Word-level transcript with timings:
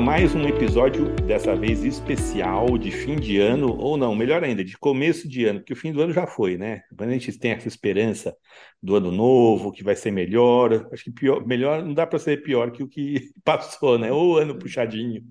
mais 0.00 0.34
um 0.34 0.46
episódio, 0.46 1.06
dessa 1.26 1.56
vez 1.56 1.82
especial, 1.82 2.76
de 2.76 2.90
fim 2.90 3.16
de 3.16 3.38
ano, 3.38 3.74
ou 3.78 3.96
não, 3.96 4.14
melhor 4.14 4.44
ainda, 4.44 4.62
de 4.62 4.76
começo 4.76 5.28
de 5.28 5.44
ano, 5.44 5.60
porque 5.60 5.72
o 5.72 5.76
fim 5.76 5.92
do 5.92 6.02
ano 6.02 6.12
já 6.12 6.26
foi, 6.26 6.58
né? 6.58 6.82
Quando 6.96 7.10
a 7.10 7.12
gente 7.14 7.38
tem 7.38 7.52
essa 7.52 7.66
esperança 7.66 8.36
do 8.82 8.96
ano 8.96 9.10
novo, 9.10 9.72
que 9.72 9.82
vai 9.82 9.96
ser 9.96 10.10
melhor, 10.10 10.88
acho 10.92 11.04
que 11.04 11.10
pior, 11.10 11.46
melhor 11.46 11.82
não 11.82 11.94
dá 11.94 12.06
para 12.06 12.18
ser 12.18 12.42
pior 12.42 12.70
que 12.70 12.82
o 12.82 12.88
que 12.88 13.30
passou, 13.42 13.98
né? 13.98 14.12
Ou 14.12 14.36
ano 14.36 14.58
puxadinho. 14.58 15.22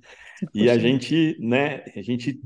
E 0.53 0.69
a 0.69 0.77
gente, 0.77 1.37
né, 1.39 1.83
a 1.95 2.01
gente 2.01 2.39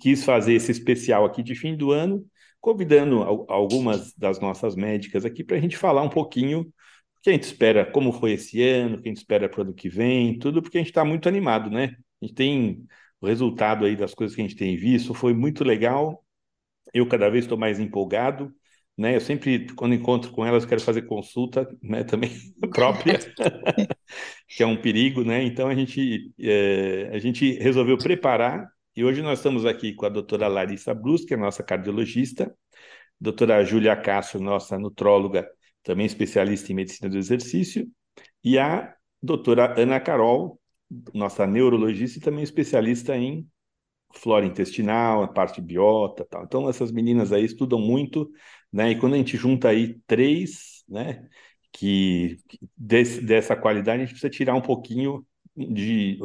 quis 0.00 0.24
fazer 0.24 0.54
esse 0.54 0.70
especial 0.70 1.24
aqui 1.24 1.42
de 1.42 1.54
fim 1.54 1.76
do 1.76 1.90
ano, 1.92 2.24
convidando 2.60 3.22
algumas 3.48 4.12
das 4.14 4.40
nossas 4.40 4.74
médicas 4.74 5.24
aqui 5.24 5.44
para 5.44 5.56
a 5.56 5.60
gente 5.60 5.76
falar 5.76 6.02
um 6.02 6.08
pouquinho 6.08 6.72
que 7.22 7.30
a 7.30 7.32
gente 7.32 7.44
espera, 7.44 7.90
como 7.90 8.12
foi 8.12 8.32
esse 8.32 8.62
ano, 8.62 9.00
que 9.00 9.08
a 9.08 9.10
gente 9.10 9.18
espera 9.18 9.48
para 9.48 9.60
o 9.60 9.62
ano 9.64 9.74
que 9.74 9.88
vem, 9.88 10.38
tudo 10.38 10.62
porque 10.62 10.78
a 10.78 10.80
gente 10.80 10.90
está 10.90 11.04
muito 11.04 11.28
animado, 11.28 11.70
né? 11.70 11.96
A 12.22 12.26
gente 12.26 12.34
tem 12.34 12.86
o 13.20 13.26
resultado 13.26 13.84
aí 13.86 13.96
das 13.96 14.14
coisas 14.14 14.34
que 14.36 14.42
a 14.42 14.44
gente 14.46 14.56
tem 14.56 14.76
visto, 14.76 15.14
foi 15.14 15.32
muito 15.34 15.64
legal. 15.64 16.22
Eu 16.94 17.08
cada 17.08 17.28
vez 17.30 17.44
estou 17.44 17.58
mais 17.58 17.80
empolgado, 17.80 18.54
né? 18.96 19.16
Eu 19.16 19.20
sempre, 19.20 19.66
quando 19.74 19.94
encontro 19.94 20.30
com 20.30 20.44
elas, 20.44 20.64
quero 20.64 20.80
fazer 20.80 21.02
consulta, 21.02 21.68
né? 21.82 22.04
Também 22.04 22.30
própria, 22.70 23.18
que 24.48 24.62
é 24.62 24.66
um 24.66 24.76
perigo, 24.76 25.24
né? 25.24 25.42
Então 25.42 25.68
a 25.68 25.74
gente, 25.74 26.32
é, 26.38 27.10
a 27.12 27.18
gente 27.18 27.52
resolveu 27.54 27.98
preparar 27.98 28.68
e 28.96 29.04
hoje 29.04 29.22
nós 29.22 29.40
estamos 29.40 29.66
aqui 29.66 29.92
com 29.92 30.06
a 30.06 30.08
doutora 30.08 30.46
Larissa 30.46 30.94
Brus, 30.94 31.24
que 31.24 31.34
é 31.34 31.36
nossa 31.36 31.62
cardiologista, 31.64 32.54
doutora 33.20 33.64
Júlia 33.64 33.96
Castro, 33.96 34.40
nossa 34.40 34.78
nutróloga 34.78 35.48
também 35.82 36.06
especialista 36.06 36.72
em 36.72 36.76
medicina 36.76 37.10
do 37.10 37.18
exercício, 37.18 37.86
e 38.42 38.58
a 38.58 38.94
doutora 39.22 39.74
Ana 39.78 40.00
Carol, 40.00 40.58
nossa 41.12 41.46
neurologista 41.46 42.18
e 42.18 42.22
também 42.22 42.42
especialista 42.42 43.16
em 43.16 43.46
flora 44.14 44.46
intestinal, 44.46 45.22
a 45.22 45.28
parte 45.28 45.60
biota, 45.60 46.26
tal. 46.28 46.44
Então 46.44 46.68
essas 46.68 46.92
meninas 46.92 47.32
aí 47.32 47.44
estudam 47.44 47.80
muito, 47.80 48.30
né? 48.74 48.90
E 48.90 48.98
quando 48.98 49.14
a 49.14 49.16
gente 49.16 49.36
junta 49.36 49.68
aí 49.68 49.94
três, 50.04 50.82
né, 50.88 51.28
que 51.72 52.38
desse, 52.76 53.20
dessa 53.20 53.54
qualidade 53.54 54.02
a 54.02 54.04
gente 54.04 54.10
precisa 54.10 54.30
tirar 54.30 54.56
um 54.56 54.60
pouquinho 54.60 55.24
de 55.56 56.18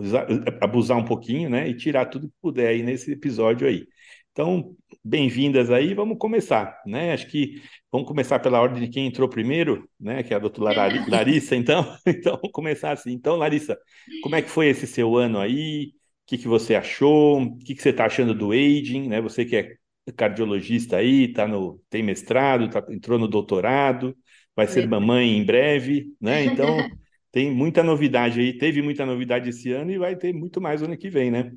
abusar 0.59 0.97
um 0.97 1.05
pouquinho, 1.05 1.47
né, 1.47 1.69
e 1.69 1.75
tirar 1.75 2.07
tudo 2.07 2.27
que 2.27 2.33
puder 2.41 2.69
aí 2.69 2.81
nesse 2.81 3.11
episódio 3.11 3.67
aí. 3.67 3.87
Então, 4.31 4.75
bem-vindas 5.03 5.69
aí, 5.69 5.93
vamos 5.93 6.17
começar, 6.17 6.81
né? 6.85 7.13
Acho 7.13 7.27
que 7.27 7.61
vamos 7.91 8.07
começar 8.07 8.39
pela 8.39 8.61
ordem 8.61 8.81
de 8.81 8.89
quem 8.89 9.05
entrou 9.05 9.27
primeiro, 9.29 9.87
né? 9.99 10.23
Que 10.23 10.33
é 10.33 10.37
a 10.37 10.39
doutora 10.39 10.73
Larissa, 11.09 11.55
então. 11.55 11.83
Então, 12.07 12.35
vamos 12.37 12.51
começar 12.51 12.91
assim. 12.91 13.11
Então, 13.11 13.35
Larissa, 13.35 13.77
como 14.23 14.35
é 14.35 14.41
que 14.41 14.49
foi 14.49 14.67
esse 14.69 14.87
seu 14.87 15.17
ano 15.17 15.39
aí? 15.39 15.87
O 15.87 16.27
que, 16.27 16.37
que 16.37 16.47
você 16.47 16.75
achou? 16.75 17.41
O 17.41 17.57
que, 17.57 17.75
que 17.75 17.81
você 17.81 17.89
está 17.89 18.05
achando 18.05 18.33
do 18.33 18.51
aging, 18.51 19.07
né? 19.09 19.19
Você 19.21 19.43
que 19.45 19.55
é 19.55 19.75
cardiologista 20.15 20.97
aí, 20.97 21.31
tá 21.31 21.47
no, 21.47 21.81
tem 21.89 22.03
mestrado, 22.03 22.69
tá, 22.69 22.85
entrou 22.89 23.19
no 23.19 23.27
doutorado, 23.27 24.15
vai 24.55 24.67
ser 24.67 24.87
mamãe 24.87 25.37
em 25.37 25.45
breve, 25.45 26.13
né? 26.19 26.43
Então, 26.43 26.67
tem 27.31 27.51
muita 27.51 27.83
novidade 27.83 28.39
aí, 28.39 28.57
teve 28.57 28.81
muita 28.81 29.05
novidade 29.05 29.49
esse 29.49 29.71
ano 29.71 29.91
e 29.91 29.97
vai 29.97 30.15
ter 30.15 30.33
muito 30.33 30.59
mais 30.59 30.81
ano 30.81 30.97
que 30.97 31.09
vem, 31.09 31.31
né? 31.31 31.51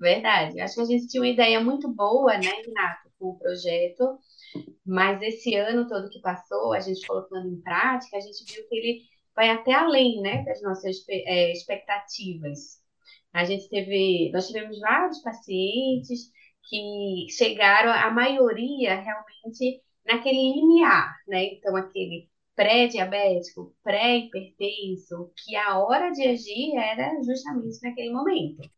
Verdade. 0.00 0.60
Acho 0.60 0.76
que 0.76 0.80
a 0.80 0.84
gente 0.84 1.08
tinha 1.08 1.22
uma 1.22 1.28
ideia 1.28 1.60
muito 1.60 1.92
boa, 1.92 2.38
né, 2.38 2.48
Renato, 2.64 3.10
com 3.18 3.30
o 3.30 3.38
projeto, 3.38 4.18
mas 4.86 5.20
esse 5.22 5.54
ano 5.56 5.88
todo 5.88 6.08
que 6.08 6.20
passou, 6.20 6.72
a 6.72 6.80
gente 6.80 7.06
colocando 7.06 7.48
em 7.48 7.60
prática, 7.60 8.16
a 8.16 8.20
gente 8.20 8.44
viu 8.52 8.66
que 8.68 8.76
ele 8.76 9.00
vai 9.34 9.50
até 9.50 9.72
além, 9.72 10.20
né, 10.20 10.44
das 10.44 10.62
nossas 10.62 10.96
é, 11.08 11.52
expectativas. 11.52 12.78
A 13.32 13.44
gente 13.44 13.68
teve, 13.68 14.30
nós 14.32 14.46
tivemos 14.46 14.78
vários 14.80 15.20
pacientes 15.20 16.30
que 16.68 17.26
chegaram, 17.30 17.90
a 17.90 18.10
maioria 18.10 18.94
realmente 19.00 19.82
naquele 20.06 20.54
limiar, 20.54 21.16
né? 21.26 21.44
Então, 21.54 21.76
aquele 21.76 22.28
pré-diabético, 22.54 23.74
pré-hipertenso, 23.84 25.32
que 25.36 25.54
a 25.56 25.78
hora 25.78 26.10
de 26.10 26.26
agir 26.26 26.76
era 26.76 27.10
justamente 27.22 27.78
naquele 27.82 28.10
momento. 28.12 28.68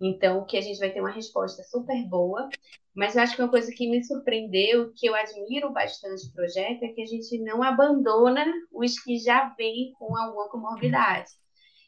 Então, 0.00 0.44
que 0.44 0.56
a 0.56 0.60
gente 0.60 0.78
vai 0.78 0.90
ter 0.90 1.00
uma 1.00 1.10
resposta 1.10 1.62
super 1.62 2.04
boa. 2.08 2.48
Mas 2.94 3.16
eu 3.16 3.22
acho 3.22 3.36
que 3.36 3.42
uma 3.42 3.50
coisa 3.50 3.72
que 3.72 3.88
me 3.88 4.04
surpreendeu, 4.04 4.92
que 4.94 5.06
eu 5.06 5.14
admiro 5.14 5.72
bastante 5.72 6.26
o 6.26 6.32
projeto, 6.34 6.82
é 6.82 6.88
que 6.88 7.00
a 7.00 7.06
gente 7.06 7.38
não 7.38 7.62
abandona 7.62 8.44
os 8.70 8.98
que 9.00 9.18
já 9.18 9.48
vêm 9.56 9.92
com 9.98 10.14
alguma 10.16 10.50
comorbidade. 10.50 11.30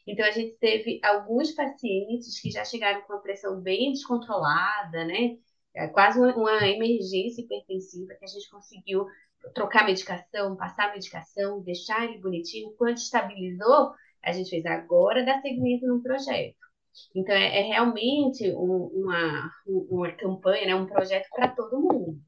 Então, 0.07 0.25
a 0.25 0.31
gente 0.31 0.55
teve 0.57 0.99
alguns 1.03 1.51
pacientes 1.51 2.39
que 2.39 2.51
já 2.51 2.63
chegaram 2.63 3.01
com 3.01 3.13
a 3.13 3.19
pressão 3.19 3.59
bem 3.59 3.91
descontrolada, 3.91 5.03
né? 5.05 5.37
É 5.73 5.87
quase 5.87 6.19
uma, 6.19 6.67
emergência 6.67 7.41
hipertensiva 7.41 8.13
que 8.15 8.25
a 8.25 8.27
gente 8.27 8.49
conseguiu 8.49 9.05
trocar 9.53 9.85
medicação, 9.85 10.55
passar 10.55 10.93
medicação, 10.93 11.61
deixar 11.61 12.05
ele 12.05 12.19
bonitinho. 12.19 12.73
Quando 12.77 12.97
estabilizou, 12.97 13.93
a 14.23 14.31
gente 14.31 14.49
fez 14.49 14.65
agora 14.65 15.25
dar 15.25 15.41
segmento 15.41 15.85
no 15.87 16.01
projeto. 16.01 16.55
Então, 17.13 17.35
é, 17.35 17.59
é 17.59 17.61
realmente 17.63 18.49
um, 18.51 18.85
uma, 18.93 19.51
uma 19.67 20.11
campanha, 20.13 20.67
né, 20.67 20.75
um 20.75 20.85
projeto 20.85 21.27
para 21.35 21.49
todo 21.49 21.81
mundo. 21.81 22.19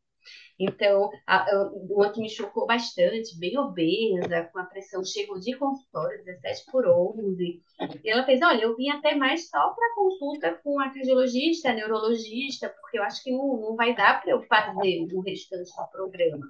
Então, 0.59 1.11
a, 1.27 1.43
a, 1.43 1.71
uma 1.71 2.11
que 2.11 2.19
me 2.19 2.29
chocou 2.29 2.65
bastante, 2.65 3.37
bem 3.37 3.57
obesa, 3.57 4.49
com 4.51 4.59
a 4.59 4.63
pressão, 4.63 5.03
chegou 5.05 5.39
de 5.39 5.55
consultório, 5.55 6.23
17 6.25 6.71
por 6.71 6.87
11. 6.87 7.61
E 8.03 8.09
ela 8.09 8.25
fez: 8.25 8.41
Olha, 8.41 8.63
eu 8.63 8.75
vim 8.75 8.89
até 8.89 9.13
mais 9.13 9.49
só 9.49 9.69
para 9.69 9.95
consulta 9.95 10.59
com 10.63 10.79
a 10.79 10.89
cardiologista, 10.89 11.69
a 11.69 11.73
neurologista, 11.73 12.69
porque 12.69 12.97
eu 12.97 13.03
acho 13.03 13.23
que 13.23 13.31
não, 13.31 13.61
não 13.61 13.75
vai 13.75 13.95
dar 13.95 14.21
para 14.21 14.31
eu 14.31 14.41
fazer 14.43 15.07
o 15.13 15.21
restante 15.21 15.69
do 15.69 15.91
programa. 15.91 16.45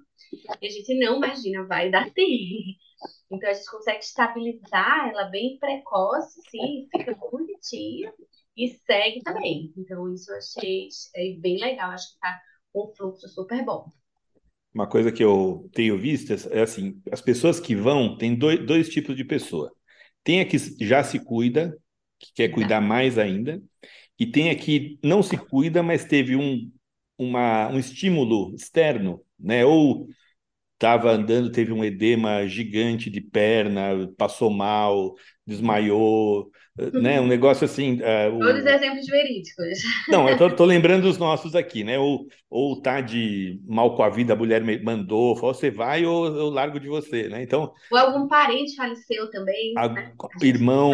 E 0.61 0.67
a 0.67 0.69
gente 0.69 0.97
não 0.97 1.17
imagina, 1.17 1.65
vai 1.65 1.91
dar 1.91 2.09
sim. 2.09 2.77
Então 3.29 3.49
a 3.49 3.53
gente 3.53 3.69
consegue 3.69 3.99
estabilizar 3.99 5.09
ela 5.09 5.25
bem 5.25 5.57
precoce, 5.59 6.41
sim, 6.49 6.87
fica 6.91 7.13
bonitinha 7.15 8.13
e 8.55 8.69
segue 8.69 9.21
também. 9.21 9.73
Então 9.77 10.11
isso 10.13 10.31
eu 10.31 10.37
achei 10.37 10.87
é 11.15 11.33
bem 11.39 11.59
legal, 11.59 11.91
acho 11.91 12.13
que 12.13 12.19
tá 12.19 12.39
um 12.73 12.87
fluxo 12.95 13.27
super 13.27 13.63
bom. 13.63 13.91
Uma 14.73 14.87
coisa 14.87 15.11
que 15.11 15.23
eu 15.23 15.69
tenho 15.73 15.97
visto 15.97 16.33
é 16.51 16.61
assim, 16.61 17.01
as 17.11 17.21
pessoas 17.21 17.59
que 17.59 17.75
vão, 17.75 18.17
tem 18.17 18.35
dois, 18.35 18.63
dois 18.65 18.89
tipos 18.89 19.15
de 19.15 19.23
pessoa. 19.23 19.71
Tem 20.23 20.41
a 20.41 20.45
que 20.45 20.57
já 20.85 21.03
se 21.03 21.19
cuida, 21.19 21.75
que 22.19 22.33
quer 22.33 22.49
cuidar 22.49 22.81
mais 22.81 23.17
ainda, 23.17 23.61
e 24.19 24.25
tem 24.25 24.49
a 24.49 24.55
que 24.55 24.99
não 25.03 25.23
se 25.23 25.37
cuida, 25.37 25.81
mas 25.81 26.05
teve 26.05 26.35
um, 26.35 26.71
uma, 27.17 27.69
um 27.69 27.79
estímulo 27.79 28.53
externo, 28.55 29.21
né? 29.39 29.65
Ou 29.65 30.07
estava 30.73 31.11
andando, 31.11 31.51
teve 31.51 31.71
um 31.73 31.83
edema 31.83 32.47
gigante 32.47 33.09
de 33.09 33.21
perna, 33.21 34.07
passou 34.17 34.49
mal, 34.51 35.15
desmaiou, 35.45 36.51
né? 36.93 37.19
Um 37.19 37.27
negócio 37.27 37.65
assim. 37.65 37.95
Uh, 37.95 38.39
Todos 38.39 38.63
o... 38.63 38.67
exemplos 38.69 39.05
verídicos. 39.07 39.79
Não, 40.07 40.29
eu 40.29 40.37
tô, 40.37 40.49
tô, 40.49 40.65
lembrando 40.65 41.05
os 41.05 41.17
nossos 41.17 41.55
aqui, 41.55 41.83
né? 41.83 41.97
Ou, 41.97 42.27
ou 42.49 42.81
tá 42.81 43.01
de 43.01 43.59
mal 43.67 43.95
com 43.95 44.03
a 44.03 44.09
vida, 44.09 44.33
a 44.33 44.35
mulher 44.35 44.63
mandou, 44.83 45.35
falou, 45.35 45.53
você 45.53 45.71
vai 45.71 46.05
ou 46.05 46.27
eu 46.27 46.49
largo 46.49 46.79
de 46.79 46.87
você, 46.87 47.27
né? 47.27 47.41
Então. 47.41 47.73
Ou 47.91 47.97
algum 47.97 48.27
parente 48.27 48.75
faleceu 48.75 49.29
também. 49.31 49.73
A, 49.77 49.89
né? 49.89 50.13
Irmão. 50.41 50.91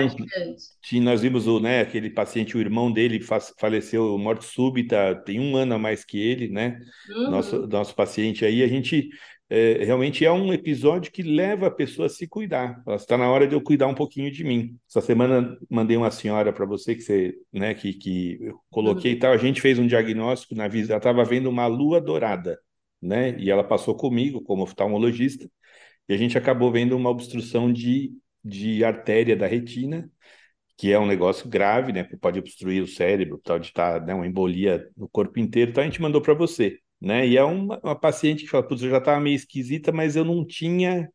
nós 1.02 1.22
vimos 1.22 1.48
o, 1.48 1.60
né, 1.60 1.82
aquele 1.82 2.10
paciente, 2.10 2.58
o 2.58 2.62
irmão 2.62 2.92
dele 2.92 3.20
faleceu 3.58 4.18
morte 4.18 4.46
súbita, 4.46 5.16
tem 5.26 5.40
um 5.40 5.56
ano 5.56 5.76
a 5.76 5.80
mais 5.80 6.06
que 6.06 6.19
ele, 6.19 6.48
né? 6.48 6.80
Uhum. 7.10 7.31
Nosso, 7.31 7.68
nosso 7.68 7.96
paciente 7.96 8.46
aí, 8.46 8.63
a 8.63 8.68
gente 8.68 9.10
é, 9.56 9.84
realmente 9.84 10.26
é 10.26 10.32
um 10.32 10.52
episódio 10.52 11.12
que 11.12 11.22
leva 11.22 11.68
a 11.68 11.72
pessoa 11.72 12.08
a 12.08 12.10
se 12.10 12.28
cuidar. 12.28 12.82
Está 12.88 13.16
na 13.16 13.30
hora 13.30 13.48
de 13.48 13.54
eu 13.54 13.62
cuidar 13.62 13.86
um 13.86 13.94
pouquinho 13.94 14.32
de 14.32 14.44
mim. 14.44 14.80
Essa 14.90 15.00
semana 15.00 15.56
mandei 15.70 15.96
uma 15.96 16.10
senhora 16.10 16.52
para 16.52 16.66
você 16.66 16.96
que 16.96 17.02
você, 17.02 17.36
né, 17.54 17.76
que, 17.76 17.94
que 17.94 18.40
eu 18.42 18.60
coloquei 18.72 19.14
uhum. 19.14 19.20
tal. 19.20 19.32
A 19.32 19.38
gente 19.38 19.62
fez 19.62 19.78
um 19.78 19.86
diagnóstico 19.86 20.56
na 20.56 20.68
visita. 20.68 20.94
Ela 20.94 20.98
estava 20.98 21.24
vendo 21.24 21.52
uma 21.52 21.68
lua 21.68 22.02
dourada, 22.02 22.60
né? 23.00 23.38
E 23.40 23.52
ela 23.52 23.64
passou 23.64 23.96
comigo 23.96 24.42
como 24.42 24.64
oftalmologista. 24.64 25.48
E 26.10 26.16
a 26.16 26.18
gente 26.18 26.36
acabou 26.36 26.72
vendo 26.72 26.98
uma 26.98 27.12
obstrução 27.12 27.72
de, 27.72 28.12
de 28.44 28.84
artéria 28.84 29.36
da 29.36 29.46
retina, 29.46 30.10
que 30.76 30.92
é 30.92 30.98
um 30.98 31.06
negócio 31.06 31.48
grave, 31.48 31.94
né? 31.94 32.04
Pode 32.20 32.40
obstruir 32.40 32.82
o 32.82 32.88
cérebro, 32.88 33.40
pode 33.44 33.68
estar 33.68 34.00
tá, 34.00 34.06
né, 34.06 34.16
uma 34.16 34.26
embolia 34.26 34.90
no 34.98 35.08
corpo 35.08 35.40
inteiro. 35.40 35.70
Então 35.70 35.84
a 35.84 35.86
gente 35.86 36.02
mandou 36.02 36.22
para 36.22 36.34
você 36.34 36.80
né? 37.04 37.28
E 37.28 37.38
é 37.38 37.44
uma, 37.44 37.80
uma 37.84 38.00
paciente 38.00 38.44
que 38.46 38.50
fala, 38.50 38.68
putz, 38.68 38.84
eu 38.84 38.90
já 38.90 39.00
estava 39.00 39.20
meio 39.22 39.36
esquisita, 39.36 39.92
mas 39.92 40.16
eu 40.16 40.26
não 40.26 40.46
tinha 40.46 41.10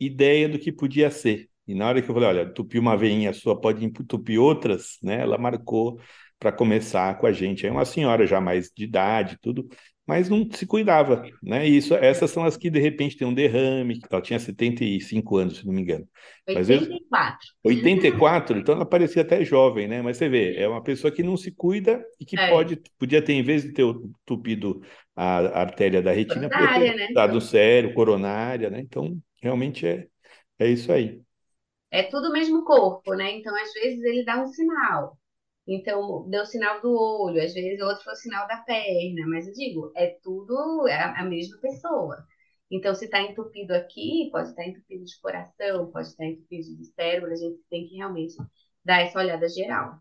ideia 0.00 0.48
do 0.48 0.58
que 0.58 0.72
podia 0.72 1.10
ser. 1.10 1.48
E 1.66 1.74
na 1.74 1.88
hora 1.88 2.02
que 2.02 2.10
eu 2.10 2.14
falei, 2.14 2.28
olha, 2.28 2.42
entupir 2.42 2.80
uma 2.80 2.96
veinha 2.96 3.32
sua 3.32 3.60
pode 3.60 3.84
entupir 3.84 4.40
outras, 4.40 4.98
né? 5.02 5.20
Ela 5.20 5.38
marcou 5.38 6.00
para 6.38 6.52
começar 6.52 7.18
com 7.18 7.26
a 7.26 7.32
gente. 7.32 7.66
É 7.66 7.70
uma 7.70 7.84
senhora 7.84 8.26
já 8.26 8.40
mais 8.40 8.70
de 8.76 8.84
idade, 8.84 9.38
tudo, 9.40 9.68
mas 10.06 10.28
não 10.28 10.48
se 10.50 10.66
cuidava, 10.66 11.24
né? 11.42 11.68
E 11.68 11.76
isso, 11.76 11.94
essas 11.94 12.30
são 12.30 12.44
as 12.44 12.56
que 12.56 12.68
de 12.68 12.80
repente 12.80 13.16
tem 13.16 13.26
um 13.26 13.34
derrame, 13.34 14.00
ela 14.10 14.20
tinha 14.20 14.38
75 14.38 15.36
anos, 15.36 15.58
se 15.58 15.66
não 15.66 15.72
me 15.72 15.82
engano. 15.82 16.08
84. 16.48 17.48
Mas, 17.64 17.76
84, 17.76 18.58
então 18.58 18.74
ela 18.74 18.84
parecia 18.84 19.22
até 19.22 19.44
jovem, 19.44 19.86
né? 19.86 20.02
Mas 20.02 20.16
você 20.16 20.28
vê, 20.28 20.56
é 20.56 20.68
uma 20.68 20.82
pessoa 20.82 21.12
que 21.12 21.22
não 21.22 21.36
se 21.36 21.52
cuida 21.52 22.04
e 22.18 22.24
que 22.24 22.38
é. 22.38 22.50
pode, 22.50 22.82
podia 22.98 23.22
ter, 23.22 23.34
em 23.34 23.42
vez 23.42 23.62
de 23.62 23.72
ter 23.72 23.84
tupido 24.24 24.82
a, 25.14 25.38
a 25.38 25.60
artéria 25.60 26.02
da 26.02 26.10
retina, 26.10 26.50
podia 26.50 26.80
ter 26.80 26.96
né? 26.96 27.08
dado 27.14 27.40
sério, 27.40 27.94
coronária, 27.94 28.70
né? 28.70 28.80
Então, 28.80 29.16
realmente 29.40 29.86
é, 29.86 30.06
é 30.58 30.66
isso 30.66 30.90
aí. 30.90 31.20
É 31.90 32.02
tudo 32.02 32.28
o 32.28 32.32
mesmo 32.32 32.64
corpo, 32.64 33.14
né? 33.14 33.30
Então, 33.32 33.54
às 33.54 33.72
vezes, 33.74 34.02
ele 34.02 34.24
dá 34.24 34.42
um 34.42 34.46
sinal. 34.46 35.16
Então, 35.66 36.28
deu 36.28 36.44
sinal 36.44 36.80
do 36.80 36.92
olho, 36.92 37.42
às 37.42 37.54
vezes 37.54 37.80
outro 37.80 38.02
foi 38.02 38.12
o 38.14 38.16
sinal 38.16 38.48
da 38.48 38.56
perna, 38.58 39.26
mas 39.28 39.46
eu 39.46 39.52
digo, 39.54 39.92
é 39.96 40.16
tudo 40.22 40.88
é 40.88 40.94
a 41.18 41.24
mesma 41.24 41.56
pessoa. 41.60 42.16
Então, 42.70 42.94
se 42.94 43.04
está 43.04 43.20
entupido 43.20 43.74
aqui, 43.74 44.28
pode 44.32 44.48
estar 44.48 44.66
entupido 44.66 45.04
de 45.04 45.20
coração, 45.20 45.90
pode 45.92 46.08
estar 46.08 46.24
entupido 46.24 46.76
de 46.76 46.86
cérebro, 46.86 47.30
a 47.30 47.36
gente 47.36 47.60
tem 47.70 47.86
que 47.86 47.96
realmente 47.96 48.34
dar 48.84 49.02
essa 49.02 49.18
olhada 49.18 49.48
geral. 49.48 49.98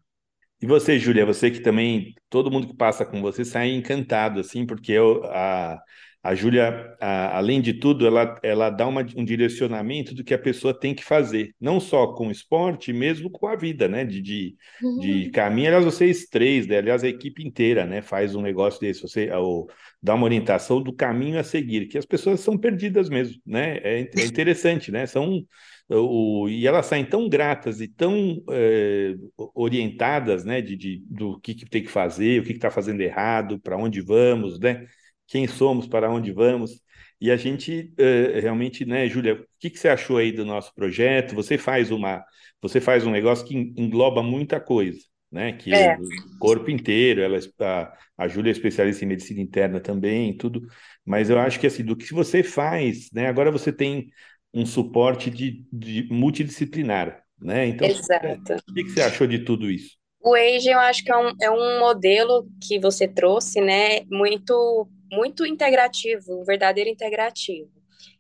E 0.61 0.65
você, 0.65 0.97
Júlia, 0.97 1.25
você 1.25 1.51
que 1.51 1.59
também, 1.59 2.13
todo 2.29 2.51
mundo 2.51 2.67
que 2.67 2.75
passa 2.75 3.05
com 3.05 3.21
você 3.21 3.43
sai 3.43 3.71
encantado, 3.71 4.39
assim, 4.39 4.65
porque 4.65 4.91
eu, 4.91 5.23
a, 5.25 5.81
a 6.23 6.35
Júlia, 6.35 6.95
além 6.99 7.59
de 7.59 7.73
tudo, 7.73 8.05
ela, 8.05 8.39
ela 8.43 8.69
dá 8.69 8.85
uma, 8.87 9.01
um 9.15 9.25
direcionamento 9.25 10.13
do 10.13 10.23
que 10.23 10.35
a 10.35 10.39
pessoa 10.39 10.71
tem 10.71 10.93
que 10.93 11.03
fazer, 11.03 11.55
não 11.59 11.79
só 11.79 12.13
com 12.13 12.27
o 12.27 12.31
esporte, 12.31 12.93
mesmo 12.93 13.27
com 13.27 13.47
a 13.47 13.55
vida, 13.55 13.87
né? 13.87 14.05
De, 14.05 14.21
de, 14.21 14.55
uhum. 14.83 14.99
de 14.99 15.31
caminho. 15.31 15.69
Aliás, 15.69 15.83
vocês 15.83 16.27
três, 16.27 16.67
né? 16.67 16.77
aliás, 16.77 17.03
a 17.03 17.07
equipe 17.07 17.43
inteira, 17.43 17.87
né? 17.87 18.03
Faz 18.03 18.35
um 18.35 18.41
negócio 18.41 18.79
desse, 18.79 19.01
você 19.01 19.31
ou, 19.31 19.67
dá 20.01 20.13
uma 20.13 20.25
orientação 20.25 20.79
do 20.79 20.93
caminho 20.93 21.39
a 21.39 21.43
seguir, 21.43 21.87
que 21.87 21.97
as 21.97 22.05
pessoas 22.05 22.39
são 22.39 22.55
perdidas 22.55 23.09
mesmo, 23.09 23.41
né? 23.43 23.77
É, 23.77 24.01
é 24.01 24.01
interessante, 24.25 24.91
né? 24.91 25.07
São. 25.07 25.43
O, 25.89 26.47
e 26.47 26.67
elas 26.67 26.85
saem 26.85 27.03
tão 27.03 27.27
gratas 27.27 27.81
e 27.81 27.87
tão 27.87 28.41
é, 28.49 29.13
orientadas, 29.53 30.45
né, 30.45 30.61
de, 30.61 30.77
de, 30.77 31.03
do 31.05 31.37
que, 31.41 31.53
que 31.53 31.65
tem 31.65 31.83
que 31.83 31.91
fazer, 31.91 32.39
o 32.39 32.45
que 32.45 32.53
está 32.53 32.71
fazendo 32.71 33.01
errado, 33.01 33.59
para 33.59 33.75
onde 33.75 33.99
vamos, 33.99 34.57
né? 34.57 34.85
Quem 35.31 35.47
somos, 35.47 35.87
para 35.87 36.11
onde 36.11 36.31
vamos. 36.33 36.81
E 37.19 37.31
a 37.31 37.37
gente 37.37 37.93
uh, 37.97 38.41
realmente, 38.41 38.83
né, 38.83 39.07
Júlia, 39.07 39.35
o 39.35 39.45
que, 39.57 39.69
que 39.69 39.79
você 39.79 39.87
achou 39.87 40.17
aí 40.17 40.31
do 40.31 40.43
nosso 40.43 40.73
projeto? 40.75 41.33
Você 41.35 41.57
faz 41.57 41.89
uma, 41.89 42.21
você 42.61 42.81
faz 42.81 43.05
um 43.05 43.11
negócio 43.11 43.45
que 43.45 43.55
engloba 43.55 44.21
muita 44.21 44.59
coisa, 44.59 44.99
né? 45.31 45.53
Que 45.53 45.73
é. 45.73 45.95
o 45.95 46.37
corpo 46.37 46.69
inteiro, 46.69 47.21
ela 47.21 47.39
a, 47.61 47.93
a 48.17 48.27
Júlia 48.27 48.49
é 48.49 48.51
especialista 48.51 49.05
em 49.05 49.07
medicina 49.07 49.39
interna 49.39 49.79
também, 49.79 50.35
tudo. 50.35 50.67
Mas 51.05 51.29
eu 51.29 51.39
acho 51.39 51.59
que 51.59 51.67
assim, 51.67 51.83
do 51.83 51.95
que 51.95 52.13
você 52.13 52.43
faz, 52.43 53.09
né? 53.13 53.27
Agora 53.27 53.49
você 53.49 53.71
tem 53.71 54.09
um 54.53 54.65
suporte 54.65 55.29
de, 55.29 55.65
de 55.71 56.07
multidisciplinar, 56.11 57.23
né? 57.39 57.67
Então, 57.67 57.87
Exato. 57.87 58.55
o 58.69 58.73
que, 58.73 58.83
que 58.83 58.89
você 58.89 59.01
achou 59.01 59.25
de 59.25 59.39
tudo 59.39 59.71
isso? 59.71 59.95
O 60.19 60.35
Age, 60.35 60.69
eu 60.69 60.79
acho 60.79 61.03
que 61.03 61.11
é 61.11 61.17
um, 61.17 61.31
é 61.41 61.49
um 61.49 61.79
modelo 61.79 62.47
que 62.61 62.79
você 62.79 63.07
trouxe, 63.07 63.59
né, 63.59 64.01
muito 64.05 64.87
muito 65.11 65.45
integrativo, 65.45 66.41
um 66.41 66.43
verdadeiro 66.45 66.89
integrativo, 66.89 67.69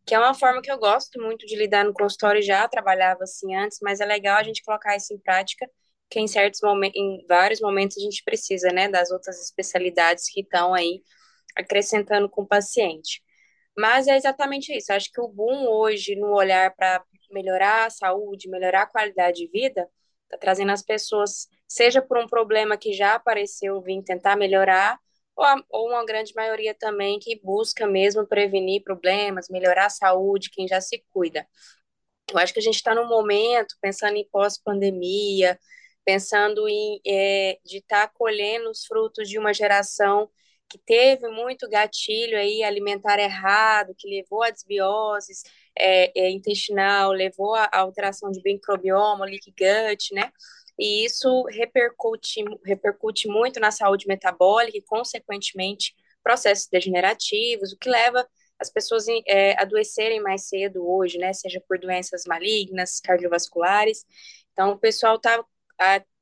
que 0.05 0.13
é 0.13 0.19
uma 0.19 0.33
forma 0.33 0.61
que 0.61 0.71
eu 0.71 0.77
gosto 0.77 1.21
muito 1.21 1.45
de 1.45 1.55
lidar 1.55 1.85
no 1.85 1.93
consultório, 1.93 2.41
já 2.41 2.67
trabalhava 2.67 3.23
assim 3.23 3.55
antes, 3.55 3.79
mas 3.81 3.99
é 4.01 4.05
legal 4.05 4.37
a 4.37 4.43
gente 4.43 4.63
colocar 4.63 4.95
isso 4.95 5.13
em 5.13 5.19
prática, 5.19 5.69
que 6.09 6.19
em 6.19 6.27
certos 6.27 6.59
momentos, 6.61 6.99
em 6.99 7.25
vários 7.27 7.61
momentos 7.61 7.97
a 7.97 8.01
gente 8.01 8.21
precisa, 8.23 8.69
né, 8.69 8.89
das 8.89 9.11
outras 9.11 9.41
especialidades 9.41 10.25
que 10.29 10.41
estão 10.41 10.73
aí 10.73 11.01
acrescentando 11.55 12.29
com 12.29 12.41
o 12.41 12.47
paciente. 12.47 13.21
Mas 13.77 14.07
é 14.07 14.17
exatamente 14.17 14.75
isso. 14.75 14.91
Acho 14.91 15.09
que 15.11 15.21
o 15.21 15.29
boom 15.29 15.67
hoje 15.67 16.15
no 16.15 16.35
olhar 16.35 16.75
para 16.75 17.03
melhorar 17.31 17.85
a 17.85 17.89
saúde, 17.89 18.49
melhorar 18.49 18.83
a 18.83 18.87
qualidade 18.87 19.37
de 19.37 19.47
vida, 19.47 19.87
está 20.25 20.37
trazendo 20.37 20.71
as 20.71 20.81
pessoas, 20.81 21.47
seja 21.67 22.01
por 22.01 22.17
um 22.17 22.27
problema 22.27 22.77
que 22.77 22.93
já 22.93 23.15
apareceu, 23.15 23.81
vir 23.81 24.03
tentar 24.03 24.35
melhorar, 24.35 24.99
ou, 25.35 25.43
a, 25.45 25.63
ou 25.69 25.89
uma 25.89 26.05
grande 26.05 26.33
maioria 26.35 26.73
também 26.73 27.19
que 27.19 27.39
busca 27.43 27.87
mesmo 27.87 28.25
prevenir 28.27 28.83
problemas, 28.83 29.49
melhorar 29.49 29.87
a 29.87 29.89
saúde, 29.89 30.49
quem 30.51 30.67
já 30.67 30.81
se 30.81 31.03
cuida. 31.11 31.47
Eu 32.31 32.37
acho 32.39 32.53
que 32.53 32.59
a 32.59 32.63
gente 32.63 32.75
está 32.75 32.95
num 32.95 33.07
momento, 33.07 33.75
pensando 33.81 34.15
em 34.15 34.27
pós-pandemia, 34.29 35.59
pensando 36.05 36.67
em 36.67 37.01
é, 37.05 37.59
de 37.65 37.77
estar 37.77 38.07
tá 38.07 38.13
colhendo 38.13 38.69
os 38.69 38.85
frutos 38.85 39.29
de 39.29 39.37
uma 39.37 39.53
geração 39.53 40.29
que 40.69 40.77
teve 40.77 41.27
muito 41.27 41.69
gatilho 41.69 42.37
aí 42.37 42.63
alimentar 42.63 43.19
errado, 43.19 43.93
que 43.97 44.07
levou 44.09 44.41
a 44.41 44.49
desbiose 44.49 45.33
é, 45.77 46.27
é, 46.27 46.31
intestinal, 46.31 47.11
levou 47.11 47.53
a, 47.55 47.69
alteração 47.73 48.31
de 48.31 48.41
microbioma, 48.43 49.25
leak 49.25 49.51
gut, 49.51 50.13
né? 50.13 50.31
E 50.79 51.05
isso 51.05 51.43
repercute, 51.45 52.43
repercute 52.65 53.27
muito 53.27 53.59
na 53.59 53.71
saúde 53.71 54.07
metabólica 54.07 54.77
e, 54.77 54.81
consequentemente, 54.81 55.93
processos 56.23 56.67
degenerativos, 56.67 57.73
o 57.73 57.77
que 57.77 57.89
leva 57.89 58.27
as 58.59 58.69
pessoas 58.69 59.05
é, 59.27 59.59
adoecerem 59.59 60.21
mais 60.21 60.47
cedo 60.47 60.87
hoje, 60.87 61.17
né, 61.17 61.33
seja 61.33 61.61
por 61.67 61.79
doenças 61.79 62.23
malignas, 62.27 62.99
cardiovasculares. 62.99 64.05
Então, 64.53 64.71
o 64.71 64.77
pessoal 64.77 65.15
está 65.15 65.43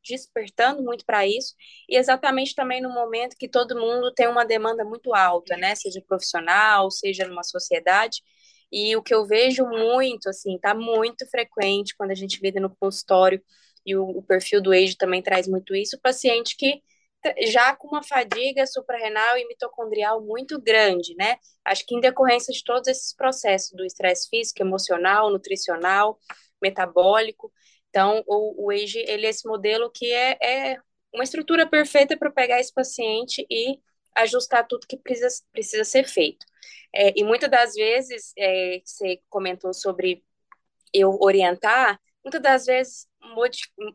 despertando 0.07 0.81
muito 0.81 1.06
para 1.06 1.28
isso, 1.28 1.54
e 1.88 1.98
exatamente 1.98 2.56
também 2.56 2.81
no 2.81 2.90
momento 2.90 3.36
que 3.38 3.50
todo 3.50 3.78
mundo 3.78 4.13
tem 4.13 4.28
uma 4.28 4.46
demanda 4.46 4.86
muito 4.86 5.13
alta, 5.13 5.57
né, 5.57 5.75
seja 5.75 6.01
profissional, 6.07 6.90
seja 6.90 7.28
numa 7.28 7.44
sociedade, 7.44 8.22
e 8.72 8.96
o 8.96 9.04
que 9.04 9.13
eu 9.13 9.25
vejo 9.25 9.66
muito, 9.66 10.30
assim, 10.30 10.56
está 10.56 10.74
muito 10.74 11.28
frequente 11.30 11.96
quando 11.98 12.12
a 12.12 12.16
gente 12.16 12.40
vê 12.40 12.51
no 12.60 12.74
consultório, 12.80 13.42
e 13.89 13.95
o, 13.95 14.03
o 14.03 14.24
perfil 14.24 14.62
do 14.62 14.71
Age 14.71 14.95
também 14.97 15.21
traz 15.21 15.47
muito 15.47 15.75
isso, 15.75 16.00
paciente 16.00 16.56
que 16.56 16.81
já 17.47 17.75
com 17.75 17.88
uma 17.89 18.03
fadiga 18.03 18.65
suprarrenal 18.65 19.38
e 19.38 19.47
mitocondrial 19.47 20.21
muito 20.21 20.59
grande, 20.62 21.13
né? 21.15 21.38
Acho 21.65 21.86
que 21.86 21.95
em 21.95 22.00
decorrência 22.00 22.53
de 22.53 22.63
todos 22.63 22.88
esses 22.88 23.13
processos 23.13 23.71
do 23.75 23.86
estresse 23.86 24.30
físico, 24.30 24.62
emocional, 24.62 25.30
nutricional, 25.30 26.18
metabólico. 26.62 27.51
Então, 27.89 28.24
o, 28.25 28.68
o 28.68 28.71
AGE, 28.71 29.00
ele 29.07 29.25
é 29.25 29.30
esse 29.30 29.47
modelo 29.47 29.91
que 29.91 30.12
é, 30.13 30.38
é 30.41 30.77
uma 31.13 31.24
estrutura 31.24 31.68
perfeita 31.68 32.15
para 32.18 32.31
pegar 32.31 32.59
esse 32.59 32.74
paciente 32.74 33.45
e 33.50 33.80
ajustar 34.15 34.65
tudo 34.68 34.88
que 34.88 34.97
precisa, 34.97 35.27
precisa 35.51 35.83
ser 35.83 36.08
feito. 36.08 36.46
É, 36.93 37.13
e 37.19 37.24
muitas 37.24 37.50
das 37.50 37.74
vezes, 37.74 38.31
é, 38.38 38.81
você 38.84 39.22
comentou 39.29 39.74
sobre 39.74 40.24
eu 40.93 41.17
orientar, 41.22 42.00
muitas 42.24 42.41
das 42.41 42.65
vezes 42.65 43.09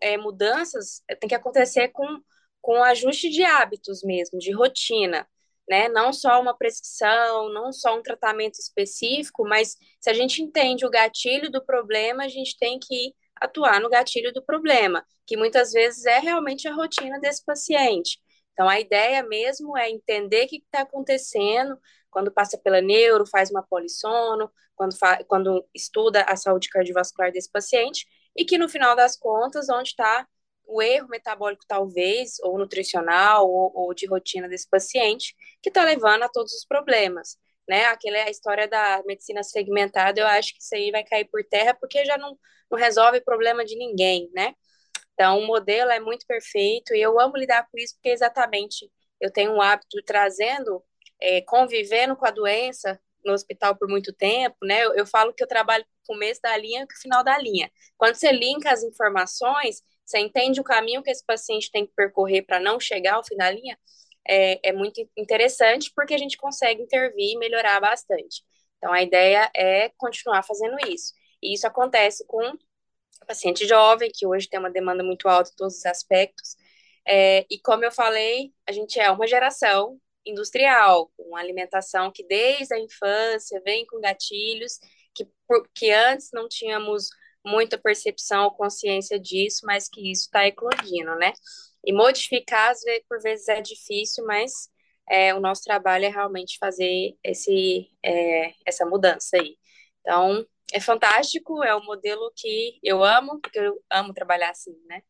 é, 0.00 0.16
mudanças 0.16 1.02
tem 1.20 1.28
que 1.28 1.34
acontecer 1.34 1.88
com, 1.88 2.20
com 2.60 2.82
ajuste 2.82 3.28
de 3.30 3.42
hábitos 3.44 4.02
mesmo, 4.02 4.38
de 4.38 4.52
rotina, 4.52 5.26
né? 5.68 5.88
Não 5.88 6.12
só 6.12 6.40
uma 6.40 6.56
prescrição, 6.56 7.52
não 7.52 7.72
só 7.72 7.96
um 7.96 8.02
tratamento 8.02 8.58
específico, 8.58 9.46
mas 9.46 9.76
se 10.00 10.10
a 10.10 10.12
gente 10.12 10.42
entende 10.42 10.86
o 10.86 10.90
gatilho 10.90 11.50
do 11.50 11.64
problema, 11.64 12.24
a 12.24 12.28
gente 12.28 12.56
tem 12.58 12.78
que 12.78 13.14
atuar 13.40 13.80
no 13.80 13.90
gatilho 13.90 14.32
do 14.32 14.42
problema, 14.42 15.04
que 15.26 15.36
muitas 15.36 15.72
vezes 15.72 16.04
é 16.04 16.18
realmente 16.18 16.68
a 16.68 16.74
rotina 16.74 17.18
desse 17.20 17.44
paciente. 17.44 18.18
Então, 18.52 18.68
a 18.68 18.78
ideia 18.78 19.22
mesmo 19.22 19.76
é 19.76 19.90
entender 19.90 20.44
o 20.44 20.48
que 20.48 20.56
está 20.56 20.82
acontecendo, 20.82 21.76
quando 22.10 22.30
passa 22.30 22.56
pela 22.56 22.80
neuro, 22.80 23.26
faz 23.26 23.50
uma 23.50 23.62
polissono, 23.62 24.50
quando, 24.76 24.94
quando 25.26 25.66
estuda 25.74 26.22
a 26.22 26.36
saúde 26.36 26.68
cardiovascular 26.68 27.32
desse 27.32 27.50
paciente, 27.50 28.06
e 28.36 28.44
que 28.44 28.58
no 28.58 28.68
final 28.68 28.96
das 28.96 29.16
contas, 29.16 29.68
onde 29.68 29.90
está 29.90 30.26
o 30.66 30.82
erro 30.82 31.08
metabólico, 31.08 31.64
talvez, 31.68 32.38
ou 32.42 32.58
nutricional, 32.58 33.48
ou, 33.48 33.70
ou 33.74 33.94
de 33.94 34.06
rotina 34.06 34.48
desse 34.48 34.68
paciente, 34.68 35.34
que 35.62 35.68
está 35.68 35.84
levando 35.84 36.22
a 36.22 36.28
todos 36.28 36.52
os 36.52 36.64
problemas. 36.64 37.38
Né? 37.68 37.84
Aquela 37.86 38.18
é 38.18 38.22
a 38.24 38.30
história 38.30 38.68
da 38.68 39.02
medicina 39.06 39.42
segmentada, 39.42 40.20
eu 40.20 40.26
acho 40.26 40.52
que 40.54 40.62
isso 40.62 40.74
aí 40.74 40.90
vai 40.90 41.04
cair 41.04 41.26
por 41.26 41.44
terra, 41.44 41.74
porque 41.74 42.04
já 42.04 42.18
não, 42.18 42.36
não 42.70 42.78
resolve 42.78 43.20
problema 43.20 43.64
de 43.64 43.76
ninguém, 43.76 44.30
né? 44.34 44.54
Então, 45.14 45.38
o 45.38 45.46
modelo 45.46 45.90
é 45.90 46.00
muito 46.00 46.26
perfeito 46.26 46.94
e 46.94 47.00
eu 47.00 47.18
amo 47.20 47.36
lidar 47.36 47.66
com 47.70 47.78
isso, 47.78 47.94
porque 47.94 48.10
exatamente 48.10 48.90
eu 49.20 49.30
tenho 49.30 49.52
um 49.52 49.62
hábito 49.62 50.02
trazendo, 50.04 50.82
é, 51.20 51.40
convivendo 51.42 52.16
com 52.16 52.26
a 52.26 52.30
doença 52.30 53.00
no 53.24 53.32
hospital 53.32 53.76
por 53.76 53.88
muito 53.88 54.12
tempo, 54.12 54.56
né? 54.62 54.84
Eu, 54.84 54.94
eu 54.94 55.06
falo 55.06 55.32
que 55.34 55.42
eu 55.42 55.48
trabalho 55.48 55.84
começo 56.06 56.40
da 56.42 56.56
linha 56.56 56.82
e 56.82 56.84
o 56.84 57.00
final 57.00 57.24
da 57.24 57.38
linha. 57.38 57.70
Quando 57.96 58.14
você 58.16 58.30
linka 58.32 58.70
as 58.70 58.82
informações, 58.82 59.82
você 60.04 60.18
entende 60.18 60.60
o 60.60 60.64
caminho 60.64 61.02
que 61.02 61.10
esse 61.10 61.24
paciente 61.24 61.70
tem 61.70 61.86
que 61.86 61.92
percorrer 61.94 62.42
para 62.42 62.60
não 62.60 62.78
chegar 62.78 63.14
ao 63.14 63.24
fim 63.24 63.36
da 63.36 63.50
linha, 63.50 63.78
é, 64.28 64.68
é 64.70 64.72
muito 64.72 65.00
interessante 65.16 65.92
porque 65.94 66.14
a 66.14 66.18
gente 66.18 66.36
consegue 66.36 66.82
intervir 66.82 67.32
e 67.34 67.38
melhorar 67.38 67.80
bastante. 67.80 68.42
Então, 68.78 68.92
a 68.92 69.02
ideia 69.02 69.50
é 69.54 69.90
continuar 69.96 70.42
fazendo 70.42 70.76
isso. 70.88 71.12
E 71.42 71.54
isso 71.54 71.66
acontece 71.66 72.24
com 72.26 72.40
paciente 73.26 73.66
jovem, 73.66 74.10
que 74.12 74.26
hoje 74.26 74.48
tem 74.48 74.60
uma 74.60 74.70
demanda 74.70 75.02
muito 75.02 75.28
alta 75.28 75.50
em 75.50 75.56
todos 75.56 75.76
os 75.78 75.86
aspectos, 75.86 76.56
É, 77.06 77.46
e 77.50 77.58
como 77.60 77.84
eu 77.84 77.92
falei, 77.92 78.52
a 78.66 78.72
gente 78.72 78.98
é 79.00 79.10
uma 79.10 79.26
geração 79.26 80.00
industrial, 80.26 81.10
com 81.16 81.36
alimentação 81.36 82.10
que 82.12 82.24
desde 82.26 82.74
a 82.74 82.78
infância 82.78 83.60
vem 83.64 83.86
com 83.86 84.00
gatilhos, 84.00 84.78
que, 85.14 85.28
que 85.74 85.90
antes 85.90 86.30
não 86.32 86.48
tínhamos 86.48 87.08
muita 87.44 87.78
percepção 87.78 88.44
ou 88.44 88.50
consciência 88.50 89.18
disso, 89.18 89.60
mas 89.64 89.88
que 89.88 90.10
isso 90.10 90.22
está 90.22 90.46
eclodindo, 90.46 91.14
né? 91.16 91.32
E 91.84 91.92
modificar, 91.92 92.70
às 92.70 92.80
vezes, 92.82 93.04
por 93.08 93.20
vezes 93.20 93.48
é 93.48 93.60
difícil, 93.60 94.24
mas 94.26 94.70
é, 95.08 95.34
o 95.34 95.40
nosso 95.40 95.62
trabalho 95.62 96.06
é 96.06 96.08
realmente 96.08 96.58
fazer 96.58 97.16
esse, 97.22 97.90
é, 98.02 98.52
essa 98.66 98.86
mudança 98.86 99.36
aí. 99.36 99.56
Então, 100.00 100.46
é 100.72 100.80
fantástico, 100.80 101.62
é 101.62 101.76
um 101.76 101.84
modelo 101.84 102.32
que 102.34 102.78
eu 102.82 103.04
amo, 103.04 103.40
porque 103.40 103.58
eu 103.58 103.82
amo 103.90 104.14
trabalhar 104.14 104.50
assim, 104.50 104.76
né? 104.86 105.02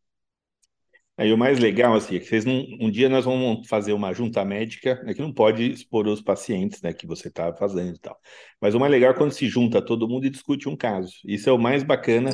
Aí 1.17 1.33
o 1.33 1.39
mais 1.39 1.61
legal, 1.61 1.95
assim, 1.95 2.17
é 2.17 2.19
que 2.19 2.27
vocês 2.27 2.45
não, 2.45 2.55
um 2.81 2.91
dia 2.91 3.09
nós 3.09 3.25
vamos 3.25 3.69
fazer 3.69 3.93
uma 3.93 4.13
junta 4.13 4.45
médica, 4.45 5.01
né, 5.05 5.15
que 5.15 5.21
não 5.23 5.33
pode 5.33 5.71
expor 5.71 6.09
os 6.09 6.21
pacientes, 6.21 6.83
né, 6.83 6.93
que 6.93 7.07
você 7.07 7.29
está 7.29 7.55
fazendo 7.55 7.95
e 7.95 7.99
tal. 8.01 8.19
Mas 8.61 8.75
o 8.75 8.81
mais 8.81 8.91
legal 8.91 9.13
é 9.13 9.15
quando 9.17 9.31
se 9.33 9.47
junta 9.49 9.81
todo 9.81 10.09
mundo 10.09 10.27
e 10.27 10.31
discute 10.31 10.69
um 10.69 10.77
caso. 10.77 11.13
Isso 11.25 11.49
é 11.49 11.53
o 11.53 11.59
mais 11.59 11.85
bacana, 11.85 12.31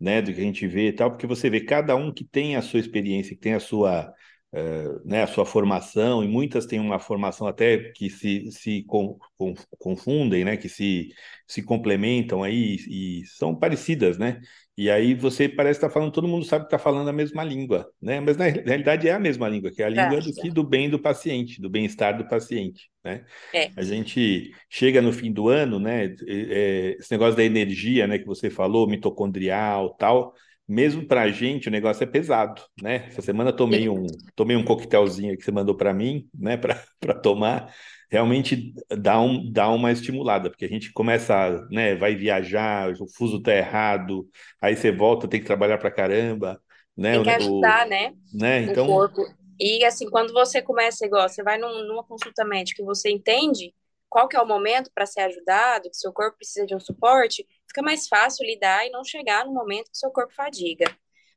né, 0.00 0.20
do 0.20 0.32
que 0.34 0.40
a 0.40 0.42
gente 0.42 0.66
vê 0.66 0.88
e 0.88 0.92
tal, 0.92 1.10
porque 1.12 1.26
você 1.26 1.48
vê 1.48 1.60
cada 1.60 1.94
um 1.94 2.12
que 2.12 2.24
tem 2.24 2.56
a 2.56 2.62
sua 2.62 2.80
experiência, 2.80 3.34
que 3.36 3.40
tem 3.40 3.54
a 3.54 3.60
sua, 3.60 4.12
uh, 4.52 5.08
né, 5.08 5.22
a 5.22 5.26
sua 5.28 5.46
formação, 5.46 6.24
e 6.24 6.28
muitas 6.28 6.66
têm 6.66 6.80
uma 6.80 6.98
formação 6.98 7.46
até 7.46 7.78
que 7.92 8.10
se, 8.10 8.50
se 8.50 8.82
com, 8.84 9.16
com, 9.38 9.54
confundem, 9.78 10.44
né, 10.44 10.56
que 10.56 10.68
se, 10.68 11.10
se 11.46 11.62
complementam 11.62 12.42
aí 12.42 12.76
e 12.88 13.24
são 13.26 13.54
parecidas, 13.54 14.18
né? 14.18 14.40
E 14.76 14.90
aí 14.90 15.14
você 15.14 15.48
parece 15.48 15.78
estar 15.78 15.88
tá 15.88 15.94
falando, 15.94 16.12
todo 16.12 16.28
mundo 16.28 16.44
sabe 16.44 16.64
que 16.64 16.66
está 16.66 16.78
falando 16.78 17.08
a 17.08 17.12
mesma 17.12 17.42
língua, 17.42 17.90
né? 18.00 18.20
Mas 18.20 18.36
na 18.36 18.44
realidade 18.44 19.08
é 19.08 19.12
a 19.12 19.18
mesma 19.18 19.48
língua, 19.48 19.70
que 19.70 19.82
é 19.82 19.86
a 19.86 19.88
língua 19.88 20.20
do 20.20 20.32
que 20.34 20.50
do 20.50 20.62
bem 20.62 20.90
do 20.90 20.98
paciente, 20.98 21.62
do 21.62 21.70
bem-estar 21.70 22.18
do 22.18 22.28
paciente, 22.28 22.90
né? 23.02 23.24
É. 23.54 23.70
A 23.74 23.82
gente 23.82 24.52
chega 24.68 25.00
no 25.00 25.14
fim 25.14 25.32
do 25.32 25.48
ano, 25.48 25.78
né? 25.78 26.14
É, 26.28 26.96
esse 26.98 27.10
negócio 27.10 27.34
da 27.34 27.42
energia, 27.42 28.06
né? 28.06 28.18
Que 28.18 28.26
você 28.26 28.50
falou, 28.50 28.86
mitocondrial, 28.86 29.94
tal. 29.94 30.34
Mesmo 30.68 31.06
para 31.06 31.22
a 31.22 31.30
gente 31.30 31.68
o 31.68 31.70
negócio 31.70 32.02
é 32.02 32.06
pesado, 32.06 32.62
né? 32.82 33.06
Essa 33.08 33.22
semana 33.22 33.52
tomei 33.52 33.88
um 33.88 34.06
tomei 34.34 34.56
um 34.56 34.64
coquetelzinho 34.64 35.36
que 35.36 35.44
você 35.44 35.52
mandou 35.52 35.76
para 35.76 35.94
mim, 35.94 36.28
né? 36.34 36.56
Para 36.56 36.74
tomar 37.22 37.72
realmente 38.10 38.74
dá, 38.88 39.20
um, 39.20 39.50
dá 39.50 39.68
uma 39.68 39.90
estimulada, 39.90 40.48
porque 40.48 40.64
a 40.64 40.68
gente 40.68 40.92
começa, 40.92 41.66
né, 41.70 41.94
vai 41.96 42.14
viajar, 42.14 42.92
o 43.00 43.08
fuso 43.08 43.42
tá 43.42 43.52
errado, 43.52 44.28
aí 44.60 44.76
você 44.76 44.92
volta, 44.92 45.28
tem 45.28 45.40
que 45.40 45.46
trabalhar 45.46 45.78
para 45.78 45.90
caramba, 45.90 46.60
né? 46.96 47.14
Tem 47.14 47.22
que 47.24 47.30
ajudar, 47.30 47.86
o, 47.86 47.90
né? 47.90 48.12
né? 48.32 48.62
Então, 48.62 48.84
o 48.84 48.88
corpo. 48.88 49.22
E 49.58 49.84
assim, 49.84 50.08
quando 50.08 50.32
você 50.32 50.62
começa 50.62 51.04
igual, 51.04 51.28
você 51.28 51.42
vai 51.42 51.58
num, 51.58 51.86
numa 51.86 52.04
consulta 52.04 52.44
médica 52.44 52.82
e 52.82 52.84
você 52.84 53.10
entende 53.10 53.74
qual 54.08 54.28
que 54.28 54.36
é 54.36 54.40
o 54.40 54.46
momento 54.46 54.90
para 54.94 55.06
ser 55.06 55.20
ajudado, 55.20 55.90
que 55.90 55.96
seu 55.96 56.12
corpo 56.12 56.38
precisa 56.38 56.66
de 56.66 56.74
um 56.74 56.80
suporte, 56.80 57.46
fica 57.68 57.82
mais 57.82 58.08
fácil 58.08 58.46
lidar 58.46 58.86
e 58.86 58.90
não 58.90 59.04
chegar 59.04 59.44
no 59.44 59.52
momento 59.52 59.90
que 59.90 59.98
seu 59.98 60.10
corpo 60.10 60.34
fadiga. 60.34 60.86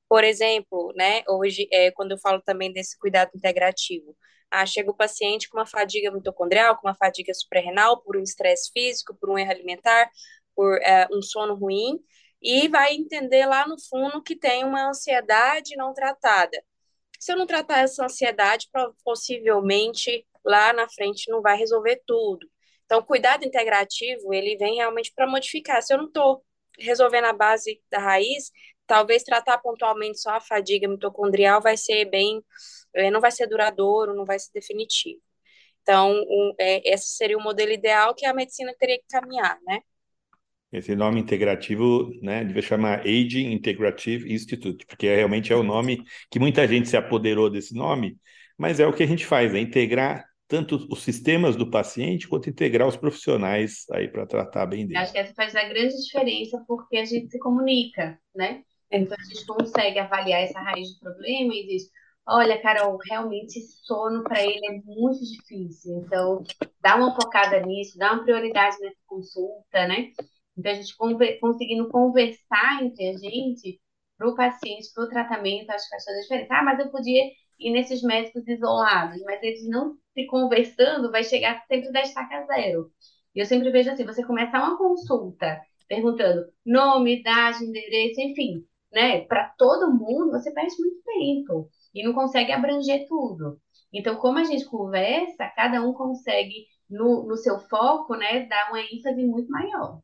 Por 0.07 0.23
exemplo, 0.23 0.91
né, 0.95 1.23
hoje, 1.27 1.67
é, 1.71 1.91
quando 1.91 2.11
eu 2.11 2.19
falo 2.19 2.41
também 2.41 2.73
desse 2.73 2.97
cuidado 2.97 3.31
integrativo, 3.35 4.15
ah, 4.51 4.65
chega 4.65 4.89
o 4.89 4.95
paciente 4.95 5.47
com 5.49 5.57
uma 5.57 5.65
fadiga 5.65 6.11
mitocondrial, 6.11 6.75
com 6.77 6.87
uma 6.87 6.95
fadiga 6.95 7.33
suprarrenal, 7.33 8.01
por 8.01 8.17
um 8.17 8.23
estresse 8.23 8.71
físico, 8.73 9.15
por 9.15 9.29
um 9.29 9.37
erro 9.37 9.51
alimentar, 9.51 10.09
por 10.55 10.77
é, 10.81 11.07
um 11.11 11.21
sono 11.21 11.55
ruim, 11.55 11.99
e 12.41 12.67
vai 12.67 12.95
entender 12.95 13.45
lá 13.45 13.67
no 13.67 13.79
fundo 13.79 14.23
que 14.23 14.35
tem 14.35 14.63
uma 14.65 14.89
ansiedade 14.89 15.75
não 15.75 15.93
tratada. 15.93 16.63
Se 17.19 17.31
eu 17.33 17.37
não 17.37 17.45
tratar 17.45 17.79
essa 17.81 18.05
ansiedade, 18.05 18.69
possivelmente 19.03 20.25
lá 20.43 20.73
na 20.73 20.89
frente 20.89 21.29
não 21.29 21.41
vai 21.41 21.57
resolver 21.57 22.01
tudo. 22.07 22.49
Então, 22.89 23.01
o 23.01 23.05
cuidado 23.05 23.45
integrativo, 23.45 24.33
ele 24.33 24.57
vem 24.57 24.77
realmente 24.77 25.13
para 25.15 25.29
modificar. 25.29 25.79
Se 25.83 25.93
eu 25.93 25.99
não 25.99 26.07
estou 26.07 26.43
resolvendo 26.79 27.25
a 27.25 27.33
base 27.33 27.79
da 27.91 27.99
raiz, 27.99 28.51
talvez 28.87 29.21
tratar 29.21 29.59
pontualmente 29.59 30.19
só 30.19 30.31
a 30.31 30.41
fadiga 30.41 30.87
mitocondrial 30.87 31.61
vai 31.61 31.77
ser 31.77 32.05
bem 32.05 32.43
é, 32.95 33.11
não 33.11 33.21
vai 33.21 33.29
ser 33.31 33.45
duradouro, 33.47 34.15
não 34.15 34.25
vai 34.25 34.39
ser 34.39 34.49
definitivo. 34.53 35.21
Então, 35.83 36.11
um, 36.11 36.53
é, 36.59 36.81
esse 36.91 37.09
seria 37.15 37.37
o 37.37 37.43
modelo 37.43 37.71
ideal 37.71 38.15
que 38.15 38.25
a 38.25 38.33
medicina 38.33 38.73
teria 38.79 38.97
que 38.97 39.05
caminhar, 39.07 39.59
né? 39.65 39.81
Esse 40.71 40.95
nome 40.95 41.19
integrativo, 41.19 42.11
né, 42.21 42.43
devia 42.43 42.61
chamar 42.61 43.01
Aging 43.01 43.51
Integrative 43.53 44.31
Institute, 44.31 44.85
porque 44.85 45.07
é, 45.07 45.15
realmente 45.15 45.51
é 45.51 45.55
o 45.55 45.63
nome 45.63 46.03
que 46.29 46.37
muita 46.39 46.67
gente 46.67 46.87
se 46.87 46.95
apoderou 46.95 47.49
desse 47.49 47.73
nome, 47.73 48.17
mas 48.55 48.79
é 48.79 48.85
o 48.85 48.93
que 48.93 49.01
a 49.01 49.07
gente 49.07 49.25
faz, 49.25 49.53
é 49.55 49.59
integrar 49.59 50.28
tanto 50.49 50.87
os 50.89 51.03
sistemas 51.03 51.55
do 51.55 51.69
paciente 51.69 52.27
quanto 52.27 52.49
integrar 52.49 52.87
os 52.87 52.97
profissionais 52.97 53.85
aí 53.91 54.07
para 54.07 54.25
tratar 54.25 54.65
bem 54.65 54.85
dele. 54.85 54.97
Acho 54.97 55.13
que 55.13 55.19
essa 55.19 55.33
faz 55.35 55.55
a 55.55 55.63
grande 55.69 55.95
diferença 55.95 56.61
porque 56.67 56.97
a 56.97 57.05
gente 57.05 57.29
se 57.29 57.37
comunica, 57.39 58.19
né? 58.35 58.63
Então 58.91 59.15
a 59.17 59.23
gente 59.23 59.45
consegue 59.45 59.99
avaliar 59.99 60.41
essa 60.41 60.59
raiz 60.59 60.95
do 60.95 60.99
problema 61.01 61.53
e 61.53 61.67
diz, 61.67 61.83
Olha, 62.27 62.61
Carol, 62.61 62.97
realmente 63.07 63.59
sono 63.83 64.23
para 64.23 64.43
ele 64.43 64.59
é 64.67 64.81
muito 64.85 65.19
difícil. 65.19 66.03
Então, 66.05 66.43
dá 66.79 66.95
uma 66.95 67.15
focada 67.15 67.59
nisso, 67.61 67.97
dá 67.97 68.13
uma 68.13 68.23
prioridade 68.23 68.77
nessa 68.81 68.99
consulta, 69.07 69.87
né? 69.87 70.11
Então, 70.55 70.71
a 70.71 70.75
gente 70.75 70.95
conseguindo 71.39 71.89
conversar 71.89 72.83
entre 72.83 73.07
a 73.09 73.17
gente, 73.17 73.79
para 74.15 74.29
o 74.29 74.35
paciente, 74.35 74.91
para 74.93 75.05
o 75.05 75.09
tratamento, 75.09 75.71
acho 75.71 75.85
que 75.85 75.89
faz 75.89 76.05
toda 76.05 76.17
a 76.17 76.21
diferença. 76.21 76.53
Ah, 76.53 76.63
mas 76.63 76.79
eu 76.79 76.91
podia 76.91 77.23
ir 77.59 77.71
nesses 77.71 78.01
médicos 78.01 78.47
isolados, 78.47 79.21
mas 79.23 79.41
eles 79.43 79.67
não 79.67 79.95
se 80.13 80.25
conversando, 80.27 81.11
vai 81.11 81.23
chegar 81.23 81.63
sempre 81.67 81.91
da 81.91 82.01
estaca 82.01 82.45
zero. 82.45 82.91
E 83.35 83.39
eu 83.39 83.45
sempre 83.45 83.71
vejo 83.71 83.91
assim: 83.91 84.05
você 84.05 84.23
começa 84.25 84.57
uma 84.57 84.77
consulta 84.77 85.59
perguntando 85.87 86.45
nome, 86.65 87.19
idade, 87.19 87.63
endereço, 87.63 88.21
enfim, 88.21 88.63
né? 88.93 89.21
Para 89.21 89.49
todo 89.57 89.91
mundo, 89.91 90.31
você 90.31 90.51
perde 90.51 90.75
muito 90.79 91.01
tempo 91.03 91.69
e 91.93 92.03
não 92.03 92.13
consegue 92.13 92.51
abranger 92.51 93.07
tudo. 93.07 93.59
Então, 93.91 94.15
como 94.17 94.37
a 94.37 94.43
gente 94.43 94.65
conversa, 94.65 95.51
cada 95.55 95.81
um 95.81 95.93
consegue, 95.93 96.67
no, 96.89 97.27
no 97.27 97.35
seu 97.35 97.59
foco, 97.59 98.15
né, 98.15 98.45
dar 98.45 98.69
uma 98.69 98.81
ênfase 98.81 99.25
muito 99.25 99.49
maior. 99.49 99.99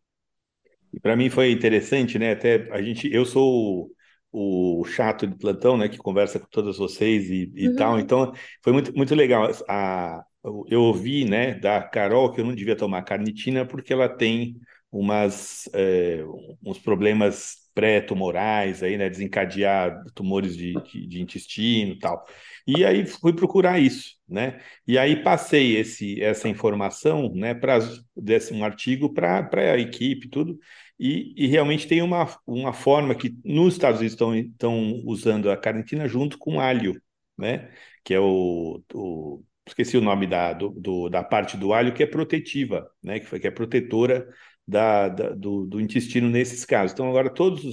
E 0.92 1.00
para 1.00 1.16
mim 1.16 1.30
foi 1.30 1.52
interessante, 1.52 2.18
né? 2.18 2.32
Até 2.32 2.72
a 2.72 2.82
gente, 2.82 3.12
eu 3.14 3.26
sou 3.26 3.92
o, 4.36 4.84
chato 4.86 5.26
de 5.26 5.36
plantão, 5.38 5.78
né, 5.78 5.88
que 5.88 5.98
conversa 5.98 6.40
com 6.40 6.48
todas 6.48 6.78
vocês 6.78 7.30
e, 7.30 7.52
e 7.56 7.70
uhum. 7.70 7.76
tal. 7.76 8.00
Então, 8.00 8.34
foi 8.62 8.74
muito, 8.74 8.96
muito 8.96 9.16
legal. 9.16 9.50
A, 9.70 10.24
eu 10.68 10.82
ouvi, 10.82 11.26
né, 11.26 11.56
da 11.56 11.82
Carol 11.82 12.32
que 12.32 12.42
eu 12.42 12.46
não 12.46 12.54
devia 12.54 12.76
tomar 12.76 13.04
carnitina 13.04 13.66
porque 13.66 13.94
ela 13.94 14.10
tem 14.10 14.58
umas, 14.92 15.70
é, 15.74 16.24
uns 16.64 16.80
problemas 16.80 17.66
pré-tumorais, 17.74 18.84
aí, 18.84 18.98
né, 18.98 19.10
desencadear 19.10 20.02
tumores 20.14 20.56
de, 20.56 20.74
de, 20.84 21.08
de 21.08 21.22
intestino 21.22 21.94
e 21.94 22.00
tal. 22.00 22.26
E 22.68 22.84
aí 22.84 23.06
fui 23.06 23.34
procurar 23.34 23.80
isso, 23.80 24.16
né? 24.28 24.60
E 24.88 24.98
aí 24.98 25.22
passei 25.22 25.78
esse, 25.78 26.22
essa 26.22 26.50
informação, 26.50 27.32
né, 27.34 27.54
para 27.54 27.80
desse 28.16 28.54
um 28.54 28.64
artigo 28.64 29.14
para 29.14 29.50
a 29.54 29.78
equipe, 29.78 30.30
tudo. 30.30 30.58
E, 31.00 31.34
e, 31.36 31.48
realmente 31.48 31.88
tem 31.88 32.02
uma, 32.02 32.26
uma 32.48 32.72
forma 32.72 33.14
que 33.14 33.36
nos 33.44 33.74
Estados 33.74 34.00
Unidos 34.00 34.14
estão, 34.14 34.36
estão 34.36 35.02
usando 35.06 35.52
a 35.52 35.58
carnitina 35.58 36.08
junto 36.08 36.38
com 36.38 36.60
alho, 36.60 37.02
né? 37.38 37.70
Que 38.04 38.14
é 38.14 38.20
o, 38.20 38.82
o 38.94 39.44
esqueci 39.68 39.98
o 39.98 40.02
nome 40.02 40.28
da, 40.28 40.54
do, 40.54 40.70
do, 40.70 41.10
da 41.10 41.24
parte 41.24 41.58
do 41.58 41.74
alho 41.74 41.94
que 41.94 42.04
é 42.04 42.06
protetiva, 42.06 42.90
né? 43.04 43.20
Que, 43.20 43.40
que 43.40 43.48
é 43.48 43.52
protetora 43.52 44.28
da, 44.68 45.10
da 45.10 45.30
do, 45.32 45.66
do, 45.66 45.82
intestino 45.82 46.30
nesses 46.30 46.66
casos. 46.66 46.94
Então, 46.94 47.10
agora, 47.10 47.30
todas 47.30 47.64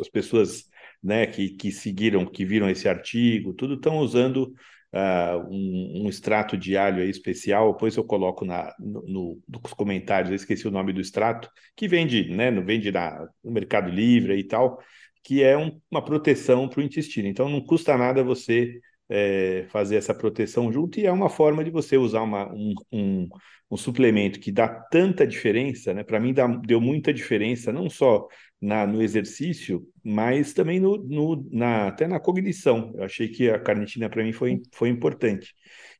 as 0.00 0.08
pessoas 0.08 0.64
né, 1.02 1.26
que, 1.26 1.50
que 1.50 1.72
seguiram, 1.72 2.26
que 2.26 2.44
viram 2.44 2.68
esse 2.68 2.88
artigo, 2.88 3.54
tudo 3.54 3.74
estão 3.74 3.98
usando 3.98 4.52
uh, 4.92 5.38
um, 5.48 6.02
um, 6.04 6.08
extrato 6.08 6.56
de 6.56 6.76
alho 6.76 7.02
especial, 7.02 7.72
depois 7.72 7.96
eu 7.96 8.04
coloco 8.04 8.44
na, 8.44 8.74
no, 8.78 9.02
no, 9.06 9.42
nos 9.48 9.72
comentários, 9.74 10.30
eu 10.30 10.36
esqueci 10.36 10.66
o 10.66 10.70
nome 10.70 10.92
do 10.92 11.00
extrato, 11.00 11.50
que 11.76 11.88
vende, 11.88 12.30
né, 12.30 12.50
vende 12.50 12.90
na, 12.90 13.26
no 13.42 13.52
Mercado 13.52 13.90
Livre 13.90 14.36
e 14.36 14.44
tal, 14.44 14.80
que 15.22 15.42
é 15.42 15.56
um, 15.56 15.80
uma 15.90 16.04
proteção 16.04 16.68
para 16.68 16.80
o 16.80 16.82
intestino. 16.82 17.28
Então, 17.28 17.48
não 17.48 17.60
custa 17.60 17.96
nada 17.96 18.24
você 18.24 18.80
é, 19.08 19.66
fazer 19.70 19.96
essa 19.96 20.14
proteção 20.14 20.72
junto 20.72 20.98
e 21.00 21.06
é 21.06 21.12
uma 21.12 21.28
forma 21.28 21.64
de 21.64 21.70
você 21.70 21.96
usar 21.96 22.22
uma, 22.22 22.50
um, 22.52 22.74
um, 22.92 23.28
um 23.70 23.76
suplemento 23.76 24.38
que 24.40 24.52
dá 24.52 24.68
tanta 24.68 25.26
diferença, 25.26 25.92
né? 25.92 26.04
Para 26.04 26.20
mim 26.20 26.32
dá, 26.32 26.46
deu 26.46 26.80
muita 26.80 27.12
diferença, 27.12 27.72
não 27.72 27.90
só 27.90 28.26
na, 28.60 28.86
no 28.86 29.02
exercício, 29.02 29.86
mas 30.04 30.52
também 30.52 30.78
no, 30.78 30.98
no, 30.98 31.48
na, 31.50 31.88
até 31.88 32.06
na 32.06 32.20
cognição. 32.20 32.92
Eu 32.96 33.04
achei 33.04 33.28
que 33.28 33.48
a 33.48 33.58
carnitina 33.58 34.08
para 34.10 34.22
mim 34.22 34.32
foi, 34.32 34.60
foi 34.72 34.88
importante. 34.88 35.54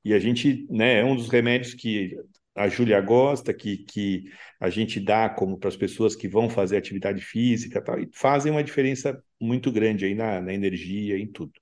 E 0.05 0.13
a 0.15 0.19
gente, 0.19 0.67
né, 0.71 1.01
é 1.01 1.05
um 1.05 1.17
dos 1.17 1.29
remédios 1.29 1.75
que 1.75 2.17
a 2.55 2.69
Júlia 2.69 3.01
gosta, 3.01 3.55
que, 3.55 3.79
que 3.79 4.25
a 4.59 4.69
gente 4.69 5.01
dá 5.01 5.29
como 5.29 5.59
para 5.59 5.69
as 5.69 5.77
pessoas 5.77 6.15
que 6.15 6.29
vão 6.29 6.51
fazer 6.51 6.77
atividade 6.77 7.23
física 7.23 7.81
tal, 7.81 7.99
e 7.99 8.09
fazem 8.13 8.53
uma 8.53 8.65
diferença 8.65 9.23
muito 9.41 9.73
grande 9.73 10.05
aí 10.05 10.15
na, 10.15 10.41
na 10.41 10.53
energia, 10.53 11.19
em 11.19 11.27
tudo. 11.27 11.53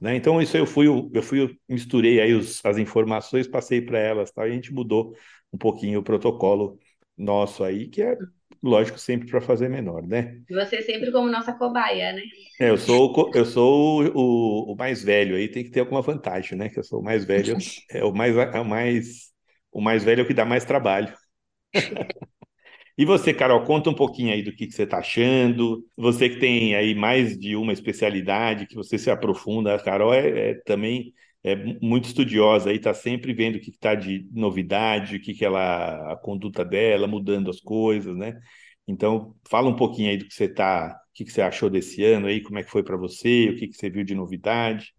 Né? 0.00 0.16
Então, 0.16 0.40
isso 0.40 0.56
eu 0.56 0.66
fui, 0.66 0.86
eu 0.86 1.22
fui, 1.22 1.58
misturei 1.68 2.20
aí 2.20 2.32
os, 2.32 2.64
as 2.64 2.78
informações, 2.78 3.48
passei 3.48 3.82
para 3.82 3.98
elas, 3.98 4.30
tá? 4.30 4.46
e 4.46 4.50
a 4.50 4.54
gente 4.54 4.72
mudou 4.72 5.14
um 5.52 5.58
pouquinho 5.58 6.00
o 6.00 6.02
protocolo 6.02 6.78
nosso 7.16 7.64
aí, 7.64 7.88
que 7.88 8.02
é 8.02 8.16
lógico, 8.62 8.98
sempre 8.98 9.28
para 9.28 9.40
fazer 9.40 9.68
menor, 9.68 10.06
né? 10.06 10.40
Você 10.50 10.82
sempre 10.82 11.12
como 11.12 11.30
nossa 11.30 11.52
cobaia, 11.52 12.12
né? 12.12 12.22
É, 12.60 12.70
eu 12.70 12.78
sou, 12.78 13.30
eu 13.34 13.44
sou 13.44 14.04
o, 14.14 14.72
o, 14.72 14.76
mais 14.76 15.02
velho 15.02 15.36
aí, 15.36 15.48
tem 15.48 15.64
que 15.64 15.70
ter 15.70 15.80
alguma 15.80 16.02
vantagem, 16.02 16.58
né? 16.58 16.68
Que 16.68 16.78
eu 16.78 16.84
sou 16.84 17.00
o 17.00 17.04
mais 17.04 17.24
velho, 17.24 17.56
é 17.90 18.04
o 18.04 18.12
mais, 18.12 18.36
é 18.36 18.60
o 18.60 18.64
mais, 18.64 19.32
o 19.72 19.80
mais 19.80 20.04
velho 20.04 20.20
é 20.20 20.24
o 20.24 20.26
que 20.26 20.34
dá 20.34 20.44
mais 20.44 20.64
trabalho. 20.64 21.12
E 22.96 23.04
você, 23.04 23.32
Carol, 23.32 23.62
conta 23.62 23.90
um 23.90 23.94
pouquinho 23.94 24.32
aí 24.32 24.42
do 24.42 24.52
que, 24.52 24.66
que 24.66 24.72
você 24.72 24.82
está 24.82 24.98
achando. 24.98 25.86
Você 25.96 26.28
que 26.28 26.40
tem 26.40 26.74
aí 26.74 26.96
mais 26.96 27.38
de 27.38 27.54
uma 27.54 27.72
especialidade, 27.72 28.66
que 28.66 28.74
você 28.74 28.98
se 28.98 29.08
aprofunda. 29.08 29.72
A 29.72 29.78
Carol 29.78 30.12
é, 30.12 30.50
é 30.50 30.54
também 30.64 31.14
é 31.52 31.78
muito 31.80 32.06
estudiosa 32.06 32.70
aí, 32.70 32.76
está 32.76 32.94
sempre 32.94 33.32
vendo 33.32 33.56
o 33.56 33.60
que 33.60 33.70
está 33.70 33.94
de 33.94 34.28
novidade, 34.32 35.16
o 35.16 35.20
que, 35.20 35.34
que 35.34 35.44
ela, 35.44 36.12
a 36.12 36.16
conduta 36.16 36.64
dela, 36.64 37.06
mudando 37.06 37.50
as 37.50 37.60
coisas, 37.60 38.16
né? 38.16 38.38
Então, 38.86 39.34
fala 39.48 39.68
um 39.68 39.76
pouquinho 39.76 40.10
aí 40.10 40.16
do 40.16 40.26
que 40.26 40.34
você 40.34 40.48
tá, 40.48 40.98
o 41.10 41.12
que, 41.14 41.24
que 41.24 41.32
você 41.32 41.42
achou 41.42 41.68
desse 41.68 42.02
ano 42.02 42.26
aí, 42.26 42.42
como 42.42 42.58
é 42.58 42.62
que 42.62 42.70
foi 42.70 42.82
para 42.82 42.96
você, 42.96 43.50
o 43.50 43.56
que, 43.56 43.68
que 43.68 43.74
você 43.74 43.90
viu 43.90 44.04
de 44.04 44.14
novidade. 44.14 44.94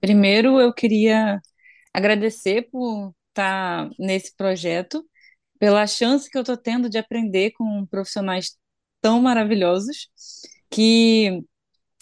Primeiro, 0.00 0.60
eu 0.60 0.72
queria 0.72 1.40
agradecer 1.92 2.68
por 2.70 3.14
estar 3.30 3.88
tá 3.88 3.94
nesse 3.98 4.34
projeto 4.36 5.04
pela 5.58 5.86
chance 5.86 6.30
que 6.30 6.36
eu 6.36 6.42
estou 6.42 6.56
tendo 6.56 6.88
de 6.88 6.98
aprender 6.98 7.52
com 7.52 7.86
profissionais 7.86 8.56
tão 9.00 9.20
maravilhosos 9.20 10.08
que 10.70 11.42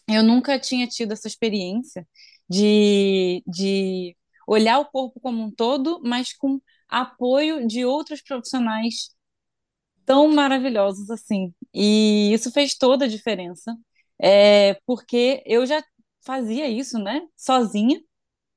eu 0.09 0.23
nunca 0.23 0.59
tinha 0.59 0.87
tido 0.87 1.13
essa 1.13 1.29
experiência 1.29 2.07
de, 2.49 3.43
de 3.47 4.17
olhar 4.47 4.79
o 4.79 4.87
corpo 4.87 5.21
como 5.21 5.43
um 5.43 5.51
todo, 5.51 6.01
mas 6.05 6.33
com 6.33 6.61
apoio 6.89 7.67
de 7.67 7.85
outros 7.85 8.23
profissionais 8.23 9.11
tão 10.05 10.29
maravilhosos 10.33 11.11
assim. 11.11 11.55
E 11.75 12.33
isso 12.33 12.51
fez 12.53 12.75
toda 12.77 13.05
a 13.05 13.09
diferença, 13.09 13.77
é, 14.21 14.75
porque 14.87 15.43
eu 15.47 15.67
já 15.67 15.83
fazia 16.25 16.69
isso, 16.69 16.99
né, 16.99 17.23
sozinha. 17.37 18.01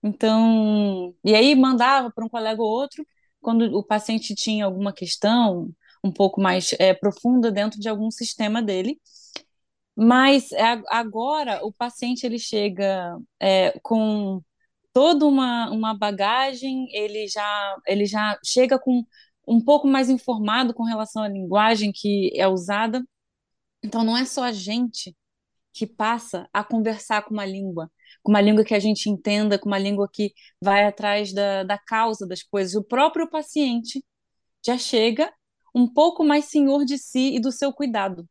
Então, 0.04 1.16
e 1.24 1.36
aí 1.36 1.56
mandava 1.56 2.12
para 2.12 2.26
um 2.26 2.30
colega 2.30 2.62
ou 2.62 2.70
outro, 2.70 3.06
quando 3.42 3.64
o 3.78 3.84
paciente 3.84 4.36
tinha 4.36 4.66
alguma 4.66 4.94
questão 4.94 5.70
um 6.04 6.12
pouco 6.12 6.42
mais 6.42 6.74
é, 6.80 6.94
profunda 6.94 7.52
dentro 7.52 7.80
de 7.80 7.90
algum 7.90 8.12
sistema 8.12 8.62
dele. 8.62 9.00
Mas 9.96 10.52
é, 10.54 10.82
agora 10.88 11.64
o 11.66 11.72
paciente 11.74 12.26
ele 12.26 12.40
chega 12.40 13.18
é, 13.40 13.78
com 13.84 14.42
toda 14.94 15.26
uma, 15.26 15.70
uma 15.72 15.94
bagagem, 15.98 16.88
ele 16.92 17.28
já, 17.28 17.78
ele 17.88 18.06
já 18.06 18.38
chega 18.46 18.80
com 18.80 19.04
um 19.48 19.64
pouco 19.64 19.88
mais 19.88 20.10
informado 20.10 20.74
com 20.74 20.84
relação 20.84 21.24
à 21.24 21.28
linguagem 21.28 21.92
que 21.94 22.32
é 22.36 22.48
usada. 22.48 23.04
Então 23.84 24.04
não 24.04 24.18
é 24.18 24.26
só 24.26 24.44
a 24.44 24.52
gente 24.52 25.16
que 25.74 25.88
passa 25.88 26.48
a 26.54 26.64
conversar 26.64 27.24
com 27.24 27.34
uma 27.34 27.46
língua, 27.46 27.92
com 28.24 28.32
uma 28.32 28.42
língua 28.42 28.64
que 28.64 28.76
a 28.76 28.80
gente 28.80 29.10
entenda, 29.10 29.58
com 29.60 29.68
uma 29.70 29.80
língua 29.80 30.10
que 30.12 30.34
vai 30.62 30.86
atrás 30.86 31.34
da, 31.34 31.64
da 31.64 31.78
causa 31.78 32.28
das 32.28 32.44
coisas. 32.44 32.76
O 32.76 32.84
próprio 32.84 33.30
paciente 33.30 34.04
já 34.66 34.78
chega 34.78 35.34
um 35.74 35.88
pouco 35.92 36.24
mais 36.24 36.46
senhor 36.46 36.86
de 36.86 36.98
si 36.98 37.36
e 37.36 37.40
do 37.40 37.52
seu 37.52 37.74
cuidado. 37.74 38.28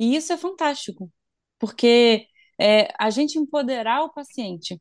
E 0.00 0.16
isso 0.16 0.32
é 0.32 0.38
fantástico, 0.38 1.12
porque 1.58 2.26
é, 2.60 2.88
a 2.98 3.10
gente 3.10 3.38
empoderar 3.38 4.02
o 4.04 4.12
paciente 4.12 4.80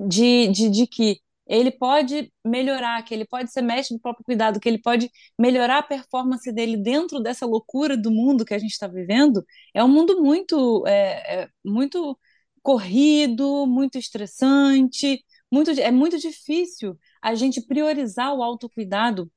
de, 0.00 0.48
de, 0.48 0.70
de 0.70 0.86
que 0.86 1.20
ele 1.46 1.70
pode 1.70 2.32
melhorar, 2.44 3.02
que 3.04 3.12
ele 3.14 3.26
pode 3.26 3.52
ser 3.52 3.62
mestre 3.62 3.96
do 3.96 4.00
próprio 4.00 4.24
cuidado, 4.24 4.60
que 4.60 4.68
ele 4.68 4.80
pode 4.80 5.10
melhorar 5.38 5.78
a 5.78 5.82
performance 5.82 6.50
dele 6.52 6.76
dentro 6.76 7.20
dessa 7.20 7.44
loucura 7.46 7.96
do 7.96 8.10
mundo 8.10 8.44
que 8.44 8.54
a 8.54 8.58
gente 8.58 8.72
está 8.72 8.86
vivendo, 8.86 9.44
é 9.74 9.82
um 9.84 9.88
mundo 9.88 10.22
muito, 10.22 10.86
é, 10.86 11.42
é, 11.42 11.48
muito 11.64 12.18
corrido, 12.62 13.66
muito 13.66 13.98
estressante, 13.98 15.24
muito, 15.50 15.70
é 15.72 15.90
muito 15.90 16.18
difícil 16.18 16.96
a 17.20 17.34
gente 17.34 17.60
priorizar 17.66 18.34
o 18.34 18.42
autocuidado 18.42 19.30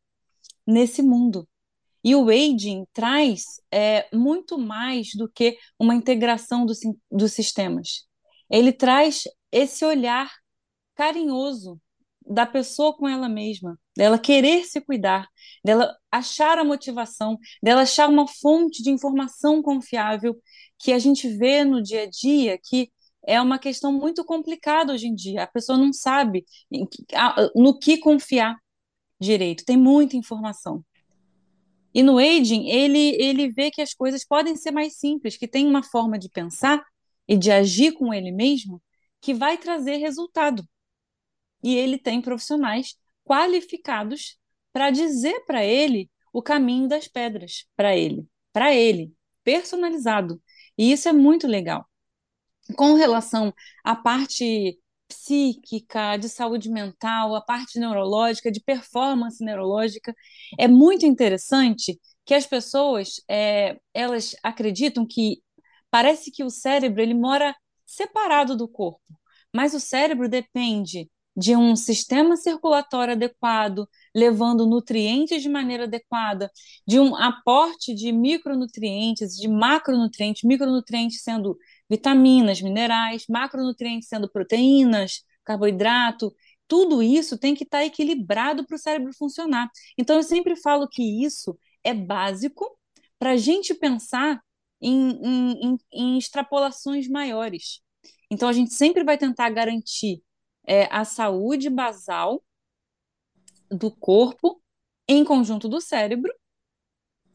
nesse 0.67 1.01
mundo. 1.01 1.47
E 2.05 2.15
o 2.15 2.29
aging 2.29 2.85
traz 2.93 3.59
é, 3.71 4.07
muito 4.15 4.59
mais 4.59 5.09
do 5.15 5.27
que 5.27 5.57
uma 5.79 5.95
integração 5.95 6.63
do, 6.63 6.73
dos 7.11 7.33
sistemas. 7.33 8.07
Ele 8.47 8.71
traz 8.71 9.23
esse 9.51 9.83
olhar 9.83 10.31
carinhoso 10.93 11.81
da 12.23 12.45
pessoa 12.45 12.95
com 12.95 13.07
ela 13.07 13.27
mesma, 13.27 13.79
dela 13.97 14.19
querer 14.19 14.65
se 14.65 14.81
cuidar, 14.81 15.27
dela 15.63 15.97
achar 16.11 16.59
a 16.59 16.63
motivação, 16.63 17.39
dela 17.61 17.81
achar 17.81 18.07
uma 18.07 18.27
fonte 18.27 18.83
de 18.83 18.91
informação 18.91 19.63
confiável 19.63 20.39
que 20.77 20.93
a 20.93 20.99
gente 20.99 21.27
vê 21.27 21.63
no 21.63 21.81
dia 21.81 22.03
a 22.03 22.09
dia 22.09 22.59
que 22.63 22.91
é 23.27 23.41
uma 23.41 23.57
questão 23.57 23.91
muito 23.91 24.23
complicada 24.23 24.93
hoje 24.93 25.07
em 25.07 25.15
dia. 25.15 25.43
A 25.43 25.47
pessoa 25.47 25.75
não 25.75 25.91
sabe 25.91 26.45
no 27.55 27.79
que 27.79 27.97
confiar 27.97 28.55
direito, 29.19 29.65
tem 29.65 29.77
muita 29.77 30.15
informação. 30.15 30.83
E 31.95 32.03
no 32.03 32.19
aging, 32.19 32.67
ele, 32.67 33.15
ele 33.21 33.49
vê 33.49 33.71
que 33.71 33.81
as 33.81 33.93
coisas 33.93 34.25
podem 34.25 34.53
ser 34.57 34.71
mais 34.71 34.97
simples, 34.97 35.37
que 35.37 35.47
tem 35.47 35.65
uma 35.65 35.81
forma 35.81 36.19
de 36.19 36.27
pensar 36.29 36.85
e 37.25 37.37
de 37.37 37.49
agir 37.49 37.93
com 37.93 38.13
ele 38.13 38.33
mesmo 38.33 38.83
que 39.21 39.33
vai 39.33 39.57
trazer 39.57 39.95
resultado. 39.95 40.67
E 41.63 41.73
ele 41.73 41.97
tem 41.97 42.21
profissionais 42.21 42.95
qualificados 43.23 44.37
para 44.73 44.91
dizer 44.91 45.45
para 45.45 45.63
ele 45.63 46.11
o 46.33 46.41
caminho 46.43 46.87
das 46.89 47.07
pedras, 47.07 47.65
para 47.77 47.95
ele, 47.95 48.27
para 48.51 48.75
ele, 48.75 49.13
personalizado. 49.41 50.41
E 50.77 50.91
isso 50.91 51.07
é 51.07 51.13
muito 51.13 51.47
legal. 51.47 51.87
Com 52.75 52.95
relação 52.95 53.53
à 53.85 53.95
parte 53.95 54.77
psíquica, 55.07 56.17
de 56.17 56.29
saúde 56.29 56.69
mental, 56.69 57.35
a 57.35 57.41
parte 57.41 57.79
neurológica, 57.79 58.51
de 58.51 58.61
performance 58.61 59.43
neurológica. 59.43 60.13
É 60.59 60.67
muito 60.67 61.05
interessante 61.05 61.99
que 62.25 62.33
as 62.33 62.45
pessoas 62.45 63.21
é, 63.29 63.77
elas 63.93 64.35
acreditam 64.43 65.05
que 65.05 65.41
parece 65.91 66.31
que 66.31 66.43
o 66.43 66.49
cérebro 66.49 67.01
ele 67.01 67.13
mora 67.13 67.55
separado 67.85 68.57
do 68.57 68.67
corpo, 68.67 69.01
mas 69.53 69.73
o 69.73 69.79
cérebro 69.79 70.27
depende 70.27 71.09
de 71.35 71.55
um 71.55 71.75
sistema 71.75 72.37
circulatório 72.37 73.13
adequado, 73.13 73.87
levando 74.15 74.65
nutrientes 74.65 75.41
de 75.41 75.49
maneira 75.49 75.83
adequada, 75.83 76.49
de 76.87 76.99
um 76.99 77.15
aporte 77.15 77.93
de 77.93 78.11
micronutrientes, 78.11 79.35
de 79.35 79.47
macronutrientes, 79.47 80.43
micronutrientes 80.43 81.21
sendo 81.21 81.57
vitaminas, 81.89 82.61
minerais, 82.61 83.25
macronutrientes 83.29 84.07
sendo 84.09 84.29
proteínas, 84.29 85.23
carboidrato, 85.43 86.33
tudo 86.67 87.03
isso 87.03 87.37
tem 87.37 87.53
que 87.53 87.63
estar 87.63 87.79
tá 87.79 87.85
equilibrado 87.85 88.65
para 88.65 88.75
o 88.75 88.79
cérebro 88.79 89.13
funcionar. 89.13 89.69
Então, 89.97 90.15
eu 90.17 90.23
sempre 90.23 90.55
falo 90.55 90.87
que 90.87 91.23
isso 91.23 91.57
é 91.83 91.93
básico 91.93 92.65
para 93.19 93.31
a 93.31 93.37
gente 93.37 93.73
pensar 93.73 94.41
em, 94.81 95.11
em, 95.61 95.77
em, 95.93 96.17
extrapolações 96.17 97.07
maiores. 97.07 97.81
Então, 98.31 98.49
a 98.49 98.53
gente 98.53 98.73
sempre 98.73 99.03
vai 99.03 99.17
tentar 99.17 99.49
garantir 99.51 100.23
é, 100.65 100.85
a 100.91 101.05
saúde 101.05 101.69
basal 101.69 102.43
do 103.69 103.91
corpo 103.91 104.61
em 105.07 105.23
conjunto 105.23 105.69
do 105.69 105.79
cérebro 105.79 106.33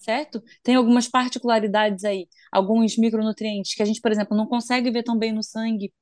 certo? 0.00 0.42
Tem 0.62 0.74
algumas 0.74 1.08
particularidades 1.08 2.04
aí, 2.04 2.28
alguns 2.52 2.96
micronutrientes 2.96 3.74
que 3.74 3.82
a 3.82 3.86
gente, 3.86 4.00
por 4.00 4.10
exemplo, 4.12 4.36
não 4.36 4.46
consegue 4.46 4.90
ver 4.90 5.02
tão 5.02 5.18
bem 5.18 5.32
no 5.32 5.42
sangue. 5.42 5.92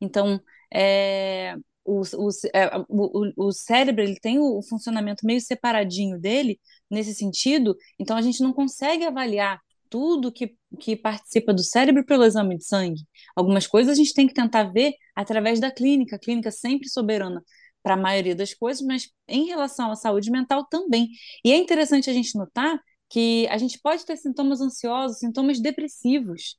Então, 0.00 0.40
é, 0.72 1.56
o, 1.84 2.00
o, 2.00 2.28
é, 2.54 2.70
o, 2.88 3.46
o, 3.48 3.52
cérebro 3.52 4.02
ele 4.02 4.18
tem 4.18 4.38
o 4.38 4.62
funcionamento 4.62 5.26
meio 5.26 5.40
separadinho 5.40 6.18
dele, 6.18 6.58
nesse 6.90 7.14
sentido, 7.14 7.76
então 7.98 8.16
a 8.16 8.22
gente 8.22 8.42
não 8.42 8.52
consegue 8.52 9.04
avaliar 9.04 9.60
tudo 9.90 10.32
que, 10.32 10.56
que 10.80 10.96
participa 10.96 11.52
do 11.54 11.62
cérebro 11.62 12.04
pelo 12.04 12.24
exame 12.24 12.56
de 12.56 12.64
sangue. 12.64 13.02
Algumas 13.36 13.66
coisas 13.66 13.92
a 13.92 13.94
gente 13.94 14.14
tem 14.14 14.26
que 14.26 14.34
tentar 14.34 14.64
ver 14.64 14.92
através 15.14 15.60
da 15.60 15.70
clínica, 15.70 16.16
a 16.16 16.18
clínica 16.18 16.50
sempre 16.50 16.88
soberana 16.88 17.42
para 17.82 17.94
a 17.94 17.96
maioria 17.96 18.34
das 18.34 18.54
coisas, 18.54 18.84
mas 18.84 19.10
em 19.28 19.46
relação 19.46 19.92
à 19.92 19.94
saúde 19.94 20.30
mental 20.30 20.66
também. 20.66 21.08
E 21.44 21.52
é 21.52 21.56
interessante 21.56 22.08
a 22.10 22.12
gente 22.12 22.36
notar 22.36 22.80
que 23.14 23.46
a 23.46 23.56
gente 23.56 23.78
pode 23.78 24.04
ter 24.04 24.16
sintomas 24.16 24.60
ansiosos, 24.60 25.18
sintomas 25.18 25.60
depressivos, 25.60 26.56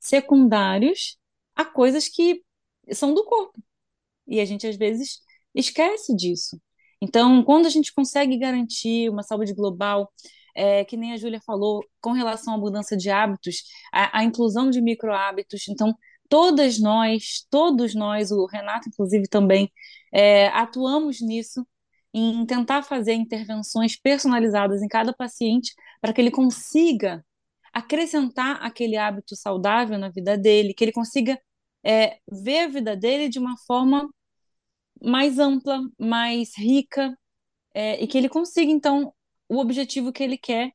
secundários 0.00 1.16
a 1.54 1.64
coisas 1.64 2.08
que 2.08 2.42
são 2.90 3.14
do 3.14 3.24
corpo. 3.24 3.62
E 4.26 4.40
a 4.40 4.44
gente 4.44 4.66
às 4.66 4.74
vezes 4.74 5.20
esquece 5.54 6.12
disso. 6.16 6.60
Então, 7.00 7.44
quando 7.44 7.66
a 7.66 7.68
gente 7.68 7.94
consegue 7.94 8.36
garantir 8.36 9.08
uma 9.08 9.22
saúde 9.22 9.54
global, 9.54 10.12
é, 10.56 10.84
que 10.84 10.96
nem 10.96 11.12
a 11.12 11.16
Júlia 11.16 11.40
falou, 11.46 11.80
com 12.00 12.10
relação 12.10 12.54
à 12.54 12.58
mudança 12.58 12.96
de 12.96 13.08
hábitos, 13.08 13.62
a, 13.92 14.18
a 14.18 14.24
inclusão 14.24 14.70
de 14.70 14.82
micro-hábitos, 14.82 15.68
então, 15.68 15.94
todas 16.28 16.80
nós, 16.80 17.46
todos 17.48 17.94
nós, 17.94 18.32
o 18.32 18.46
Renato 18.46 18.88
inclusive 18.88 19.28
também, 19.28 19.70
é, 20.12 20.48
atuamos 20.48 21.20
nisso, 21.20 21.64
em 22.14 22.46
tentar 22.46 22.82
fazer 22.84 23.14
intervenções 23.14 23.96
personalizadas 23.96 24.82
em 24.82 24.88
cada 24.88 25.12
paciente 25.12 25.74
para 26.00 26.12
que 26.12 26.20
ele 26.20 26.30
consiga 26.30 27.24
acrescentar 27.72 28.62
aquele 28.62 28.96
hábito 28.96 29.34
saudável 29.36 29.98
na 29.98 30.08
vida 30.08 30.38
dele, 30.38 30.74
que 30.74 30.84
ele 30.84 30.92
consiga 30.92 31.38
é, 31.84 32.18
ver 32.30 32.60
a 32.60 32.68
vida 32.68 32.96
dele 32.96 33.28
de 33.28 33.38
uma 33.38 33.56
forma 33.66 34.08
mais 35.02 35.38
ampla, 35.38 35.80
mais 35.98 36.56
rica, 36.56 37.16
é, 37.74 38.02
e 38.02 38.06
que 38.06 38.16
ele 38.18 38.28
consiga, 38.28 38.70
então, 38.70 39.12
o 39.48 39.58
objetivo 39.58 40.12
que 40.12 40.22
ele 40.22 40.38
quer 40.38 40.72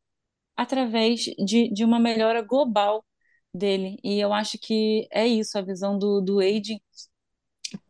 através 0.57 1.21
de, 1.21 1.71
de 1.73 1.85
uma 1.85 1.99
melhora 1.99 2.41
global 2.41 3.05
dele. 3.53 3.97
E 4.03 4.19
eu 4.19 4.33
acho 4.33 4.57
que 4.59 5.07
é 5.11 5.27
isso, 5.27 5.57
a 5.57 5.61
visão 5.61 5.97
do, 5.97 6.21
do 6.21 6.39
aging 6.39 6.81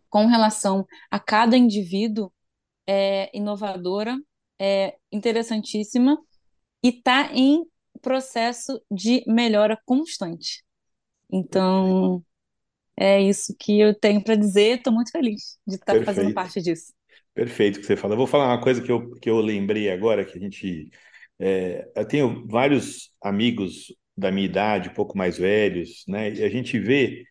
com 0.10 0.28
relação 0.28 0.86
a 1.12 1.20
cada 1.20 1.58
indivíduo 1.58 2.32
é 2.92 3.30
inovadora, 3.38 4.18
é 4.60 4.96
interessantíssima 5.12 6.18
e 6.84 6.90
está 6.90 7.32
em 7.32 7.64
processo 8.02 8.82
de 8.90 9.24
melhora 9.28 9.80
constante. 9.86 10.64
Então, 11.32 12.24
é 12.98 13.22
isso 13.22 13.56
que 13.60 13.80
eu 13.80 13.94
tenho 13.94 14.24
para 14.24 14.34
dizer. 14.34 14.78
Estou 14.78 14.92
muito 14.92 15.12
feliz 15.12 15.60
de 15.68 15.76
estar 15.76 16.00
tá 16.00 16.04
fazendo 16.04 16.34
parte 16.34 16.60
disso. 16.60 16.92
Perfeito 17.36 17.80
que 17.80 17.86
você 17.86 17.96
fala. 17.96 18.16
Eu 18.16 18.18
vou 18.18 18.26
falar 18.26 18.48
uma 18.48 18.62
coisa 18.62 18.82
que 18.82 18.92
eu, 18.92 19.12
que 19.20 19.30
eu 19.30 19.40
lembrei 19.40 19.92
agora, 19.92 20.26
que 20.26 20.36
a 20.36 20.42
gente. 20.42 20.90
É, 21.38 21.88
eu 21.96 22.08
tenho 22.08 22.48
vários 22.48 23.12
amigos 23.22 23.94
da 24.18 24.32
minha 24.32 24.48
idade, 24.48 24.90
um 24.90 24.94
pouco 24.94 25.16
mais 25.16 25.38
velhos, 25.38 26.04
né? 26.08 26.34
E 26.34 26.44
a 26.44 26.50
gente 26.50 26.80
vê 26.80 27.24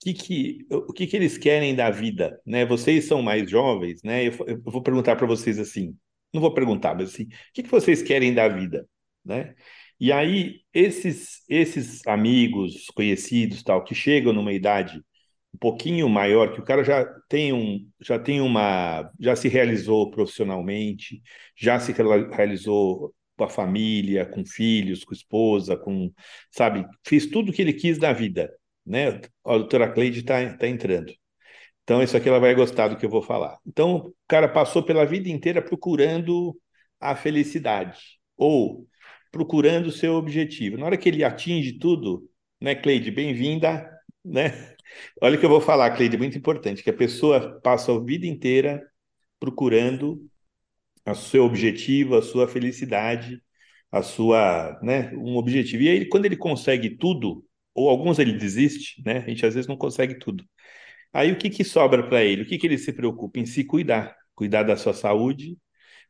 que 0.00 0.14
que, 0.14 0.66
o 0.70 0.92
que, 0.92 1.06
que 1.06 1.16
eles 1.16 1.38
querem 1.38 1.74
da 1.74 1.90
vida, 1.90 2.40
né? 2.46 2.64
Vocês 2.64 3.04
são 3.06 3.22
mais 3.22 3.50
jovens, 3.50 4.02
né? 4.02 4.26
Eu, 4.28 4.32
eu 4.46 4.62
vou 4.64 4.82
perguntar 4.82 5.16
para 5.16 5.26
vocês 5.26 5.58
assim, 5.58 5.96
não 6.32 6.40
vou 6.40 6.54
perguntar, 6.54 6.94
mas 6.94 7.10
assim, 7.10 7.24
o 7.24 7.28
que, 7.54 7.62
que 7.62 7.70
vocês 7.70 8.02
querem 8.02 8.34
da 8.34 8.48
vida, 8.48 8.88
né? 9.24 9.54
E 9.98 10.12
aí 10.12 10.62
esses 10.72 11.44
esses 11.48 12.06
amigos, 12.06 12.86
conhecidos, 12.94 13.62
tal, 13.62 13.84
que 13.84 13.94
chegam 13.94 14.32
numa 14.32 14.52
idade 14.52 15.02
um 15.54 15.58
pouquinho 15.58 16.08
maior, 16.08 16.52
que 16.52 16.60
o 16.60 16.64
cara 16.64 16.84
já 16.84 17.04
tem 17.28 17.52
um, 17.52 17.86
já 18.00 18.18
tem 18.18 18.40
uma, 18.40 19.10
já 19.18 19.34
se 19.36 19.48
realizou 19.48 20.10
profissionalmente, 20.10 21.22
já 21.56 21.78
se 21.80 21.92
realizou 21.92 23.14
com 23.36 23.44
a 23.44 23.48
família, 23.48 24.26
com 24.26 24.44
filhos, 24.44 25.04
com 25.04 25.12
esposa, 25.14 25.76
com, 25.76 26.12
sabe, 26.50 26.86
fez 27.06 27.26
tudo 27.26 27.50
o 27.50 27.52
que 27.52 27.62
ele 27.62 27.72
quis 27.72 27.98
da 27.98 28.12
vida, 28.12 28.50
né? 28.86 29.20
A 29.44 29.56
doutora 29.58 29.90
Cleide 29.90 30.20
está 30.20 30.56
tá 30.56 30.66
entrando. 30.68 31.12
Então, 31.82 32.02
isso 32.02 32.16
aqui 32.16 32.28
ela 32.28 32.38
vai 32.38 32.54
gostar 32.54 32.88
do 32.88 32.96
que 32.96 33.04
eu 33.04 33.10
vou 33.10 33.22
falar. 33.22 33.58
Então, 33.66 33.96
o 33.96 34.14
cara 34.28 34.48
passou 34.48 34.82
pela 34.82 35.04
vida 35.04 35.28
inteira 35.28 35.60
procurando 35.62 36.56
a 37.00 37.16
felicidade, 37.16 37.98
ou 38.36 38.86
procurando 39.32 39.86
o 39.86 39.92
seu 39.92 40.14
objetivo. 40.14 40.76
Na 40.76 40.86
hora 40.86 40.96
que 40.96 41.08
ele 41.08 41.24
atinge 41.24 41.78
tudo, 41.78 42.28
né, 42.60 42.74
Cleide, 42.74 43.10
bem-vinda, 43.10 43.90
né? 44.24 44.74
Olha 45.22 45.36
o 45.36 45.40
que 45.40 45.46
eu 45.46 45.50
vou 45.50 45.60
falar, 45.60 45.90
Cleide, 45.96 46.16
muito 46.18 46.36
importante, 46.36 46.82
que 46.82 46.90
a 46.90 46.96
pessoa 46.96 47.60
passa 47.60 47.92
a 47.92 48.00
vida 48.00 48.26
inteira 48.26 48.82
procurando 49.38 50.24
o 51.06 51.14
seu 51.14 51.44
objetivo, 51.44 52.16
a 52.16 52.22
sua 52.22 52.46
felicidade, 52.46 53.42
a 53.90 54.02
sua, 54.02 54.78
né, 54.82 55.10
um 55.14 55.36
objetivo. 55.36 55.82
E 55.82 55.88
aí, 55.88 56.08
quando 56.08 56.26
ele 56.26 56.36
consegue 56.36 56.90
tudo, 56.96 57.44
ou 57.74 57.88
alguns 57.88 58.18
ele 58.18 58.32
desiste, 58.32 59.02
né? 59.04 59.18
A 59.18 59.28
gente 59.28 59.44
às 59.46 59.54
vezes 59.54 59.68
não 59.68 59.76
consegue 59.76 60.18
tudo. 60.18 60.44
Aí 61.12 61.32
o 61.32 61.38
que 61.38 61.50
que 61.50 61.64
sobra 61.64 62.06
para 62.08 62.22
ele? 62.24 62.42
O 62.42 62.46
que 62.46 62.58
que 62.58 62.66
ele 62.66 62.78
se 62.78 62.92
preocupa 62.92 63.38
em 63.40 63.46
se 63.46 63.64
cuidar, 63.64 64.16
cuidar 64.34 64.62
da 64.62 64.76
sua 64.76 64.92
saúde, 64.94 65.58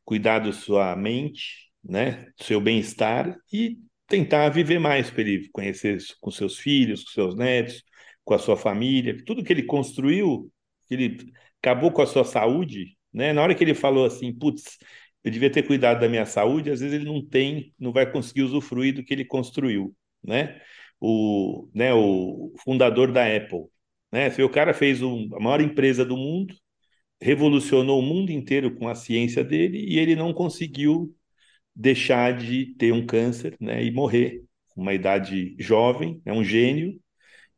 cuidar 0.05 0.40
da 0.40 0.53
sua 0.53 0.96
mente, 0.96 1.70
né, 1.85 2.27
do 2.38 2.44
seu 2.44 2.61
bem-estar 2.61 3.37
e 3.53 3.79
tentar 4.07 4.49
viver 4.51 4.79
mais 4.79 5.11
para 5.11 5.23
ele 5.23 5.49
conhecer 5.51 5.99
com 6.20 6.31
seus 6.31 6.59
filhos, 6.59 7.05
com 7.05 7.11
seus 7.11 7.37
netos, 7.37 7.83
com 8.25 8.35
a 8.35 8.38
sua 8.38 8.57
família, 8.57 9.16
tudo 9.25 9.42
que 9.44 9.53
ele 9.53 9.62
construiu, 9.62 10.51
que 10.87 10.94
ele 10.94 11.33
acabou 11.62 11.92
com 11.92 12.03
a 12.03 12.07
sua 12.07 12.25
saúde, 12.25 12.96
né? 13.12 13.33
Na 13.33 13.42
hora 13.42 13.55
que 13.55 13.62
ele 13.64 13.75
falou 13.75 14.05
assim, 14.05 14.33
putz, 14.33 14.79
eu 15.25 15.31
devia 15.31 15.51
ter 15.51 15.62
cuidado 15.62 16.01
da 16.01 16.09
minha 16.09 16.27
saúde, 16.27 16.70
às 16.70 16.81
vezes 16.81 16.94
ele 16.94 17.05
não 17.05 17.25
tem, 17.25 17.75
não 17.79 17.92
vai 17.92 18.11
conseguir 18.11 18.42
usufruir 18.42 18.94
do 18.94 19.05
que 19.05 19.12
ele 19.14 19.25
construiu, 19.25 19.94
né? 20.23 20.61
O, 21.00 21.68
né, 21.74 21.94
o 21.94 22.52
fundador 22.64 23.12
da 23.12 23.24
Apple, 23.24 23.64
né? 24.12 24.28
O 24.44 24.50
cara 24.50 24.74
fez 24.74 25.02
um, 25.02 25.28
a 25.34 25.40
maior 25.40 25.60
empresa 25.60 26.04
do 26.04 26.16
mundo, 26.16 26.54
revolucionou 27.20 28.00
o 28.00 28.02
mundo 28.02 28.30
inteiro 28.32 28.74
com 28.76 28.88
a 28.88 28.94
ciência 28.94 29.44
dele 29.44 29.78
e 29.78 29.98
ele 29.98 30.16
não 30.16 30.32
conseguiu 30.32 31.14
deixar 31.74 32.36
de 32.36 32.74
ter 32.76 32.92
um 32.92 33.06
câncer, 33.06 33.56
né, 33.60 33.82
e 33.84 33.90
morrer 33.92 34.42
uma 34.76 34.94
idade 34.94 35.56
jovem, 35.58 36.20
é 36.24 36.32
um 36.32 36.44
gênio, 36.44 37.00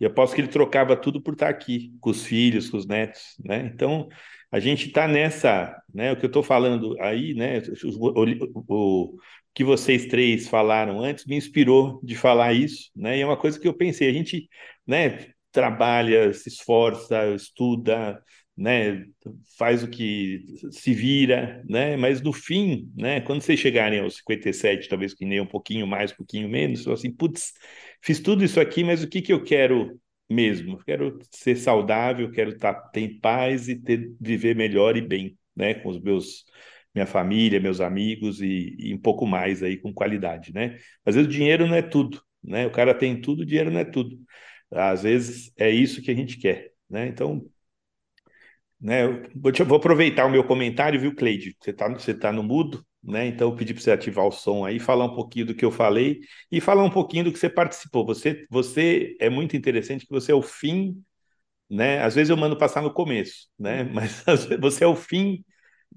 e 0.01 0.07
aposto 0.07 0.35
que 0.35 0.41
ele 0.41 0.49
trocava 0.49 0.97
tudo 0.97 1.23
por 1.23 1.35
estar 1.35 1.49
aqui, 1.49 1.93
com 2.01 2.11
os 2.11 2.25
filhos, 2.25 2.69
com 2.69 2.77
os 2.77 2.87
netos, 2.87 3.37
né? 3.45 3.71
Então, 3.73 4.09
a 4.51 4.59
gente 4.59 4.89
está 4.89 5.07
nessa, 5.07 5.81
né? 5.95 6.13
O 6.13 6.17
que 6.17 6.25
eu 6.25 6.29
estou 6.29 6.43
falando 6.43 7.01
aí, 7.01 7.35
né? 7.35 7.61
O, 7.85 9.15
o, 9.15 9.17
que 9.55 9.65
vocês 9.65 10.07
três 10.07 10.49
falaram 10.49 11.01
antes 11.01 11.27
me 11.27 11.37
inspirou 11.37 12.01
de 12.03 12.17
falar 12.17 12.53
isso, 12.55 12.91
né? 12.97 13.19
E 13.19 13.21
é 13.21 13.27
uma 13.27 13.37
coisa 13.37 13.59
que 13.61 13.69
eu 13.69 13.75
pensei, 13.75 14.09
a 14.09 14.13
gente, 14.13 14.49
né? 14.87 15.29
Trabalha, 15.53 16.33
se 16.33 16.49
esforça, 16.49 17.35
estuda, 17.35 18.23
né, 18.57 19.07
faz 19.59 19.83
o 19.83 19.89
que 19.89 20.45
se 20.71 20.93
vira, 20.93 21.63
né, 21.69 21.97
mas 21.97 22.21
no 22.21 22.33
fim, 22.33 22.91
né, 22.97 23.21
quando 23.21 23.41
vocês 23.43 23.59
chegarem 23.59 24.01
aos 24.01 24.17
57, 24.17 24.89
talvez 24.89 25.15
que 25.15 25.25
nem 25.25 25.41
um 25.41 25.47
pouquinho 25.47 25.87
mais, 25.87 26.13
um 26.13 26.17
pouquinho 26.17 26.49
menos, 26.49 26.87
assim, 26.87 27.11
putz, 27.11 27.53
fiz 28.03 28.21
tudo 28.21 28.45
isso 28.45 28.61
aqui, 28.61 28.85
mas 28.85 29.03
o 29.03 29.09
que 29.09 29.23
que 29.23 29.33
eu 29.33 29.43
quero 29.43 29.99
mesmo? 30.29 30.79
Quero 30.85 31.19
ser 31.31 31.57
saudável, 31.57 32.31
quero 32.31 32.51
estar 32.51 32.75
tá, 32.75 32.89
ter 32.91 33.19
paz 33.21 33.69
e 33.69 33.77
ter, 33.77 34.13
viver 34.21 34.55
melhor 34.55 34.97
e 34.97 35.01
bem, 35.01 35.37
né, 35.57 35.75
com 35.75 35.89
os 35.89 36.01
meus 36.01 36.45
minha 36.95 37.07
família, 37.07 37.61
meus 37.61 37.81
amigos 37.81 38.41
e, 38.41 38.77
e 38.79 38.95
um 38.95 38.99
pouco 38.99 39.27
mais 39.27 39.63
aí 39.63 39.77
com 39.79 39.93
qualidade, 39.93 40.53
né? 40.53 40.79
Às 41.05 41.15
vezes 41.15 41.29
o 41.29 41.33
dinheiro 41.33 41.67
não 41.67 41.75
é 41.75 41.83
tudo, 41.83 42.23
né? 42.43 42.67
O 42.67 42.71
cara 42.73 42.95
tem 42.95 43.21
tudo, 43.21 43.43
o 43.43 43.47
dinheiro 43.47 43.71
não 43.71 43.81
é 43.81 43.85
tudo. 43.85 44.19
Às 44.71 45.03
vezes 45.03 45.53
é 45.57 45.71
isso 45.71 46.03
que 46.03 46.11
a 46.11 46.15
gente 46.15 46.39
quer, 46.39 46.73
né? 46.91 47.07
Então 47.07 47.45
né? 48.83 49.07
Vou, 49.35 49.53
vou, 49.67 49.77
aproveitar 49.79 50.27
o 50.27 50.31
meu 50.31 50.45
comentário, 50.45 51.01
viu, 51.01 51.15
Cleide? 51.15 51.57
Você 51.61 51.71
está 51.71 51.89
você 51.89 52.13
tá 52.13 52.33
no 52.33 52.43
mudo, 52.43 52.85
né? 53.03 53.27
Então 53.29 53.49
eu 53.51 53.57
pedi 53.57 53.73
para 53.73 53.83
você 53.83 53.93
ativar 53.93 54.27
o 54.27 54.33
som 54.33 54.65
aí, 54.65 54.81
falar 54.81 55.05
um 55.05 55.15
pouquinho 55.15 55.47
do 55.47 55.55
que 55.55 55.65
eu 55.65 55.71
falei 55.71 56.21
e 56.51 56.61
falar 56.61 56.83
um 56.83 56.91
pouquinho 56.91 57.25
do 57.25 57.33
que 57.33 57.39
você 57.39 57.49
participou. 57.49 58.05
Você, 58.07 58.45
você 58.51 59.17
é 59.21 59.31
muito 59.31 59.57
interessante 59.57 60.05
que 60.05 60.13
você 60.13 60.33
é 60.33 60.35
o 60.35 60.43
fim, 60.43 61.01
né? 61.71 62.03
Às 62.03 62.15
vezes 62.17 62.31
eu 62.31 62.37
mando 62.37 62.59
passar 62.59 62.83
no 62.83 62.93
começo, 62.93 63.49
né? 63.59 63.85
Mas 63.95 64.25
você 64.61 64.85
é 64.85 64.87
o 64.89 64.97
fim. 64.97 65.45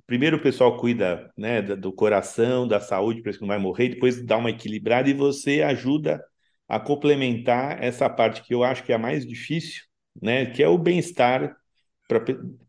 Primeiro 0.05 0.37
o 0.37 0.41
pessoal 0.41 0.77
cuida, 0.77 1.31
né, 1.37 1.61
do 1.61 1.91
coração, 1.91 2.67
da 2.67 2.79
saúde, 2.79 3.21
para 3.21 3.33
que 3.33 3.41
não 3.41 3.47
vai 3.47 3.57
morrer, 3.57 3.89
depois 3.89 4.23
dá 4.23 4.37
uma 4.37 4.49
equilibrada 4.49 5.09
e 5.09 5.13
você 5.13 5.61
ajuda 5.61 6.23
a 6.67 6.79
complementar 6.79 7.83
essa 7.83 8.09
parte 8.09 8.43
que 8.43 8.53
eu 8.53 8.63
acho 8.63 8.83
que 8.83 8.91
é 8.91 8.95
a 8.95 8.99
mais 8.99 9.25
difícil, 9.25 9.83
né? 10.21 10.45
Que 10.47 10.63
é 10.63 10.67
o 10.67 10.77
bem-estar 10.77 11.55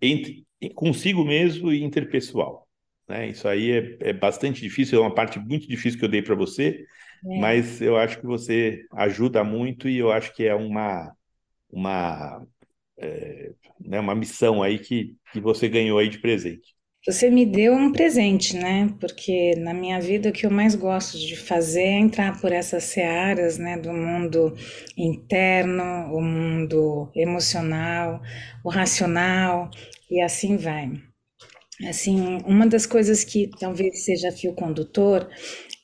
entre, 0.00 0.46
consigo 0.74 1.24
mesmo 1.24 1.72
e 1.72 1.82
interpessoal. 1.82 2.66
Né? 3.08 3.28
Isso 3.28 3.46
aí 3.46 3.70
é, 3.70 4.08
é, 4.10 4.12
bastante 4.12 4.60
difícil, 4.60 4.98
é 4.98 5.02
uma 5.02 5.14
parte 5.14 5.38
muito 5.38 5.68
difícil 5.68 5.98
que 5.98 6.04
eu 6.04 6.10
dei 6.10 6.22
para 6.22 6.34
você, 6.34 6.84
é. 7.24 7.40
mas 7.40 7.80
eu 7.80 7.96
acho 7.96 8.20
que 8.20 8.26
você 8.26 8.84
ajuda 8.92 9.44
muito 9.44 9.88
e 9.88 9.98
eu 9.98 10.10
acho 10.10 10.34
que 10.34 10.44
é 10.44 10.54
uma, 10.54 11.14
uma, 11.70 12.44
é, 12.98 13.52
né, 13.80 14.00
uma 14.00 14.14
missão 14.14 14.62
aí 14.62 14.78
que, 14.78 15.14
que 15.32 15.40
você 15.40 15.68
ganhou 15.68 15.98
aí 15.98 16.08
de 16.08 16.18
presente. 16.18 16.75
Você 17.06 17.30
me 17.30 17.46
deu 17.46 17.72
um 17.72 17.92
presente, 17.92 18.56
né? 18.56 18.92
Porque 18.98 19.54
na 19.58 19.72
minha 19.72 20.00
vida 20.00 20.30
o 20.30 20.32
que 20.32 20.44
eu 20.44 20.50
mais 20.50 20.74
gosto 20.74 21.16
de 21.16 21.36
fazer 21.36 21.82
é 21.82 21.98
entrar 22.00 22.40
por 22.40 22.50
essas 22.50 22.82
searas, 22.82 23.58
né? 23.58 23.78
Do 23.78 23.92
mundo 23.92 24.52
interno, 24.96 25.84
o 26.12 26.20
mundo 26.20 27.08
emocional, 27.14 28.20
o 28.64 28.68
racional 28.68 29.70
e 30.10 30.20
assim 30.20 30.56
vai. 30.56 30.90
Assim, 31.88 32.38
uma 32.44 32.66
das 32.66 32.86
coisas 32.86 33.22
que 33.22 33.50
talvez 33.60 34.04
seja 34.04 34.32
fio 34.32 34.52
condutor 34.54 35.28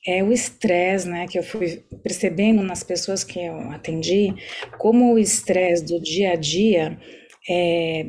é 0.04 0.24
o 0.24 0.32
estresse, 0.32 1.08
né? 1.08 1.28
Que 1.28 1.38
eu 1.38 1.44
fui 1.44 1.84
percebendo 2.02 2.62
nas 2.62 2.82
pessoas 2.82 3.22
que 3.22 3.38
eu 3.38 3.70
atendi, 3.70 4.34
como 4.76 5.14
o 5.14 5.18
estresse 5.20 5.84
do 5.84 6.00
dia 6.00 6.32
a 6.32 6.36
dia 6.36 6.98
é, 7.48 8.06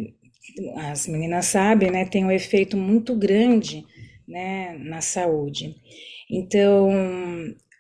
as 0.78 1.08
meninas 1.08 1.46
sabem, 1.48 1.92
né, 1.92 2.06
tem 2.06 2.26
um 2.26 2.32
efeito 2.32 2.78
muito 2.78 3.16
grande, 3.16 3.84
né, 4.28 4.78
na 4.80 5.02
saúde. 5.02 5.76
Então, 6.30 6.90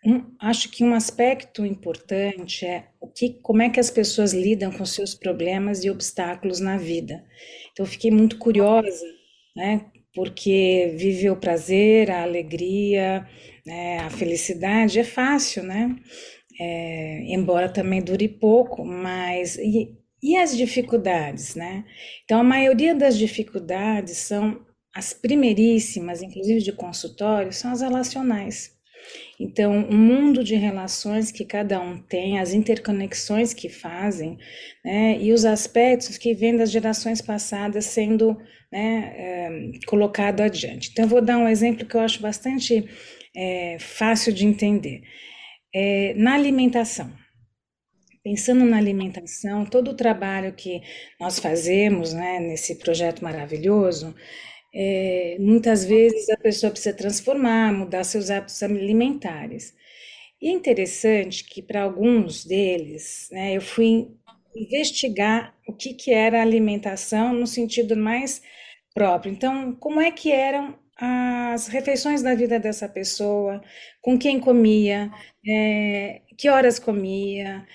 um, 0.05 0.23
acho 0.39 0.69
que 0.69 0.83
um 0.83 0.93
aspecto 0.93 1.65
importante 1.65 2.65
é 2.65 2.85
o 2.99 3.07
que, 3.07 3.39
como 3.41 3.61
é 3.61 3.69
que 3.69 3.79
as 3.79 3.89
pessoas 3.89 4.33
lidam 4.33 4.71
com 4.71 4.85
seus 4.85 5.15
problemas 5.15 5.83
e 5.83 5.89
obstáculos 5.89 6.59
na 6.59 6.77
vida. 6.77 7.23
Então, 7.71 7.85
fiquei 7.85 8.11
muito 8.11 8.37
curiosa, 8.37 9.05
né? 9.55 9.85
Porque 10.13 10.93
viver 10.97 11.31
o 11.31 11.37
prazer, 11.37 12.11
a 12.11 12.21
alegria, 12.23 13.27
né, 13.65 13.99
a 13.99 14.09
felicidade 14.09 14.99
é 14.99 15.03
fácil, 15.03 15.63
né? 15.63 15.95
É, 16.59 17.23
embora 17.33 17.67
também 17.67 18.01
dure 18.01 18.27
pouco, 18.27 18.85
mas 18.85 19.55
e, 19.57 19.91
e 20.23 20.37
as 20.37 20.55
dificuldades, 20.55 21.53
né? 21.53 21.83
Então, 22.23 22.39
a 22.39 22.43
maioria 22.43 22.95
das 22.95 23.17
dificuldades 23.17 24.17
são 24.17 24.65
as 24.95 25.13
primeiríssimas, 25.13 26.23
inclusive 26.23 26.61
de 26.61 26.71
consultório, 26.71 27.51
são 27.51 27.73
as 27.73 27.81
relacionais. 27.81 28.71
Então, 29.37 29.81
o 29.81 29.93
um 29.93 29.97
mundo 29.97 30.41
de 30.41 30.55
relações 30.55 31.29
que 31.29 31.43
cada 31.43 31.81
um 31.81 31.97
tem, 31.97 32.39
as 32.39 32.53
interconexões 32.53 33.53
que 33.53 33.67
fazem, 33.67 34.37
né, 34.85 35.17
e 35.19 35.33
os 35.33 35.43
aspectos 35.43 36.17
que 36.17 36.33
vêm 36.33 36.55
das 36.55 36.71
gerações 36.71 37.21
passadas 37.21 37.85
sendo 37.85 38.37
né, 38.71 39.13
é, 39.17 39.71
colocado 39.85 40.39
adiante. 40.39 40.89
Então, 40.91 41.03
eu 41.03 41.09
vou 41.09 41.21
dar 41.21 41.37
um 41.37 41.49
exemplo 41.49 41.85
que 41.85 41.95
eu 41.95 42.01
acho 42.01 42.21
bastante 42.21 42.87
é, 43.35 43.77
fácil 43.77 44.31
de 44.31 44.45
entender. 44.45 45.01
É, 45.75 46.13
na 46.15 46.35
alimentação. 46.35 47.11
Pensando 48.23 48.63
na 48.65 48.77
alimentação, 48.77 49.65
todo 49.65 49.91
o 49.91 49.95
trabalho 49.95 50.53
que 50.53 50.81
nós 51.19 51.39
fazemos 51.39 52.13
né, 52.13 52.39
nesse 52.39 52.75
projeto 52.75 53.21
maravilhoso, 53.21 54.15
é, 54.73 55.37
muitas 55.39 55.85
vezes 55.85 56.29
a 56.29 56.37
pessoa 56.37 56.71
precisa 56.71 56.95
transformar, 56.95 57.73
mudar 57.73 58.03
seus 58.03 58.29
hábitos 58.29 58.63
alimentares. 58.63 59.73
E 60.41 60.49
é 60.49 60.51
interessante 60.51 61.43
que 61.43 61.61
para 61.61 61.83
alguns 61.83 62.45
deles, 62.45 63.29
né, 63.31 63.55
eu 63.55 63.61
fui 63.61 64.07
investigar 64.55 65.55
o 65.67 65.73
que, 65.73 65.93
que 65.93 66.11
era 66.11 66.41
alimentação 66.41 67.33
no 67.33 67.47
sentido 67.47 67.95
mais 67.97 68.41
próprio. 68.93 69.31
Então, 69.31 69.73
como 69.75 69.99
é 70.01 70.11
que 70.11 70.31
eram 70.31 70.77
as 70.97 71.67
refeições 71.67 72.21
da 72.21 72.35
vida 72.35 72.59
dessa 72.59 72.87
pessoa, 72.87 73.61
com 74.01 74.17
quem 74.17 74.39
comia, 74.39 75.11
é, 75.47 76.21
que 76.37 76.49
horas 76.49 76.79
comia, 76.79 77.65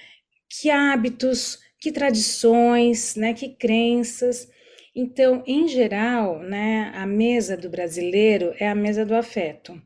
que 0.48 0.70
hábitos, 0.70 1.58
que 1.80 1.92
tradições, 1.92 3.14
né, 3.16 3.34
que 3.34 3.48
crenças. 3.48 4.48
Então, 4.94 5.42
em 5.46 5.68
geral, 5.68 6.40
né, 6.40 6.92
a 6.94 7.06
mesa 7.06 7.56
do 7.56 7.68
brasileiro 7.68 8.54
é 8.58 8.68
a 8.68 8.74
mesa 8.74 9.04
do 9.04 9.14
afeto. 9.14 9.80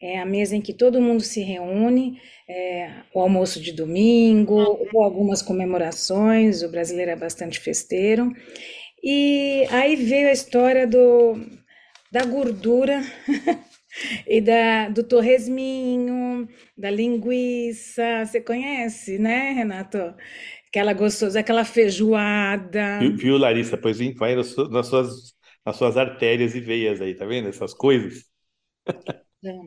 É 0.00 0.18
a 0.18 0.26
mesa 0.26 0.54
em 0.56 0.60
que 0.60 0.74
todo 0.74 1.00
mundo 1.00 1.22
se 1.22 1.40
reúne, 1.40 2.20
é, 2.48 2.90
o 3.14 3.20
almoço 3.20 3.60
de 3.60 3.72
domingo, 3.72 4.54
ou 4.92 5.02
algumas 5.02 5.40
comemorações, 5.40 6.62
o 6.62 6.70
brasileiro 6.70 7.12
é 7.12 7.16
bastante 7.16 7.58
festeiro. 7.58 8.32
E 9.02 9.66
aí 9.70 9.96
veio 9.96 10.28
a 10.28 10.32
história 10.32 10.86
do, 10.86 11.40
da 12.10 12.24
gordura 12.24 13.02
e 14.26 14.40
da, 14.40 14.88
do 14.88 15.02
torresminho, 15.02 16.48
da 16.76 16.90
linguiça. 16.90 18.24
Você 18.24 18.40
conhece, 18.40 19.18
né, 19.18 19.52
Renato? 19.52 20.14
aquela 20.76 20.92
gostosa, 20.92 21.40
aquela 21.40 21.64
feijoada. 21.64 22.98
Viu, 23.00 23.16
viu 23.16 23.38
Larissa? 23.38 23.78
Pois 23.78 23.98
vai 24.14 24.34
nas 24.34 24.48
suas, 24.86 25.34
nas 25.64 25.76
suas 25.76 25.96
artérias 25.96 26.54
e 26.54 26.60
veias 26.60 27.00
aí, 27.00 27.14
tá 27.14 27.24
vendo? 27.24 27.48
Essas 27.48 27.72
coisas. 27.72 28.24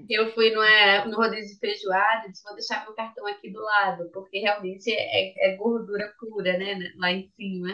Eu 0.09 0.33
fui 0.33 0.51
no, 0.51 0.61
no 1.09 1.17
rodízio 1.17 1.53
de 1.53 1.59
feijoada 1.59 2.27
e 2.27 2.31
disse, 2.31 2.43
vou 2.43 2.53
deixar 2.53 2.83
meu 2.83 2.93
cartão 2.93 3.25
aqui 3.25 3.49
do 3.49 3.59
lado, 3.59 4.09
porque 4.13 4.39
realmente 4.39 4.91
é, 4.91 5.51
é 5.51 5.55
gordura 5.55 6.13
pura, 6.19 6.57
né? 6.57 6.77
Lá 6.97 7.11
em 7.11 7.29
cima. 7.35 7.69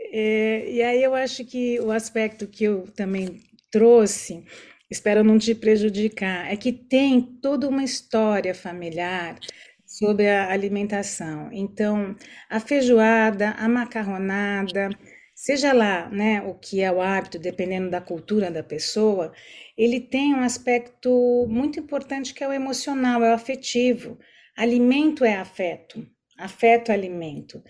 É, 0.00 0.70
e 0.70 0.82
aí 0.82 1.02
eu 1.02 1.14
acho 1.14 1.44
que 1.44 1.80
o 1.80 1.90
aspecto 1.90 2.46
que 2.46 2.64
eu 2.64 2.86
também 2.94 3.40
trouxe, 3.70 4.44
espero 4.90 5.24
não 5.24 5.38
te 5.38 5.54
prejudicar, 5.54 6.50
é 6.52 6.56
que 6.56 6.72
tem 6.72 7.20
toda 7.20 7.68
uma 7.68 7.84
história 7.84 8.54
familiar 8.54 9.38
sobre 9.86 10.28
a 10.28 10.52
alimentação. 10.52 11.48
Então, 11.52 12.14
a 12.50 12.60
feijoada, 12.60 13.50
a 13.52 13.68
macarronada, 13.68 14.90
seja 15.34 15.72
lá, 15.72 16.08
né, 16.10 16.42
o 16.42 16.54
que 16.54 16.80
é 16.82 16.90
o 16.92 17.00
hábito, 17.00 17.38
dependendo 17.38 17.90
da 17.90 18.00
cultura 18.00 18.50
da 18.50 18.62
pessoa, 18.62 19.32
ele 19.76 20.00
tem 20.00 20.34
um 20.34 20.42
aspecto 20.42 21.46
muito 21.48 21.80
importante 21.80 22.34
que 22.34 22.44
é 22.44 22.48
o 22.48 22.52
emocional, 22.52 23.22
é 23.22 23.30
o 23.30 23.34
afetivo. 23.34 24.18
Alimento 24.56 25.24
é 25.24 25.36
afeto, 25.36 26.06
afeto 26.36 26.90
é 26.90 26.94
alimento. 26.94 27.62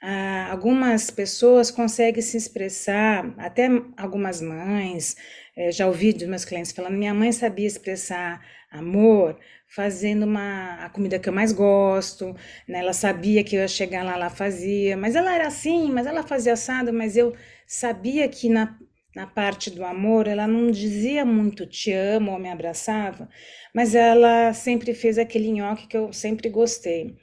Ah, 0.00 0.48
algumas 0.52 1.10
pessoas 1.10 1.70
conseguem 1.70 2.22
se 2.22 2.36
expressar, 2.36 3.34
até 3.38 3.68
algumas 3.96 4.40
mães, 4.40 5.16
eh, 5.56 5.72
já 5.72 5.86
ouvi 5.86 6.12
dos 6.12 6.28
meus 6.28 6.44
clientes 6.44 6.72
falando, 6.72 6.94
minha 6.96 7.14
mãe 7.14 7.32
sabia 7.32 7.66
expressar 7.66 8.40
amor 8.70 9.38
fazendo 9.68 10.24
uma 10.24 10.84
a 10.84 10.90
comida 10.90 11.18
que 11.18 11.28
eu 11.28 11.32
mais 11.32 11.52
gosto, 11.52 12.34
né? 12.68 12.78
Ela 12.80 12.92
sabia 12.92 13.42
que 13.44 13.56
eu 13.56 13.60
ia 13.60 13.68
chegar 13.68 14.04
lá, 14.04 14.14
ela 14.14 14.30
fazia, 14.30 14.96
mas 14.96 15.14
ela 15.16 15.34
era 15.34 15.46
assim, 15.48 15.90
mas 15.90 16.06
ela 16.06 16.22
fazia 16.22 16.52
assado, 16.52 16.92
mas 16.92 17.16
eu 17.16 17.34
sabia 17.66 18.28
que 18.28 18.48
na, 18.48 18.78
na 19.14 19.26
parte 19.26 19.70
do 19.70 19.84
amor 19.84 20.26
ela 20.28 20.46
não 20.46 20.70
dizia 20.70 21.24
muito 21.24 21.66
te 21.66 21.92
amo 21.92 22.32
ou 22.32 22.38
me 22.38 22.48
abraçava, 22.50 23.28
mas 23.74 23.94
ela 23.94 24.52
sempre 24.52 24.94
fez 24.94 25.18
aquele 25.18 25.50
nhoque 25.50 25.86
que 25.88 25.96
eu 25.96 26.12
sempre 26.12 26.48
gostei. 26.48 27.16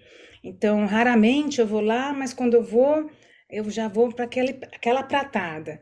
Então, 0.43 0.85
raramente 0.85 1.61
eu 1.61 1.67
vou 1.67 1.81
lá, 1.81 2.11
mas 2.13 2.33
quando 2.33 2.55
eu 2.55 2.63
vou, 2.63 3.09
eu 3.49 3.69
já 3.69 3.87
vou 3.87 4.11
para 4.11 4.25
aquela 4.25 5.03
pratada. 5.03 5.79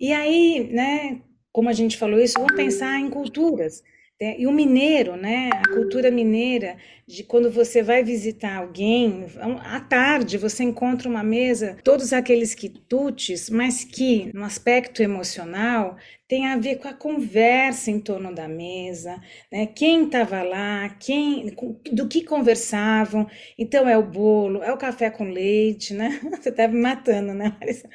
E 0.00 0.12
aí, 0.12 0.68
né, 0.72 1.20
como 1.52 1.68
a 1.68 1.72
gente 1.72 1.96
falou 1.96 2.20
isso, 2.20 2.34
vamos 2.34 2.54
pensar 2.54 2.98
em 2.98 3.10
culturas. 3.10 3.82
É, 4.20 4.40
e 4.40 4.48
o 4.48 4.52
mineiro, 4.52 5.16
né? 5.16 5.48
A 5.54 5.68
cultura 5.68 6.10
mineira, 6.10 6.76
de 7.06 7.22
quando 7.22 7.52
você 7.52 7.84
vai 7.84 8.02
visitar 8.02 8.56
alguém, 8.56 9.26
à 9.62 9.78
tarde 9.78 10.36
você 10.36 10.64
encontra 10.64 11.08
uma 11.08 11.22
mesa, 11.22 11.76
todos 11.84 12.12
aqueles 12.12 12.52
quitutes, 12.52 13.48
mas 13.48 13.84
que, 13.84 14.28
no 14.34 14.42
aspecto 14.42 15.04
emocional, 15.04 15.96
tem 16.26 16.46
a 16.48 16.56
ver 16.56 16.78
com 16.78 16.88
a 16.88 16.92
conversa 16.92 17.92
em 17.92 18.00
torno 18.00 18.34
da 18.34 18.48
mesa, 18.48 19.22
né? 19.52 19.66
Quem 19.66 20.06
estava 20.06 20.42
lá, 20.42 20.88
quem, 20.98 21.54
do 21.92 22.08
que 22.08 22.24
conversavam. 22.24 23.24
Então, 23.56 23.88
é 23.88 23.96
o 23.96 24.02
bolo, 24.02 24.64
é 24.64 24.72
o 24.72 24.76
café 24.76 25.10
com 25.10 25.30
leite, 25.30 25.94
né? 25.94 26.18
Você 26.42 26.48
está 26.48 26.66
me 26.66 26.80
matando, 26.80 27.32
né, 27.32 27.54
Marisa? 27.60 27.88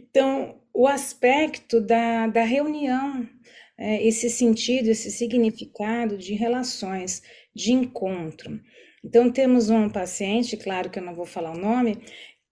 Então, 0.00 0.56
o 0.74 0.86
aspecto 0.86 1.80
da, 1.80 2.26
da 2.26 2.42
reunião, 2.42 3.28
é, 3.76 4.06
esse 4.06 4.28
sentido, 4.28 4.88
esse 4.88 5.10
significado 5.10 6.18
de 6.18 6.34
relações, 6.34 7.22
de 7.54 7.72
encontro. 7.72 8.60
Então, 9.04 9.30
temos 9.30 9.70
um 9.70 9.88
paciente, 9.88 10.56
claro 10.56 10.90
que 10.90 10.98
eu 10.98 11.02
não 11.04 11.14
vou 11.14 11.24
falar 11.24 11.52
o 11.52 11.58
nome, 11.58 11.98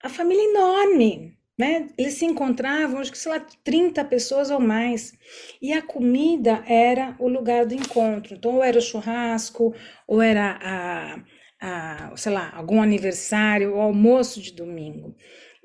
a 0.02 0.08
família 0.08 0.44
enorme, 0.50 1.36
né? 1.58 1.88
Eles 1.96 2.14
se 2.14 2.24
encontravam, 2.24 3.00
acho 3.00 3.10
que, 3.10 3.18
sei 3.18 3.32
lá, 3.32 3.40
30 3.64 4.04
pessoas 4.04 4.50
ou 4.50 4.60
mais. 4.60 5.12
E 5.60 5.72
a 5.72 5.82
comida 5.82 6.62
era 6.66 7.16
o 7.18 7.28
lugar 7.28 7.66
do 7.66 7.74
encontro. 7.74 8.34
Então, 8.34 8.56
ou 8.56 8.64
era 8.64 8.78
o 8.78 8.82
churrasco, 8.82 9.74
ou 10.06 10.20
era 10.22 10.58
a, 10.62 12.10
a 12.10 12.16
sei 12.16 12.32
lá, 12.32 12.52
algum 12.54 12.82
aniversário, 12.82 13.74
o 13.74 13.80
almoço 13.80 14.40
de 14.40 14.52
domingo. 14.52 15.16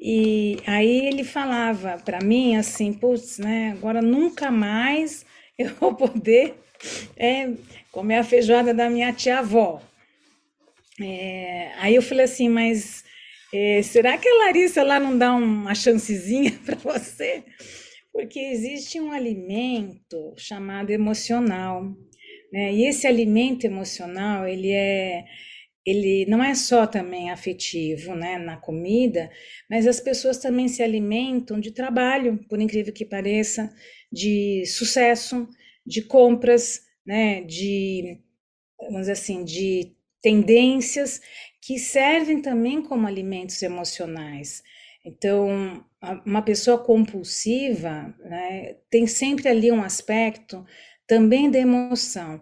E 0.02 0.58
aí 0.66 1.06
ele 1.06 1.24
falava 1.24 2.02
para 2.04 2.20
mim 2.24 2.56
assim, 2.56 2.92
putz, 2.92 3.38
né, 3.38 3.76
agora 3.78 4.02
nunca 4.02 4.50
mais 4.50 5.24
eu 5.60 5.76
vou 5.76 5.94
poder 5.94 6.56
é, 7.16 7.52
comer 7.92 8.18
a 8.18 8.24
feijoada 8.24 8.74
da 8.74 8.90
minha 8.90 9.14
tia-avó. 9.14 9.80
É, 11.00 11.72
aí 11.78 11.94
eu 11.94 12.02
falei 12.02 12.26
assim, 12.26 12.50
mas 12.50 13.04
é, 13.54 13.84
será 13.84 14.18
que 14.18 14.28
a 14.28 14.46
Larissa 14.46 14.82
lá 14.82 15.00
não 15.00 15.16
dá 15.16 15.34
uma 15.34 15.76
chancezinha 15.76 16.52
para 16.66 16.76
você? 16.78 17.44
Porque 18.12 18.40
existe 18.40 19.00
um 19.00 19.12
alimento 19.12 20.34
chamado 20.36 20.90
emocional, 20.90 21.84
né? 22.52 22.74
E 22.74 22.86
esse 22.86 23.08
alimento 23.08 23.66
emocional, 23.66 24.48
ele 24.48 24.72
é 24.72 25.24
ele 25.86 26.26
não 26.28 26.44
é 26.44 26.54
só 26.54 26.86
também 26.86 27.32
afetivo, 27.32 28.16
né, 28.16 28.38
na 28.38 28.58
comida, 28.58 29.30
mas 29.70 29.88
as 29.88 30.00
pessoas 30.00 30.38
também 30.38 30.68
se 30.68 30.84
alimentam 30.84 31.60
de 31.60 31.72
trabalho, 31.72 32.38
por 32.50 32.60
incrível 32.62 32.94
que 32.94 33.06
pareça, 33.06 33.74
de 34.12 34.64
sucesso, 34.68 35.48
de 35.86 36.04
compras, 36.04 36.82
né, 37.06 37.42
de, 37.42 38.20
vamos 38.80 39.02
dizer 39.02 39.14
assim, 39.14 39.44
de 39.44 39.96
tendências 40.22 41.22
que 41.62 41.80
servem 41.80 42.42
também 42.42 42.82
como 42.82 43.08
alimentos 43.08 43.62
emocionais. 43.62 44.64
Então, 45.06 45.84
uma 46.26 46.42
pessoa 46.42 46.78
compulsiva 46.84 48.14
né, 48.20 48.76
tem 48.90 49.08
sempre 49.08 49.50
ali 49.50 49.72
um 49.72 49.84
aspecto 49.84 50.66
também 51.08 51.50
da 51.50 51.60
emoção. 51.60 52.42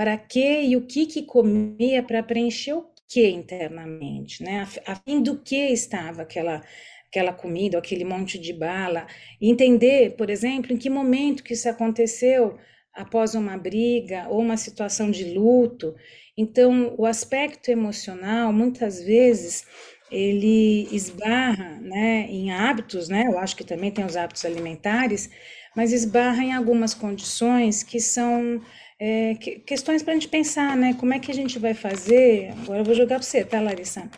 Para 0.00 0.16
que 0.16 0.62
e 0.62 0.76
o 0.78 0.86
que 0.86 1.04
que 1.04 1.24
comia 1.24 2.02
para 2.02 2.22
preencher 2.22 2.72
o 2.72 2.86
que 3.06 3.28
internamente, 3.28 4.42
né? 4.42 4.66
A, 4.86 4.94
fim 4.96 5.22
do 5.22 5.36
que 5.42 5.54
estava 5.54 6.22
aquela 6.22 6.62
aquela 7.06 7.34
comida, 7.34 7.76
aquele 7.76 8.02
monte 8.02 8.38
de 8.38 8.54
bala, 8.54 9.06
entender, 9.38 10.16
por 10.16 10.30
exemplo, 10.30 10.72
em 10.72 10.78
que 10.78 10.88
momento 10.88 11.44
que 11.44 11.52
isso 11.52 11.68
aconteceu 11.68 12.56
após 12.94 13.34
uma 13.34 13.58
briga 13.58 14.26
ou 14.30 14.40
uma 14.40 14.56
situação 14.56 15.10
de 15.10 15.34
luto. 15.34 15.94
Então, 16.34 16.94
o 16.96 17.04
aspecto 17.04 17.70
emocional, 17.70 18.54
muitas 18.54 19.02
vezes, 19.02 19.66
ele 20.10 20.88
esbarra, 20.90 21.78
né, 21.78 22.26
em 22.30 22.50
hábitos, 22.52 23.10
né? 23.10 23.24
Eu 23.26 23.38
acho 23.38 23.54
que 23.54 23.64
também 23.64 23.90
tem 23.90 24.06
os 24.06 24.16
hábitos 24.16 24.46
alimentares, 24.46 25.28
mas 25.76 25.92
esbarra 25.92 26.42
em 26.42 26.54
algumas 26.54 26.94
condições 26.94 27.82
que 27.82 28.00
são 28.00 28.62
é, 29.00 29.34
que, 29.36 29.60
questões 29.60 30.02
para 30.02 30.12
a 30.12 30.14
gente 30.14 30.28
pensar, 30.28 30.76
né? 30.76 30.92
Como 30.94 31.14
é 31.14 31.18
que 31.18 31.30
a 31.30 31.34
gente 31.34 31.58
vai 31.58 31.72
fazer? 31.72 32.50
Agora 32.62 32.80
eu 32.80 32.84
vou 32.84 32.94
jogar 32.94 33.16
para 33.16 33.22
você, 33.22 33.42
tá, 33.42 33.58
Larissa? 33.58 34.10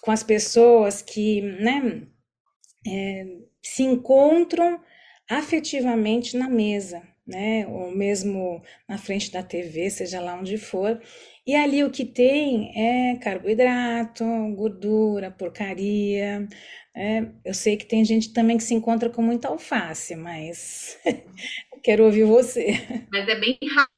Com 0.00 0.12
as 0.12 0.22
pessoas 0.22 1.02
que, 1.02 1.42
né, 1.42 2.02
é, 2.86 3.26
se 3.60 3.82
encontram 3.82 4.80
afetivamente 5.28 6.36
na 6.36 6.48
mesa, 6.48 7.02
né? 7.26 7.66
Ou 7.66 7.90
mesmo 7.90 8.62
na 8.88 8.96
frente 8.96 9.30
da 9.32 9.42
TV, 9.42 9.90
seja 9.90 10.20
lá 10.20 10.36
onde 10.36 10.56
for. 10.56 11.00
E 11.44 11.56
ali 11.56 11.82
o 11.82 11.90
que 11.90 12.04
tem 12.04 12.72
é 12.76 13.16
carboidrato, 13.16 14.24
gordura, 14.54 15.32
porcaria. 15.32 16.46
É, 16.94 17.26
eu 17.44 17.54
sei 17.54 17.76
que 17.76 17.86
tem 17.86 18.04
gente 18.04 18.32
também 18.32 18.56
que 18.56 18.62
se 18.62 18.74
encontra 18.74 19.10
com 19.10 19.22
muita 19.22 19.48
alface, 19.48 20.14
mas 20.14 20.98
quero 21.82 22.04
ouvir 22.04 22.24
você. 22.24 22.76
Mas 23.10 23.28
é 23.28 23.40
bem 23.40 23.58
raro, 23.74 23.90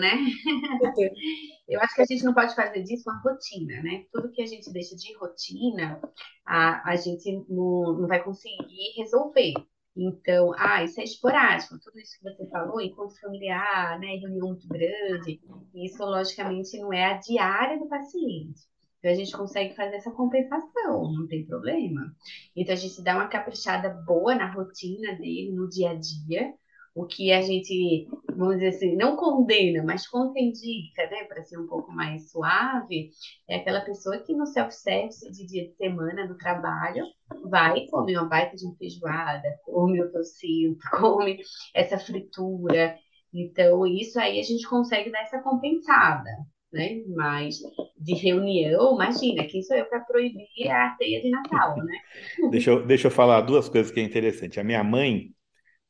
né? 0.00 0.12
Eu 1.68 1.80
acho 1.80 1.94
que 1.94 2.02
a 2.02 2.06
gente 2.06 2.24
não 2.24 2.34
pode 2.34 2.54
fazer 2.54 2.82
disso 2.82 3.04
uma 3.08 3.20
rotina, 3.20 3.82
né? 3.82 4.04
Tudo 4.12 4.32
que 4.32 4.42
a 4.42 4.46
gente 4.46 4.72
deixa 4.72 4.96
de 4.96 5.14
rotina, 5.16 6.00
a, 6.46 6.90
a 6.90 6.96
gente 6.96 7.44
não, 7.48 7.98
não 8.00 8.08
vai 8.08 8.22
conseguir 8.22 8.94
resolver. 8.96 9.54
Então, 9.96 10.52
ah, 10.56 10.84
isso 10.84 11.00
é 11.00 11.04
esporádico, 11.04 11.78
tudo 11.80 11.98
isso 11.98 12.18
que 12.18 12.22
você 12.22 12.48
falou, 12.50 12.80
encontro 12.80 13.18
familiar, 13.20 13.98
né, 13.98 14.14
reunião 14.14 14.46
muito 14.48 14.68
grande, 14.68 15.40
isso 15.74 16.04
logicamente 16.04 16.78
não 16.78 16.92
é 16.92 17.06
a 17.06 17.18
diária 17.18 17.76
do 17.80 17.88
paciente. 17.88 18.60
Então, 18.98 19.10
a 19.10 19.14
gente 19.14 19.32
consegue 19.32 19.74
fazer 19.74 19.96
essa 19.96 20.12
compensação, 20.12 21.12
não 21.12 21.26
tem 21.26 21.44
problema. 21.44 22.14
Então, 22.54 22.74
a 22.74 22.76
gente 22.76 23.02
dá 23.02 23.16
uma 23.16 23.26
caprichada 23.26 23.90
boa 24.06 24.36
na 24.36 24.52
rotina 24.52 25.14
dele, 25.16 25.52
no 25.52 25.68
dia 25.68 25.90
a 25.90 25.94
dia, 25.94 26.54
o 26.98 27.06
que 27.06 27.32
a 27.32 27.40
gente, 27.40 28.08
vamos 28.36 28.56
dizer 28.56 28.68
assim, 28.70 28.96
não 28.96 29.14
condena, 29.14 29.84
mas 29.84 30.08
contraindica, 30.08 31.08
né, 31.08 31.24
para 31.28 31.44
ser 31.44 31.56
um 31.56 31.66
pouco 31.68 31.92
mais 31.92 32.28
suave, 32.32 33.10
é 33.48 33.56
aquela 33.56 33.82
pessoa 33.82 34.18
que 34.18 34.34
no 34.34 34.44
self-service 34.44 35.30
de 35.30 35.46
dia 35.46 35.68
de 35.68 35.76
semana 35.76 36.26
no 36.26 36.36
trabalho 36.36 37.04
vai 37.48 37.86
comer 37.86 38.18
uma 38.18 38.28
baita 38.28 38.56
de 38.56 38.66
uma 38.66 38.74
feijoada, 38.74 39.48
come 39.64 40.02
o 40.02 40.10
tocinho, 40.10 40.76
come 40.98 41.38
essa 41.72 41.98
fritura. 41.98 42.96
Então, 43.32 43.86
isso 43.86 44.18
aí 44.18 44.40
a 44.40 44.42
gente 44.42 44.68
consegue 44.68 45.12
dar 45.12 45.20
essa 45.20 45.40
compensada. 45.40 46.30
Né? 46.72 47.02
Mas 47.14 47.60
de 47.96 48.14
reunião, 48.14 48.94
imagina, 48.94 49.44
quem 49.44 49.62
sou 49.62 49.74
eu 49.74 49.86
para 49.86 50.00
proibir 50.00 50.68
a 50.70 50.94
ceia 50.96 51.22
de 51.22 51.30
Natal, 51.30 51.76
né? 51.76 51.96
Deixa 52.50 52.70
eu, 52.70 52.86
deixa 52.86 53.06
eu 53.06 53.10
falar 53.10 53.40
duas 53.40 53.70
coisas 53.70 53.90
que 53.90 54.00
é 54.00 54.02
interessante. 54.02 54.60
A 54.60 54.64
minha 54.64 54.84
mãe, 54.84 55.32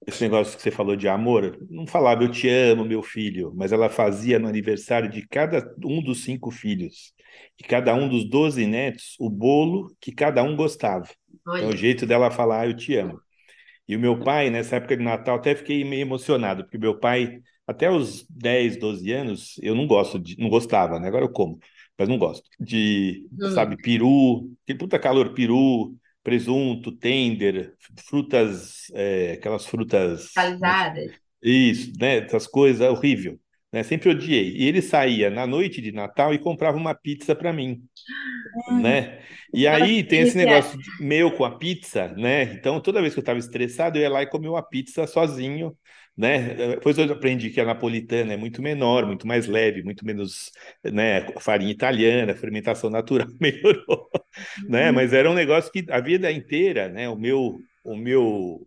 esse 0.06 0.22
negócio 0.22 0.56
que 0.56 0.62
você 0.62 0.70
falou 0.70 0.96
de 0.96 1.08
amor, 1.08 1.58
não 1.68 1.86
falava 1.86 2.22
eu 2.22 2.30
te 2.30 2.48
amo, 2.48 2.84
meu 2.84 3.02
filho, 3.02 3.52
mas 3.54 3.72
ela 3.72 3.88
fazia 3.88 4.38
no 4.38 4.48
aniversário 4.48 5.10
de 5.10 5.26
cada 5.26 5.74
um 5.84 6.02
dos 6.02 6.24
cinco 6.24 6.50
filhos 6.50 7.12
e 7.58 7.64
cada 7.64 7.94
um 7.94 8.08
dos 8.08 8.28
doze 8.28 8.66
netos 8.66 9.16
o 9.18 9.28
bolo 9.28 9.94
que 10.00 10.12
cada 10.12 10.42
um 10.42 10.56
gostava. 10.56 11.06
Olha. 11.46 11.64
É 11.64 11.66
o 11.66 11.76
jeito 11.76 12.06
dela 12.06 12.30
falar 12.30 12.66
eu 12.66 12.76
te 12.76 12.94
amo. 12.96 13.20
E 13.86 13.96
o 13.96 13.98
meu 13.98 14.18
pai, 14.20 14.50
nessa 14.50 14.76
época 14.76 14.96
de 14.96 15.02
Natal, 15.02 15.36
até 15.36 15.54
fiquei 15.54 15.82
meio 15.82 16.02
emocionado, 16.02 16.64
porque 16.64 16.78
meu 16.78 16.98
pai, 16.98 17.40
até 17.66 17.90
os 17.90 18.26
10, 18.28 18.76
12 18.78 19.10
anos, 19.12 19.58
eu 19.62 19.74
não 19.74 19.86
gosto 19.86 20.18
de, 20.18 20.38
não 20.38 20.48
gostava, 20.50 21.00
né? 21.00 21.08
Agora 21.08 21.24
eu 21.24 21.30
como, 21.32 21.58
mas 21.98 22.08
não 22.08 22.18
gosto 22.18 22.48
de, 22.60 23.26
hum. 23.32 23.50
sabe, 23.52 23.76
peru, 23.78 24.50
tem 24.66 24.76
puta 24.76 24.98
calor, 24.98 25.32
peru, 25.32 25.94
presunto, 26.28 26.92
tender, 26.92 27.72
frutas, 28.06 28.92
é, 28.92 29.32
aquelas 29.32 29.64
frutas. 29.64 30.30
Calizadas. 30.34 31.10
Isso, 31.42 31.92
né? 31.98 32.18
Essas 32.18 32.46
coisas, 32.46 32.86
horrível. 32.86 33.40
Né? 33.72 33.82
Sempre 33.82 34.10
odiei. 34.10 34.54
E 34.54 34.66
ele 34.66 34.82
saía 34.82 35.30
na 35.30 35.46
noite 35.46 35.80
de 35.80 35.90
Natal 35.90 36.34
e 36.34 36.38
comprava 36.38 36.76
uma 36.76 36.94
pizza 36.94 37.34
para 37.34 37.50
mim. 37.50 37.80
Né? 38.82 39.20
E 39.54 39.66
aí 39.66 40.04
tem 40.04 40.20
esse 40.20 40.36
negócio 40.36 40.78
meu 41.00 41.32
com 41.32 41.46
a 41.46 41.56
pizza, 41.56 42.08
né? 42.08 42.42
Então, 42.42 42.78
toda 42.78 43.00
vez 43.00 43.14
que 43.14 43.20
eu 43.20 43.22
estava 43.22 43.38
estressado, 43.38 43.96
eu 43.96 44.02
ia 44.02 44.10
lá 44.10 44.22
e 44.22 44.26
comia 44.26 44.50
uma 44.50 44.62
pizza 44.62 45.06
sozinho, 45.06 45.74
né? 46.18 46.54
Depois 46.54 46.98
eu 46.98 47.04
aprendi 47.12 47.50
que 47.50 47.60
a 47.60 47.64
napolitana 47.64 48.34
é 48.34 48.36
muito 48.36 48.60
menor, 48.60 49.06
muito 49.06 49.26
mais 49.26 49.46
leve, 49.46 49.84
muito 49.84 50.04
menos, 50.04 50.50
né, 50.84 51.26
farinha 51.40 51.70
italiana, 51.70 52.34
fermentação 52.34 52.90
natural 52.90 53.28
melhorou, 53.40 54.10
né? 54.68 54.88
Uhum. 54.88 54.96
Mas 54.96 55.12
era 55.12 55.30
um 55.30 55.34
negócio 55.34 55.70
que 55.70 55.86
a 55.90 56.00
vida 56.00 56.30
inteira, 56.32 56.88
né, 56.88 57.08
o 57.08 57.16
meu 57.16 57.58
o 57.84 57.96
meu 57.96 58.66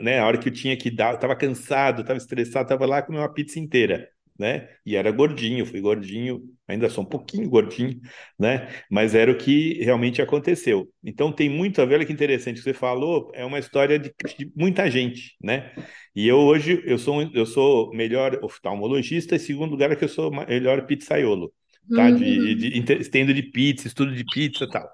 né, 0.00 0.18
a 0.18 0.26
hora 0.26 0.38
que 0.38 0.48
eu 0.48 0.52
tinha 0.52 0.76
que 0.76 0.90
dar, 0.90 1.12
eu 1.12 1.14
estava 1.14 1.36
cansado, 1.36 2.02
estava 2.02 2.18
estressado, 2.18 2.64
estava 2.64 2.86
lá 2.86 3.02
comendo 3.02 3.22
uma 3.22 3.32
pizza 3.32 3.58
inteira 3.58 4.08
né? 4.38 4.68
E 4.84 4.96
era 4.96 5.10
gordinho, 5.10 5.64
fui 5.64 5.80
gordinho, 5.80 6.42
ainda 6.66 6.88
sou 6.90 7.04
um 7.04 7.06
pouquinho 7.06 7.48
gordinho, 7.48 8.00
né? 8.38 8.68
Mas 8.90 9.14
era 9.14 9.30
o 9.30 9.36
que 9.38 9.74
realmente 9.82 10.20
aconteceu. 10.20 10.88
Então 11.02 11.32
tem 11.32 11.48
muito 11.48 11.80
a 11.80 11.84
ver, 11.84 11.94
olha 11.96 12.06
que 12.06 12.12
interessante 12.12 12.56
que 12.56 12.62
você 12.62 12.74
falou, 12.74 13.30
é 13.34 13.44
uma 13.44 13.58
história 13.58 13.98
de, 13.98 14.12
de 14.38 14.52
muita 14.56 14.90
gente, 14.90 15.36
né? 15.42 15.72
E 16.14 16.28
eu 16.28 16.38
hoje 16.38 16.82
eu 16.84 16.98
sou 16.98 17.22
eu 17.34 17.46
sou 17.46 17.92
melhor 17.92 18.38
oftalmologista, 18.42 19.34
e 19.34 19.38
segundo 19.38 19.72
lugar 19.72 19.90
é 19.90 19.96
que 19.96 20.04
eu 20.04 20.08
sou 20.08 20.30
melhor 20.30 20.86
pizzaiolo, 20.86 21.52
tá? 21.94 22.10
De, 22.10 22.38
uhum. 22.38 22.44
de, 22.56 22.70
de 22.70 22.92
estendo 23.00 23.34
de 23.34 23.42
pizza, 23.42 23.88
estudo 23.88 24.14
de 24.14 24.24
pizza, 24.24 24.68
tal, 24.70 24.88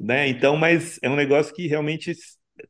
né? 0.00 0.28
Então, 0.28 0.56
mas 0.56 0.98
é 1.02 1.10
um 1.10 1.16
negócio 1.16 1.54
que 1.54 1.66
realmente 1.66 2.14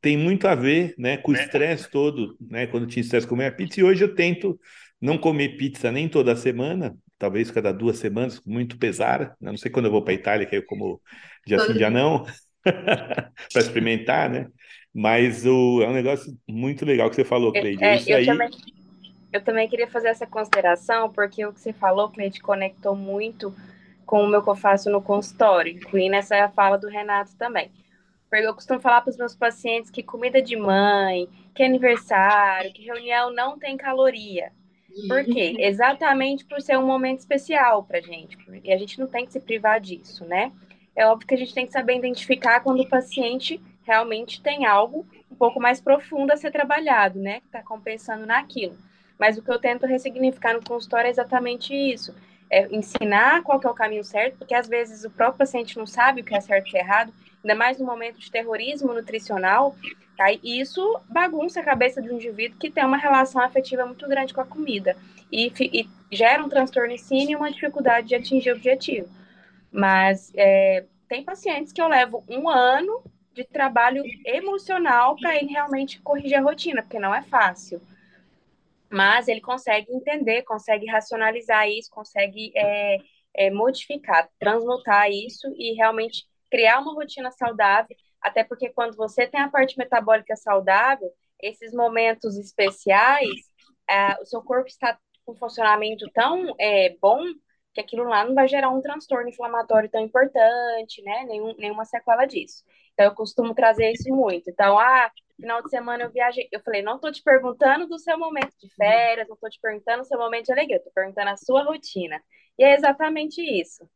tem 0.00 0.16
muito 0.16 0.46
a 0.48 0.54
ver, 0.54 0.94
né, 0.96 1.16
com 1.16 1.32
o 1.32 1.34
né? 1.34 1.44
estresse 1.44 1.90
todo, 1.90 2.36
né? 2.40 2.66
Quando 2.66 2.86
tinha 2.86 3.02
estresse 3.02 3.26
comer 3.26 3.46
a 3.46 3.52
pizza 3.52 3.80
e 3.80 3.84
hoje 3.84 4.02
eu 4.02 4.14
tento 4.14 4.58
não 5.00 5.18
comer 5.18 5.56
pizza 5.56 5.90
nem 5.90 6.08
toda 6.08 6.36
semana, 6.36 6.96
talvez 7.18 7.50
cada 7.50 7.72
duas 7.72 7.98
semanas, 7.98 8.40
muito 8.46 8.78
pesar. 8.78 9.36
Né? 9.40 9.50
Não 9.50 9.56
sei 9.56 9.70
quando 9.70 9.86
eu 9.86 9.92
vou 9.92 10.02
para 10.02 10.12
a 10.12 10.14
Itália, 10.14 10.46
que 10.46 10.56
eu 10.56 10.64
como 10.64 11.00
dia 11.46 11.58
sim, 11.58 11.74
dia 11.74 11.90
não, 11.90 12.24
para 12.64 13.32
experimentar, 13.56 14.30
né? 14.30 14.46
Mas 14.94 15.46
o, 15.46 15.82
é 15.82 15.88
um 15.88 15.92
negócio 15.92 16.36
muito 16.46 16.84
legal 16.84 17.08
que 17.08 17.16
você 17.16 17.24
falou, 17.24 17.52
Cleide. 17.52 17.82
É, 17.82 17.96
eu, 18.06 18.16
aí... 18.18 18.26
também, 18.26 18.50
eu 19.32 19.40
também 19.42 19.68
queria 19.68 19.88
fazer 19.88 20.08
essa 20.08 20.26
consideração, 20.26 21.10
porque 21.10 21.44
o 21.46 21.52
que 21.52 21.60
você 21.60 21.72
falou, 21.72 22.10
Cleide, 22.10 22.40
conectou 22.40 22.94
muito 22.94 23.54
com 24.04 24.22
o 24.22 24.28
meu 24.28 24.42
que 24.42 24.50
eu 24.50 24.54
faço 24.54 24.90
no 24.90 25.00
consultório, 25.00 25.72
incluindo 25.72 26.14
essa 26.14 26.48
fala 26.50 26.76
do 26.76 26.88
Renato 26.88 27.34
também. 27.36 27.70
Porque 28.28 28.46
eu 28.46 28.54
costumo 28.54 28.80
falar 28.80 29.00
para 29.00 29.10
os 29.10 29.16
meus 29.16 29.34
pacientes 29.34 29.90
que 29.90 30.02
comida 30.02 30.42
de 30.42 30.56
mãe, 30.56 31.28
que 31.54 31.62
aniversário, 31.62 32.72
que 32.72 32.84
reunião 32.84 33.32
não 33.32 33.58
tem 33.58 33.76
caloria. 33.76 34.52
Por 35.08 35.24
quê? 35.24 35.56
Exatamente 35.60 36.44
por 36.44 36.60
ser 36.60 36.78
um 36.78 36.86
momento 36.86 37.20
especial 37.20 37.84
para 37.84 37.98
a 37.98 38.02
gente. 38.02 38.36
E 38.62 38.72
a 38.72 38.76
gente 38.76 38.98
não 38.98 39.06
tem 39.06 39.24
que 39.24 39.32
se 39.32 39.40
privar 39.40 39.80
disso, 39.80 40.24
né? 40.24 40.52
É 40.94 41.06
óbvio 41.06 41.26
que 41.26 41.34
a 41.34 41.38
gente 41.38 41.54
tem 41.54 41.66
que 41.66 41.72
saber 41.72 41.96
identificar 41.96 42.60
quando 42.60 42.80
o 42.80 42.88
paciente 42.88 43.60
realmente 43.84 44.42
tem 44.42 44.66
algo 44.66 45.06
um 45.30 45.34
pouco 45.34 45.60
mais 45.60 45.80
profundo 45.80 46.32
a 46.32 46.36
ser 46.36 46.50
trabalhado, 46.50 47.18
né? 47.18 47.40
Que 47.40 47.46
está 47.46 47.62
compensando 47.62 48.26
naquilo. 48.26 48.76
Mas 49.18 49.38
o 49.38 49.42
que 49.42 49.50
eu 49.50 49.58
tento 49.58 49.86
ressignificar 49.86 50.54
no 50.54 50.64
consultório 50.64 51.08
é 51.08 51.10
exatamente 51.10 51.74
isso. 51.74 52.14
É 52.50 52.68
ensinar 52.74 53.42
qual 53.42 53.60
é 53.62 53.68
o 53.68 53.74
caminho 53.74 54.04
certo, 54.04 54.38
porque 54.38 54.54
às 54.54 54.68
vezes 54.68 55.04
o 55.04 55.10
próprio 55.10 55.38
paciente 55.38 55.78
não 55.78 55.86
sabe 55.86 56.20
o 56.20 56.24
que 56.24 56.34
é 56.34 56.40
certo 56.40 56.74
e 56.74 56.78
errado, 56.78 57.12
ainda 57.42 57.54
mais 57.54 57.78
no 57.78 57.86
momento 57.86 58.18
de 58.18 58.30
terrorismo 58.30 58.92
nutricional, 58.92 59.74
Tá? 60.16 60.30
E 60.30 60.60
isso 60.60 61.00
bagunça 61.08 61.60
a 61.60 61.64
cabeça 61.64 62.02
de 62.02 62.10
um 62.10 62.14
indivíduo 62.14 62.58
que 62.58 62.70
tem 62.70 62.84
uma 62.84 62.96
relação 62.96 63.40
afetiva 63.40 63.86
muito 63.86 64.06
grande 64.06 64.34
com 64.34 64.40
a 64.40 64.46
comida 64.46 64.96
e, 65.30 65.52
e 65.58 65.88
gera 66.10 66.44
um 66.44 66.48
transtorno 66.48 66.92
em 66.92 66.98
si 66.98 67.30
e 67.30 67.36
uma 67.36 67.50
dificuldade 67.50 68.08
de 68.08 68.14
atingir 68.14 68.50
o 68.50 68.56
objetivo. 68.56 69.08
Mas 69.70 70.30
é, 70.36 70.84
tem 71.08 71.24
pacientes 71.24 71.72
que 71.72 71.80
eu 71.80 71.88
levo 71.88 72.22
um 72.28 72.48
ano 72.48 73.02
de 73.34 73.44
trabalho 73.44 74.02
emocional 74.26 75.16
para 75.16 75.36
ele 75.36 75.52
realmente 75.52 76.00
corrigir 76.00 76.38
a 76.38 76.42
rotina, 76.42 76.82
porque 76.82 76.98
não 76.98 77.14
é 77.14 77.22
fácil. 77.22 77.80
Mas 78.90 79.28
ele 79.28 79.40
consegue 79.40 79.90
entender, 79.92 80.42
consegue 80.42 80.86
racionalizar 80.86 81.68
isso, 81.68 81.90
consegue 81.90 82.52
é, 82.54 82.98
é, 83.34 83.50
modificar, 83.50 84.28
transmutar 84.38 85.10
isso 85.10 85.48
e 85.56 85.74
realmente 85.74 86.26
criar 86.50 86.80
uma 86.80 86.92
rotina 86.92 87.30
saudável 87.30 87.96
até 88.22 88.44
porque 88.44 88.70
quando 88.70 88.96
você 88.96 89.26
tem 89.26 89.40
a 89.40 89.50
parte 89.50 89.76
metabólica 89.76 90.36
saudável, 90.36 91.10
esses 91.40 91.72
momentos 91.74 92.38
especiais, 92.38 93.28
é, 93.88 94.14
o 94.22 94.24
seu 94.24 94.40
corpo 94.42 94.68
está 94.68 94.96
com 95.26 95.34
funcionamento 95.34 96.08
tão 96.14 96.54
é, 96.58 96.96
bom 97.00 97.20
que 97.74 97.80
aquilo 97.80 98.04
lá 98.04 98.24
não 98.24 98.34
vai 98.34 98.46
gerar 98.46 98.70
um 98.70 98.80
transtorno 98.80 99.28
inflamatório 99.28 99.90
tão 99.90 100.00
importante, 100.00 101.02
né? 101.02 101.24
Nenhum, 101.24 101.54
nenhuma 101.56 101.84
sequela 101.84 102.26
disso. 102.26 102.62
Então, 102.92 103.06
eu 103.06 103.14
costumo 103.14 103.54
trazer 103.54 103.90
isso 103.92 104.08
muito. 104.10 104.50
Então, 104.50 104.78
ah, 104.78 105.10
final 105.40 105.62
de 105.62 105.70
semana 105.70 106.04
eu 106.04 106.12
viajei. 106.12 106.48
Eu 106.52 106.60
falei, 106.60 106.82
não 106.82 106.96
estou 106.96 107.10
te 107.10 107.22
perguntando 107.22 107.86
do 107.88 107.98
seu 107.98 108.18
momento 108.18 108.52
de 108.60 108.68
férias, 108.74 109.26
não 109.28 109.34
estou 109.34 109.50
te 109.50 109.58
perguntando 109.60 110.02
do 110.02 110.06
seu 110.06 110.18
momento 110.18 110.46
de 110.46 110.52
alegria, 110.52 110.76
estou 110.76 110.92
perguntando 110.92 111.30
a 111.30 111.36
sua 111.36 111.64
rotina. 111.64 112.20
E 112.58 112.64
é 112.64 112.74
exatamente 112.74 113.40
isso. 113.40 113.88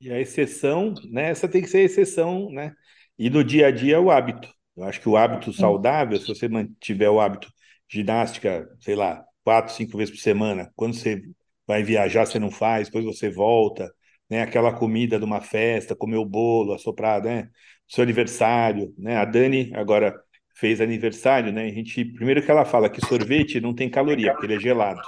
E 0.00 0.12
a 0.12 0.20
exceção, 0.20 0.94
né? 1.10 1.30
Essa 1.30 1.48
tem 1.48 1.62
que 1.62 1.68
ser 1.68 1.78
a 1.78 1.82
exceção, 1.82 2.50
né? 2.50 2.72
E 3.18 3.28
no 3.28 3.42
dia 3.42 3.66
a 3.66 3.70
dia 3.70 3.96
é 3.96 3.98
o 3.98 4.10
hábito. 4.10 4.48
Eu 4.76 4.84
acho 4.84 5.00
que 5.00 5.08
o 5.08 5.16
hábito 5.16 5.52
saudável, 5.52 6.18
se 6.18 6.28
você 6.28 6.48
mantiver 6.48 7.10
o 7.10 7.20
hábito 7.20 7.48
ginástica, 7.88 8.68
sei 8.80 8.94
lá, 8.94 9.24
quatro, 9.42 9.74
cinco 9.74 9.96
vezes 9.98 10.14
por 10.14 10.20
semana, 10.20 10.70
quando 10.76 10.94
você 10.94 11.22
vai 11.66 11.82
viajar, 11.82 12.26
você 12.26 12.38
não 12.38 12.50
faz, 12.50 12.86
depois 12.88 13.04
você 13.04 13.28
volta, 13.28 13.92
né? 14.28 14.42
Aquela 14.42 14.72
comida 14.72 15.18
de 15.18 15.24
uma 15.24 15.40
festa, 15.40 15.96
comer 15.96 16.16
o 16.16 16.24
bolo, 16.24 16.74
assoprar, 16.74 17.22
né? 17.22 17.48
seu 17.88 18.02
aniversário, 18.02 18.94
né? 18.98 19.16
A 19.16 19.24
Dani 19.24 19.72
agora 19.74 20.14
fez 20.54 20.80
aniversário, 20.80 21.52
né? 21.52 21.64
A 21.64 21.72
gente 21.72 22.04
primeiro 22.04 22.42
que 22.42 22.50
ela 22.50 22.64
fala 22.64 22.90
que 22.90 23.04
sorvete 23.04 23.60
não 23.60 23.74
tem 23.74 23.88
caloria, 23.88 24.32
porque 24.32 24.46
ele 24.46 24.56
é 24.56 24.60
gelado, 24.60 25.00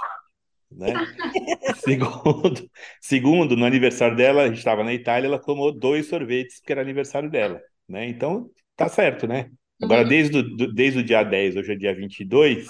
né? 0.71 0.93
segundo, 1.77 2.69
segundo, 2.99 3.55
no 3.55 3.65
aniversário 3.65 4.15
dela, 4.17 4.43
a 4.43 4.47
gente 4.47 4.57
estava 4.57 4.83
na 4.83 4.93
Itália, 4.93 5.27
ela 5.27 5.39
tomou 5.39 5.71
dois 5.71 6.07
sorvetes 6.07 6.59
porque 6.59 6.71
era 6.71 6.81
aniversário 6.81 7.29
dela, 7.29 7.61
né? 7.87 8.07
Então, 8.07 8.49
tá 8.75 8.89
certo, 8.89 9.27
né? 9.27 9.49
Agora, 9.81 10.03
uhum. 10.03 10.09
desde 10.09 10.37
o, 10.37 10.73
desde 10.73 10.99
o 10.99 11.03
dia 11.03 11.23
10, 11.23 11.55
hoje 11.57 11.73
é 11.73 11.75
dia 11.75 11.95
22, 11.95 12.67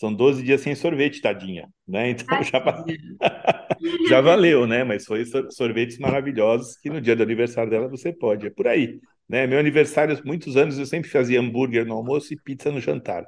são 0.00 0.14
12 0.14 0.42
dias 0.42 0.62
sem 0.62 0.74
sorvete, 0.74 1.20
tadinha, 1.20 1.68
né? 1.86 2.08
Então 2.08 2.42
já, 2.42 2.84
já 4.08 4.20
valeu, 4.22 4.66
né? 4.66 4.82
Mas 4.82 5.04
foi 5.04 5.26
sorvetes 5.50 5.98
maravilhosos 5.98 6.74
que 6.78 6.88
no 6.88 7.02
dia 7.02 7.14
do 7.14 7.22
aniversário 7.22 7.70
dela 7.70 7.86
você 7.86 8.10
pode, 8.10 8.46
é 8.46 8.50
por 8.50 8.66
aí. 8.66 8.98
Né? 9.28 9.46
Meu 9.46 9.58
aniversário, 9.58 10.18
muitos 10.24 10.56
anos, 10.56 10.78
eu 10.78 10.86
sempre 10.86 11.10
fazia 11.10 11.38
hambúrguer 11.38 11.84
no 11.84 11.92
almoço 11.92 12.32
e 12.32 12.40
pizza 12.40 12.72
no 12.72 12.80
jantar. 12.80 13.26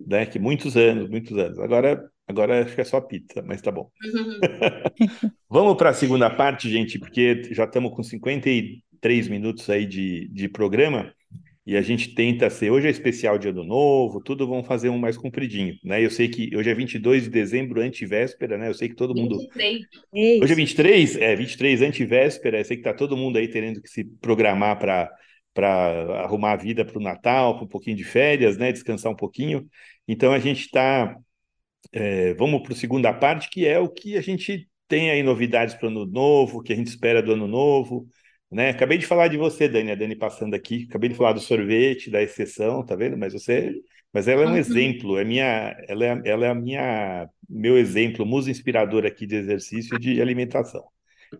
Né? 0.00 0.24
Que 0.24 0.38
muitos 0.38 0.78
anos, 0.78 1.10
muitos 1.10 1.36
anos. 1.36 1.58
Agora, 1.58 2.02
agora 2.26 2.64
acho 2.64 2.74
que 2.74 2.80
é 2.80 2.84
só 2.84 3.02
pizza, 3.02 3.42
mas 3.42 3.60
tá 3.60 3.70
bom. 3.70 3.90
Vamos 5.46 5.76
para 5.76 5.90
a 5.90 5.94
segunda 5.94 6.30
parte, 6.30 6.70
gente, 6.70 6.98
porque 6.98 7.42
já 7.52 7.64
estamos 7.64 7.94
com 7.94 8.02
53 8.02 9.28
minutos 9.28 9.68
aí 9.68 9.84
de, 9.84 10.26
de 10.28 10.48
programa 10.48 11.12
e 11.66 11.76
a 11.76 11.82
gente 11.82 12.14
tenta 12.14 12.50
ser. 12.50 12.70
Hoje 12.70 12.86
é 12.86 12.90
especial 12.90 13.38
de 13.38 13.48
Ano 13.48 13.64
Novo, 13.64 14.20
tudo 14.20 14.46
vamos 14.46 14.66
fazer 14.66 14.90
um 14.90 14.98
mais 14.98 15.16
compridinho, 15.16 15.76
né? 15.82 16.04
Eu 16.04 16.10
sei 16.10 16.28
que 16.28 16.54
hoje 16.54 16.68
é 16.68 16.74
22 16.74 17.24
de 17.24 17.30
dezembro, 17.30 17.80
antivéspera, 17.80 18.58
né? 18.58 18.68
Eu 18.68 18.74
sei 18.74 18.88
que 18.88 18.94
todo 18.94 19.14
mundo. 19.14 19.38
23. 19.38 20.42
Hoje 20.42 20.52
é 20.52 20.56
23? 20.56 21.16
É, 21.16 21.36
23, 21.36 21.82
antivéspera. 21.82 22.58
Eu 22.58 22.64
sei 22.64 22.76
que 22.76 22.82
tá 22.82 22.92
todo 22.92 23.16
mundo 23.16 23.38
aí 23.38 23.48
tendo 23.48 23.80
que 23.80 23.88
se 23.88 24.04
programar 24.04 24.78
para 24.78 25.10
para 25.54 26.24
arrumar 26.24 26.52
a 26.52 26.56
vida 26.56 26.84
para 26.84 26.98
o 26.98 27.02
Natal, 27.02 27.54
para 27.54 27.64
um 27.64 27.68
pouquinho 27.68 27.96
de 27.96 28.02
férias, 28.02 28.58
né? 28.58 28.72
Descansar 28.72 29.12
um 29.12 29.16
pouquinho. 29.16 29.66
Então 30.06 30.32
a 30.32 30.38
gente 30.40 30.62
está. 30.62 31.16
É, 31.92 32.34
vamos 32.34 32.62
para 32.62 32.72
a 32.72 32.76
segunda 32.76 33.12
parte, 33.12 33.48
que 33.48 33.66
é 33.66 33.78
o 33.78 33.88
que 33.88 34.16
a 34.16 34.20
gente 34.20 34.68
tem 34.88 35.10
aí 35.10 35.22
novidades 35.22 35.74
para 35.74 35.86
o 35.86 35.90
ano 35.90 36.04
novo, 36.04 36.60
que 36.60 36.72
a 36.72 36.76
gente 36.76 36.88
espera 36.88 37.22
do 37.22 37.32
ano 37.32 37.46
novo. 37.46 38.06
Né? 38.54 38.70
Acabei 38.70 38.96
de 38.98 39.04
falar 39.04 39.26
de 39.26 39.36
você, 39.36 39.68
Dani, 39.68 39.90
a 39.90 39.94
Dani 39.96 40.14
passando 40.14 40.54
aqui. 40.54 40.86
Acabei 40.88 41.10
de 41.10 41.16
falar 41.16 41.32
do 41.32 41.40
sorvete, 41.40 42.08
da 42.08 42.22
exceção, 42.22 42.86
tá 42.86 42.94
vendo? 42.94 43.18
Mas 43.18 43.32
você, 43.32 43.74
mas 44.12 44.28
ela 44.28 44.44
é 44.44 44.46
um 44.46 44.50
uhum. 44.50 44.56
exemplo, 44.56 45.18
é 45.18 45.24
minha, 45.24 45.76
ela 45.88 46.04
é, 46.04 46.22
ela 46.24 46.46
é 46.46 46.50
a 46.50 46.54
minha, 46.54 47.28
meu 47.48 47.76
exemplo, 47.76 48.24
musa 48.24 48.52
inspiradora 48.52 49.08
aqui 49.08 49.26
de 49.26 49.34
exercício 49.34 49.96
e 49.96 49.98
de 49.98 50.22
alimentação. 50.22 50.84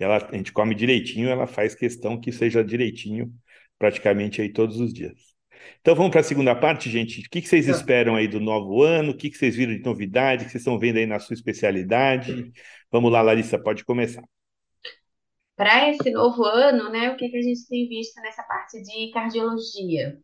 Ela, 0.00 0.28
a 0.28 0.36
gente 0.36 0.52
come 0.52 0.74
direitinho, 0.74 1.28
ela 1.28 1.46
faz 1.46 1.72
questão 1.72 2.20
que 2.20 2.32
seja 2.32 2.64
direitinho 2.64 3.32
praticamente 3.78 4.42
aí 4.42 4.52
todos 4.52 4.80
os 4.80 4.92
dias. 4.92 5.14
Então 5.80 5.94
vamos 5.94 6.10
para 6.10 6.20
a 6.20 6.24
segunda 6.24 6.52
parte, 6.52 6.90
gente. 6.90 7.20
O 7.20 7.30
que, 7.30 7.40
que 7.40 7.48
vocês 7.48 7.66
tá. 7.66 7.72
esperam 7.72 8.16
aí 8.16 8.26
do 8.26 8.40
novo 8.40 8.82
ano? 8.82 9.12
O 9.12 9.16
que, 9.16 9.30
que 9.30 9.38
vocês 9.38 9.54
viram 9.54 9.72
de 9.72 9.84
novidade? 9.84 10.42
O 10.42 10.46
que 10.46 10.50
vocês 10.50 10.62
estão 10.62 10.80
vendo 10.80 10.96
aí 10.96 11.06
na 11.06 11.20
sua 11.20 11.34
especialidade? 11.34 12.52
Vamos 12.90 13.12
lá, 13.12 13.22
Larissa, 13.22 13.56
pode 13.56 13.84
começar. 13.84 14.24
Para 15.57 15.88
esse 15.88 16.11
novo 16.11 16.44
ano, 16.44 16.90
né, 16.90 17.11
o 17.11 17.16
que, 17.16 17.28
que 17.28 17.36
a 17.36 17.42
gente 17.42 17.68
tem 17.68 17.88
visto 17.88 18.20
nessa 18.20 18.42
parte 18.42 18.82
de 18.82 19.11
cardiologia? 19.12 20.18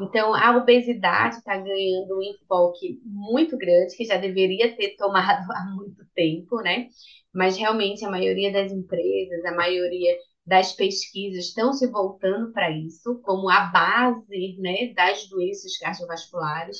Então, 0.00 0.34
a 0.34 0.56
obesidade 0.56 1.36
está 1.36 1.56
ganhando 1.56 2.18
um 2.18 2.22
enfoque 2.22 3.00
muito 3.04 3.56
grande, 3.56 3.96
que 3.96 4.04
já 4.04 4.16
deveria 4.16 4.76
ter 4.76 4.96
tomado 4.96 5.46
há 5.52 5.64
muito 5.74 6.04
tempo, 6.14 6.56
né? 6.60 6.88
Mas 7.32 7.56
realmente 7.56 8.04
a 8.04 8.10
maioria 8.10 8.52
das 8.52 8.72
empresas, 8.72 9.44
a 9.44 9.54
maioria 9.54 10.14
das 10.46 10.72
pesquisas 10.72 11.46
estão 11.46 11.72
se 11.72 11.86
voltando 11.86 12.52
para 12.52 12.70
isso 12.70 13.20
como 13.22 13.48
a 13.48 13.66
base 13.66 14.56
né, 14.58 14.92
das 14.94 15.26
doenças 15.28 15.78
cardiovasculares, 15.78 16.76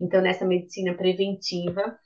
então 0.00 0.20
nessa 0.20 0.44
medicina 0.44 0.94
preventiva. 0.94 1.98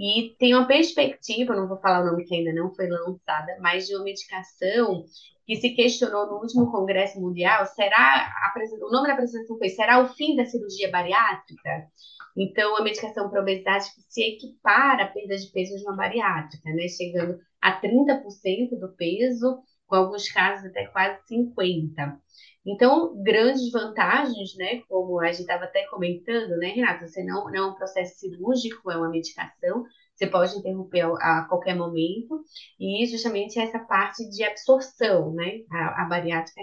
E 0.00 0.34
tem 0.38 0.54
uma 0.54 0.66
perspectiva, 0.66 1.54
não 1.54 1.68
vou 1.68 1.76
falar 1.76 2.00
o 2.00 2.10
nome 2.10 2.24
que 2.24 2.34
ainda 2.34 2.54
não 2.54 2.74
foi 2.74 2.88
lançada, 2.88 3.58
mas 3.60 3.86
de 3.86 3.94
uma 3.94 4.04
medicação 4.04 5.04
que 5.46 5.56
se 5.56 5.74
questionou 5.74 6.26
no 6.26 6.38
último 6.38 6.72
Congresso 6.72 7.20
Mundial, 7.20 7.66
será, 7.66 8.32
o 8.80 8.90
nome 8.90 9.08
da 9.08 9.12
apresentação 9.12 9.58
foi, 9.58 9.68
será 9.68 10.02
o 10.02 10.08
fim 10.08 10.36
da 10.36 10.46
cirurgia 10.46 10.90
bariátrica? 10.90 11.86
Então, 12.34 12.78
a 12.78 12.82
medicação 12.82 13.28
para 13.28 13.42
obesidade 13.42 13.90
que 13.94 14.00
se 14.08 14.22
equipara 14.22 15.04
à 15.04 15.08
perda 15.08 15.36
de 15.36 15.46
peso 15.48 15.76
de 15.76 15.82
uma 15.82 15.96
bariátrica, 15.96 16.70
né, 16.70 16.88
chegando 16.88 17.38
a 17.60 17.78
30% 17.78 18.78
do 18.80 18.96
peso 18.96 19.58
com 19.90 19.96
alguns 19.96 20.30
casos 20.30 20.66
até 20.66 20.86
quase 20.86 21.20
50. 21.26 22.20
Então, 22.64 23.20
grandes 23.22 23.70
vantagens, 23.72 24.56
né? 24.56 24.82
Como 24.88 25.18
a 25.18 25.26
gente 25.32 25.40
estava 25.40 25.64
até 25.64 25.86
comentando, 25.88 26.56
né, 26.58 26.68
Renata? 26.68 27.08
Você 27.08 27.24
não, 27.24 27.44
não 27.50 27.54
é 27.54 27.66
um 27.66 27.74
processo 27.74 28.18
cirúrgico, 28.20 28.90
é 28.90 28.96
uma 28.96 29.10
medicação, 29.10 29.84
você 30.14 30.26
pode 30.26 30.56
interromper 30.56 31.00
a, 31.00 31.40
a 31.40 31.46
qualquer 31.48 31.74
momento, 31.74 32.44
e 32.78 33.04
justamente 33.06 33.58
essa 33.58 33.78
parte 33.80 34.28
de 34.30 34.44
absorção, 34.44 35.32
né? 35.34 35.62
A, 35.72 36.02
a 36.02 36.04
bariátrica, 36.04 36.60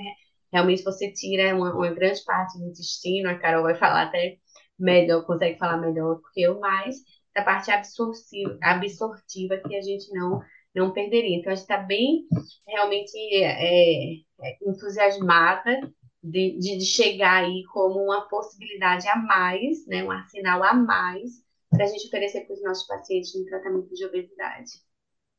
realmente 0.54 0.84
você 0.84 1.12
tira 1.12 1.54
uma, 1.56 1.74
uma 1.74 1.90
grande 1.92 2.24
parte 2.24 2.58
do 2.58 2.66
intestino, 2.66 3.30
a 3.30 3.36
Carol 3.38 3.64
vai 3.64 3.76
falar 3.76 4.04
até 4.04 4.38
melhor, 4.80 5.26
consegue 5.26 5.58
falar 5.58 5.78
melhor 5.78 6.16
do 6.16 6.22
que 6.34 6.42
eu, 6.42 6.60
mas 6.60 6.96
essa 7.36 7.44
parte 7.44 7.72
absortiva, 7.72 8.58
absortiva 8.62 9.58
que 9.58 9.76
a 9.76 9.82
gente 9.82 10.12
não 10.14 10.42
não 10.78 10.94
perderia. 10.94 11.36
Então, 11.36 11.52
a 11.52 11.56
gente 11.56 11.64
está 11.64 11.78
bem 11.78 12.26
realmente 12.68 13.18
é, 13.44 14.14
é, 14.14 14.58
entusiasmada 14.66 15.92
de, 16.24 16.58
de, 16.58 16.82
chegar 16.86 17.44
aí 17.44 17.64
como 17.74 18.04
uma 18.04 18.28
possibilidade 18.28 19.08
a 19.08 19.16
mais, 19.16 19.86
né, 19.88 20.04
um 20.04 20.12
arsenal 20.12 20.64
a 20.64 20.74
mais 20.74 21.46
para 21.70 21.84
a 21.84 21.88
gente 21.88 22.08
oferecer 22.08 22.46
para 22.46 22.54
os 22.54 22.64
nossos 22.64 22.88
pacientes 22.88 23.38
no 23.38 23.46
tratamento 23.46 23.94
de 23.94 24.06
obesidade. 24.06 24.72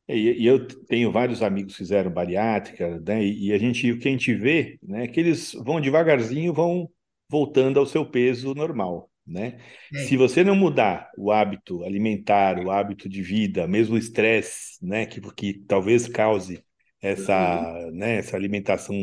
É, 0.06 0.16
e, 0.16 0.42
e, 0.42 0.46
eu 0.46 0.66
tenho 0.86 1.12
vários 1.12 1.42
amigos 1.42 1.72
que 1.72 1.78
fizeram 1.78 2.10
bariátrica, 2.10 3.00
né? 3.00 3.22
E, 3.22 3.48
e, 3.48 3.52
a 3.52 3.58
gente, 3.58 3.90
o 3.92 3.98
que 3.98 4.08
a 4.08 4.10
gente 4.10 4.34
vê, 4.34 4.78
né, 4.82 5.04
é 5.04 5.08
que 5.08 5.20
eles 5.20 5.52
vão 5.52 5.80
devagarzinho, 5.80 6.52
vão 6.52 6.90
voltando 7.30 7.78
ao 7.78 7.86
seu 7.86 8.08
peso 8.08 8.54
normal 8.54 9.10
né? 9.28 9.58
É. 9.94 9.98
Se 10.06 10.16
você 10.16 10.42
não 10.42 10.56
mudar 10.56 11.10
o 11.16 11.30
hábito 11.30 11.84
alimentar, 11.84 12.58
o 12.58 12.70
hábito 12.70 13.08
de 13.08 13.22
vida, 13.22 13.68
mesmo 13.68 13.94
o 13.94 13.98
estresse, 13.98 14.84
né, 14.84 15.06
que, 15.06 15.20
que 15.32 15.54
talvez 15.66 16.08
cause 16.08 16.64
essa, 17.00 17.60
uhum. 17.60 17.90
né, 17.92 18.16
essa 18.16 18.36
alimentação 18.36 18.96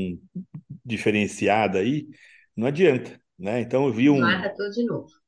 diferenciada 0.84 1.80
aí, 1.80 2.08
não 2.56 2.68
adianta, 2.68 3.20
né? 3.38 3.62
Então 3.62 3.86
eu 3.86 3.94
vi 3.94 4.10
um, 4.10 4.22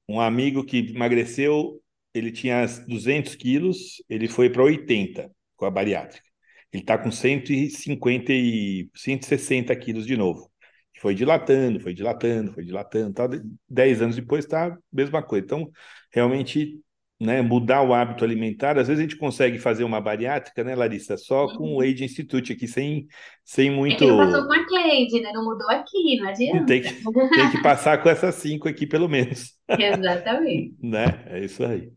um 0.08 0.20
amigo 0.20 0.64
que 0.64 0.78
emagreceu, 0.78 1.82
ele 2.14 2.32
tinha 2.32 2.66
200 2.88 3.36
quilos, 3.36 4.04
ele 4.10 4.28
foi 4.28 4.50
para 4.50 4.64
80 4.64 5.32
com 5.56 5.66
a 5.66 5.72
bariátrica. 5.72 6.26
Ele 6.72 6.84
está 6.84 6.98
com 6.98 7.12
150 7.12 8.34
e 8.34 8.90
160 8.94 9.76
quilos 9.76 10.06
de 10.06 10.18
novo 10.18 10.52
foi 11.00 11.14
dilatando, 11.14 11.80
foi 11.80 11.94
dilatando, 11.94 12.54
foi 12.54 12.64
dilatando, 12.64 13.14
tal. 13.14 13.30
dez 13.70 14.02
anos 14.02 14.16
depois 14.16 14.46
está 14.46 14.68
a 14.68 14.78
mesma 14.92 15.22
coisa. 15.22 15.46
Então, 15.46 15.70
realmente, 16.12 16.80
né, 17.20 17.42
mudar 17.42 17.82
o 17.82 17.94
hábito 17.94 18.24
alimentar, 18.24 18.78
às 18.78 18.88
vezes 18.88 19.00
a 19.00 19.04
gente 19.04 19.18
consegue 19.18 19.58
fazer 19.58 19.84
uma 19.84 20.02
bariátrica, 20.02 20.64
né, 20.64 20.76
Larissa, 20.76 21.18
só 21.18 21.48
com 21.56 21.76
o 21.76 21.82
Age 21.82 22.04
Institute 22.04 22.54
aqui, 22.54 22.68
sem, 22.68 23.08
sem 23.44 23.72
muito... 23.72 23.96
É 23.96 23.98
que 23.98 24.06
não 24.08 24.18
passou 24.18 24.48
com 24.48 24.54
a 24.54 24.66
Cleide, 24.66 25.22
né, 25.22 25.32
não 25.34 25.44
mudou 25.44 25.70
aqui, 25.70 26.18
não 26.20 26.30
adianta. 26.30 26.66
Tem 26.66 26.82
que, 26.82 26.94
tem 27.36 27.52
que 27.52 27.62
passar 27.62 28.02
com 28.02 28.10
essas 28.10 28.36
cinco 28.36 28.68
aqui, 28.68 28.86
pelo 28.86 29.08
menos. 29.08 29.54
Exatamente. 29.70 30.76
né, 30.82 31.24
é 31.28 31.44
isso 31.44 31.64
aí. 31.64 31.92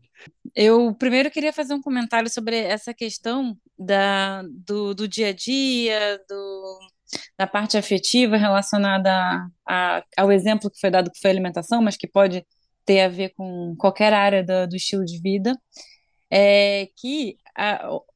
Eu 0.55 0.93
primeiro 0.95 1.31
queria 1.31 1.53
fazer 1.53 1.73
um 1.73 1.81
comentário 1.81 2.29
sobre 2.29 2.55
essa 2.55 2.93
questão 2.93 3.57
da, 3.77 4.43
do, 4.67 4.93
do 4.93 5.07
dia 5.07 5.29
a 5.29 5.33
dia, 5.33 6.19
do, 6.29 6.79
da 7.37 7.47
parte 7.47 7.77
afetiva 7.77 8.37
relacionada 8.37 9.11
a, 9.11 9.47
a, 9.67 10.03
ao 10.17 10.31
exemplo 10.31 10.69
que 10.69 10.79
foi 10.79 10.89
dado 10.89 11.11
que 11.11 11.19
foi 11.19 11.29
a 11.31 11.33
alimentação, 11.33 11.81
mas 11.81 11.97
que 11.97 12.07
pode 12.07 12.45
ter 12.85 13.01
a 13.01 13.09
ver 13.09 13.33
com 13.35 13.75
qualquer 13.77 14.13
área 14.13 14.43
do, 14.43 14.67
do 14.67 14.75
estilo 14.75 15.05
de 15.05 15.19
vida, 15.19 15.57
é 16.29 16.87
que 16.97 17.37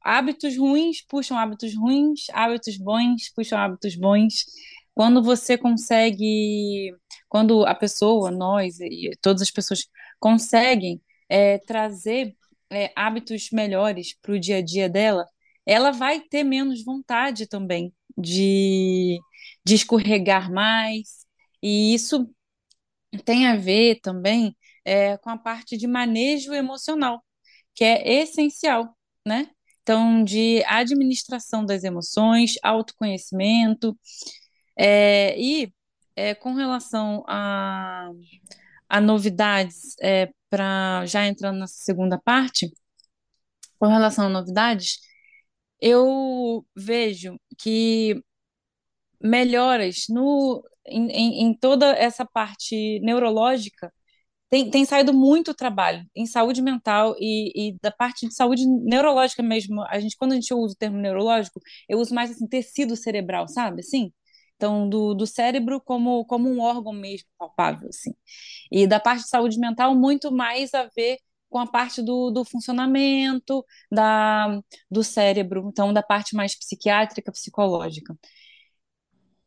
hábitos 0.02 0.56
ruins 0.56 1.02
puxam 1.06 1.38
hábitos 1.38 1.74
ruins, 1.76 2.26
hábitos 2.32 2.78
bons 2.78 3.30
puxam 3.34 3.58
hábitos 3.58 3.94
bons. 3.94 4.46
Quando 4.94 5.22
você 5.22 5.58
consegue, 5.58 6.90
quando 7.28 7.66
a 7.66 7.74
pessoa, 7.74 8.30
nós 8.30 8.80
e 8.80 9.10
todas 9.20 9.42
as 9.42 9.50
pessoas 9.50 9.86
conseguem 10.18 11.00
é, 11.28 11.58
trazer 11.58 12.34
é, 12.70 12.90
hábitos 12.96 13.50
melhores 13.52 14.14
para 14.20 14.32
o 14.32 14.40
dia 14.40 14.56
a 14.58 14.62
dia 14.62 14.88
dela, 14.88 15.26
ela 15.66 15.90
vai 15.90 16.20
ter 16.20 16.44
menos 16.44 16.84
vontade 16.84 17.46
também 17.48 17.92
de, 18.16 19.18
de 19.64 19.74
escorregar 19.74 20.50
mais. 20.52 21.26
E 21.62 21.94
isso 21.94 22.30
tem 23.24 23.46
a 23.46 23.56
ver 23.56 24.00
também 24.00 24.56
é, 24.84 25.16
com 25.18 25.30
a 25.30 25.38
parte 25.38 25.76
de 25.76 25.86
manejo 25.86 26.52
emocional, 26.54 27.22
que 27.74 27.84
é 27.84 28.22
essencial, 28.22 28.96
né? 29.26 29.50
Então, 29.82 30.24
de 30.24 30.64
administração 30.66 31.64
das 31.64 31.84
emoções, 31.84 32.54
autoconhecimento, 32.62 33.96
é, 34.76 35.38
e 35.40 35.72
é, 36.16 36.34
com 36.34 36.54
relação 36.54 37.24
a, 37.28 38.10
a 38.88 39.00
novidades, 39.00 39.94
é, 40.02 40.30
para 40.50 41.04
já 41.06 41.26
entrando 41.26 41.60
nessa 41.60 41.76
segunda 41.84 42.18
parte, 42.18 42.72
com 43.78 43.86
relação 43.86 44.26
a 44.26 44.28
novidades, 44.28 44.98
eu 45.80 46.66
vejo 46.74 47.38
que 47.58 48.22
melhoras 49.20 50.04
no, 50.08 50.62
em, 50.86 51.08
em, 51.10 51.42
em 51.46 51.54
toda 51.54 51.86
essa 51.96 52.24
parte 52.24 53.00
neurológica 53.00 53.92
tem, 54.50 54.70
tem 54.70 54.84
saído 54.84 55.14
muito 55.14 55.54
trabalho 55.54 56.04
em 56.14 56.26
saúde 56.26 56.62
mental 56.62 57.16
e, 57.20 57.70
e, 57.70 57.78
da 57.82 57.90
parte 57.90 58.28
de 58.28 58.34
saúde 58.34 58.66
neurológica 58.66 59.42
mesmo. 59.42 59.82
A 59.84 60.00
gente, 60.00 60.16
quando 60.16 60.32
a 60.32 60.36
gente 60.36 60.54
usa 60.54 60.74
o 60.74 60.78
termo 60.78 60.98
neurológico, 60.98 61.60
eu 61.88 61.98
uso 61.98 62.14
mais 62.14 62.30
assim, 62.30 62.46
tecido 62.48 62.96
cerebral, 62.96 63.48
sabe? 63.48 63.80
Assim, 63.80 64.12
então, 64.56 64.88
do, 64.88 65.14
do 65.14 65.26
cérebro 65.26 65.80
como, 65.80 66.24
como 66.26 66.48
um 66.48 66.60
órgão 66.60 66.92
mesmo 66.92 67.28
palpável, 67.38 67.88
assim. 67.88 68.12
E 68.70 68.86
da 68.86 69.00
parte 69.00 69.22
de 69.24 69.28
saúde 69.28 69.58
mental, 69.58 69.94
muito 69.96 70.32
mais 70.32 70.74
a 70.74 70.88
ver 70.96 71.18
com 71.48 71.58
a 71.58 71.66
parte 71.66 72.02
do, 72.02 72.30
do 72.30 72.44
funcionamento 72.44 73.64
da, 73.90 74.60
do 74.90 75.02
cérebro, 75.02 75.68
então 75.70 75.92
da 75.92 76.02
parte 76.02 76.34
mais 76.34 76.58
psiquiátrica, 76.58 77.32
psicológica. 77.32 78.16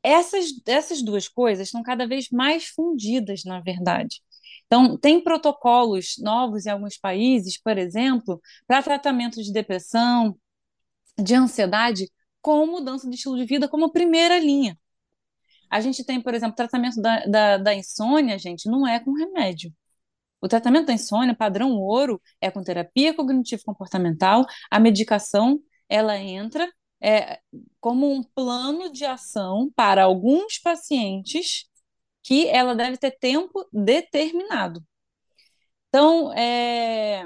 Essas, 0.02 0.45
essas 0.66 1.02
duas 1.04 1.28
coisas 1.28 1.68
estão 1.68 1.84
cada 1.84 2.08
vez 2.08 2.30
mais 2.32 2.68
fundidas, 2.68 3.43
na 3.43 3.60
verdade. 3.60 4.22
Então, 4.66 4.97
tem 4.97 5.22
protocolos 5.22 6.16
novos 6.20 6.66
em 6.66 6.70
alguns 6.70 6.97
países, 6.97 7.60
por 7.62 7.78
exemplo, 7.78 8.41
para 8.68 8.84
tratamento 8.84 9.41
de 9.41 9.52
depressão, 9.52 10.38
de 11.18 11.36
ansiedade, 11.36 12.10
com 12.41 12.66
mudança 12.68 13.10
de 13.10 13.16
estilo 13.16 13.38
de 13.38 13.45
vida 13.45 13.68
como 13.68 13.91
primeira 13.91 14.39
linha. 14.39 14.78
A 15.70 15.82
gente 15.82 16.04
tem, 16.06 16.22
por 16.22 16.34
exemplo, 16.34 16.56
tratamento 16.56 17.02
da, 17.02 17.26
da, 17.26 17.58
da 17.58 17.76
insônia, 17.76 18.38
gente, 18.39 18.70
não 18.70 18.88
é 18.88 19.00
com 19.00 19.14
remédio. 19.14 19.74
O 20.42 20.48
tratamento 20.48 20.88
da 20.88 20.94
insônia, 20.94 21.36
padrão 21.36 21.72
ouro, 21.78 22.22
é 22.42 22.50
com 22.50 22.64
terapia 22.64 23.14
cognitivo-comportamental. 23.14 24.46
A 24.72 24.80
medicação, 24.80 25.60
ela 25.90 26.18
entra 26.18 26.68
é, 27.02 27.40
como 27.80 28.12
um 28.12 28.24
plano 28.24 28.92
de 28.92 29.06
ação 29.06 29.72
para 29.76 30.04
alguns 30.04 30.58
pacientes 30.60 31.66
que 32.24 32.48
ela 32.48 32.76
deve 32.76 32.98
ter 32.98 33.12
tempo 33.12 33.68
determinado. 33.74 34.84
Então, 35.90 36.32
é, 36.34 37.26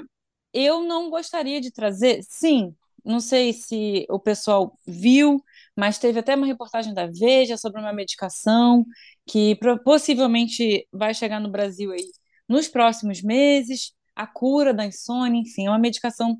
eu 0.52 0.82
não 0.82 1.10
gostaria 1.10 1.60
de 1.60 1.70
trazer, 1.72 2.20
sim, 2.22 2.74
não 3.04 3.20
sei 3.20 3.52
se 3.52 4.06
o 4.08 4.18
pessoal 4.18 4.78
viu, 4.86 5.42
mas 5.76 5.98
teve 5.98 6.18
até 6.20 6.34
uma 6.34 6.46
reportagem 6.46 6.94
da 6.94 7.06
Veja 7.06 7.56
sobre 7.58 7.80
uma 7.80 7.92
medicação 7.92 8.84
que 9.26 9.58
possivelmente 9.84 10.88
vai 10.92 11.12
chegar 11.14 11.40
no 11.40 11.50
Brasil 11.50 11.92
aí 11.92 12.04
nos 12.48 12.68
próximos 12.68 13.22
meses, 13.22 13.92
a 14.14 14.26
cura 14.26 14.72
da 14.74 14.86
insônia, 14.86 15.40
enfim, 15.40 15.66
é 15.66 15.70
uma 15.70 15.78
medicação 15.78 16.38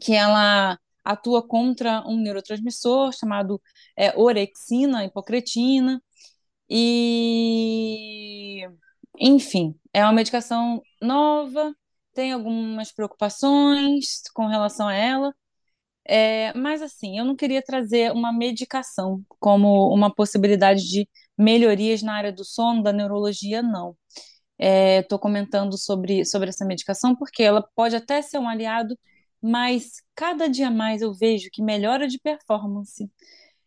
que 0.00 0.14
ela 0.14 0.78
atua 1.04 1.46
contra 1.46 2.02
um 2.06 2.16
neurotransmissor 2.20 3.12
chamado 3.12 3.60
é, 3.96 4.16
orexina, 4.18 5.04
hipocretina, 5.04 6.02
e 6.68 8.66
enfim, 9.18 9.74
é 9.92 10.02
uma 10.04 10.12
medicação 10.12 10.82
nova, 11.00 11.74
tem 12.14 12.32
algumas 12.32 12.92
preocupações 12.92 14.22
com 14.34 14.46
relação 14.46 14.88
a 14.88 14.94
ela, 14.94 15.34
é, 16.06 16.52
mas 16.54 16.82
assim, 16.82 17.18
eu 17.18 17.24
não 17.24 17.36
queria 17.36 17.62
trazer 17.62 18.12
uma 18.12 18.32
medicação 18.32 19.22
como 19.38 19.92
uma 19.94 20.12
possibilidade 20.14 20.82
de 20.88 21.08
melhorias 21.38 22.02
na 22.02 22.14
área 22.14 22.32
do 22.32 22.44
sono, 22.44 22.82
da 22.82 22.92
neurologia, 22.92 23.62
não. 23.62 23.96
Estou 24.62 25.18
é, 25.18 25.20
comentando 25.20 25.76
sobre, 25.76 26.24
sobre 26.24 26.50
essa 26.50 26.64
medicação 26.64 27.16
porque 27.16 27.42
ela 27.42 27.66
pode 27.74 27.96
até 27.96 28.22
ser 28.22 28.38
um 28.38 28.48
aliado, 28.48 28.96
mas 29.40 30.02
cada 30.14 30.48
dia 30.48 30.70
mais 30.70 31.02
eu 31.02 31.12
vejo 31.12 31.48
que 31.52 31.62
melhora 31.62 32.06
de 32.06 32.18
performance 32.18 33.10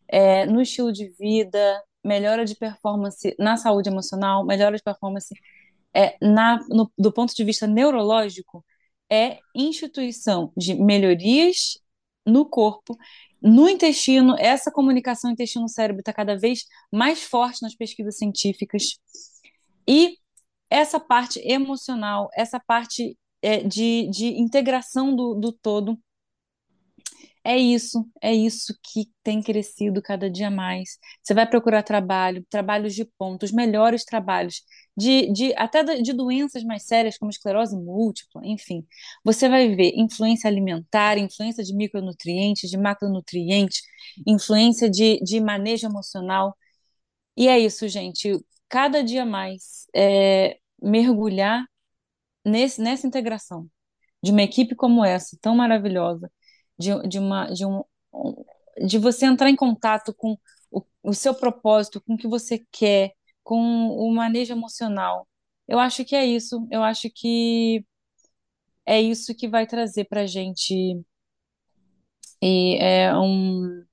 é, 0.08 0.46
no 0.46 0.62
estilo 0.62 0.92
de 0.92 1.08
vida, 1.18 1.82
melhora 2.02 2.46
de 2.46 2.54
performance 2.56 3.34
na 3.38 3.56
saúde 3.58 3.90
emocional, 3.90 4.46
melhora 4.46 4.76
de 4.76 4.82
performance 4.82 5.34
é, 5.94 6.16
na, 6.22 6.58
no, 6.70 6.90
do 6.96 7.12
ponto 7.12 7.34
de 7.34 7.44
vista 7.44 7.66
neurológico, 7.66 8.64
é 9.10 9.38
instituição 9.54 10.52
de 10.56 10.74
melhorias 10.74 11.78
no 12.24 12.48
corpo, 12.48 12.96
no 13.40 13.68
intestino, 13.68 14.34
essa 14.38 14.70
comunicação 14.72 15.30
intestino-cérebro 15.30 16.00
está 16.00 16.12
cada 16.12 16.36
vez 16.36 16.64
mais 16.90 17.22
forte 17.22 17.62
nas 17.62 17.74
pesquisas 17.74 18.16
científicas. 18.16 18.98
E 19.86 20.18
essa 20.70 21.00
parte 21.00 21.40
emocional, 21.40 22.28
essa 22.34 22.60
parte 22.60 23.16
é, 23.42 23.62
de, 23.62 24.08
de 24.10 24.26
integração 24.40 25.14
do, 25.14 25.34
do 25.34 25.52
todo, 25.52 25.98
é 27.44 27.56
isso, 27.56 28.04
é 28.20 28.34
isso 28.34 28.76
que 28.82 29.08
tem 29.22 29.40
crescido 29.40 30.02
cada 30.02 30.28
dia 30.28 30.50
mais. 30.50 30.98
Você 31.22 31.32
vai 31.32 31.48
procurar 31.48 31.82
trabalho, 31.84 32.44
trabalhos 32.50 32.92
de 32.94 33.04
ponto, 33.04 33.44
os 33.44 33.52
melhores 33.52 34.04
trabalhos, 34.04 34.62
de, 34.96 35.30
de 35.32 35.54
até 35.56 35.84
de 35.84 36.12
doenças 36.12 36.64
mais 36.64 36.84
sérias, 36.86 37.16
como 37.16 37.30
esclerose 37.30 37.76
múltipla, 37.76 38.42
enfim. 38.44 38.84
Você 39.24 39.48
vai 39.48 39.74
ver 39.76 39.92
influência 39.96 40.48
alimentar, 40.48 41.18
influência 41.18 41.62
de 41.62 41.72
micronutrientes, 41.74 42.68
de 42.68 42.76
macronutrientes, 42.76 43.82
influência 44.26 44.90
de, 44.90 45.20
de 45.22 45.40
manejo 45.40 45.86
emocional. 45.86 46.56
E 47.36 47.48
é 47.48 47.58
isso, 47.58 47.88
gente. 47.88 48.32
Cada 48.68 49.02
dia 49.02 49.24
mais 49.24 49.86
é, 49.94 50.58
mergulhar 50.82 51.64
nesse, 52.44 52.80
nessa 52.82 53.06
integração 53.06 53.68
de 54.22 54.32
uma 54.32 54.42
equipe 54.42 54.74
como 54.74 55.04
essa, 55.04 55.38
tão 55.40 55.56
maravilhosa, 55.56 56.30
de, 56.78 56.90
de, 57.08 57.18
uma, 57.18 57.46
de, 57.52 57.66
um, 57.66 57.82
de 58.86 58.98
você 58.98 59.26
entrar 59.26 59.50
em 59.50 59.56
contato 59.56 60.14
com 60.14 60.36
o, 60.70 60.82
o 61.02 61.14
seu 61.14 61.34
propósito, 61.34 62.00
com 62.02 62.14
o 62.14 62.16
que 62.18 62.28
você 62.28 62.64
quer, 62.72 63.12
com 63.42 63.58
o 63.58 64.12
manejo 64.14 64.52
emocional. 64.52 65.28
Eu 65.68 65.78
acho 65.78 66.04
que 66.04 66.16
é 66.16 66.24
isso. 66.26 66.66
Eu 66.70 66.82
acho 66.82 67.08
que 67.14 67.84
é 68.86 69.00
isso 69.00 69.34
que 69.34 69.48
vai 69.48 69.66
trazer 69.66 70.04
para 70.06 70.22
a 70.22 70.26
gente 70.26 70.74
e 72.42 72.76
é 72.80 73.16
um, 73.16 73.84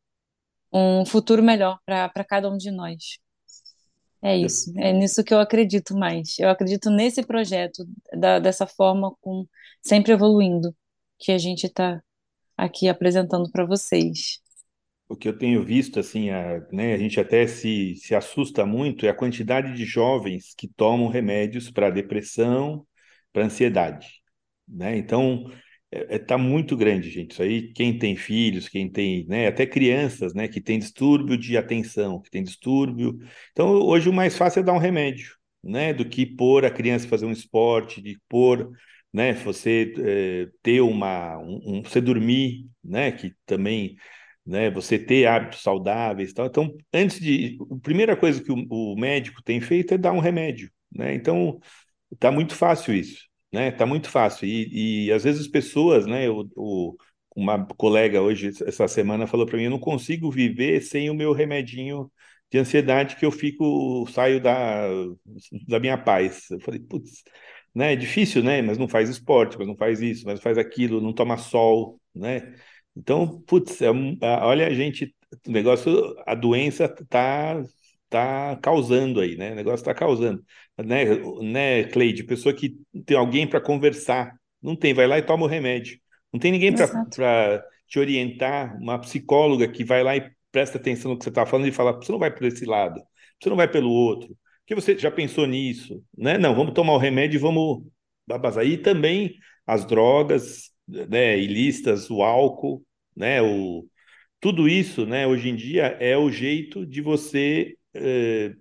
um 0.74 1.06
futuro 1.06 1.44
melhor 1.44 1.80
para 1.86 2.26
cada 2.26 2.50
um 2.52 2.58
de 2.58 2.72
nós. 2.72 3.20
É 4.24 4.38
isso, 4.38 4.72
é 4.78 4.94
nisso 4.94 5.22
que 5.22 5.34
eu 5.34 5.40
acredito 5.40 5.96
mais. 5.96 6.40
Eu 6.40 6.50
acredito 6.50 6.90
nesse 6.90 7.22
projeto, 7.24 7.86
da, 8.18 8.40
dessa 8.40 8.66
forma, 8.66 9.14
com 9.20 9.46
sempre 9.82 10.14
evoluindo, 10.14 10.74
que 11.20 11.32
a 11.34 11.38
gente 11.38 11.66
está 11.66 12.02
aqui 12.56 12.88
apresentando 12.88 13.52
para 13.52 13.66
vocês. 13.66 14.42
O 15.10 15.16
que 15.16 15.28
eu 15.28 15.38
tenho 15.38 15.64
visto, 15.64 16.00
assim, 16.00 16.30
a, 16.30 16.66
né, 16.72 16.94
a 16.94 16.98
gente 16.98 17.20
até 17.20 17.46
se, 17.46 17.96
se 17.98 18.16
assusta 18.16 18.66
muito, 18.66 19.06
é 19.06 19.10
a 19.10 19.14
quantidade 19.14 19.74
de 19.74 19.84
jovens 19.84 20.54
que 20.58 20.70
tomam 20.70 21.10
remédios 21.10 21.70
para 21.70 21.90
depressão, 21.90 22.88
para 23.34 23.44
ansiedade. 23.46 24.08
Né? 24.66 24.98
Então, 24.98 25.52
está 26.02 26.14
é, 26.14 26.16
é, 26.16 26.20
tá 26.20 26.38
muito 26.38 26.76
grande, 26.78 27.10
gente. 27.10 27.32
Isso 27.32 27.44
aí, 27.44 27.72
quem 27.74 27.98
tem 27.98 28.16
filhos, 28.16 28.70
quem 28.70 28.90
tem, 28.90 29.26
né, 29.28 29.48
até 29.48 29.66
crianças, 29.66 30.34
né, 30.34 30.48
que 30.48 30.62
tem 30.62 30.80
distúrbio 30.80 31.38
de 31.38 31.58
atenção, 31.58 32.22
que 32.22 32.30
tem 32.30 32.44
distúrbio. 32.44 33.18
Então, 33.52 33.70
hoje 33.70 34.10
o 34.10 34.14
mais 34.14 34.38
fácil 34.38 34.62
é 34.62 34.64
dar 34.64 34.74
um 34.74 34.78
remédio, 34.78 35.36
né, 35.64 35.94
do 35.94 36.06
que 36.06 36.26
pôr 36.26 36.66
a 36.66 36.72
criança 36.72 37.08
fazer 37.08 37.26
um 37.26 37.32
esporte, 37.32 38.02
de 38.02 38.20
pôr 38.30 38.72
né? 39.14 39.34
Você 39.34 39.94
é, 40.00 40.50
ter 40.64 40.82
uma, 40.82 41.38
um, 41.38 41.78
um, 41.78 41.84
você 41.84 42.02
dormir, 42.02 42.68
né? 42.84 43.12
Que 43.12 43.34
também, 43.46 43.96
né? 44.46 44.72
Você 44.72 44.98
ter 44.98 45.28
hábitos 45.28 45.62
saudáveis, 45.62 46.34
tal. 46.34 46.48
Então, 46.48 46.76
antes 46.94 47.20
de, 47.20 47.58
a 47.72 47.80
primeira 47.80 48.18
coisa 48.18 48.44
que 48.44 48.52
o, 48.52 48.66
o 48.70 48.96
médico 49.00 49.44
tem 49.44 49.62
feito 49.62 49.94
é 49.94 49.98
dar 49.98 50.14
um 50.14 50.20
remédio, 50.20 50.72
né? 50.92 51.14
Então, 51.14 51.60
tá 52.20 52.32
muito 52.32 52.56
fácil 52.56 52.94
isso, 52.96 53.28
né? 53.54 53.72
Tá 53.72 53.86
muito 53.86 54.10
fácil 54.10 54.48
e, 54.48 55.06
e 55.08 55.12
às 55.12 55.24
vezes 55.24 55.42
as 55.42 55.48
pessoas, 55.48 56.06
né? 56.06 56.30
O, 56.30 56.50
o 56.56 56.98
uma 57.36 57.66
colega 57.66 58.22
hoje, 58.22 58.50
essa 58.68 58.88
semana, 58.88 59.26
falou 59.28 59.46
para 59.46 59.58
mim: 59.58 59.64
eu 59.66 59.72
não 59.72 59.80
consigo 59.80 60.30
viver 60.32 60.82
sem 60.82 61.10
o 61.10 61.16
meu 61.16 61.34
remedinho 61.34 62.12
de 62.52 62.60
ansiedade 62.60 63.16
que 63.16 63.26
eu 63.26 63.32
fico, 63.32 64.08
saio 64.12 64.40
da, 64.42 64.88
da 65.68 65.80
minha 65.80 65.98
paz. 65.98 66.50
Eu 66.52 66.60
falei, 66.60 66.80
putz, 66.80 67.24
né? 67.74 67.94
É 67.94 67.96
difícil, 67.96 68.44
né? 68.44 68.62
Mas 68.62 68.78
não 68.78 68.88
faz 68.88 69.10
esporte, 69.10 69.58
mas 69.58 69.68
não 69.68 69.76
faz 69.76 70.02
isso, 70.02 70.26
mas 70.26 70.40
faz 70.42 70.58
aquilo, 70.58 71.02
não 71.02 71.14
toma 71.14 71.38
sol, 71.38 72.00
né? 72.14 72.56
Então, 72.96 73.42
putz, 73.42 73.82
é, 73.82 73.90
olha 74.42 74.68
a 74.68 74.74
gente, 74.74 75.16
o 75.48 75.52
negócio, 75.52 76.16
a 76.28 76.36
doença 76.36 76.88
tá 77.10 77.64
tá 78.10 78.56
causando 78.62 79.20
aí, 79.22 79.36
né? 79.36 79.52
O 79.54 79.56
negócio 79.56 79.82
está 79.82 79.92
causando, 79.94 80.44
né? 80.78 81.06
Né, 81.42 81.84
Cleide? 81.86 82.24
Pessoa 82.24 82.54
que 82.54 82.78
tem 83.06 83.18
alguém 83.18 83.48
para 83.48 83.62
conversar, 83.62 84.36
não 84.62 84.76
tem, 84.76 84.94
vai 84.94 85.08
lá 85.08 85.18
e 85.18 85.22
toma 85.22 85.46
o 85.46 85.50
remédio. 85.50 86.00
Não 86.32 86.40
tem 86.40 86.52
ninguém 86.52 86.74
para 86.74 87.64
te 87.88 88.00
orientar, 88.00 88.76
uma 88.82 88.98
psicóloga 89.00 89.68
que 89.68 89.84
vai 89.84 90.04
lá 90.04 90.16
e 90.16 90.32
presta 90.52 90.78
atenção 90.78 91.12
no 91.12 91.18
que 91.18 91.24
você 91.24 91.30
está 91.30 91.46
falando 91.46 91.68
e 91.68 91.72
fala, 91.72 91.94
você 91.94 92.12
não 92.12 92.20
vai 92.20 92.32
por 92.34 92.46
esse 92.46 92.66
lado, 92.66 93.02
você 93.40 93.50
não 93.50 93.58
vai 93.58 93.68
pelo 93.68 93.90
outro, 93.92 94.36
que 94.66 94.76
você 94.76 94.98
já 94.98 95.12
pensou 95.12 95.46
nisso, 95.46 96.04
né? 96.18 96.38
Não, 96.38 96.56
vamos 96.56 96.74
tomar 96.74 96.94
o 96.94 96.98
remédio 96.98 97.38
e 97.38 97.42
vamos 97.42 97.84
babasar. 98.26 98.66
E 98.66 98.78
também 98.78 99.36
as 99.66 99.86
drogas, 99.86 100.72
né, 100.88 101.38
ilícitas, 101.40 102.10
o 102.10 102.22
álcool, 102.24 102.84
né, 103.16 103.42
o, 103.42 103.86
tudo 104.40 104.68
isso, 104.68 105.06
né, 105.06 105.26
hoje 105.28 105.50
em 105.50 105.56
dia 105.56 105.98
é 106.00 106.18
o 106.18 106.32
jeito 106.32 106.86
de 106.86 107.02
você 107.02 107.78
eh, 107.94 108.54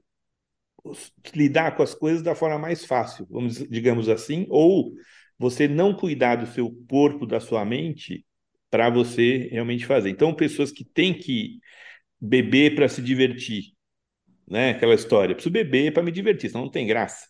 lidar 1.35 1.77
com 1.77 1.83
as 1.83 1.95
coisas 1.95 2.23
da 2.23 2.35
forma 2.35 2.59
mais 2.59 2.85
fácil, 2.85 3.27
vamos 3.31 3.57
digamos 3.69 4.09
assim, 4.09 4.47
ou 4.49 4.93
você 5.39 5.67
não 5.69 5.95
cuidar 5.95 6.37
do 6.37 6.47
seu 6.47 6.71
corpo, 6.89 7.27
da 7.27 7.41
sua 7.41 7.65
mente, 7.65 8.25
para 8.71 8.89
você 8.91 9.49
realmente 9.51 9.85
fazer. 9.87 10.11
Então, 10.11 10.35
pessoas 10.35 10.73
que 10.73 10.85
têm 10.85 11.13
que 11.15 11.59
beber 12.21 12.75
para 12.75 12.89
se 12.89 13.03
divertir, 13.03 13.75
né? 14.49 14.71
Aquela 14.71 14.95
história, 14.95 15.35
preciso 15.35 15.53
beber 15.53 15.93
para 15.93 16.03
me 16.03 16.13
divertir, 16.13 16.51
senão 16.51 16.65
não 16.65 16.71
tem 16.71 16.87
graça, 16.87 17.27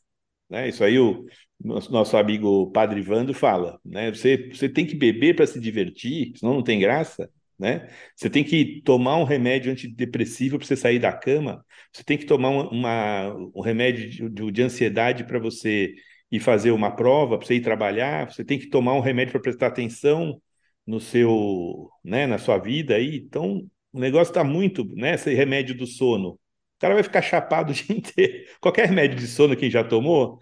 né? 0.50 0.68
Isso 0.68 0.84
aí 0.84 0.98
o 0.98 1.26
nosso, 1.61 1.92
nosso 1.92 2.16
amigo 2.16 2.70
Padre 2.72 3.00
Vando 3.03 3.34
fala, 3.34 3.80
né? 3.84 4.11
Você, 4.11 4.48
você 4.53 4.68
tem 4.68 4.86
que 4.86 4.94
beber 4.94 5.36
para 5.36 5.46
se 5.46 5.61
divertir, 5.61 6.32
senão 6.36 6.55
não 6.55 6.62
tem 6.64 6.80
graça, 6.80 7.30
né? 7.59 7.88
Você 8.16 8.28
tem 8.30 8.44
que 8.44 8.82
tomar 8.84 9.16
um 9.16 9.24
remédio 9.24 9.70
antidepressivo 9.72 10.59
para 10.59 10.66
você 10.66 10.76
sair 10.76 10.98
da 10.98 11.12
cama, 11.12 11.64
você 11.92 12.03
tem 12.05 12.18
que 12.18 12.26
tomar 12.26 12.50
uma, 12.50 13.34
um 13.55 13.61
remédio 13.61 14.30
de, 14.30 14.53
de 14.53 14.62
ansiedade 14.62 15.24
para 15.24 15.38
você 15.38 15.94
ir 16.30 16.40
fazer 16.40 16.70
uma 16.70 16.90
prova, 16.94 17.36
para 17.36 17.46
você 17.46 17.55
ir 17.57 17.61
trabalhar, 17.61 18.30
você 18.30 18.44
tem 18.44 18.59
que 18.59 18.68
tomar 18.68 18.94
um 18.94 19.00
remédio 19.00 19.32
para 19.32 19.42
prestar 19.42 19.66
atenção 19.68 20.40
no 20.86 20.98
seu, 20.98 21.90
né, 22.03 22.26
na 22.26 22.38
sua 22.38 22.59
vida 22.59 22.94
aí. 22.96 23.16
Então, 23.16 23.62
o 23.92 24.00
negócio 24.00 24.30
está 24.30 24.42
muito, 24.42 24.84
né, 24.96 25.14
esse 25.14 25.32
remédio 25.34 25.76
do 25.76 25.86
sono. 25.86 26.30
O 26.30 26.38
cara 26.80 26.94
vai 26.94 27.03
ficar 27.03 27.22
chapado 27.22 27.70
o 27.70 27.74
dia 27.74 27.96
inteiro. 27.96 28.44
Qualquer 28.61 28.88
remédio 28.88 29.18
de 29.18 29.26
sono 29.26 29.57
quem 29.57 29.70
já 29.70 29.84
tomou, 29.84 30.38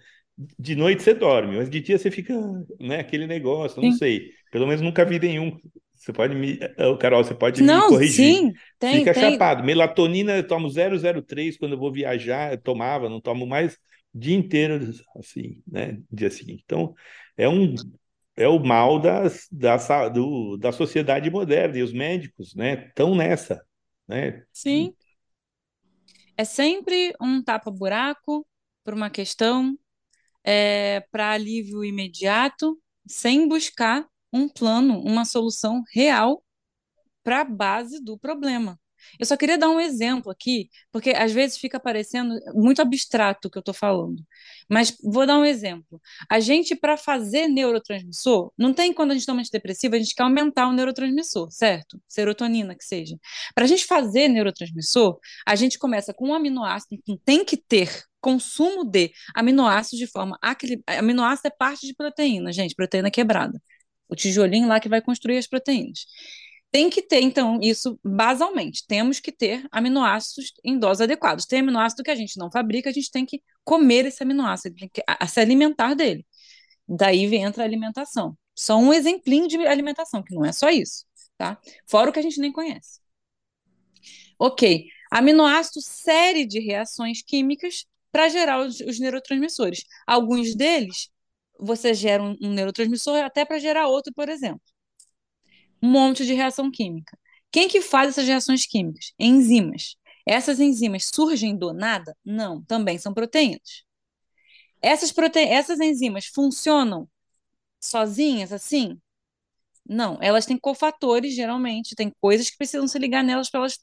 de 0.58 0.74
noite 0.74 1.02
você 1.02 1.12
dorme, 1.12 1.56
mas 1.56 1.68
de 1.68 1.80
dia 1.80 1.98
você 1.98 2.11
fica, 2.11 2.34
né, 2.78 3.00
aquele 3.00 3.26
negócio, 3.26 3.82
não 3.82 3.90
sim. 3.90 3.98
sei. 3.98 4.30
Pelo 4.50 4.66
menos 4.66 4.80
nunca 4.80 5.04
vi 5.04 5.18
nenhum. 5.18 5.58
Você 6.01 6.14
pode 6.14 6.34
me, 6.34 6.59
Carol, 6.98 7.22
você 7.22 7.34
pode 7.34 7.62
não, 7.62 7.82
me 7.82 7.88
corrigir. 7.88 8.34
Sim, 8.34 8.53
tem, 8.78 9.01
Fica 9.01 9.12
tem. 9.12 9.32
chapado. 9.32 9.62
Melatonina 9.62 10.34
eu 10.34 10.46
tomo 10.46 10.70
003 10.70 11.59
quando 11.59 11.72
eu 11.72 11.78
vou 11.78 11.92
viajar, 11.92 12.53
eu 12.53 12.59
tomava, 12.59 13.11
não 13.11 13.20
tomo 13.20 13.46
mais 13.46 13.78
dia 14.14 14.34
inteiro, 14.34 14.80
assim, 15.14 15.62
né? 15.66 16.01
Dia 16.11 16.30
seguinte. 16.30 16.62
Então, 16.64 16.94
é 17.36 17.46
um 17.46 17.74
é 18.34 18.48
o 18.48 18.59
mal 18.59 18.98
das, 18.98 19.46
da, 19.53 20.09
do, 20.09 20.57
da 20.57 20.72
sociedade 20.72 21.30
moderna 21.30 21.76
e 21.76 21.82
os 21.82 21.92
médicos, 21.92 22.55
né? 22.55 22.86
Estão 22.88 23.14
nessa, 23.14 23.62
né? 24.09 24.42
Sim. 24.51 24.94
É 26.34 26.44
sempre 26.44 27.12
um 27.20 27.42
tapa-buraco 27.42 28.46
por 28.82 28.94
uma 28.94 29.11
questão, 29.11 29.78
é, 30.42 31.01
para 31.12 31.32
alívio 31.32 31.84
imediato, 31.84 32.80
sem 33.07 33.46
buscar 33.46 34.07
um 34.32 34.48
plano, 34.48 35.00
uma 35.00 35.24
solução 35.24 35.82
real 35.92 36.42
para 37.22 37.40
a 37.40 37.44
base 37.44 38.02
do 38.02 38.18
problema. 38.18 38.78
Eu 39.18 39.26
só 39.26 39.36
queria 39.36 39.58
dar 39.58 39.68
um 39.70 39.80
exemplo 39.80 40.30
aqui, 40.30 40.68
porque 40.92 41.10
às 41.10 41.32
vezes 41.32 41.58
fica 41.58 41.80
parecendo 41.80 42.34
muito 42.54 42.82
abstrato 42.82 43.48
o 43.48 43.50
que 43.50 43.58
eu 43.58 43.60
estou 43.60 43.74
falando. 43.74 44.22
Mas 44.68 44.96
vou 45.02 45.26
dar 45.26 45.38
um 45.38 45.44
exemplo. 45.44 46.00
A 46.28 46.40
gente, 46.40 46.74
para 46.76 46.96
fazer 46.96 47.48
neurotransmissor, 47.48 48.52
não 48.56 48.72
tem 48.72 48.92
quando 48.92 49.12
a 49.12 49.14
gente 49.14 49.26
toma 49.26 49.40
antidepressivo, 49.40 49.94
a 49.94 49.98
gente 49.98 50.14
quer 50.14 50.22
aumentar 50.22 50.68
o 50.68 50.72
neurotransmissor, 50.72 51.50
certo? 51.50 52.00
Serotonina, 52.08 52.74
que 52.74 52.84
seja. 52.84 53.16
Para 53.54 53.64
a 53.64 53.68
gente 53.68 53.84
fazer 53.86 54.28
neurotransmissor, 54.28 55.18
a 55.46 55.56
gente 55.56 55.78
começa 55.78 56.14
com 56.14 56.28
um 56.28 56.34
aminoácido 56.34 57.00
que 57.04 57.18
tem 57.24 57.44
que 57.44 57.56
ter 57.56 58.04
consumo 58.20 58.84
de 58.84 59.10
aminoácidos 59.34 59.98
de 59.98 60.06
forma. 60.06 60.38
Aminoácido 60.86 61.48
é 61.48 61.50
parte 61.50 61.86
de 61.86 61.94
proteína, 61.94 62.52
gente, 62.52 62.74
proteína 62.74 63.10
quebrada. 63.10 63.60
O 64.11 64.16
tijolinho 64.16 64.68
lá 64.68 64.80
que 64.80 64.88
vai 64.88 65.00
construir 65.00 65.38
as 65.38 65.46
proteínas. 65.46 66.06
Tem 66.70 66.88
que 66.88 67.02
ter, 67.02 67.20
então, 67.20 67.58
isso 67.61 67.98
basalmente. 68.04 68.84
Temos 68.86 69.18
que 69.18 69.32
ter 69.32 69.66
aminoácidos 69.72 70.52
em 70.64 70.78
doses 70.78 71.00
adequadas. 71.00 71.46
Tem 71.46 71.61
aminoácido 71.61 72.02
que 72.02 72.11
a 72.11 72.14
gente 72.14 72.38
não 72.38 72.50
fabrica, 72.50 72.90
a 72.90 72.92
gente 72.92 73.11
tem 73.11 73.26
que 73.26 73.42
comer 73.64 74.06
esse 74.06 74.22
aminoácido, 74.22 74.76
tem 74.76 74.88
que 74.88 75.02
se 75.28 75.40
alimentar 75.40 75.94
dele. 75.94 76.24
Daí 76.88 77.34
entra 77.36 77.62
a 77.62 77.66
alimentação. 77.66 78.36
Só 78.54 78.76
um 78.76 78.92
exemplinho 78.92 79.48
de 79.48 79.56
alimentação, 79.66 80.22
que 80.22 80.34
não 80.34 80.44
é 80.44 80.52
só 80.52 80.70
isso, 80.70 81.06
tá? 81.36 81.58
Fora 81.88 82.11
o 82.11 82.12
que 82.12 82.18
a 82.18 82.22
gente 82.22 82.40
nem 82.40 82.52
conhece. 82.52 83.00
Ok. 84.38 84.86
Aminoácido, 85.11 85.80
série 85.82 86.46
de 86.46 86.61
reações 86.61 87.22
químicas 87.22 87.84
para 88.12 88.28
gerar 88.28 88.61
os, 88.61 88.80
os, 88.80 88.98
neurotransmissores. 88.98 89.84
Alguns 90.06 90.54
deles, 90.54 91.11
você 91.61 91.94
gera 91.94 92.22
um, 92.22 92.36
um 92.40 92.50
neurotransmissor 92.52 93.18
até 93.22 93.44
para 93.44 93.58
gerar 93.58 93.86
outro, 93.88 94.12
por 94.14 94.28
exemplo 94.28 94.62
um 95.82 95.90
monte 95.90 96.24
de 96.26 96.34
reação 96.34 96.70
química. 96.70 97.18
Quem 97.50 97.68
que 97.68 97.80
faz 97.80 98.11
essas 98.11 98.26
reações 98.26 98.66
químicas? 98.66 99.12
Enzimas. 99.18 99.96
Essas 100.26 100.61
enzimas 100.61 101.06
surgem 101.06 101.56
do 101.56 101.72
nada? 101.72 102.16
Não, 102.24 102.62
também 102.64 102.98
são 102.98 103.12
proteínas. 103.14 103.84
Essas, 104.82 105.12
prote... 105.12 105.38
essas 105.38 105.80
enzimas 105.80 106.26
funcionam 106.26 107.08
sozinhas 107.80 108.52
assim? 108.52 109.00
Não, 109.86 110.18
elas 110.22 110.46
têm 110.46 110.58
cofatores, 110.58 111.34
geralmente, 111.34 111.96
tem 111.96 112.12
coisas 112.20 112.50
que 112.50 112.56
precisam 112.56 112.86
se 112.86 112.98
ligar 112.98 113.24
nelas 113.24 113.50
para 113.50 113.61
elas 113.61 113.78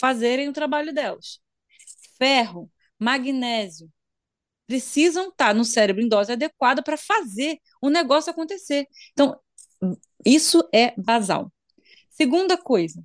fazerem 0.00 0.48
o 0.48 0.52
trabalho 0.52 0.92
delas. 0.94 1.40
Ferro, 2.18 2.70
magnésio, 2.98 3.90
precisam 4.72 5.28
estar 5.28 5.54
no 5.54 5.66
cérebro 5.66 6.02
em 6.02 6.08
dose 6.08 6.32
adequada 6.32 6.82
para 6.82 6.96
fazer 6.96 7.58
o 7.78 7.90
negócio 7.90 8.30
acontecer. 8.30 8.86
Então, 9.12 9.38
isso 10.24 10.66
é 10.72 10.94
basal. 10.98 11.52
Segunda 12.08 12.56
coisa, 12.56 13.04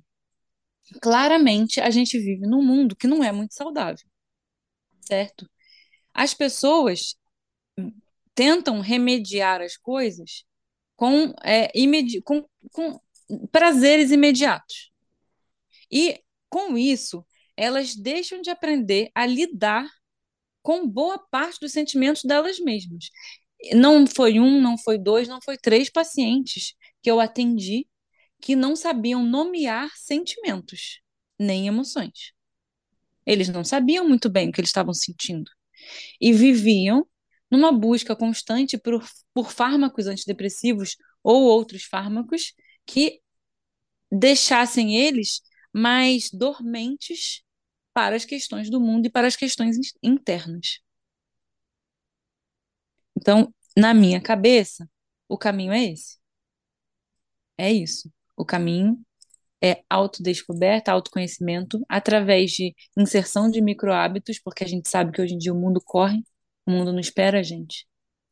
claramente 1.02 1.78
a 1.78 1.90
gente 1.90 2.18
vive 2.18 2.46
num 2.46 2.62
mundo 2.62 2.96
que 2.96 3.06
não 3.06 3.22
é 3.22 3.30
muito 3.32 3.52
saudável, 3.52 4.08
certo? 5.02 5.46
As 6.14 6.32
pessoas 6.32 7.16
tentam 8.34 8.80
remediar 8.80 9.60
as 9.60 9.76
coisas 9.76 10.44
com, 10.96 11.34
é, 11.44 11.70
imedi 11.78 12.22
com, 12.22 12.48
com 12.72 12.98
prazeres 13.52 14.10
imediatos. 14.10 14.90
E 15.92 16.18
com 16.48 16.78
isso, 16.78 17.22
elas 17.54 17.94
deixam 17.94 18.40
de 18.40 18.48
aprender 18.48 19.10
a 19.14 19.26
lidar 19.26 19.86
com 20.68 20.86
boa 20.86 21.18
parte 21.18 21.60
dos 21.60 21.72
sentimentos 21.72 22.24
delas 22.24 22.60
mesmas. 22.60 23.06
Não 23.72 24.06
foi 24.06 24.38
um, 24.38 24.60
não 24.60 24.76
foi 24.76 24.98
dois, 24.98 25.26
não 25.26 25.40
foi 25.40 25.56
três 25.56 25.88
pacientes 25.88 26.74
que 27.02 27.10
eu 27.10 27.18
atendi 27.18 27.88
que 28.38 28.54
não 28.54 28.76
sabiam 28.76 29.24
nomear 29.24 29.90
sentimentos, 29.96 31.00
nem 31.38 31.66
emoções. 31.66 32.34
Eles 33.24 33.48
não 33.48 33.64
sabiam 33.64 34.06
muito 34.06 34.28
bem 34.28 34.50
o 34.50 34.52
que 34.52 34.60
eles 34.60 34.68
estavam 34.68 34.92
sentindo. 34.92 35.50
E 36.20 36.34
viviam 36.34 37.08
numa 37.50 37.72
busca 37.72 38.14
constante 38.14 38.76
por, 38.76 39.02
por 39.32 39.50
fármacos 39.50 40.06
antidepressivos 40.06 40.98
ou 41.24 41.44
outros 41.44 41.84
fármacos 41.84 42.52
que 42.84 43.22
deixassem 44.12 44.98
eles 44.98 45.40
mais 45.72 46.28
dormentes 46.30 47.42
para 47.98 48.14
as 48.14 48.24
questões 48.24 48.70
do 48.70 48.80
mundo 48.80 49.06
e 49.06 49.10
para 49.10 49.26
as 49.26 49.34
questões 49.34 49.76
internas. 50.00 50.78
Então, 53.16 53.52
na 53.76 53.92
minha 53.92 54.20
cabeça, 54.22 54.88
o 55.28 55.36
caminho 55.36 55.72
é 55.72 55.82
esse. 55.82 56.16
É 57.56 57.72
isso. 57.72 58.08
O 58.36 58.44
caminho 58.44 59.04
é 59.60 59.82
autodescoberta, 59.90 60.92
autoconhecimento, 60.92 61.84
através 61.88 62.52
de 62.52 62.72
inserção 62.96 63.50
de 63.50 63.60
microhábitos, 63.60 64.38
porque 64.38 64.62
a 64.62 64.68
gente 64.68 64.88
sabe 64.88 65.10
que 65.10 65.20
hoje 65.20 65.34
em 65.34 65.38
dia 65.38 65.52
o 65.52 65.60
mundo 65.60 65.80
corre, 65.84 66.22
o 66.64 66.70
mundo 66.70 66.92
não 66.92 67.00
espera 67.00 67.40
a 67.40 67.42
gente 67.42 67.84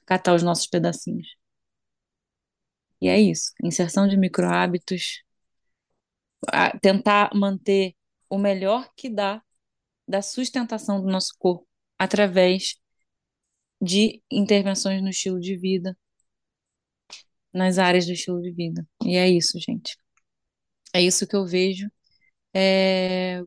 catar 0.07 0.33
os 0.37 0.45
nossos 0.45 0.69
pedacinhos. 0.69 1.27
E 3.01 3.09
é 3.09 3.21
isso, 3.21 3.51
inserção 3.65 4.07
de 4.07 4.17
microhábitos, 4.17 5.25
tentar 6.81 7.35
manter 7.35 7.97
o 8.31 8.39
melhor 8.39 8.89
que 8.97 9.11
dá 9.11 9.43
da 10.09 10.23
sustentação 10.23 11.01
do 11.01 11.09
nosso 11.09 11.35
corpo 11.39 11.67
através 11.99 12.77
de 13.81 14.23
intervenções 14.31 15.03
no 15.03 15.11
estilo 15.11 15.41
de 15.41 15.57
vida, 15.57 15.97
nas 17.53 17.79
áreas 17.79 18.07
do 18.07 18.13
estilo 18.13 18.41
de 18.41 18.53
vida. 18.53 18.87
E 19.05 19.17
é 19.17 19.29
isso, 19.29 19.59
gente. 19.59 19.97
É 20.95 21.01
isso 21.03 21.27
que 21.27 21.37
eu 21.37 21.47
vejo. 21.47 21.89
É, 22.55 23.43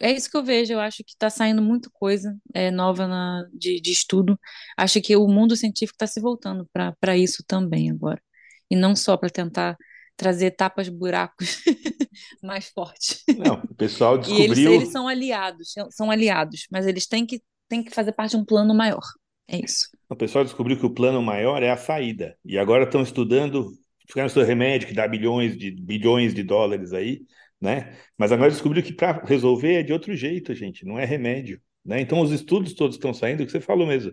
é 0.00 0.12
isso 0.12 0.30
que 0.30 0.36
eu 0.36 0.44
vejo. 0.44 0.72
Eu 0.72 0.80
acho 0.80 0.98
que 1.04 1.12
está 1.12 1.30
saindo 1.30 1.62
muita 1.62 1.90
coisa 1.90 2.36
é, 2.54 2.70
nova 2.70 3.06
na, 3.06 3.44
de, 3.52 3.80
de 3.80 3.92
estudo. 3.92 4.38
Acho 4.76 5.00
que 5.02 5.16
o 5.16 5.28
mundo 5.28 5.56
científico 5.56 5.96
está 5.96 6.06
se 6.06 6.20
voltando 6.20 6.68
para 7.00 7.16
isso 7.16 7.44
também 7.46 7.90
agora. 7.90 8.22
E 8.70 8.76
não 8.76 8.96
só 8.96 9.16
para 9.16 9.30
tentar 9.30 9.76
trazer 10.16 10.52
tapas 10.52 10.88
buracos 10.88 11.62
mais 12.42 12.68
fortes. 12.68 13.22
Não, 13.36 13.56
o 13.56 13.74
pessoal 13.74 14.18
descobriu. 14.18 14.44
eles, 14.44 14.58
eles, 14.58 14.92
são 14.92 15.08
aliados, 15.08 15.74
são 15.90 16.10
aliados, 16.10 16.66
mas 16.70 16.86
eles 16.86 17.06
têm 17.06 17.26
que, 17.26 17.42
têm 17.68 17.82
que 17.82 17.90
fazer 17.90 18.12
parte 18.12 18.32
de 18.32 18.36
um 18.36 18.44
plano 18.44 18.74
maior. 18.74 19.02
É 19.48 19.58
isso. 19.58 19.88
O 20.08 20.16
pessoal 20.16 20.44
descobriu 20.44 20.78
que 20.78 20.86
o 20.86 20.94
plano 20.94 21.20
maior 21.22 21.62
é 21.62 21.70
a 21.70 21.76
saída. 21.76 22.36
E 22.44 22.58
agora 22.58 22.84
estão 22.84 23.02
estudando, 23.02 23.70
ficaram 24.06 24.26
estudando 24.26 24.48
remédio 24.48 24.88
que 24.88 24.94
dá 24.94 25.06
bilhões 25.06 25.56
de 25.56 25.70
bilhões 25.70 26.34
de 26.34 26.42
dólares 26.42 26.92
aí, 26.92 27.22
né? 27.60 27.96
Mas 28.16 28.32
agora 28.32 28.50
descobriu 28.50 28.82
que 28.82 28.92
para 28.92 29.24
resolver 29.24 29.74
é 29.74 29.82
de 29.82 29.92
outro 29.92 30.14
jeito, 30.16 30.54
gente, 30.54 30.84
não 30.86 30.98
é 30.98 31.04
remédio. 31.04 31.60
Né? 31.84 32.00
Então 32.00 32.20
os 32.20 32.30
estudos 32.30 32.72
todos 32.72 32.96
estão 32.96 33.12
saindo, 33.12 33.42
o 33.42 33.46
que 33.46 33.52
você 33.52 33.60
falou 33.60 33.86
mesmo. 33.86 34.12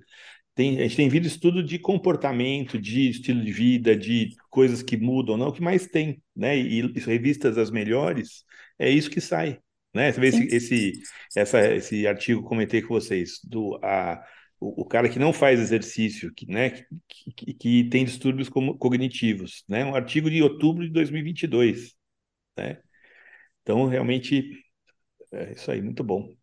Tem, 0.53 0.79
a 0.79 0.83
gente 0.83 0.97
tem 0.97 1.09
visto 1.09 1.27
estudo 1.27 1.63
de 1.63 1.79
comportamento, 1.79 2.79
de 2.79 3.09
estilo 3.09 3.43
de 3.43 3.51
vida, 3.51 3.95
de 3.95 4.35
coisas 4.49 4.83
que 4.83 4.97
mudam, 4.97 5.37
não, 5.37 5.47
o 5.47 5.53
que 5.53 5.61
mais 5.61 5.87
tem, 5.87 6.21
né? 6.35 6.57
E, 6.57 6.79
e 6.81 6.99
revistas 6.99 7.57
as 7.57 7.71
melhores, 7.71 8.43
é 8.77 8.89
isso 8.89 9.09
que 9.09 9.21
sai, 9.21 9.59
né? 9.93 10.11
Você 10.11 10.19
vê 10.19 10.27
esse, 10.27 10.47
esse, 10.55 10.93
essa, 11.35 11.73
esse 11.75 12.05
artigo 12.05 12.41
que 12.41 12.47
comentei 12.49 12.81
com 12.81 12.89
vocês, 12.89 13.39
do 13.43 13.79
a, 13.81 14.21
o, 14.59 14.81
o 14.81 14.85
cara 14.85 15.09
que 15.09 15.19
não 15.19 15.31
faz 15.33 15.59
exercício, 15.59 16.33
que, 16.33 16.45
né, 16.47 16.69
que, 16.71 16.85
que, 17.35 17.53
que 17.53 17.83
tem 17.89 18.03
distúrbios 18.05 18.49
cognitivos, 18.49 19.63
né? 19.69 19.85
Um 19.85 19.95
artigo 19.95 20.29
de 20.29 20.43
outubro 20.43 20.83
de 20.85 20.91
2022, 20.91 21.95
né? 22.57 22.79
Então, 23.63 23.87
realmente, 23.87 24.51
é 25.31 25.53
isso 25.53 25.71
aí, 25.71 25.81
muito 25.81 26.03
bom. 26.03 26.35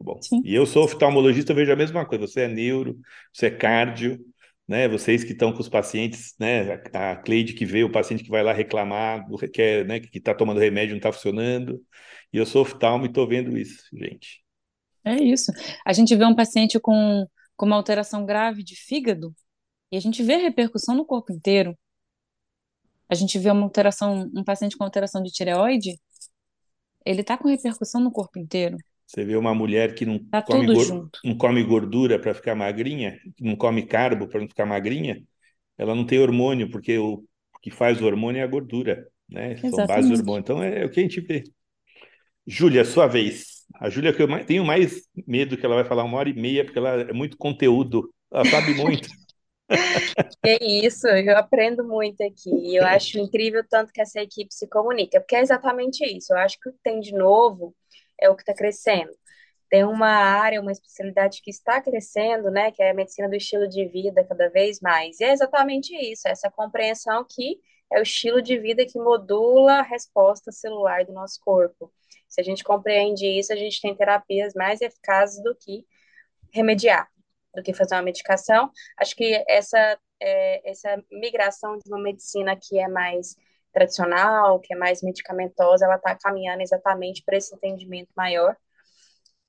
Muito 0.00 0.04
bom. 0.04 0.22
Sim. 0.22 0.42
E 0.44 0.54
eu 0.54 0.64
sou 0.66 0.84
oftalmologista, 0.84 1.52
eu 1.52 1.56
vejo 1.56 1.72
a 1.72 1.76
mesma 1.76 2.06
coisa. 2.06 2.26
Você 2.26 2.42
é 2.42 2.48
neuro, 2.48 2.98
você 3.32 3.46
é 3.46 3.50
cardio, 3.50 4.18
né? 4.66 4.88
Vocês 4.88 5.22
que 5.22 5.32
estão 5.32 5.52
com 5.52 5.60
os 5.60 5.68
pacientes, 5.68 6.34
né? 6.38 6.80
A, 6.92 7.16
Cleide 7.16 7.52
que 7.52 7.66
vê 7.66 7.84
o 7.84 7.92
paciente 7.92 8.24
que 8.24 8.30
vai 8.30 8.42
lá 8.42 8.52
reclamar, 8.52 9.26
quer, 9.52 9.84
né? 9.86 10.00
Que 10.00 10.18
está 10.18 10.34
tomando 10.34 10.60
remédio 10.60 10.92
não 10.92 10.98
está 10.98 11.12
funcionando. 11.12 11.80
E 12.32 12.38
eu 12.38 12.46
sou 12.46 12.62
oftalmo 12.62 13.04
e 13.04 13.08
estou 13.08 13.28
vendo 13.28 13.56
isso, 13.56 13.84
gente. 13.92 14.42
É 15.04 15.14
isso. 15.14 15.52
A 15.84 15.92
gente 15.92 16.14
vê 16.16 16.24
um 16.24 16.34
paciente 16.34 16.78
com, 16.80 17.26
com 17.56 17.66
uma 17.66 17.76
alteração 17.76 18.24
grave 18.24 18.62
de 18.62 18.76
fígado 18.76 19.34
e 19.92 19.96
a 19.96 20.00
gente 20.00 20.22
vê 20.22 20.36
repercussão 20.36 20.94
no 20.94 21.04
corpo 21.04 21.32
inteiro. 21.32 21.76
A 23.08 23.14
gente 23.14 23.38
vê 23.38 23.50
uma 23.50 23.64
alteração, 23.64 24.30
um 24.34 24.44
paciente 24.44 24.76
com 24.76 24.84
alteração 24.84 25.20
de 25.22 25.32
tireoide, 25.32 25.98
ele 27.04 27.22
está 27.22 27.36
com 27.36 27.48
repercussão 27.48 28.00
no 28.00 28.12
corpo 28.12 28.38
inteiro. 28.38 28.76
Você 29.10 29.24
vê 29.24 29.34
uma 29.34 29.52
mulher 29.52 29.92
que 29.96 30.06
não, 30.06 30.20
tá 30.20 30.40
come, 30.40 30.68
não 31.24 31.36
come 31.36 31.64
gordura 31.64 32.16
para 32.16 32.32
ficar 32.32 32.54
magrinha, 32.54 33.18
não 33.40 33.56
come 33.56 33.84
carbo 33.84 34.28
para 34.28 34.40
não 34.40 34.46
ficar 34.46 34.64
magrinha, 34.64 35.20
ela 35.76 35.96
não 35.96 36.06
tem 36.06 36.20
hormônio, 36.20 36.70
porque 36.70 36.96
o 36.96 37.24
que 37.60 37.72
faz 37.72 38.00
o 38.00 38.06
hormônio 38.06 38.38
é 38.38 38.44
a 38.44 38.46
gordura, 38.46 39.04
né? 39.28 39.54
Exatamente. 39.54 39.74
São 39.74 39.86
bases 39.88 40.20
hormônio. 40.20 40.40
Então 40.40 40.62
é, 40.62 40.82
é, 40.82 40.86
o 40.86 40.90
que 40.90 41.00
a 41.00 41.02
gente 41.02 41.20
vê. 41.20 41.42
Júlia, 42.46 42.84
sua 42.84 43.08
vez. 43.08 43.66
A 43.80 43.90
Júlia, 43.90 44.12
que 44.12 44.22
eu 44.22 44.28
mais, 44.28 44.46
tenho 44.46 44.64
mais 44.64 45.08
medo 45.26 45.56
que 45.56 45.66
ela 45.66 45.74
vai 45.74 45.84
falar 45.84 46.04
uma 46.04 46.16
hora 46.16 46.28
e 46.28 46.32
meia, 46.32 46.64
porque 46.64 46.78
ela 46.78 47.00
é 47.00 47.12
muito 47.12 47.36
conteúdo, 47.36 48.14
ela 48.32 48.44
sabe 48.44 48.74
muito. 48.74 49.08
É 50.44 50.64
isso, 50.64 51.06
eu 51.06 51.36
aprendo 51.36 51.84
muito 51.84 52.22
aqui. 52.22 52.74
Eu 52.74 52.84
acho 52.84 53.18
incrível 53.18 53.62
tanto 53.68 53.92
que 53.92 54.00
essa 54.00 54.20
equipe 54.20 54.52
se 54.54 54.68
comunica, 54.68 55.20
porque 55.20 55.36
é 55.36 55.40
exatamente 55.40 56.04
isso. 56.04 56.32
Eu 56.32 56.38
acho 56.38 56.58
que 56.60 56.68
o 56.68 56.72
que 56.72 56.78
tem 56.82 56.98
de 57.00 57.12
novo 57.12 57.74
é 58.20 58.28
o 58.28 58.36
que 58.36 58.42
está 58.42 58.54
crescendo. 58.54 59.12
Tem 59.68 59.84
uma 59.84 60.08
área, 60.08 60.60
uma 60.60 60.72
especialidade 60.72 61.40
que 61.42 61.50
está 61.50 61.80
crescendo, 61.80 62.50
né, 62.50 62.72
que 62.72 62.82
é 62.82 62.90
a 62.90 62.94
medicina 62.94 63.28
do 63.28 63.36
estilo 63.36 63.68
de 63.68 63.86
vida 63.86 64.24
cada 64.24 64.48
vez 64.48 64.80
mais. 64.80 65.20
E 65.20 65.24
é 65.24 65.32
exatamente 65.32 65.94
isso, 65.94 66.26
essa 66.26 66.50
compreensão 66.50 67.24
que 67.28 67.60
é 67.92 67.98
o 67.98 68.02
estilo 68.02 68.40
de 68.42 68.58
vida 68.58 68.86
que 68.86 68.98
modula 68.98 69.74
a 69.74 69.82
resposta 69.82 70.52
celular 70.52 71.04
do 71.04 71.12
nosso 71.12 71.40
corpo. 71.40 71.92
Se 72.28 72.40
a 72.40 72.44
gente 72.44 72.62
compreende 72.62 73.26
isso, 73.26 73.52
a 73.52 73.56
gente 73.56 73.80
tem 73.80 73.94
terapias 73.94 74.54
mais 74.54 74.80
eficazes 74.80 75.42
do 75.42 75.54
que 75.54 75.84
remediar, 76.52 77.08
do 77.54 77.62
que 77.62 77.74
fazer 77.74 77.96
uma 77.96 78.02
medicação. 78.02 78.70
Acho 78.96 79.16
que 79.16 79.44
essa, 79.48 79.98
é, 80.20 80.70
essa 80.70 81.02
migração 81.10 81.76
de 81.78 81.88
uma 81.88 82.00
medicina 82.00 82.56
que 82.56 82.78
é 82.78 82.88
mais 82.88 83.36
tradicional, 83.72 84.60
que 84.60 84.74
é 84.74 84.76
mais 84.76 85.02
medicamentosa, 85.02 85.84
ela 85.84 85.96
está 85.96 86.14
caminhando 86.16 86.62
exatamente 86.62 87.22
para 87.24 87.36
esse 87.36 87.54
entendimento 87.54 88.10
maior. 88.16 88.56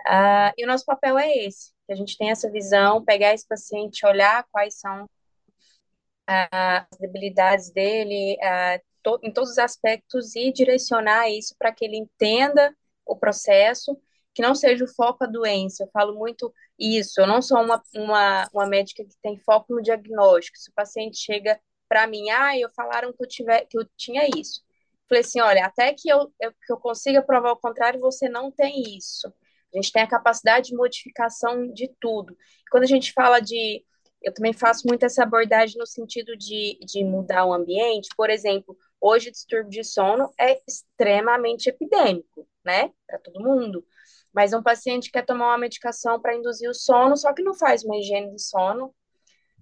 Uh, 0.02 0.52
e 0.58 0.64
o 0.64 0.68
nosso 0.68 0.86
papel 0.86 1.18
é 1.20 1.32
esse, 1.46 1.72
que 1.86 1.94
a 1.94 1.96
gente 1.96 2.18
tem 2.18 2.32
essa 2.32 2.50
visão, 2.50 3.04
pegar 3.04 3.34
esse 3.34 3.48
paciente, 3.48 4.06
olhar 4.06 4.46
quais 4.52 4.80
são 4.80 5.06
uh, 5.06 6.86
as 6.92 6.98
debilidades 7.00 7.72
dele 7.72 8.38
uh, 8.42 8.82
to, 9.04 9.20
em 9.24 9.32
todos 9.32 9.52
os 9.52 9.58
aspectos 9.60 10.36
e 10.36 10.52
direcionar 10.52 11.30
isso 11.30 11.56
para 11.58 11.72
que 11.72 11.86
ele 11.86 11.98
entenda 11.98 12.76
o 13.06 13.16
processo, 13.16 14.00
que 14.34 14.42
não 14.42 14.56
seja 14.56 14.86
o 14.86 14.88
foco 14.88 15.24
a 15.24 15.28
doença. 15.28 15.84
Eu 15.84 15.90
falo 15.92 16.16
muito 16.18 16.52
isso, 16.80 17.20
eu 17.22 17.28
não 17.28 17.42
sou 17.42 17.62
uma, 17.62 17.82
uma, 17.96 18.50
uma 18.54 18.66
médica 18.66 19.04
que 19.04 19.16
tem 19.22 19.38
foco 19.38 19.76
no 19.76 19.82
diagnóstico. 19.82 20.58
Se 20.58 20.70
o 20.70 20.74
paciente 20.74 21.18
chega 21.18 21.60
para 21.92 22.08
mim, 22.08 22.30
ah, 22.30 22.58
eu 22.58 22.70
falaram 22.74 23.12
que 23.12 23.22
eu, 23.22 23.28
tiver, 23.28 23.66
que 23.66 23.78
eu 23.78 23.86
tinha 23.98 24.26
isso. 24.34 24.62
Falei 25.10 25.24
assim, 25.24 25.42
olha, 25.42 25.66
até 25.66 25.94
que 25.94 26.08
eu, 26.08 26.34
eu, 26.40 26.54
que 26.54 26.72
eu 26.72 26.78
consiga 26.78 27.22
provar 27.22 27.52
o 27.52 27.58
contrário, 27.58 28.00
você 28.00 28.30
não 28.30 28.50
tem 28.50 28.96
isso. 28.96 29.28
A 29.28 29.76
gente 29.76 29.92
tem 29.92 30.02
a 30.02 30.08
capacidade 30.08 30.70
de 30.70 30.76
modificação 30.76 31.70
de 31.74 31.94
tudo. 32.00 32.34
Quando 32.72 32.84
a 32.84 32.88
gente 32.88 33.12
fala 33.12 33.42
de. 33.42 33.84
Eu 34.22 34.34
também 34.34 34.54
faço 34.54 34.88
muito 34.88 35.06
essa 35.06 35.24
abordagem 35.24 35.78
no 35.78 35.86
sentido 35.86 36.38
de, 36.38 36.80
de 36.80 37.04
mudar 37.04 37.44
o 37.44 37.54
ambiente. 37.54 38.08
Por 38.16 38.30
exemplo, 38.30 38.78
hoje 39.02 39.28
o 39.28 39.32
distúrbio 39.34 39.70
de 39.70 39.84
sono 39.84 40.32
é 40.40 40.62
extremamente 40.66 41.68
epidêmico, 41.68 42.48
né? 42.64 42.90
Para 43.06 43.20
todo 43.20 43.44
mundo. 43.44 43.86
Mas 44.32 44.54
um 44.54 44.64
paciente 44.64 45.12
quer 45.12 45.26
tomar 45.26 45.48
uma 45.48 45.58
medicação 45.58 46.22
para 46.22 46.36
induzir 46.38 46.70
o 46.70 46.74
sono, 46.74 47.18
só 47.18 47.34
que 47.34 47.44
não 47.44 47.54
faz 47.54 47.84
uma 47.84 47.98
higiene 47.98 48.34
de 48.34 48.42
sono, 48.42 48.96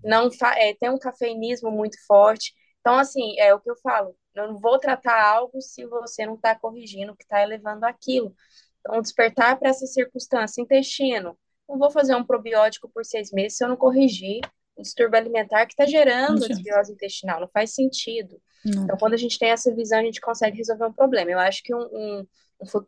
não 0.04 0.30
é, 0.56 0.74
tem 0.74 0.90
um 0.90 1.00
cafeinismo 1.00 1.72
muito 1.72 1.98
forte. 2.06 2.54
Então, 2.80 2.98
assim, 2.98 3.38
é 3.40 3.54
o 3.54 3.60
que 3.60 3.70
eu 3.70 3.76
falo, 3.78 4.16
eu 4.36 4.48
não 4.48 4.58
vou 4.58 4.80
tratar 4.80 5.22
algo 5.22 5.62
se 5.62 5.86
você 5.86 6.26
não 6.26 6.36
está 6.36 6.56
corrigindo 6.56 7.12
o 7.12 7.16
que 7.16 7.24
está 7.24 7.42
elevando 7.42 7.86
aquilo. 7.86 8.34
Então, 8.80 9.02
despertar 9.02 9.60
para 9.60 9.70
essa 9.70 9.86
circunstância, 9.86 10.62
intestino, 10.62 11.38
não 11.68 11.78
vou 11.78 11.92
fazer 11.92 12.16
um 12.16 12.24
probiótico 12.24 12.90
por 12.90 13.06
seis 13.06 13.32
meses 13.32 13.58
se 13.58 13.64
eu 13.64 13.70
não 13.70 13.76
corrigir 13.76 14.42
o 14.76 14.82
distúrbio 14.82 15.20
alimentar 15.20 15.66
que 15.66 15.74
está 15.74 15.86
gerando 15.86 16.46
a 16.46 16.48
desbiose 16.48 16.94
intestinal, 16.94 17.42
não 17.42 17.50
faz 17.50 17.76
sentido. 17.76 18.42
Não. 18.64 18.84
Então, 18.84 18.98
quando 18.98 19.14
a 19.14 19.18
gente 19.18 19.38
tem 19.38 19.50
essa 19.50 19.74
visão, 19.76 20.00
a 20.00 20.04
gente 20.04 20.22
consegue 20.22 20.58
resolver 20.58 20.86
um 20.86 20.94
problema. 20.94 21.32
Eu 21.32 21.40
acho 21.40 21.62
que 21.64 21.76
um, 21.76 21.82
um, 21.82 22.28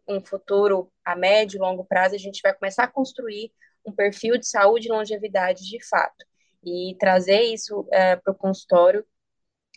um 0.07 0.21
futuro 0.25 0.91
a 1.03 1.15
médio 1.15 1.57
e 1.57 1.59
longo 1.59 1.83
prazo, 1.83 2.15
a 2.15 2.17
gente 2.17 2.41
vai 2.41 2.53
começar 2.53 2.85
a 2.85 2.87
construir 2.87 3.51
um 3.85 3.91
perfil 3.91 4.37
de 4.37 4.47
saúde 4.47 4.87
e 4.87 4.91
longevidade 4.91 5.63
de 5.63 5.85
fato. 5.85 6.25
E 6.63 6.95
trazer 6.99 7.41
isso 7.41 7.87
é, 7.91 8.15
para 8.15 8.31
o 8.31 8.35
consultório 8.35 9.05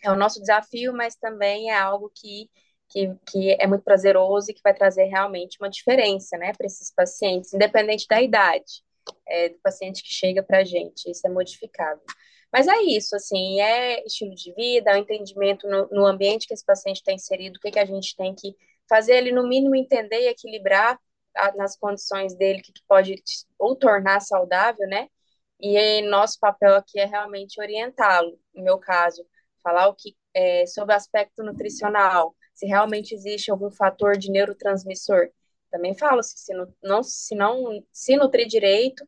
é 0.03 0.11
o 0.11 0.15
nosso 0.15 0.39
desafio, 0.39 0.93
mas 0.93 1.15
também 1.15 1.71
é 1.71 1.77
algo 1.77 2.11
que, 2.13 2.49
que, 2.89 3.13
que 3.27 3.57
é 3.59 3.67
muito 3.67 3.83
prazeroso 3.83 4.51
e 4.51 4.53
que 4.53 4.61
vai 4.63 4.73
trazer 4.73 5.05
realmente 5.05 5.57
uma 5.59 5.69
diferença 5.69 6.37
né, 6.37 6.53
para 6.53 6.67
esses 6.67 6.93
pacientes, 6.93 7.53
independente 7.53 8.05
da 8.07 8.21
idade 8.21 8.83
é, 9.27 9.49
do 9.49 9.59
paciente 9.59 10.03
que 10.03 10.13
chega 10.13 10.43
para 10.43 10.59
a 10.59 10.63
gente. 10.63 11.09
Isso 11.09 11.25
é 11.25 11.29
modificável. 11.29 12.03
Mas 12.51 12.67
é 12.67 12.81
isso, 12.83 13.15
assim, 13.15 13.59
é 13.59 14.05
estilo 14.05 14.33
de 14.33 14.53
vida, 14.53 14.91
é 14.91 14.95
o 14.95 14.97
entendimento 14.97 15.67
no, 15.67 15.87
no 15.89 16.05
ambiente 16.05 16.47
que 16.47 16.53
esse 16.53 16.63
paciente 16.63 16.97
está 16.97 17.11
inserido, 17.11 17.57
o 17.57 17.59
que, 17.59 17.71
que 17.71 17.79
a 17.79 17.85
gente 17.85 18.15
tem 18.15 18.33
que 18.33 18.55
fazer 18.87 19.15
ele, 19.17 19.31
no 19.31 19.47
mínimo, 19.47 19.75
entender 19.75 20.21
e 20.21 20.27
equilibrar 20.27 20.97
a, 21.35 21.51
nas 21.55 21.75
condições 21.77 22.35
dele, 22.35 22.61
que, 22.61 22.71
que 22.71 22.81
pode 22.87 23.21
ou 23.59 23.75
tornar 23.75 24.21
saudável, 24.21 24.87
né? 24.87 25.09
E 25.59 26.01
nosso 26.03 26.39
papel 26.39 26.75
aqui 26.75 26.99
é 26.99 27.05
realmente 27.05 27.59
orientá-lo, 27.59 28.39
no 28.53 28.63
meu 28.63 28.77
caso, 28.77 29.25
falar 29.63 29.87
o 29.87 29.95
que 29.95 30.15
é, 30.33 30.65
sobre 30.65 30.93
o 30.93 30.97
aspecto 30.97 31.43
nutricional, 31.43 32.35
se 32.53 32.65
realmente 32.65 33.15
existe 33.15 33.49
algum 33.49 33.71
fator 33.71 34.17
de 34.17 34.29
neurotransmissor. 34.29 35.29
Também 35.71 35.97
falo, 35.97 36.21
se, 36.21 36.37
se, 36.37 36.53
não, 36.83 37.03
se 37.03 37.35
não 37.35 37.83
se 37.91 38.15
nutrir 38.15 38.47
direito, 38.47 39.07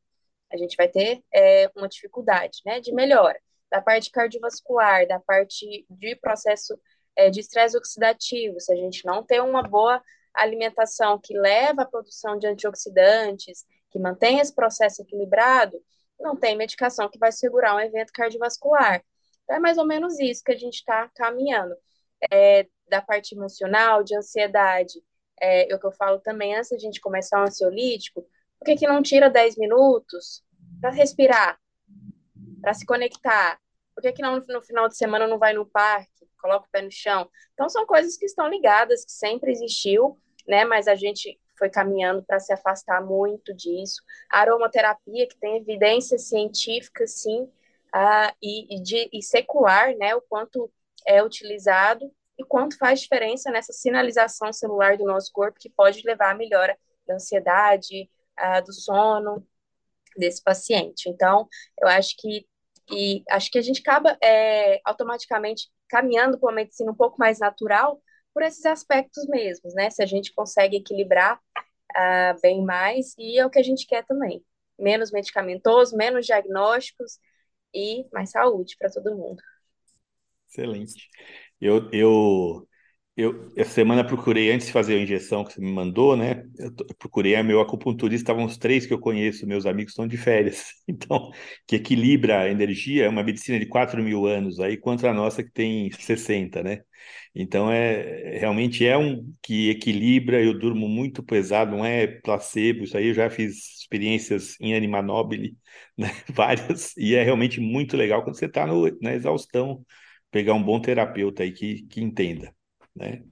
a 0.52 0.58
gente 0.58 0.76
vai 0.76 0.88
ter 0.88 1.24
é, 1.34 1.70
uma 1.76 1.88
dificuldade 1.88 2.60
né, 2.66 2.80
de 2.80 2.94
melhora. 2.94 3.40
Da 3.70 3.82
parte 3.82 4.10
cardiovascular, 4.10 5.06
da 5.08 5.20
parte 5.20 5.86
de 5.90 6.16
processo 6.16 6.80
é, 7.16 7.30
de 7.30 7.42
estresse 7.42 7.78
oxidativo, 7.78 8.60
se 8.60 8.72
a 8.72 8.76
gente 8.76 9.06
não 9.06 9.24
tem 9.24 9.42
uma 9.42 9.62
boa 9.62 10.02
alimentação 10.34 11.20
que 11.22 11.38
leva 11.38 11.82
à 11.82 11.86
produção 11.86 12.38
de 12.38 12.48
antioxidantes, 12.48 13.66
que 13.90 14.00
mantém 14.00 14.40
esse 14.40 14.54
processo 14.54 15.02
equilibrado, 15.02 15.78
não 16.20 16.36
tem 16.36 16.58
medicação 16.58 17.10
que 17.10 17.20
vai 17.20 17.32
segurar 17.32 17.76
um 17.76 17.80
evento 17.80 18.12
cardiovascular. 18.12 19.04
Então, 19.44 19.56
é 19.56 19.60
mais 19.60 19.78
ou 19.78 19.86
menos 19.86 20.20
isso 20.20 20.44
que 20.44 20.52
a 20.52 20.58
gente 20.58 20.76
está 20.76 21.10
caminhando. 21.16 21.76
É, 22.32 22.68
da 22.88 23.02
parte 23.02 23.36
emocional, 23.36 24.04
de 24.04 24.16
ansiedade, 24.18 24.94
é, 25.40 25.72
é, 25.72 25.76
o 25.76 25.80
que 25.80 25.86
eu 25.86 25.92
falo 25.92 26.20
também, 26.20 26.56
antes 26.56 26.72
da 26.72 26.78
gente 26.78 27.00
começar 27.00 27.40
o 27.40 27.44
ansiolítico, 27.44 28.26
por 28.58 28.66
que, 28.66 28.76
que 28.76 28.88
não 28.88 29.04
tira 29.04 29.30
10 29.30 29.58
minutos 29.58 30.44
para 30.82 30.90
respirar, 30.90 31.60
para 32.62 32.74
se 32.74 32.86
conectar? 32.86 33.60
Por 33.94 34.02
que, 34.02 34.14
que 34.14 34.22
não 34.22 34.44
no 34.48 34.62
final 34.62 34.88
de 34.88 34.98
semana 34.98 35.28
não 35.28 35.38
vai 35.38 35.54
no 35.54 35.66
parque, 35.66 36.28
coloca 36.42 36.68
o 36.68 36.72
pé 36.72 36.82
no 36.82 36.92
chão? 36.92 37.30
Então, 37.54 37.70
são 37.70 37.86
coisas 37.86 38.18
que 38.18 38.26
estão 38.26 38.48
ligadas, 38.50 39.06
que 39.06 39.12
sempre 39.12 39.52
existiu, 39.52 40.20
né? 40.48 40.66
Mas 40.66 40.88
a 40.88 40.96
gente 40.96 41.40
foi 41.58 41.70
caminhando 41.70 42.24
para 42.24 42.40
se 42.40 42.54
afastar 42.54 43.02
muito 43.04 43.54
disso. 43.54 44.02
A 44.32 44.40
aromaterapia, 44.40 45.28
que 45.28 45.38
tem 45.38 45.58
evidência 45.58 46.18
científica, 46.18 47.06
sim, 47.08 47.44
uh, 47.44 48.36
e, 48.42 48.76
e, 48.76 48.82
de, 48.82 49.10
e 49.12 49.22
secular, 49.22 49.96
né? 49.98 50.16
O 50.16 50.22
quanto 50.22 50.72
é 51.06 51.24
utilizado 51.24 52.12
e 52.38 52.44
quanto 52.44 52.78
faz 52.78 53.02
diferença 53.02 53.52
nessa 53.52 53.74
sinalização 53.74 54.54
celular 54.54 54.98
do 54.98 55.06
nosso 55.06 55.32
corpo, 55.32 55.60
que 55.60 55.70
pode 55.70 56.02
levar 56.06 56.32
à 56.32 56.36
melhora 56.36 56.78
da 57.08 57.16
ansiedade, 57.16 58.10
uh, 58.40 58.64
do 58.64 58.74
sono 58.74 59.46
desse 60.16 60.44
paciente. 60.44 61.10
Então, 61.10 61.48
eu 61.82 61.88
acho 61.88 62.16
que 62.18 62.46
e 62.90 63.24
acho 63.30 63.52
que 63.52 63.58
a 63.58 63.62
gente 63.62 63.82
acaba 63.82 64.18
é, 64.24 64.80
automaticamente 64.86 65.70
caminhando 65.90 66.40
para 66.40 66.48
uma 66.48 66.56
medicina 66.56 66.92
um 66.92 66.96
pouco 66.96 67.18
mais 67.20 67.40
natural 67.40 68.02
por 68.38 68.44
esses 68.44 68.68
aspectos 68.68 69.28
mesmos, 69.28 69.74
né? 69.74 69.90
Se 69.90 70.04
a 70.04 70.06
gente 70.06 70.32
consegue 70.32 70.78
equilibrar 70.78 71.40
uh, 71.40 72.40
bem 72.40 72.64
mais, 72.64 73.16
e 73.18 73.40
é 73.40 73.44
o 73.44 73.50
que 73.50 73.58
a 73.58 73.64
gente 73.64 73.88
quer 73.88 74.06
também. 74.06 74.46
Menos 74.78 75.12
medicamentoso, 75.12 75.98
menos 75.98 76.24
diagnósticos 76.24 77.18
e 77.74 78.06
mais 78.14 78.30
saúde 78.30 78.76
para 78.78 78.92
todo 78.92 79.16
mundo. 79.16 79.42
Excelente. 80.48 81.10
Eu, 81.60 81.90
eu, 81.92 82.70
eu, 83.18 83.52
essa 83.56 83.72
semana 83.72 84.06
procurei, 84.06 84.52
antes 84.52 84.68
de 84.68 84.74
fazer 84.74 84.96
a 84.96 85.02
injeção 85.02 85.44
que 85.44 85.52
você 85.54 85.60
me 85.60 85.72
mandou, 85.72 86.16
né? 86.16 86.44
Eu 86.60 86.72
procurei 87.00 87.36
a 87.36 87.44
meu 87.44 87.60
acupunturista, 87.60 88.24
estavam 88.24 88.46
os 88.46 88.58
três 88.58 88.86
que 88.86 88.94
eu 88.94 89.00
conheço, 89.00 89.48
meus 89.48 89.66
amigos 89.66 89.92
estão 89.94 90.08
de 90.08 90.18
férias. 90.18 90.74
Então, 90.88 91.32
que 91.68 91.76
equilibra 91.76 92.42
a 92.42 92.50
energia, 92.50 93.06
é 93.06 93.10
uma 93.10 93.24
medicina 93.24 93.60
de 93.60 93.66
4 93.66 94.02
mil 94.04 94.26
anos 94.26 94.60
aí, 94.60 94.78
contra 94.78 95.12
a 95.12 95.14
nossa 95.14 95.44
que 95.44 95.52
tem 95.52 95.92
60, 95.92 96.64
né? 96.64 96.82
Então, 97.36 97.72
é 97.72 98.38
realmente 98.40 98.86
é 98.86 98.98
um 98.98 99.34
que 99.42 99.70
equilibra, 99.70 100.42
eu 100.42 100.58
durmo 100.58 100.88
muito 100.88 101.24
pesado, 101.24 101.72
não 101.72 101.86
é 101.86 102.08
placebo, 102.08 102.84
isso 102.84 102.98
aí 102.98 103.08
eu 103.08 103.14
já 103.14 103.30
fiz 103.30 103.80
experiências 103.82 104.56
em 104.60 104.76
Anima 104.76 105.02
Nobile, 105.02 105.58
né? 105.98 106.10
várias, 106.30 106.96
e 106.98 107.16
é 107.16 107.24
realmente 107.24 107.60
muito 107.60 107.96
legal 107.98 108.24
quando 108.24 108.38
você 108.38 108.46
está 108.46 108.66
na 109.02 109.14
exaustão, 109.14 109.86
pegar 110.32 110.54
um 110.54 110.64
bom 110.64 110.80
terapeuta 110.80 111.44
aí 111.44 111.52
que, 111.52 111.84
que 111.88 112.02
entenda, 112.02 112.54
né? 112.98 113.24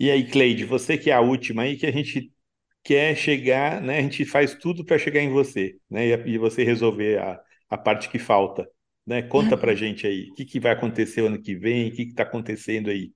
E 0.00 0.10
aí, 0.10 0.28
Cleide, 0.28 0.64
você 0.64 0.98
que 0.98 1.10
é 1.10 1.14
a 1.14 1.20
última 1.20 1.62
aí, 1.62 1.76
que 1.76 1.86
a 1.86 1.92
gente 1.92 2.32
quer 2.82 3.16
chegar, 3.16 3.80
né? 3.82 3.98
A 3.98 4.02
gente 4.02 4.24
faz 4.24 4.54
tudo 4.54 4.84
para 4.84 4.98
chegar 4.98 5.20
em 5.20 5.30
você, 5.30 5.76
né? 5.90 6.06
E, 6.06 6.34
e, 6.34 6.38
você 6.38 6.64
resolver 6.64 7.18
a, 7.18 7.40
a 7.70 7.78
parte 7.78 8.08
que 8.08 8.18
falta, 8.18 8.68
né? 9.06 9.22
Conta 9.22 9.56
para 9.56 9.74
gente 9.74 10.06
aí, 10.06 10.30
o 10.30 10.34
que, 10.34 10.44
que 10.44 10.60
vai 10.60 10.72
acontecer 10.72 11.22
ano 11.22 11.40
que 11.40 11.54
vem, 11.54 11.88
o 11.88 11.92
que 11.92 12.02
está 12.02 12.22
acontecendo 12.22 12.90
aí? 12.90 13.12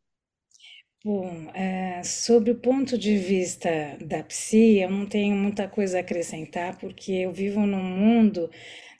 Bom, 1.02 1.50
é, 1.54 2.02
sobre 2.02 2.50
o 2.50 2.56
ponto 2.56 2.98
de 2.98 3.16
vista 3.16 3.70
da 4.04 4.22
psi, 4.22 4.80
eu 4.80 4.90
não 4.90 5.06
tenho 5.06 5.34
muita 5.34 5.66
coisa 5.66 5.96
a 5.96 6.00
acrescentar, 6.00 6.78
porque 6.78 7.12
eu 7.12 7.32
vivo 7.32 7.64
num 7.66 7.82
mundo 7.82 8.50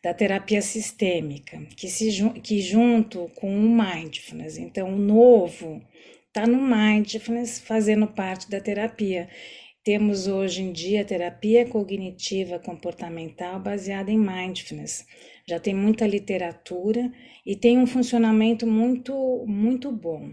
da 0.03 0.15
terapia 0.15 0.63
sistêmica, 0.63 1.61
que, 1.77 1.89
se, 1.89 2.11
que 2.41 2.63
junto 2.63 3.29
com 3.35 3.55
o 3.55 3.69
mindfulness, 3.69 4.57
então 4.57 4.95
o 4.95 4.97
novo 4.97 5.83
está 6.31 6.47
no 6.47 6.63
mindfulness 6.63 7.59
fazendo 7.59 8.07
parte 8.07 8.49
da 8.49 8.61
terapia. 8.61 9.29
Temos 9.83 10.29
hoje 10.29 10.63
em 10.63 10.73
dia 10.73 11.05
terapia 11.05 11.67
cognitiva 11.67 12.59
comportamental 12.59 13.59
baseada 13.59 14.13
em 14.13 14.19
mindfulness. 14.19 15.05
Já 15.49 15.59
tem 15.59 15.75
muita 15.75 16.07
literatura 16.07 17.11
e 17.45 17.57
tem 17.57 17.79
um 17.79 17.87
funcionamento 17.87 18.67
muito, 18.67 19.45
muito 19.47 19.91
bom 19.91 20.33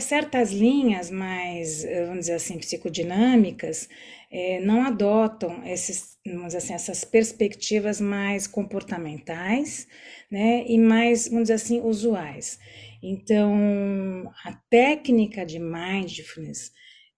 certas 0.00 0.52
linhas 0.52 1.10
mais, 1.10 1.84
vamos 2.06 2.20
dizer 2.20 2.34
assim, 2.34 2.56
psicodinâmicas, 2.58 3.88
é, 4.30 4.60
não 4.60 4.82
adotam 4.82 5.66
esses, 5.66 6.16
vamos 6.24 6.54
assim, 6.54 6.72
essas 6.72 7.04
perspectivas 7.04 8.00
mais 8.00 8.46
comportamentais, 8.46 9.88
né, 10.30 10.64
e 10.68 10.78
mais, 10.78 11.26
vamos 11.26 11.44
dizer 11.44 11.54
assim, 11.54 11.80
usuais. 11.80 12.58
Então, 13.02 14.32
a 14.44 14.52
técnica 14.70 15.44
de 15.44 15.58
mindfulness, 15.58 16.70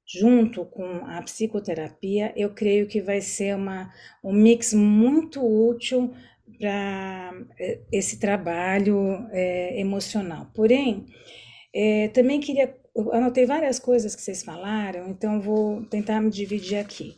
junto 0.07 0.65
com 0.65 1.05
a 1.07 1.21
psicoterapia, 1.23 2.33
eu 2.37 2.55
creio 2.55 2.87
que 2.87 3.03
vai 3.03 3.21
ser 3.21 3.55
uma, 3.55 3.93
um 4.23 4.33
mix 4.33 4.73
muito 4.73 5.45
útil 5.45 6.15
para 6.59 7.35
é, 7.59 7.81
esse 7.93 8.19
trabalho 8.19 9.27
é, 9.31 9.79
emocional. 9.79 10.51
Porém, 10.55 11.07
é, 11.75 12.09
também 12.09 12.41
queria, 12.41 12.75
anotei 13.13 13.45
várias 13.45 13.79
coisas 13.79 14.15
que 14.15 14.23
vocês 14.23 14.43
falaram, 14.43 15.09
então 15.09 15.41
vou 15.41 15.85
tentar 15.87 16.21
me 16.21 16.31
dividir 16.31 16.79
aqui. 16.79 17.15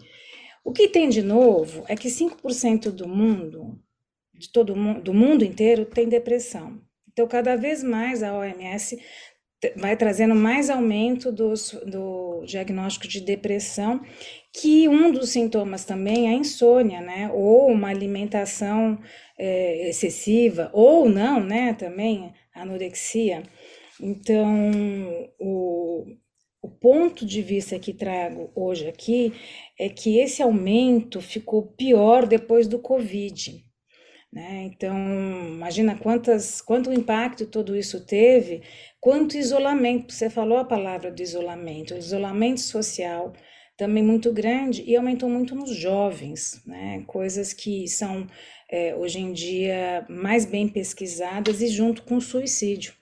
O 0.65 0.73
que 0.73 0.89
tem 0.89 1.09
de 1.09 1.23
novo 1.23 1.85
é 1.87 1.95
que 1.95 2.09
5% 2.09 2.91
do 2.91 3.07
mundo, 3.07 3.79
de 4.35 4.51
todo 4.51 4.75
mundo, 4.75 5.03
do 5.03 5.15
mundo 5.15 5.45
inteiro, 5.45 5.85
tem 5.85 6.09
depressão. 6.09 6.81
Então, 7.17 7.27
cada 7.27 7.57
vez 7.57 7.83
mais 7.83 8.23
a 8.23 8.37
OMS 8.37 9.01
vai 9.75 9.97
trazendo 9.97 10.35
mais 10.35 10.69
aumento 10.69 11.33
dos, 11.33 11.73
do 11.87 12.45
diagnóstico 12.45 13.09
de 13.09 13.23
depressão, 13.23 14.03
que 14.53 14.87
um 14.87 15.11
dos 15.11 15.31
sintomas 15.31 15.87
também 15.87 16.27
é 16.27 16.33
a 16.33 16.35
insônia, 16.35 17.01
né? 17.01 17.31
Ou 17.33 17.69
uma 17.69 17.89
alimentação 17.89 19.01
é, 19.39 19.89
excessiva, 19.89 20.69
ou 20.75 21.09
não, 21.09 21.41
né? 21.41 21.73
Também 21.73 22.35
anorexia. 22.55 23.43
Então, 23.99 25.31
o, 25.41 26.05
o 26.61 26.69
ponto 26.69 27.25
de 27.25 27.41
vista 27.41 27.79
que 27.79 27.95
trago 27.95 28.51
hoje 28.55 28.87
aqui 28.89 29.33
é 29.81 29.89
que 29.89 30.19
esse 30.19 30.43
aumento 30.43 31.19
ficou 31.23 31.63
pior 31.63 32.27
depois 32.27 32.69
do 32.69 32.79
Covid. 32.79 33.66
Né? 34.37 34.65
Então, 34.65 34.95
imagina 35.49 35.97
quantas, 35.97 36.61
quanto 36.61 36.93
impacto 36.93 37.47
tudo 37.47 37.75
isso 37.75 38.05
teve, 38.05 38.61
quanto 39.01 39.35
isolamento. 39.35 40.13
Você 40.13 40.29
falou 40.29 40.59
a 40.59 40.65
palavra 40.65 41.11
do 41.11 41.23
isolamento, 41.23 41.95
isolamento 41.95 42.61
social 42.61 43.33
também 43.79 44.03
muito 44.03 44.31
grande 44.35 44.85
e 44.87 44.95
aumentou 44.95 45.31
muito 45.31 45.55
nos 45.55 45.75
jovens, 45.75 46.63
né? 46.67 47.03
coisas 47.07 47.55
que 47.55 47.89
são 47.89 48.27
é, 48.71 48.95
hoje 48.95 49.21
em 49.21 49.33
dia 49.33 50.05
mais 50.07 50.45
bem 50.45 50.69
pesquisadas 50.69 51.63
e 51.63 51.69
junto 51.69 52.03
com 52.03 52.17
o 52.17 52.21
suicídio. 52.21 52.93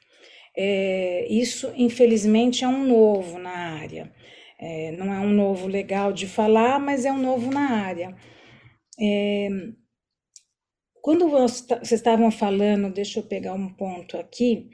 É, 0.56 1.26
isso, 1.28 1.72
infelizmente, 1.76 2.62
é 2.62 2.68
um 2.68 2.86
novo 2.86 3.40
na 3.40 3.80
área. 3.80 4.08
É, 4.56 4.92
não 4.92 5.12
é 5.12 5.18
um 5.18 5.32
novo 5.32 5.66
legal 5.66 6.12
de 6.12 6.28
falar, 6.28 6.78
mas 6.78 7.04
é 7.04 7.10
um 7.10 7.20
novo 7.20 7.50
na 7.50 7.72
área. 7.72 8.14
É, 9.00 9.48
quando 11.04 11.28
vocês 11.28 11.92
estavam 11.92 12.30
falando, 12.30 12.90
deixa 12.90 13.18
eu 13.18 13.22
pegar 13.24 13.52
um 13.52 13.68
ponto 13.68 14.16
aqui, 14.16 14.70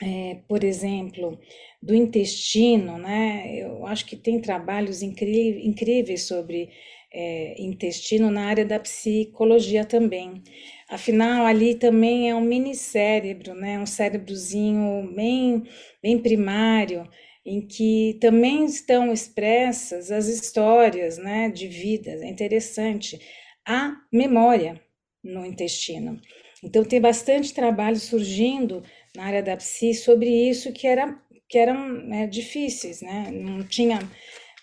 é, 0.00 0.36
por 0.48 0.62
exemplo, 0.62 1.40
do 1.82 1.92
intestino, 1.92 2.96
né? 2.96 3.58
Eu 3.60 3.84
acho 3.84 4.06
que 4.06 4.14
tem 4.14 4.40
trabalhos 4.40 5.02
incríveis 5.02 6.22
sobre 6.22 6.70
é, 7.12 7.60
intestino 7.60 8.30
na 8.30 8.46
área 8.46 8.64
da 8.64 8.78
psicologia 8.78 9.84
também. 9.84 10.40
Afinal, 10.88 11.44
ali 11.44 11.74
também 11.74 12.30
é 12.30 12.34
um 12.36 12.40
mini 12.40 12.76
cérebro, 12.76 13.52
né? 13.52 13.76
Um 13.76 13.86
cérebrozinho 13.86 15.12
bem, 15.16 15.64
bem 16.00 16.16
primário, 16.16 17.08
em 17.44 17.60
que 17.60 18.16
também 18.20 18.66
estão 18.66 19.12
expressas 19.12 20.12
as 20.12 20.28
histórias, 20.28 21.18
né, 21.18 21.50
de 21.50 21.66
vida. 21.66 22.12
É 22.12 22.28
interessante 22.28 23.18
a 23.66 23.96
memória 24.12 24.80
no 25.22 25.44
intestino. 25.44 26.20
Então 26.62 26.84
tem 26.84 27.00
bastante 27.00 27.54
trabalho 27.54 27.96
surgindo 27.98 28.82
na 29.16 29.24
área 29.24 29.42
da 29.42 29.56
psi 29.56 29.94
sobre 29.94 30.28
isso 30.28 30.72
que 30.72 30.86
era 30.86 31.18
que 31.48 31.58
eram 31.58 31.88
né, 32.06 32.28
difíceis, 32.28 33.02
né? 33.02 33.28
Não 33.32 33.64
tinha 33.64 33.98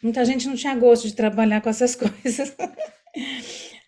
muita 0.02 0.24
gente 0.24 0.48
não 0.48 0.56
tinha 0.56 0.74
gosto 0.76 1.08
de 1.08 1.16
trabalhar 1.16 1.62
com 1.62 1.70
essas 1.70 1.96
coisas. 1.98 2.56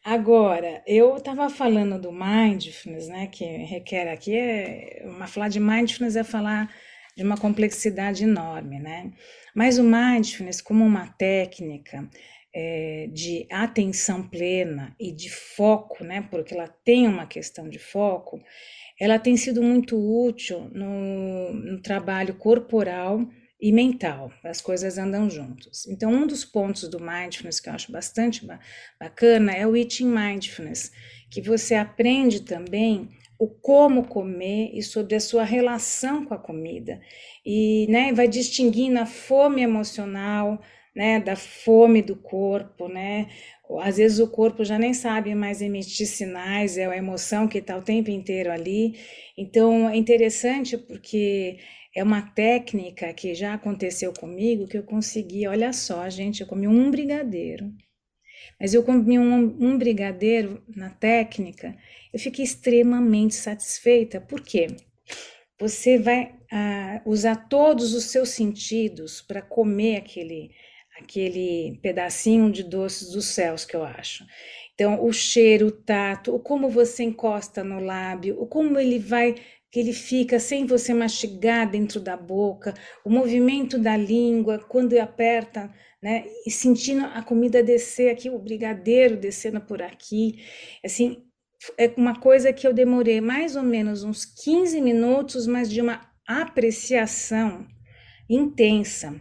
Agora, 0.03 0.81
eu 0.87 1.17
estava 1.17 1.49
falando 1.49 1.99
do 1.99 2.11
mindfulness, 2.11 3.07
né, 3.07 3.27
que 3.27 3.45
requer 3.45 4.09
aqui 4.11 4.35
é 4.35 5.03
uma 5.05 5.27
falar 5.27 5.49
de 5.49 5.59
mindfulness 5.59 6.15
é 6.15 6.23
falar 6.23 6.73
de 7.15 7.23
uma 7.23 7.37
complexidade 7.37 8.23
enorme, 8.23 8.79
né? 8.79 9.11
Mas 9.53 9.77
o 9.77 9.83
mindfulness, 9.83 10.61
como 10.61 10.85
uma 10.85 11.07
técnica 11.07 12.09
é, 12.53 13.07
de 13.11 13.47
atenção 13.51 14.27
plena 14.27 14.95
e 14.99 15.11
de 15.11 15.29
foco, 15.29 16.03
né? 16.03 16.27
Porque 16.29 16.53
ela 16.53 16.67
tem 16.67 17.07
uma 17.07 17.25
questão 17.25 17.69
de 17.69 17.79
foco, 17.79 18.41
ela 18.99 19.19
tem 19.19 19.37
sido 19.37 19.61
muito 19.61 19.97
útil 19.97 20.69
no, 20.73 21.53
no 21.53 21.81
trabalho 21.81 22.35
corporal 22.35 23.27
e 23.61 23.73
mental, 23.73 24.31
as 24.43 24.61
coisas 24.61 24.97
andam 24.97 25.29
juntos. 25.29 25.85
Então, 25.87 26.11
um 26.11 26.25
dos 26.25 26.45
pontos 26.45 26.87
do 26.87 26.99
mindfulness 26.99 27.59
que 27.59 27.69
eu 27.69 27.73
acho 27.73 27.91
bastante 27.91 28.47
bacana 28.97 29.51
é 29.51 29.67
o 29.67 29.75
eating 29.75 30.07
mindfulness, 30.07 30.91
que 31.29 31.41
você 31.41 31.75
aprende 31.75 32.41
também 32.41 33.09
o 33.37 33.47
como 33.47 34.07
comer 34.07 34.71
e 34.73 34.81
sobre 34.81 35.15
a 35.15 35.19
sua 35.19 35.43
relação 35.43 36.25
com 36.25 36.33
a 36.33 36.37
comida. 36.37 37.01
E 37.45 37.85
né, 37.89 38.13
vai 38.13 38.27
distinguindo 38.27 38.99
a 38.99 39.05
fome 39.05 39.61
emocional, 39.61 40.61
né, 40.99 41.17
da 41.17 41.33
fome 41.33 42.01
do 42.01 42.13
corpo, 42.13 42.89
né? 42.89 43.29
Às 43.81 43.95
vezes 43.95 44.19
o 44.19 44.27
corpo 44.27 44.65
já 44.65 44.77
nem 44.77 44.93
sabe 44.93 45.33
mais 45.33 45.61
emitir 45.61 46.05
sinais, 46.05 46.77
é 46.77 46.85
a 46.85 46.97
emoção 46.97 47.47
que 47.47 47.59
está 47.59 47.77
o 47.77 47.81
tempo 47.81 48.11
inteiro 48.11 48.51
ali. 48.51 48.99
Então 49.37 49.87
é 49.89 49.95
interessante 49.95 50.77
porque 50.77 51.57
é 51.95 52.03
uma 52.03 52.21
técnica 52.21 53.13
que 53.13 53.33
já 53.33 53.53
aconteceu 53.53 54.11
comigo 54.11 54.67
que 54.67 54.77
eu 54.77 54.83
consegui, 54.83 55.47
olha 55.47 55.71
só, 55.71 56.09
gente, 56.09 56.41
eu 56.41 56.47
comi 56.47 56.67
um 56.67 56.91
brigadeiro. 56.91 57.71
Mas 58.59 58.73
eu 58.73 58.83
comi 58.83 59.17
um, 59.17 59.55
um 59.57 59.77
brigadeiro 59.77 60.61
na 60.75 60.89
técnica, 60.89 61.77
eu 62.11 62.19
fiquei 62.19 62.43
extremamente 62.43 63.35
satisfeita. 63.35 64.19
Por 64.19 64.41
quê? 64.41 64.67
Você 65.57 65.97
vai 65.97 66.35
ah, 66.51 67.01
usar 67.05 67.47
todos 67.47 67.93
os 67.93 68.05
seus 68.05 68.29
sentidos 68.29 69.21
para 69.21 69.41
comer 69.41 69.95
aquele, 69.95 70.51
aquele 70.99 71.79
pedacinho 71.81 72.51
de 72.51 72.63
doces 72.63 73.11
dos 73.11 73.25
céus 73.25 73.65
que 73.65 73.75
eu 73.75 73.83
acho. 73.83 74.25
Então, 74.73 75.03
o 75.03 75.11
cheiro, 75.11 75.67
o 75.67 75.71
tato, 75.71 76.33
o 76.33 76.39
como 76.39 76.69
você 76.69 77.03
encosta 77.03 77.63
no 77.63 77.79
lábio, 77.79 78.39
o 78.39 78.47
como 78.47 78.79
ele 78.79 78.99
vai 78.99 79.35
que 79.71 79.79
ele 79.79 79.93
fica 79.93 80.39
sem 80.39 80.65
você 80.65 80.93
mastigar 80.93 81.69
dentro 81.69 81.99
da 81.99 82.17
boca, 82.17 82.73
o 83.05 83.09
movimento 83.09 83.77
da 83.77 83.95
língua 83.95 84.57
quando 84.57 84.97
aperta, 84.97 85.71
né, 86.01 86.25
e 86.45 86.49
sentindo 86.49 87.05
a 87.05 87.21
comida 87.21 87.61
descer 87.61 88.09
aqui, 88.09 88.29
o 88.31 88.39
brigadeiro 88.39 89.15
descendo 89.15 89.61
por 89.61 89.81
aqui, 89.81 90.43
assim, 90.83 91.23
é 91.77 91.93
uma 91.97 92.19
coisa 92.19 92.53
que 92.53 92.65
eu 92.65 92.73
demorei 92.73 93.21
mais 93.21 93.55
ou 93.55 93.63
menos 93.63 94.03
uns 94.03 94.25
15 94.25 94.81
minutos, 94.81 95.45
mas 95.45 95.69
de 95.69 95.81
uma 95.81 96.01
apreciação 96.25 97.67
intensa. 98.29 99.19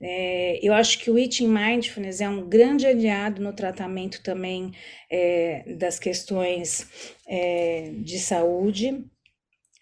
É, 0.00 0.58
eu 0.62 0.72
acho 0.74 0.98
que 0.98 1.10
o 1.10 1.18
Eating 1.18 1.48
Mindfulness 1.48 2.20
é 2.20 2.28
um 2.28 2.48
grande 2.48 2.86
aliado 2.86 3.42
no 3.42 3.52
tratamento 3.52 4.22
também 4.22 4.72
é, 5.10 5.74
das 5.76 5.98
questões 5.98 6.86
é, 7.26 7.92
de 7.98 8.18
saúde, 8.18 9.04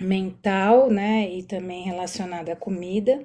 mental, 0.00 0.90
né, 0.90 1.30
e 1.30 1.42
também 1.42 1.84
relacionada 1.84 2.52
à 2.52 2.56
comida. 2.56 3.24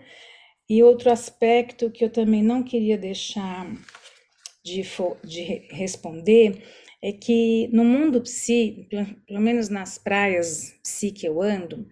E 0.70 0.84
outro 0.84 1.12
aspecto 1.12 1.90
que 1.90 2.04
eu 2.04 2.10
também 2.10 2.44
não 2.44 2.64
queria 2.64 2.98
deixar 2.98 3.66
de, 4.64 4.84
de 5.24 5.42
responder 5.72 6.62
é 7.02 7.12
que 7.12 7.70
no 7.72 7.86
mundo 7.86 8.22
psi, 8.22 8.88
pelo 9.26 9.40
menos 9.40 9.70
nas 9.70 9.98
praias 9.98 10.74
psi 10.84 11.12
que 11.12 11.28
eu 11.28 11.42
ando, 11.42 11.88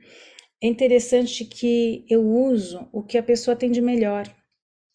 é 0.62 0.68
interessante 0.68 1.46
que 1.46 2.06
eu 2.10 2.26
uso 2.26 2.90
o 2.92 3.04
que 3.04 3.18
a 3.18 3.24
pessoa 3.24 3.56
tem 3.56 3.72
de 3.72 3.82
melhor, 3.82 4.26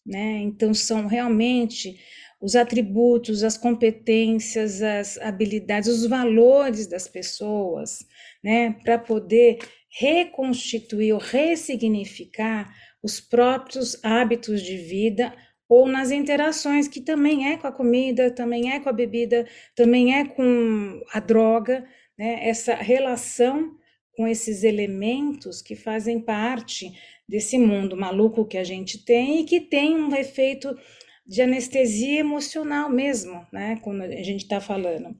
né? 0.05 0.39
Então 0.39 0.73
são 0.73 1.07
realmente 1.07 1.99
os 2.41 2.55
atributos, 2.55 3.43
as 3.43 3.57
competências, 3.57 4.81
as 4.81 5.17
habilidades, 5.19 5.87
os 5.87 6.05
valores 6.07 6.87
das 6.87 7.07
pessoas, 7.07 7.99
né, 8.43 8.75
para 8.83 8.97
poder 8.97 9.59
reconstituir 9.89 11.13
ou 11.13 11.19
ressignificar 11.19 12.73
os 13.03 13.19
próprios 13.19 14.03
hábitos 14.03 14.63
de 14.63 14.77
vida 14.77 15.33
ou 15.69 15.87
nas 15.87 16.11
interações 16.11 16.87
que 16.87 16.99
também 16.99 17.51
é 17.51 17.57
com 17.57 17.67
a 17.67 17.71
comida, 17.71 18.31
também 18.31 18.73
é 18.73 18.79
com 18.79 18.89
a 18.89 18.93
bebida, 18.93 19.47
também 19.75 20.15
é 20.15 20.25
com 20.25 21.01
a 21.13 21.19
droga, 21.19 21.85
né? 22.17 22.47
Essa 22.47 22.75
relação 22.75 23.77
com 24.21 24.27
esses 24.27 24.63
elementos 24.63 25.63
que 25.63 25.75
fazem 25.75 26.19
parte 26.19 26.93
desse 27.27 27.57
mundo 27.57 27.97
maluco 27.97 28.45
que 28.45 28.55
a 28.55 28.63
gente 28.63 29.03
tem 29.03 29.39
e 29.39 29.45
que 29.45 29.59
tem 29.59 29.95
um 29.95 30.15
efeito 30.15 30.77
de 31.25 31.41
anestesia 31.41 32.19
emocional 32.19 32.87
mesmo, 32.87 33.43
né? 33.51 33.79
Quando 33.81 34.03
a 34.03 34.21
gente 34.21 34.43
está 34.43 34.61
falando. 34.61 35.17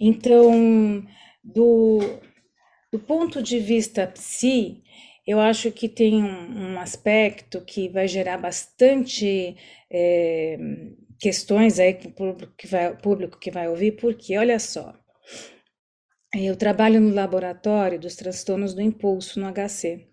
Então, 0.00 1.06
do, 1.44 2.00
do 2.90 2.98
ponto 2.98 3.40
de 3.40 3.60
vista 3.60 4.08
psi, 4.08 4.82
eu 5.24 5.38
acho 5.38 5.70
que 5.70 5.88
tem 5.88 6.20
um, 6.20 6.72
um 6.72 6.80
aspecto 6.80 7.60
que 7.64 7.88
vai 7.88 8.08
gerar 8.08 8.38
bastante 8.38 9.56
é, 9.88 10.58
questões 11.20 11.78
aí 11.78 11.94
para 11.94 12.08
o 12.08 12.12
público 12.12 12.54
que, 12.58 12.66
vai, 12.66 12.96
público 12.96 13.38
que 13.38 13.52
vai 13.52 13.68
ouvir, 13.68 13.92
porque 13.92 14.36
olha 14.36 14.58
só, 14.58 14.98
eu 16.34 16.56
trabalho 16.56 17.00
no 17.00 17.14
laboratório 17.14 17.98
dos 17.98 18.16
transtornos 18.16 18.74
do 18.74 18.82
impulso 18.82 19.40
no 19.40 19.46
HC. 19.52 20.06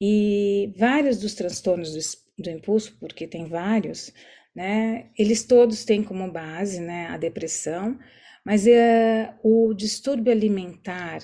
E 0.00 0.74
vários 0.78 1.18
dos 1.18 1.34
transtornos 1.34 1.92
do, 1.92 2.42
do 2.42 2.50
impulso, 2.50 2.96
porque 2.98 3.26
tem 3.26 3.48
vários, 3.48 4.12
né, 4.54 5.10
eles 5.18 5.44
todos 5.44 5.84
têm 5.84 6.02
como 6.02 6.30
base 6.30 6.80
né, 6.80 7.06
a 7.06 7.16
depressão, 7.16 7.98
mas 8.44 8.66
é, 8.66 9.34
o 9.42 9.72
distúrbio 9.74 10.32
alimentar 10.32 11.22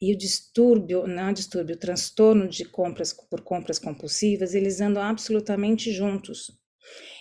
e 0.00 0.12
o 0.12 0.16
distúrbio, 0.16 1.06
não 1.06 1.32
distúrbio, 1.32 1.74
o 1.74 1.78
transtorno 1.78 2.46
de 2.46 2.66
compras 2.66 3.14
por 3.14 3.40
compras 3.40 3.78
compulsivas, 3.78 4.54
eles 4.54 4.80
andam 4.80 5.02
absolutamente 5.02 5.90
juntos. 5.90 6.52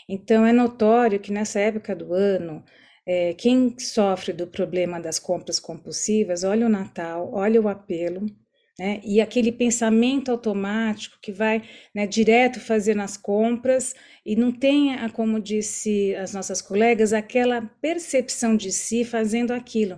Então 0.09 0.45
é 0.45 0.51
notório 0.51 1.19
que 1.19 1.31
nessa 1.31 1.59
época 1.59 1.95
do 1.95 2.13
ano, 2.13 2.63
é, 3.05 3.33
quem 3.33 3.77
sofre 3.77 4.33
do 4.33 4.47
problema 4.47 4.99
das 4.99 5.19
compras 5.19 5.59
compulsivas, 5.59 6.43
olha 6.43 6.65
o 6.65 6.69
Natal, 6.69 7.29
olha 7.33 7.61
o 7.61 7.67
apelo, 7.67 8.25
né? 8.77 8.99
E 9.05 9.21
aquele 9.21 9.53
pensamento 9.53 10.29
automático 10.29 11.17
que 11.21 11.31
vai 11.31 11.63
né, 11.93 12.05
direto 12.05 12.59
fazer 12.59 12.93
nas 12.93 13.15
compras 13.15 13.95
e 14.25 14.35
não 14.35 14.51
tem, 14.51 14.95
como 15.13 15.39
disse 15.39 16.13
as 16.15 16.33
nossas 16.33 16.61
colegas, 16.61 17.13
aquela 17.13 17.61
percepção 17.81 18.57
de 18.57 18.73
si 18.73 19.05
fazendo 19.05 19.51
aquilo. 19.53 19.97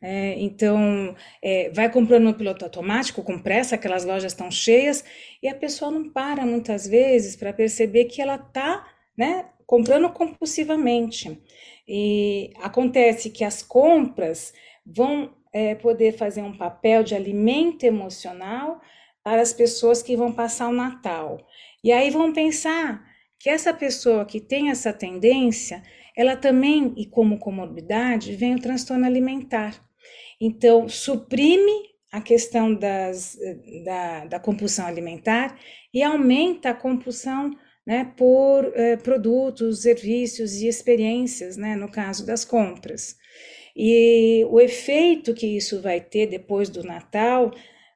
É, 0.00 0.34
então, 0.38 1.16
é, 1.42 1.70
vai 1.70 1.90
comprando 1.90 2.24
no 2.24 2.34
piloto 2.34 2.64
automático, 2.66 3.22
com 3.22 3.38
pressa, 3.38 3.76
aquelas 3.76 4.04
lojas 4.04 4.32
estão 4.32 4.50
cheias, 4.50 5.02
e 5.42 5.48
a 5.48 5.54
pessoa 5.54 5.90
não 5.90 6.10
para 6.10 6.44
muitas 6.44 6.86
vezes 6.86 7.34
para 7.34 7.52
perceber 7.52 8.04
que 8.04 8.20
ela 8.20 8.36
está 8.36 8.86
né, 9.16 9.46
comprando 9.66 10.08
compulsivamente. 10.10 11.40
E 11.88 12.52
acontece 12.60 13.30
que 13.30 13.42
as 13.42 13.62
compras 13.62 14.52
vão 14.84 15.34
é, 15.52 15.74
poder 15.74 16.12
fazer 16.12 16.42
um 16.42 16.56
papel 16.56 17.02
de 17.02 17.14
alimento 17.14 17.84
emocional 17.84 18.80
para 19.24 19.40
as 19.40 19.52
pessoas 19.52 20.02
que 20.02 20.16
vão 20.16 20.30
passar 20.32 20.68
o 20.68 20.72
Natal. 20.72 21.38
E 21.82 21.90
aí 21.90 22.10
vão 22.10 22.32
pensar 22.32 23.02
que 23.38 23.48
essa 23.48 23.72
pessoa 23.72 24.26
que 24.26 24.40
tem 24.40 24.70
essa 24.70 24.92
tendência, 24.92 25.82
ela 26.14 26.36
também, 26.36 26.92
e 26.96 27.06
como 27.06 27.38
comorbidade, 27.38 28.36
vem 28.36 28.54
o 28.54 28.60
transtorno 28.60 29.06
alimentar. 29.06 29.82
Então, 30.40 30.88
suprime 30.88 31.88
a 32.10 32.20
questão 32.20 32.74
das, 32.74 33.38
da, 33.84 34.24
da 34.26 34.40
compulsão 34.40 34.86
alimentar 34.86 35.58
e 35.92 36.02
aumenta 36.02 36.70
a 36.70 36.74
compulsão 36.74 37.50
né, 37.88 38.12
por 38.18 38.70
eh, 38.74 38.98
produtos, 38.98 39.80
serviços 39.80 40.56
e 40.56 40.68
experiências, 40.68 41.56
né, 41.56 41.74
no 41.74 41.90
caso 41.90 42.26
das 42.26 42.44
compras. 42.44 43.16
E 43.74 44.44
o 44.50 44.60
efeito 44.60 45.32
que 45.32 45.46
isso 45.46 45.80
vai 45.80 45.98
ter 45.98 46.26
depois 46.26 46.68
do 46.68 46.82
Natal 46.84 47.50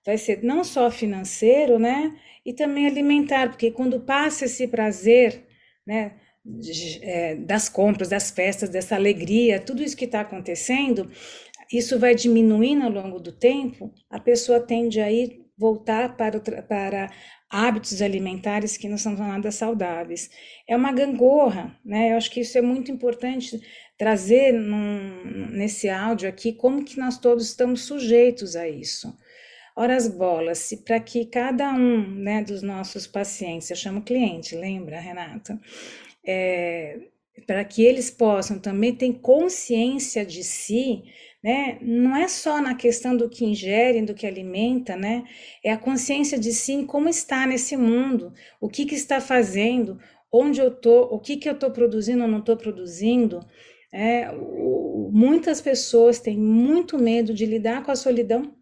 vai 0.05 0.17
ser 0.17 0.43
não 0.43 0.65
só 0.65 0.91
financeiro, 0.91 1.79
né, 1.79 2.17
e 2.43 2.55
também 2.55 2.87
alimentar, 2.87 3.51
porque 3.51 3.71
quando 3.71 4.01
passa 4.01 4.47
esse 4.47 4.67
prazer, 4.67 5.45
né, 5.87 6.13
de, 6.43 6.99
é, 7.03 7.35
das 7.35 7.69
compras, 7.69 8.09
das 8.09 8.31
festas, 8.31 8.71
dessa 8.71 8.95
alegria, 8.95 9.61
tudo 9.61 9.83
isso 9.83 9.97
que 9.97 10.07
está 10.07 10.23
acontecendo, 10.23 11.11
isso 11.71 11.99
vai 11.99 12.15
diminuindo 12.15 12.85
ao 12.85 12.91
longo 12.91 13.21
do 13.21 13.31
tempo, 13.31 13.93
a 14.09 14.19
pessoa 14.19 14.59
tende 14.59 15.03
a 15.03 15.13
ir 15.13 15.43
voltar 15.57 16.17
para, 16.17 16.41
para 16.41 17.11
hábitos 17.53 18.01
alimentares 18.01 18.79
que 18.79 18.89
não 18.89 18.97
são 18.97 19.15
nada 19.15 19.53
saudáveis. 19.53 20.31
É 20.67 20.75
uma 20.75 20.91
gangorra, 20.91 21.79
né? 21.85 22.13
Eu 22.13 22.17
acho 22.17 22.31
que 22.31 22.41
isso 22.41 22.57
é 22.57 22.63
muito 22.63 22.91
importante 22.91 23.61
trazer 23.99 24.53
num, 24.53 25.51
nesse 25.51 25.91
áudio 25.91 26.31
aqui 26.31 26.55
como 26.55 26.83
que 26.83 26.99
nós 26.99 27.19
todos 27.19 27.47
estamos 27.47 27.83
sujeitos 27.83 28.57
a 28.57 28.67
isso. 28.67 29.15
Ora 29.77 29.95
as 29.95 30.09
bolas, 30.09 30.73
para 30.85 30.99
que 30.99 31.27
cada 31.27 31.71
um 31.73 32.01
né, 32.01 32.43
dos 32.43 32.63
nossos 32.63 33.07
pacientes, 33.07 33.69
eu 33.71 33.77
chamo 33.77 34.03
cliente, 34.03 34.57
lembra, 34.57 34.99
Renata? 34.99 35.61
É, 36.27 37.01
para 37.47 37.65
que 37.65 37.83
eles 37.83 38.11
possam 38.11 38.59
também 38.59 38.95
ter 38.95 39.13
consciência 39.21 40.25
de 40.25 40.43
si, 40.43 41.03
né? 41.43 41.79
Não 41.81 42.15
é 42.17 42.29
só 42.29 42.61
na 42.61 42.75
questão 42.75 43.17
do 43.17 43.29
que 43.29 43.45
ingerem, 43.45 44.05
do 44.05 44.15
que 44.15 44.27
alimenta, 44.27 44.97
né? 44.97 45.25
É 45.65 45.73
a 45.73 45.79
consciência 45.79 46.39
de 46.39 46.53
si 46.53 46.85
como 46.85 47.09
está 47.09 47.47
nesse 47.47 47.77
mundo, 47.77 48.33
o 48.61 48.69
que, 48.69 48.87
que 48.87 48.95
está 48.95 49.21
fazendo, 49.21 49.99
onde 50.31 50.61
eu 50.61 50.71
tô, 50.71 51.03
o 51.05 51.19
que, 51.19 51.37
que 51.37 51.49
eu 51.49 51.55
estou 51.55 51.71
produzindo 51.71 52.23
ou 52.23 52.29
não 52.29 52.39
estou 52.39 52.57
produzindo. 52.57 53.41
É, 53.93 54.31
muitas 55.13 55.61
pessoas 55.61 56.19
têm 56.19 56.39
muito 56.39 56.99
medo 56.99 57.35
de 57.35 57.45
lidar 57.45 57.83
com 57.83 57.91
a 57.91 57.97
solidão, 57.97 58.55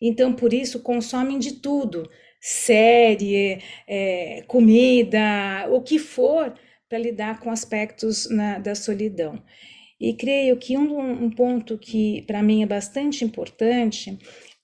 então 0.00 0.32
por 0.32 0.52
isso 0.52 0.82
consomem 0.82 1.38
de 1.38 1.60
tudo, 1.60 2.10
série, 2.40 3.62
é, 3.86 4.42
comida, 4.48 5.68
o 5.70 5.80
que 5.80 5.98
for, 5.98 6.52
para 6.88 6.98
lidar 6.98 7.40
com 7.40 7.50
aspectos 7.50 8.28
na, 8.28 8.58
da 8.58 8.74
solidão. 8.74 9.42
E 10.02 10.14
creio 10.14 10.56
que 10.56 10.76
um, 10.76 11.24
um 11.26 11.30
ponto 11.30 11.78
que 11.78 12.22
para 12.22 12.42
mim 12.42 12.60
é 12.64 12.66
bastante 12.66 13.24
importante 13.24 14.18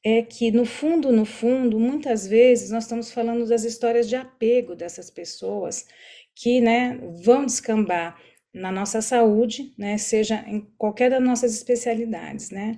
é 0.04 0.20
que, 0.20 0.50
no 0.50 0.64
fundo, 0.64 1.12
no 1.12 1.24
fundo, 1.24 1.78
muitas 1.78 2.26
vezes 2.26 2.70
nós 2.70 2.84
estamos 2.84 3.12
falando 3.12 3.46
das 3.46 3.62
histórias 3.62 4.08
de 4.08 4.16
apego 4.16 4.74
dessas 4.74 5.10
pessoas 5.10 5.86
que 6.34 6.60
né, 6.60 6.98
vão 7.24 7.46
descambar 7.46 8.20
na 8.52 8.72
nossa 8.72 9.00
saúde, 9.00 9.72
né, 9.78 9.96
seja 9.96 10.44
em 10.48 10.66
qualquer 10.76 11.08
das 11.08 11.22
nossas 11.22 11.54
especialidades, 11.54 12.50
né? 12.50 12.76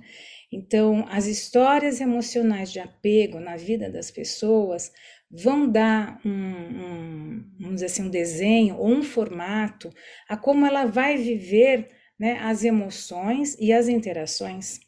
Então, 0.51 1.07
as 1.09 1.25
histórias 1.25 1.99
emocionais 1.99 2.71
de 2.71 2.79
apego 2.79 3.39
na 3.39 3.55
vida 3.55 3.89
das 3.89 4.11
pessoas 4.11 4.91
vão 5.31 5.67
dar 5.67 6.19
um, 6.23 6.29
um, 6.29 7.43
vamos 7.57 7.75
dizer 7.75 7.85
assim, 7.87 8.03
um 8.03 8.09
desenho 8.09 8.77
ou 8.77 8.87
um 8.87 9.01
formato 9.01 9.89
a 10.29 10.37
como 10.37 10.65
ela 10.65 10.85
vai 10.85 11.17
viver 11.17 11.87
né, 12.21 12.37
as 12.43 12.63
emoções 12.63 13.57
e 13.59 13.73
as 13.73 13.87
interações. 13.87 14.79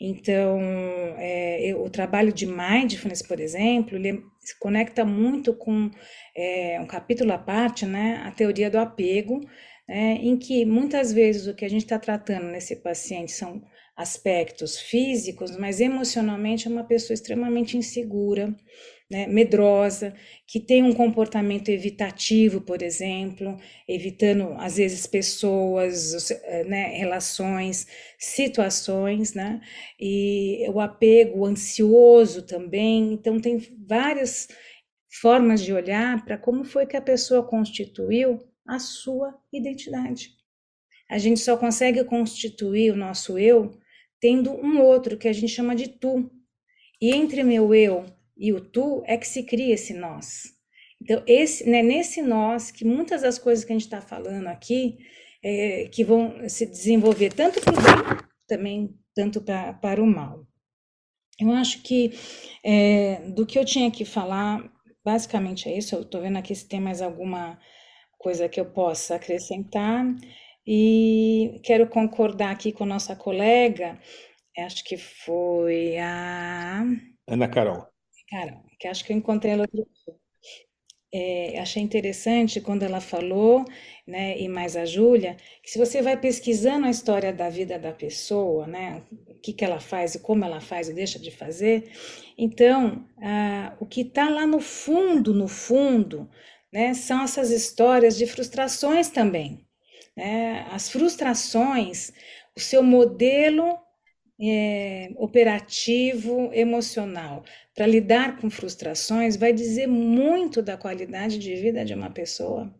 Então, 0.00 0.60
é, 1.18 1.74
o 1.76 1.90
trabalho 1.90 2.32
de 2.32 2.46
mindfulness, 2.46 3.22
por 3.22 3.40
exemplo, 3.40 3.96
ele 3.96 4.22
se 4.38 4.56
conecta 4.56 5.04
muito 5.04 5.52
com 5.52 5.90
é, 6.34 6.78
um 6.80 6.86
capítulo 6.86 7.32
à 7.32 7.38
parte, 7.38 7.84
né, 7.84 8.22
a 8.24 8.30
teoria 8.30 8.70
do 8.70 8.78
apego, 8.78 9.40
né, 9.88 10.18
em 10.22 10.38
que 10.38 10.64
muitas 10.64 11.12
vezes 11.12 11.48
o 11.48 11.54
que 11.56 11.64
a 11.64 11.68
gente 11.68 11.82
está 11.82 11.98
tratando 11.98 12.46
nesse 12.46 12.76
paciente 12.76 13.32
são 13.32 13.60
aspectos 13.96 14.78
físicos, 14.80 15.56
mas 15.58 15.80
emocionalmente 15.80 16.68
é 16.68 16.70
uma 16.70 16.84
pessoa 16.84 17.14
extremamente 17.14 17.76
insegura, 17.76 18.54
né, 19.10 19.26
medrosa, 19.26 20.14
que 20.46 20.60
tem 20.60 20.84
um 20.84 20.94
comportamento 20.94 21.68
evitativo, 21.68 22.60
por 22.60 22.80
exemplo, 22.80 23.56
evitando 23.88 24.54
às 24.58 24.76
vezes 24.76 25.06
pessoas, 25.06 26.30
eh, 26.30 26.64
né, 26.64 26.96
relações, 26.96 27.86
situações, 28.18 29.34
né, 29.34 29.60
e 29.98 30.64
o 30.72 30.80
apego 30.80 31.44
ansioso 31.44 32.42
também. 32.42 33.12
Então 33.12 33.40
tem 33.40 33.58
várias 33.86 34.46
formas 35.20 35.60
de 35.60 35.72
olhar 35.72 36.24
para 36.24 36.38
como 36.38 36.64
foi 36.64 36.86
que 36.86 36.96
a 36.96 37.02
pessoa 37.02 37.42
constituiu 37.42 38.38
a 38.66 38.78
sua 38.78 39.36
identidade. 39.52 40.30
A 41.10 41.18
gente 41.18 41.40
só 41.40 41.56
consegue 41.56 42.04
constituir 42.04 42.92
o 42.92 42.96
nosso 42.96 43.36
eu 43.36 43.72
tendo 44.20 44.52
um 44.52 44.80
outro 44.80 45.16
que 45.16 45.26
a 45.26 45.32
gente 45.32 45.48
chama 45.48 45.74
de 45.74 45.88
tu. 45.88 46.30
E 47.00 47.10
entre 47.12 47.42
meu 47.42 47.74
eu 47.74 48.04
e 48.40 48.54
o 48.54 48.60
tu 48.60 49.02
é 49.06 49.18
que 49.18 49.28
se 49.28 49.42
cria 49.42 49.74
esse 49.74 49.92
nós. 49.92 50.44
Então, 51.00 51.22
esse, 51.26 51.68
né, 51.68 51.82
nesse 51.82 52.22
nós, 52.22 52.70
que 52.70 52.84
muitas 52.86 53.20
das 53.20 53.38
coisas 53.38 53.64
que 53.64 53.72
a 53.72 53.74
gente 53.74 53.84
está 53.84 54.00
falando 54.00 54.46
aqui, 54.46 54.96
é, 55.44 55.88
que 55.92 56.02
vão 56.02 56.48
se 56.48 56.64
desenvolver 56.64 57.34
tanto 57.34 57.60
para 57.60 57.72
o 57.72 57.76
bem, 57.76 58.18
também 58.48 58.98
tanto 59.14 59.42
pra, 59.42 59.74
para 59.74 60.02
o 60.02 60.06
mal. 60.06 60.46
Eu 61.38 61.50
acho 61.52 61.82
que 61.82 62.12
é, 62.64 63.30
do 63.30 63.46
que 63.46 63.58
eu 63.58 63.64
tinha 63.64 63.90
que 63.90 64.04
falar, 64.04 64.62
basicamente 65.04 65.68
é 65.68 65.76
isso. 65.76 65.94
Eu 65.94 66.02
estou 66.02 66.20
vendo 66.22 66.38
aqui 66.38 66.54
se 66.54 66.68
tem 66.68 66.80
mais 66.80 67.02
alguma 67.02 67.58
coisa 68.18 68.48
que 68.48 68.60
eu 68.60 68.66
possa 68.66 69.16
acrescentar. 69.16 70.04
E 70.66 71.60
quero 71.64 71.88
concordar 71.88 72.50
aqui 72.50 72.72
com 72.72 72.84
nossa 72.84 73.16
colega, 73.16 73.98
acho 74.58 74.84
que 74.84 74.96
foi 74.96 75.96
a. 75.98 76.84
Ana 77.26 77.48
Carol. 77.48 77.89
Cara, 78.30 78.62
que 78.78 78.86
acho 78.88 79.04
que 79.04 79.12
eu 79.12 79.16
encontrei 79.16 79.52
ela 79.52 79.66
é, 81.12 81.58
achei 81.58 81.82
interessante 81.82 82.60
quando 82.60 82.84
ela 82.84 83.00
falou, 83.00 83.64
né, 84.06 84.38
e 84.38 84.48
mais 84.48 84.76
a 84.76 84.84
Júlia, 84.84 85.36
que 85.62 85.70
se 85.70 85.78
você 85.78 86.00
vai 86.00 86.16
pesquisando 86.16 86.86
a 86.86 86.90
história 86.90 87.32
da 87.32 87.50
vida 87.50 87.78
da 87.78 87.92
pessoa, 87.92 88.66
né, 88.66 89.02
o 89.26 89.34
que, 89.40 89.52
que 89.52 89.64
ela 89.64 89.80
faz 89.80 90.14
e 90.14 90.20
como 90.20 90.44
ela 90.44 90.60
faz 90.60 90.88
e 90.88 90.94
deixa 90.94 91.18
de 91.18 91.30
fazer, 91.32 91.90
então, 92.38 93.04
ah, 93.20 93.76
o 93.80 93.86
que 93.86 94.02
está 94.02 94.28
lá 94.28 94.46
no 94.46 94.60
fundo, 94.60 95.34
no 95.34 95.48
fundo, 95.48 96.30
né, 96.72 96.94
são 96.94 97.24
essas 97.24 97.50
histórias 97.50 98.16
de 98.16 98.26
frustrações 98.26 99.08
também. 99.08 99.66
Né? 100.16 100.66
As 100.70 100.88
frustrações, 100.88 102.12
o 102.56 102.60
seu 102.60 102.82
modelo 102.82 103.78
é, 104.40 105.10
operativo 105.16 106.50
emocional 106.52 107.44
para 107.74 107.86
lidar 107.86 108.38
com 108.38 108.48
frustrações 108.48 109.36
vai 109.36 109.52
dizer 109.52 109.86
muito 109.86 110.62
da 110.62 110.76
qualidade 110.76 111.38
de 111.38 111.54
vida 111.56 111.84
de 111.84 111.92
uma 111.92 112.10
pessoa. 112.10 112.74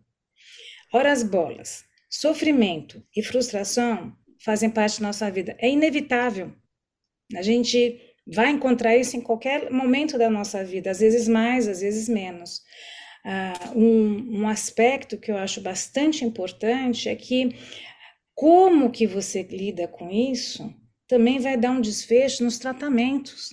Ora, 0.92 1.12
as 1.12 1.22
bolas, 1.22 1.84
sofrimento 2.08 3.04
e 3.14 3.22
frustração 3.22 4.16
fazem 4.42 4.70
parte 4.70 5.00
da 5.00 5.08
nossa 5.08 5.30
vida. 5.30 5.54
É 5.58 5.68
inevitável. 5.68 6.52
A 7.36 7.42
gente 7.42 8.00
vai 8.26 8.50
encontrar 8.50 8.96
isso 8.96 9.16
em 9.16 9.20
qualquer 9.20 9.70
momento 9.70 10.16
da 10.16 10.30
nossa 10.30 10.64
vida, 10.64 10.90
às 10.90 11.00
vezes 11.00 11.28
mais, 11.28 11.68
às 11.68 11.80
vezes 11.80 12.08
menos. 12.08 12.62
Uh, 13.22 13.78
um, 13.78 14.40
um 14.40 14.48
aspecto 14.48 15.18
que 15.18 15.30
eu 15.30 15.36
acho 15.36 15.60
bastante 15.60 16.24
importante 16.24 17.08
é 17.08 17.14
que 17.14 17.54
como 18.34 18.90
que 18.90 19.06
você 19.06 19.42
lida 19.42 19.86
com 19.86 20.10
isso 20.10 20.74
também 21.10 21.40
vai 21.40 21.56
dar 21.56 21.72
um 21.72 21.80
desfecho 21.80 22.44
nos 22.44 22.56
tratamentos. 22.56 23.50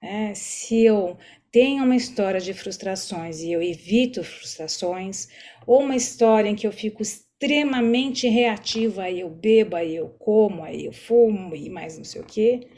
É, 0.00 0.32
se 0.32 0.84
eu 0.84 1.18
tenho 1.50 1.82
uma 1.82 1.96
história 1.96 2.40
de 2.40 2.54
frustrações 2.54 3.40
e 3.40 3.50
eu 3.50 3.60
evito 3.60 4.22
frustrações, 4.22 5.28
ou 5.66 5.82
uma 5.82 5.96
história 5.96 6.48
em 6.48 6.54
que 6.54 6.66
eu 6.66 6.72
fico 6.72 7.02
extremamente 7.02 8.28
reativa, 8.28 9.02
aí 9.02 9.20
eu 9.20 9.28
bebo, 9.28 9.74
aí 9.74 9.96
eu 9.96 10.08
como, 10.10 10.62
aí 10.62 10.86
eu 10.86 10.92
fumo 10.92 11.56
e 11.56 11.68
mais 11.68 11.98
não 11.98 12.04
sei 12.04 12.20
o 12.20 12.24
quê, 12.24 12.68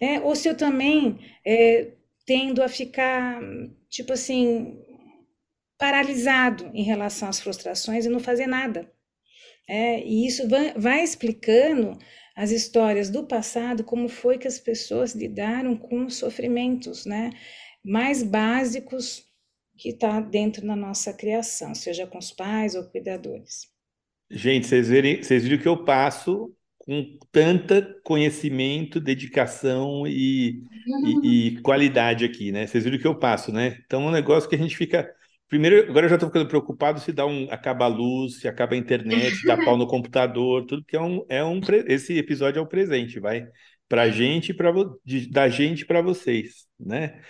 é, 0.00 0.20
ou 0.20 0.34
se 0.34 0.48
eu 0.48 0.56
também 0.56 1.18
é, 1.44 1.92
tendo 2.24 2.62
a 2.62 2.68
ficar, 2.68 3.42
tipo 3.90 4.14
assim, 4.14 4.78
paralisado 5.78 6.70
em 6.72 6.82
relação 6.82 7.28
às 7.28 7.40
frustrações 7.40 8.06
e 8.06 8.08
não 8.08 8.20
fazer 8.20 8.46
nada. 8.46 8.90
É, 9.68 10.00
e 10.00 10.26
isso 10.26 10.48
vai, 10.48 10.72
vai 10.74 11.02
explicando 11.02 11.98
as 12.36 12.50
histórias 12.50 13.08
do 13.08 13.24
passado, 13.24 13.82
como 13.82 14.08
foi 14.08 14.36
que 14.36 14.46
as 14.46 14.60
pessoas 14.60 15.14
lidaram 15.14 15.74
com 15.74 16.04
os 16.04 16.16
sofrimentos, 16.16 17.06
né, 17.06 17.30
mais 17.82 18.22
básicos 18.22 19.24
que 19.78 19.88
está 19.88 20.20
dentro 20.20 20.66
da 20.66 20.76
nossa 20.76 21.12
criação, 21.14 21.74
seja 21.74 22.06
com 22.06 22.18
os 22.18 22.30
pais 22.30 22.74
ou 22.74 22.84
cuidadores. 22.84 23.68
Gente, 24.30 24.66
vocês, 24.66 24.88
verem, 24.88 25.22
vocês 25.22 25.44
viram 25.44 25.62
que 25.62 25.68
eu 25.68 25.84
passo 25.84 26.54
com 26.78 27.18
tanta 27.32 27.82
conhecimento, 28.04 29.00
dedicação 29.00 30.06
e, 30.06 30.62
e, 31.04 31.48
e, 31.48 31.60
qualidade 31.60 32.24
aqui, 32.24 32.52
né? 32.52 32.66
Vocês 32.66 32.84
viram 32.84 32.98
que 32.98 33.06
eu 33.06 33.18
passo, 33.18 33.52
né? 33.52 33.78
Então, 33.84 34.02
é 34.02 34.06
um 34.06 34.10
negócio 34.10 34.48
que 34.48 34.54
a 34.54 34.58
gente 34.58 34.76
fica 34.76 35.12
Primeiro, 35.48 35.88
agora 35.88 36.06
eu 36.06 36.10
já 36.10 36.16
estou 36.16 36.28
ficando 36.28 36.48
preocupado 36.48 36.98
se 37.00 37.12
dá 37.12 37.24
um, 37.24 37.46
acaba 37.50 37.84
a 37.84 37.88
luz, 37.88 38.40
se 38.40 38.48
acaba 38.48 38.74
a 38.74 38.78
internet, 38.78 39.36
se 39.36 39.46
dá 39.46 39.56
pau 39.64 39.76
no 39.76 39.86
computador, 39.86 40.66
tudo 40.66 40.84
que 40.84 40.96
é 40.96 41.00
um, 41.00 41.24
é 41.28 41.44
um 41.44 41.60
esse 41.86 42.18
episódio 42.18 42.58
é 42.58 42.62
um 42.62 42.66
presente, 42.66 43.20
vai 43.20 43.46
para 43.88 44.10
gente 44.10 44.52
para 44.52 44.72
da 45.30 45.48
gente 45.48 45.86
para 45.86 46.02
vocês, 46.02 46.66
né? 46.78 47.20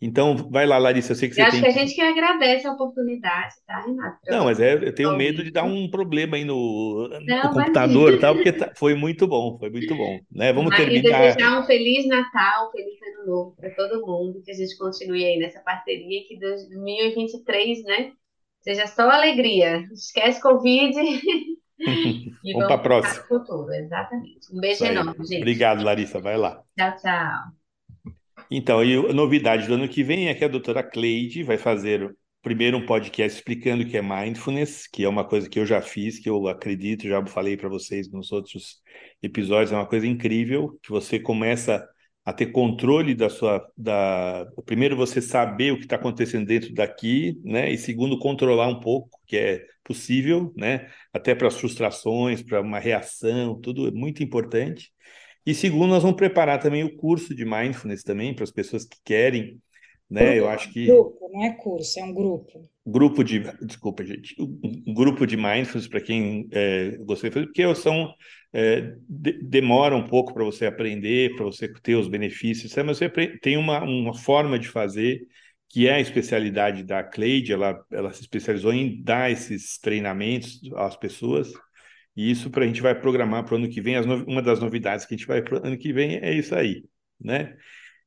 Então, 0.00 0.36
vai 0.50 0.66
lá, 0.66 0.76
Larissa, 0.76 1.12
eu 1.12 1.16
sei 1.16 1.28
que 1.28 1.34
você 1.34 1.40
eu 1.40 1.50
tem... 1.50 1.60
acho 1.60 1.62
que 1.62 1.66
a 1.66 1.82
gente 1.82 1.94
que 1.94 2.00
agradece 2.02 2.66
a 2.66 2.72
oportunidade, 2.72 3.54
tá, 3.66 3.80
Renato? 3.80 4.18
Não, 4.28 4.44
mas 4.44 4.60
é, 4.60 4.74
eu 4.74 4.94
tenho 4.94 5.16
medo 5.16 5.42
de 5.42 5.50
dar 5.50 5.64
um 5.64 5.90
problema 5.90 6.36
aí 6.36 6.44
no, 6.44 7.08
no 7.08 7.52
computador 7.54 8.12
e 8.12 8.18
tal, 8.18 8.34
porque 8.34 8.52
tá, 8.52 8.72
foi 8.76 8.94
muito 8.94 9.26
bom, 9.26 9.58
foi 9.58 9.70
muito 9.70 9.94
bom, 9.94 10.20
né? 10.30 10.52
Vamos 10.52 10.70
mas 10.70 10.80
terminar... 10.80 11.18
desejar 11.18 11.60
um 11.60 11.64
Feliz 11.64 12.06
Natal, 12.06 12.68
um 12.68 12.72
Feliz 12.72 12.98
Ano 13.02 13.26
Novo 13.26 13.56
para 13.58 13.70
todo 13.70 14.06
mundo, 14.06 14.42
que 14.44 14.50
a 14.50 14.54
gente 14.54 14.76
continue 14.76 15.24
aí 15.24 15.38
nessa 15.38 15.60
parceria, 15.60 16.28
que 16.28 16.38
2023, 16.38 17.84
né, 17.84 18.12
seja 18.60 18.86
só 18.86 19.08
alegria. 19.10 19.82
Esquece 19.92 20.42
Covid... 20.42 20.94
e 21.78 22.52
vamos 22.54 22.66
para 22.68 22.74
a 22.74 22.78
próxima. 22.78 23.24
Futuro, 23.24 23.70
exatamente. 23.72 24.48
Um 24.52 24.60
beijo 24.60 24.84
enorme, 24.84 25.26
gente. 25.26 25.38
Obrigado, 25.38 25.84
Larissa. 25.84 26.18
Vai 26.18 26.36
lá. 26.36 26.62
Tchau, 26.76 26.96
tchau. 26.96 27.65
Então, 28.50 28.84
e 28.84 28.94
a 28.94 29.12
novidade 29.12 29.66
do 29.66 29.74
ano 29.74 29.88
que 29.88 30.02
vem 30.02 30.28
é 30.28 30.34
que 30.34 30.44
a 30.44 30.48
doutora 30.48 30.82
Cleide 30.82 31.42
vai 31.42 31.58
fazer 31.58 32.14
primeiro 32.42 32.76
um 32.76 32.86
podcast 32.86 33.38
explicando 33.38 33.82
o 33.82 33.88
que 33.88 33.96
é 33.96 34.02
mindfulness, 34.02 34.86
que 34.86 35.04
é 35.04 35.08
uma 35.08 35.24
coisa 35.24 35.48
que 35.48 35.58
eu 35.58 35.66
já 35.66 35.82
fiz, 35.82 36.20
que 36.20 36.30
eu 36.30 36.46
acredito, 36.46 37.08
já 37.08 37.24
falei 37.26 37.56
para 37.56 37.68
vocês 37.68 38.08
nos 38.10 38.30
outros 38.30 38.80
episódios, 39.20 39.72
é 39.72 39.76
uma 39.76 39.86
coisa 39.86 40.06
incrível, 40.06 40.78
que 40.82 40.90
você 40.90 41.18
começa 41.18 41.84
a 42.24 42.32
ter 42.32 42.46
controle 42.46 43.14
da 43.14 43.28
sua. 43.28 43.64
Da... 43.76 44.46
Primeiro, 44.64 44.96
você 44.96 45.22
saber 45.22 45.72
o 45.72 45.76
que 45.76 45.84
está 45.84 45.96
acontecendo 45.96 46.46
dentro 46.46 46.74
daqui, 46.74 47.40
né? 47.44 47.70
E 47.72 47.78
segundo, 47.78 48.18
controlar 48.18 48.68
um 48.68 48.80
pouco, 48.80 49.10
que 49.26 49.36
é 49.36 49.64
possível, 49.84 50.52
né? 50.56 50.88
Até 51.12 51.34
para 51.34 51.48
as 51.48 51.56
frustrações, 51.58 52.42
para 52.42 52.60
uma 52.60 52.80
reação, 52.80 53.60
tudo 53.60 53.88
é 53.88 53.90
muito 53.92 54.22
importante. 54.24 54.92
E 55.46 55.54
segundo, 55.54 55.90
nós 55.90 56.02
vamos 56.02 56.16
preparar 56.16 56.58
também 56.58 56.82
o 56.84 56.96
curso 56.96 57.34
de 57.34 57.44
mindfulness 57.44 58.02
também 58.02 58.34
para 58.34 58.44
as 58.44 58.50
pessoas 58.50 58.84
que 58.84 58.98
querem 59.04 59.60
né? 60.08 60.38
Eu 60.38 60.48
acho 60.48 60.72
que. 60.72 60.86
Grupo, 60.86 61.30
não 61.32 61.44
é 61.44 61.50
curso, 61.52 61.98
é 61.98 62.04
um 62.04 62.14
grupo. 62.14 62.70
Grupo 62.86 63.24
de. 63.24 63.40
Desculpa, 63.62 64.04
gente. 64.04 64.36
Um 64.40 64.94
grupo 64.94 65.26
de 65.26 65.36
mindfulness, 65.36 65.88
para 65.88 66.00
quem 66.00 66.48
é, 66.52 66.96
gostaria 66.98 67.30
de 67.30 67.34
fazer, 67.34 67.46
porque 67.46 67.74
são. 67.74 68.14
É, 68.52 68.94
de, 69.08 69.32
demora 69.42 69.96
um 69.96 70.06
pouco 70.06 70.32
para 70.32 70.44
você 70.44 70.66
aprender, 70.66 71.34
para 71.34 71.44
você 71.44 71.68
ter 71.82 71.96
os 71.96 72.08
benefícios, 72.08 72.74
mas 72.76 72.98
você 72.98 73.08
tem 73.40 73.56
uma, 73.56 73.82
uma 73.82 74.14
forma 74.14 74.58
de 74.58 74.68
fazer 74.68 75.26
que 75.68 75.88
é 75.88 75.94
a 75.94 76.00
especialidade 76.00 76.84
da 76.84 77.02
Cleide, 77.02 77.52
ela, 77.52 77.84
ela 77.90 78.12
se 78.12 78.20
especializou 78.20 78.72
em 78.72 79.02
dar 79.02 79.30
esses 79.30 79.78
treinamentos 79.78 80.60
às 80.76 80.96
pessoas, 80.96 81.52
e 82.16 82.30
isso 82.30 82.50
para 82.50 82.64
a 82.64 82.66
gente 82.66 82.80
vai 82.80 82.94
programar 82.98 83.44
para 83.44 83.54
o 83.54 83.58
ano 83.58 83.68
que 83.68 83.80
vem, 83.80 84.00
no, 84.06 84.24
uma 84.24 84.42
das 84.42 84.60
novidades 84.60 85.04
que 85.04 85.14
a 85.14 85.16
gente 85.16 85.26
vai 85.26 85.42
para 85.42 85.60
o 85.60 85.66
ano 85.66 85.76
que 85.76 85.92
vem 85.92 86.16
é 86.16 86.32
isso 86.32 86.54
aí, 86.54 86.84
né? 87.20 87.56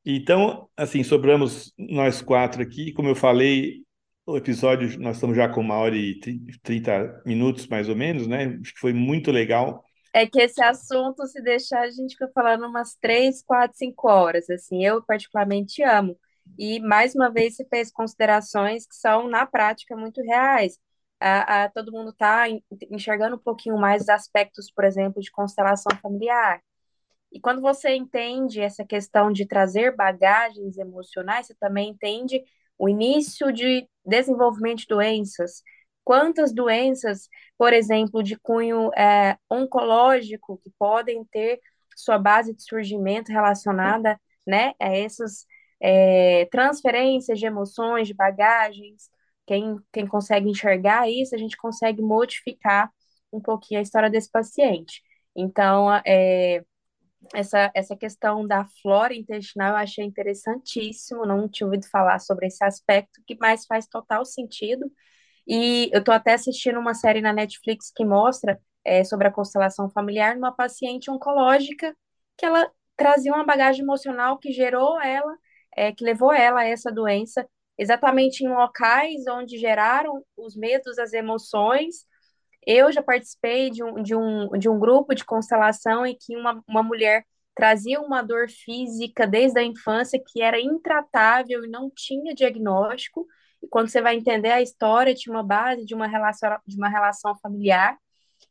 Então, 0.06 0.68
assim, 0.76 1.04
sobramos 1.04 1.74
nós 1.78 2.22
quatro 2.22 2.62
aqui. 2.62 2.92
Como 2.94 3.10
eu 3.10 3.16
falei, 3.16 3.84
o 4.26 4.38
episódio, 4.38 5.00
nós 5.00 5.18
estamos 5.18 5.36
já 5.36 5.50
com 5.50 5.62
uma 5.62 5.76
hora 5.76 5.96
e 5.96 6.20
trinta 6.64 7.22
minutos, 7.26 7.68
mais 7.68 7.90
ou 7.90 7.96
menos, 7.96 8.28
né? 8.28 8.58
Acho 8.62 8.74
que 8.74 8.80
foi 8.80 8.94
muito 8.94 9.32
legal. 9.32 9.84
É 10.14 10.26
que 10.26 10.42
esse 10.42 10.62
assunto, 10.64 11.28
se 11.28 11.42
deixar, 11.42 11.82
a 11.82 11.90
gente 11.90 12.14
fica 12.14 12.30
falando 12.34 12.66
umas 12.66 12.96
três, 12.96 13.44
quatro, 13.44 13.78
cinco 13.78 14.10
horas. 14.10 14.50
Assim, 14.50 14.84
eu 14.84 15.04
particularmente 15.04 15.84
amo. 15.84 16.18
E, 16.58 16.80
mais 16.80 17.14
uma 17.14 17.30
vez, 17.30 17.56
se 17.56 17.66
fez 17.66 17.92
considerações 17.92 18.88
que 18.88 18.96
são, 18.96 19.28
na 19.28 19.46
prática, 19.46 19.96
muito 19.96 20.22
reais. 20.22 20.80
A, 21.20 21.64
a 21.66 21.70
todo 21.70 21.92
mundo 21.92 22.12
está 22.12 22.46
enxergando 22.90 23.36
um 23.36 23.40
pouquinho 23.40 23.78
mais 23.78 24.04
os 24.04 24.10
aspectos, 24.10 24.72
por 24.72 24.86
exemplo, 24.86 25.22
de 25.22 25.32
constelação 25.32 25.96
familiar 26.02 26.62
e 27.32 27.40
quando 27.40 27.62
você 27.62 27.96
entende 27.96 28.60
essa 28.62 28.84
questão 28.84 29.32
de 29.32 29.46
trazer 29.46 29.96
bagagens 29.96 30.78
emocionais, 30.78 31.48
você 31.48 31.56
também 31.56 31.90
entende 31.90 32.44
o 32.78 32.90
início 32.90 33.52
de 33.52 33.88
desenvolvimento 34.06 34.80
de 34.80 34.88
doenças. 34.88 35.62
Quantas 36.04 36.52
doenças, 36.54 37.30
por 37.58 37.72
exemplo, 37.72 38.24
de 38.24 38.36
cunho 38.40 38.92
é, 38.96 39.38
oncológico, 39.50 40.58
que 40.58 40.72
podem 40.80 41.24
ter 41.26 41.60
sua 41.96 42.18
base 42.18 42.54
de 42.54 42.64
surgimento 42.64 43.32
relacionada 43.32 44.20
né, 44.48 44.74
a 44.80 44.88
essas 44.96 45.46
é, 45.80 46.46
transferências 46.52 47.38
de 47.38 47.46
emoções, 47.46 48.08
de 48.08 48.14
bagagens. 48.14 49.10
Quem, 49.50 49.80
quem 49.92 50.06
consegue 50.06 50.48
enxergar 50.48 51.10
isso, 51.10 51.34
a 51.34 51.38
gente 51.40 51.58
consegue 51.58 52.04
modificar 52.04 52.92
um 53.34 53.42
pouquinho 53.42 53.80
a 53.80 53.84
história 53.84 54.08
desse 54.08 54.30
paciente. 54.30 55.02
Então, 55.36 55.92
é, 56.06 56.64
essa, 57.34 57.72
essa 57.74 57.96
questão 57.96 58.46
da 58.46 58.64
flora 58.80 59.12
intestinal 59.12 59.72
eu 59.72 59.78
achei 59.78 60.06
interessantíssimo, 60.06 61.26
não 61.26 61.50
tinha 61.50 61.66
ouvido 61.66 61.88
falar 61.90 62.20
sobre 62.20 62.46
esse 62.46 62.64
aspecto, 62.64 63.24
que 63.26 63.36
mais 63.40 63.66
faz 63.66 63.88
total 63.88 64.24
sentido. 64.24 64.86
E 65.48 65.90
eu 65.92 66.02
estou 66.02 66.14
até 66.14 66.34
assistindo 66.34 66.80
uma 66.80 66.94
série 66.94 67.20
na 67.20 67.34
Netflix 67.34 67.92
que 67.92 68.06
mostra 68.06 68.62
é, 68.86 69.04
sobre 69.04 69.30
a 69.30 69.32
constelação 69.32 69.90
familiar 69.90 70.36
numa 70.36 70.56
paciente 70.56 71.10
oncológica 71.10 71.98
que 72.38 72.46
ela 72.46 72.70
trazia 72.96 73.34
uma 73.34 73.46
bagagem 73.46 73.82
emocional 73.82 74.38
que 74.38 74.52
gerou 74.52 75.02
ela, 75.02 75.36
é, 75.76 75.92
que 75.92 76.04
levou 76.04 76.32
ela 76.32 76.60
a 76.60 76.68
essa 76.68 76.92
doença, 76.92 77.50
exatamente 77.80 78.44
em 78.44 78.50
locais 78.50 79.26
onde 79.30 79.58
geraram 79.58 80.22
os 80.38 80.56
medos, 80.56 81.00
as 81.00 81.14
emoções, 81.14 82.06
eu 82.68 82.92
já 82.92 83.02
participei 83.02 83.70
de 83.70 83.82
um, 83.82 84.04
de 84.04 84.14
um, 84.14 84.50
de 84.50 84.68
um 84.68 84.78
grupo 84.78 85.16
de 85.16 85.24
constelação 85.24 86.06
em 86.06 86.16
que 86.16 86.36
uma, 86.36 86.62
uma 86.68 86.84
mulher 86.84 87.26
trazia 87.56 88.02
uma 88.02 88.22
dor 88.22 88.50
física 88.50 89.26
desde 89.26 89.60
a 89.60 89.64
infância 89.64 90.22
que 90.24 90.42
era 90.42 90.60
intratável 90.60 91.64
e 91.64 91.70
não 91.70 91.90
tinha 91.90 92.36
diagnóstico. 92.36 93.26
E 93.64 93.68
quando 93.68 93.90
você 93.90 94.02
vai 94.02 94.16
entender 94.16 94.52
a 94.52 94.62
história, 94.62 95.16
tinha 95.16 95.34
uma 95.34 95.44
base 95.44 95.86
de 95.86 95.96
uma 95.96 96.08
relação, 96.08 96.58
de 96.68 96.76
uma 96.76 96.90
relação 96.90 97.34
familiar. 97.42 97.98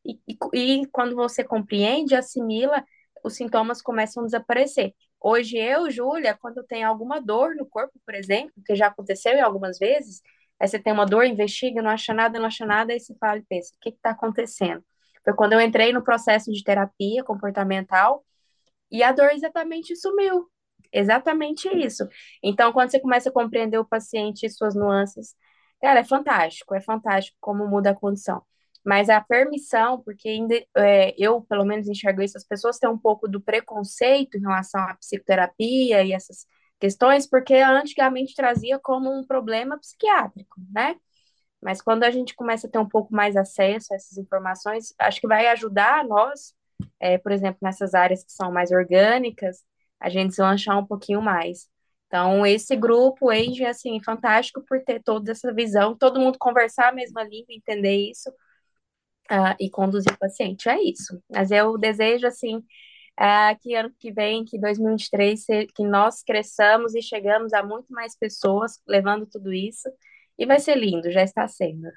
E, 0.05 0.19
e, 0.27 0.83
e 0.83 0.87
quando 0.87 1.15
você 1.15 1.45
compreende, 1.45 2.15
assimila, 2.15 2.83
os 3.23 3.35
sintomas 3.35 3.83
começam 3.83 4.23
a 4.23 4.27
desaparecer. 4.27 4.95
Hoje 5.21 5.57
eu, 5.59 5.91
Júlia, 5.91 6.37
quando 6.41 6.65
tenho 6.65 6.89
alguma 6.89 7.21
dor 7.21 7.55
no 7.57 7.67
corpo, 7.67 7.99
por 8.05 8.15
exemplo, 8.15 8.53
que 8.65 8.75
já 8.75 8.87
aconteceu 8.89 9.33
em 9.35 9.41
algumas 9.41 9.79
vezes, 9.79 10.23
Aí 10.61 10.67
você 10.67 10.79
tem 10.79 10.93
uma 10.93 11.07
dor, 11.07 11.25
investiga, 11.25 11.81
não 11.83 11.91
acha 11.91 12.13
nada, 12.13 12.39
não 12.39 12.47
acha 12.47 12.67
nada, 12.67 12.93
aí 12.93 12.99
você 13.01 13.15
fala 13.15 13.39
e 13.39 13.43
pensa, 13.43 13.73
o 13.77 13.81
que 13.81 13.91
está 13.91 14.11
acontecendo? 14.11 14.85
Foi 15.25 15.33
quando 15.35 15.53
eu 15.53 15.61
entrei 15.61 15.93
no 15.93 16.03
processo 16.03 16.51
de 16.53 16.65
terapia 16.65 17.23
comportamental 17.23 18.25
e 18.91 19.03
a 19.03 19.13
dor 19.13 19.31
exatamente 19.33 19.97
sumiu. 19.97 20.49
Exatamente 20.93 21.69
isso. 21.69 22.09
Então, 22.43 22.73
quando 22.73 22.91
você 22.91 23.01
começa 23.01 23.29
a 23.31 23.33
compreender 23.33 23.79
o 23.79 23.85
paciente 23.85 24.47
e 24.47 24.51
suas 24.51 24.75
nuances, 24.75 25.35
cara, 25.81 26.01
é 26.01 26.05
fantástico, 26.05 26.75
é 26.75 26.81
fantástico 26.81 27.37
como 27.41 27.67
muda 27.67 27.91
a 27.91 27.95
condição. 27.95 28.43
Mas 28.85 29.09
a 29.09 29.21
permissão, 29.21 30.01
porque 30.03 30.29
ainda, 30.29 30.55
é, 30.77 31.15
eu, 31.19 31.43
pelo 31.43 31.65
menos, 31.65 31.89
enxergo 31.89 32.23
isso, 32.23 32.37
as 32.39 32.45
pessoas 32.45 32.79
têm 32.79 32.89
um 32.89 32.99
pouco 32.99 33.29
do 33.29 33.41
preconceito 33.41 34.37
em 34.37 34.41
relação 34.41 34.81
à 34.81 34.95
psicoterapia 34.95 36.03
e 36.05 36.13
essas 36.13 36.47
questões, 36.81 37.27
porque 37.29 37.55
antigamente 37.55 38.35
trazia 38.35 38.79
como 38.79 39.11
um 39.13 39.27
problema 39.27 39.79
psiquiátrico, 39.79 40.61
né? 40.73 40.97
Mas 41.61 41.83
quando 41.83 42.05
a 42.05 42.11
gente 42.11 42.35
começa 42.37 42.67
a 42.67 42.71
ter 42.71 42.79
um 42.79 42.89
pouco 42.89 43.13
mais 43.15 43.37
acesso 43.37 43.93
a 43.93 43.97
essas 43.97 44.17
informações, 44.17 44.95
acho 44.99 45.21
que 45.21 45.27
vai 45.27 45.49
ajudar 45.49 46.05
nós, 46.07 46.55
é, 47.01 47.19
por 47.19 47.33
exemplo, 47.33 47.59
nessas 47.63 47.95
áreas 47.95 48.23
que 48.25 48.33
são 48.33 48.53
mais 48.53 48.71
orgânicas, 48.71 49.65
a 50.01 50.09
gente 50.09 50.31
deslanchar 50.31 50.79
um 50.79 50.87
pouquinho 50.87 51.21
mais. 51.21 51.69
Então, 52.07 52.47
esse 52.47 52.75
grupo, 52.77 53.29
Age, 53.31 53.65
é, 53.65 53.69
assim, 53.69 54.01
fantástico 54.03 54.63
por 54.67 54.83
ter 54.83 55.03
toda 55.03 55.33
essa 55.33 55.53
visão, 55.53 55.97
todo 55.97 56.21
mundo 56.21 56.39
conversar 56.39 56.89
a 56.89 56.93
mesma 56.93 57.23
língua, 57.23 57.55
entender 57.55 58.11
isso 58.11 58.33
uh, 59.31 59.55
e 59.61 59.71
conduzir 59.71 60.13
o 60.13 60.19
paciente. 60.19 60.69
É 60.69 60.81
isso. 60.83 61.21
Mas 61.31 61.51
eu 61.51 61.77
desejo, 61.79 62.27
assim, 62.27 62.63
é, 63.19 63.55
que 63.57 63.75
ano 63.75 63.93
que 63.99 64.13
vem, 64.13 64.45
que 64.45 64.59
2023, 64.59 65.45
que 65.75 65.85
nós 65.85 66.23
cresçamos 66.23 66.95
e 66.95 67.03
chegamos 67.03 67.53
a 67.53 67.63
muito 67.63 67.93
mais 67.93 68.17
pessoas 68.17 68.81
levando 68.87 69.27
tudo 69.27 69.53
isso. 69.53 69.89
E 70.39 70.47
vai 70.47 70.61
ser 70.61 70.77
lindo, 70.77 71.11
já 71.11 71.23
está 71.23 71.49
sendo. 71.49 71.89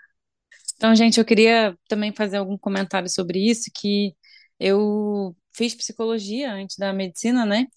Então, 0.76 0.96
gente, 0.96 1.20
eu 1.20 1.26
queria 1.26 1.78
também 1.88 2.12
fazer 2.12 2.38
algum 2.38 2.58
comentário 2.58 3.08
sobre 3.08 3.40
isso, 3.40 3.70
que 3.76 4.16
eu 4.60 5.36
fiz 5.56 5.76
psicologia 5.76 6.52
antes 6.52 6.76
da 6.78 6.92
medicina, 6.92 7.46
né? 7.46 7.68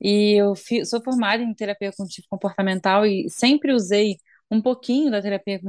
E 0.00 0.34
eu 0.40 0.54
sou 0.84 1.02
formada 1.02 1.42
em 1.42 1.54
terapia 1.54 1.92
cognitivo 1.92 2.26
comportamental 2.28 3.06
e 3.06 3.28
sempre 3.30 3.72
usei 3.72 4.16
um 4.50 4.60
pouquinho 4.60 5.10
da 5.10 5.22
terapia 5.22 5.60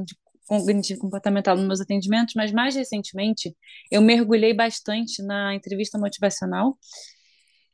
cognitivo 0.48 1.00
comportamental 1.02 1.56
nos 1.56 1.66
meus 1.68 1.82
atendimentos, 1.82 2.34
mas 2.36 2.52
mais 2.52 2.76
recentemente 2.76 3.56
eu 3.92 4.02
mergulhei 4.02 4.54
bastante 4.54 5.24
na 5.24 5.56
entrevista 5.56 5.98
motivacional 5.98 6.78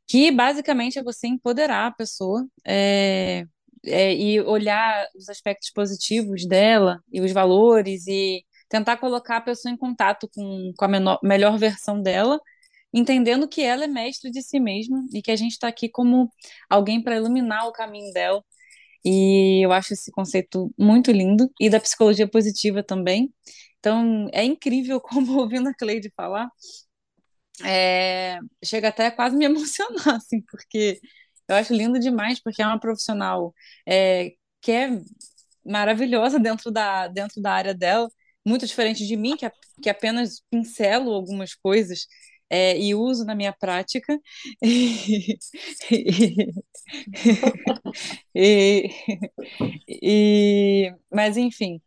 que 0.10 0.32
basicamente 0.32 0.98
é 0.98 1.04
você 1.04 1.28
empoderar 1.28 1.86
a 1.86 1.92
pessoa 1.92 2.44
é, 2.66 3.46
é, 3.86 4.14
e 4.16 4.42
olhar 4.42 5.08
os 5.16 5.30
aspectos 5.30 5.70
positivos 5.70 6.48
dela 6.48 7.00
e 7.12 7.22
os 7.22 7.32
valores 7.32 8.08
e 8.08 8.44
tentar 8.68 8.98
colocar 8.98 9.38
a 9.38 9.42
pessoa 9.42 9.72
em 9.72 9.78
contato 9.78 10.28
com, 10.34 10.74
com 10.76 10.86
a 10.86 10.88
menor, 10.88 11.20
melhor 11.24 11.58
versão 11.60 12.02
dela, 12.02 12.40
entendendo 12.92 13.48
que 13.48 13.62
ela 13.62 13.84
é 13.84 13.88
mestre 13.88 14.32
de 14.32 14.42
si 14.42 14.60
mesma 14.60 15.06
e 15.14 15.22
que 15.22 15.32
a 15.32 15.36
gente 15.36 15.52
está 15.52 15.68
aqui 15.68 15.88
como 15.88 16.32
alguém 16.68 17.02
para 17.04 17.16
iluminar 17.16 17.68
o 17.68 17.72
caminho 17.72 18.12
dela. 18.12 18.44
E 19.06 19.66
eu 19.66 19.72
acho 19.72 19.94
esse 19.94 20.12
conceito 20.12 20.74
muito 20.78 21.12
lindo, 21.12 21.52
e 21.60 21.70
da 21.70 21.80
psicologia 21.80 22.28
positiva 22.28 22.84
também. 22.84 23.34
Então, 23.80 24.28
é 24.34 24.44
incrível 24.44 25.00
como 25.02 25.40
ouvindo 25.40 25.70
a 25.70 25.74
Cleide 25.74 26.12
falar, 26.16 26.50
é, 27.64 28.40
chega 28.64 28.90
até 28.90 29.12
quase 29.12 29.36
me 29.36 29.46
emocionar, 29.46 30.16
assim, 30.16 30.42
porque 30.50 31.00
eu 31.48 31.56
acho 31.56 31.74
lindo 31.74 32.00
demais, 32.00 32.40
porque 32.42 32.62
é 32.62 32.66
uma 32.68 32.80
profissional 32.80 33.54
é, 33.88 34.34
que 34.62 34.72
é 34.72 34.90
maravilhosa 35.66 36.40
dentro 36.40 36.72
da, 36.72 37.08
dentro 37.08 37.42
da 37.42 37.52
área 37.54 37.74
dela, 37.74 38.10
muito 38.46 38.66
diferente 38.66 39.06
de 39.06 39.16
mim, 39.18 39.36
que, 39.38 39.50
que 39.82 39.90
apenas 39.90 40.42
pincelo 40.50 41.12
algumas 41.12 41.54
coisas, 41.54 42.08
é, 42.50 42.78
e 42.78 42.96
uso 42.96 43.26
na 43.26 43.36
minha 43.36 43.54
prática. 43.54 44.20
e, 48.36 48.90
e, 49.88 50.94
mas, 51.12 51.38
enfim. 51.38 51.82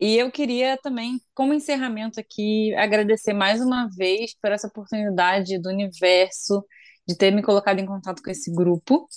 E 0.00 0.16
eu 0.16 0.30
queria 0.30 0.76
também, 0.78 1.20
como 1.34 1.54
encerramento 1.54 2.20
aqui, 2.20 2.74
agradecer 2.74 3.32
mais 3.32 3.60
uma 3.62 3.88
vez 3.96 4.34
por 4.40 4.52
essa 4.52 4.68
oportunidade 4.68 5.58
do 5.58 5.70
universo 5.70 6.64
de 7.08 7.16
ter 7.16 7.30
me 7.32 7.42
colocado 7.42 7.78
em 7.78 7.86
contato 7.86 8.22
com 8.22 8.30
esse 8.30 8.52
grupo, 8.52 9.08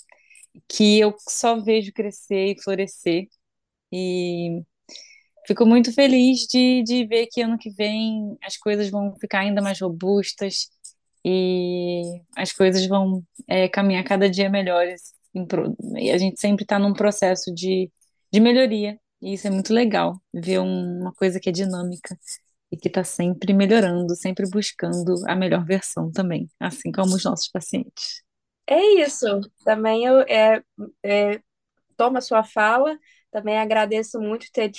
que 0.68 1.00
eu 1.00 1.16
só 1.28 1.60
vejo 1.62 1.92
crescer 1.94 2.54
e 2.54 2.62
florescer. 2.62 3.28
E 3.92 4.64
Fico 5.50 5.66
muito 5.66 5.92
feliz 5.92 6.42
de, 6.42 6.84
de 6.84 7.08
ver 7.08 7.26
que 7.26 7.42
ano 7.42 7.58
que 7.58 7.72
vem 7.72 8.38
as 8.44 8.56
coisas 8.56 8.88
vão 8.88 9.16
ficar 9.16 9.40
ainda 9.40 9.64
mais 9.64 9.82
robustas 9.82 10.70
e 11.26 12.04
as 12.38 12.52
coisas 12.54 12.86
vão 12.86 13.24
é, 13.48 13.68
caminhar 13.68 14.04
cada 14.04 14.30
dia 14.30 14.48
melhores. 14.48 15.12
E 15.98 16.12
a 16.12 16.20
gente 16.20 16.40
sempre 16.40 16.66
está 16.66 16.78
num 16.78 16.94
processo 16.94 17.52
de, 17.52 17.92
de 18.32 18.40
melhoria. 18.40 19.00
E 19.20 19.34
isso 19.34 19.48
é 19.48 19.50
muito 19.50 19.74
legal, 19.74 20.22
ver 20.32 20.60
um, 20.60 21.00
uma 21.02 21.14
coisa 21.14 21.40
que 21.40 21.50
é 21.50 21.52
dinâmica 21.52 22.16
e 22.72 22.78
que 22.78 22.88
está 22.88 23.04
sempre 23.04 23.52
melhorando, 23.52 24.16
sempre 24.16 24.48
buscando 24.48 25.16
a 25.28 25.36
melhor 25.36 25.66
versão 25.66 26.12
também, 26.12 26.48
assim 26.60 26.92
como 26.92 27.16
os 27.16 27.24
nossos 27.24 27.48
pacientes. 27.48 28.22
É 28.68 28.80
isso. 29.02 29.26
Também 29.66 30.06
eu 30.06 30.20
é, 30.20 30.62
é, 31.04 31.42
tomo 31.98 32.20
a 32.20 32.22
sua 32.22 32.44
fala 32.44 32.96
também 33.32 33.58
agradeço 33.58 34.20
muito 34.20 34.48
ter, 34.52 34.72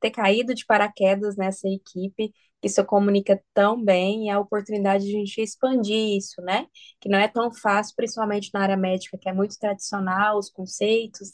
ter 0.00 0.10
caído 0.10 0.54
de 0.54 0.64
paraquedas 0.66 1.36
nessa 1.36 1.68
equipe, 1.68 2.32
que 2.60 2.68
se 2.68 2.82
comunica 2.84 3.42
tão 3.52 3.82
bem, 3.82 4.26
e 4.26 4.30
a 4.30 4.38
oportunidade 4.38 5.04
de 5.04 5.16
a 5.16 5.18
gente 5.18 5.40
expandir 5.40 6.16
isso, 6.16 6.40
né? 6.42 6.66
Que 7.00 7.08
não 7.08 7.18
é 7.18 7.28
tão 7.28 7.52
fácil, 7.52 7.94
principalmente 7.96 8.50
na 8.54 8.62
área 8.62 8.76
médica, 8.76 9.18
que 9.18 9.28
é 9.28 9.32
muito 9.32 9.58
tradicional, 9.58 10.38
os 10.38 10.48
conceitos, 10.50 11.32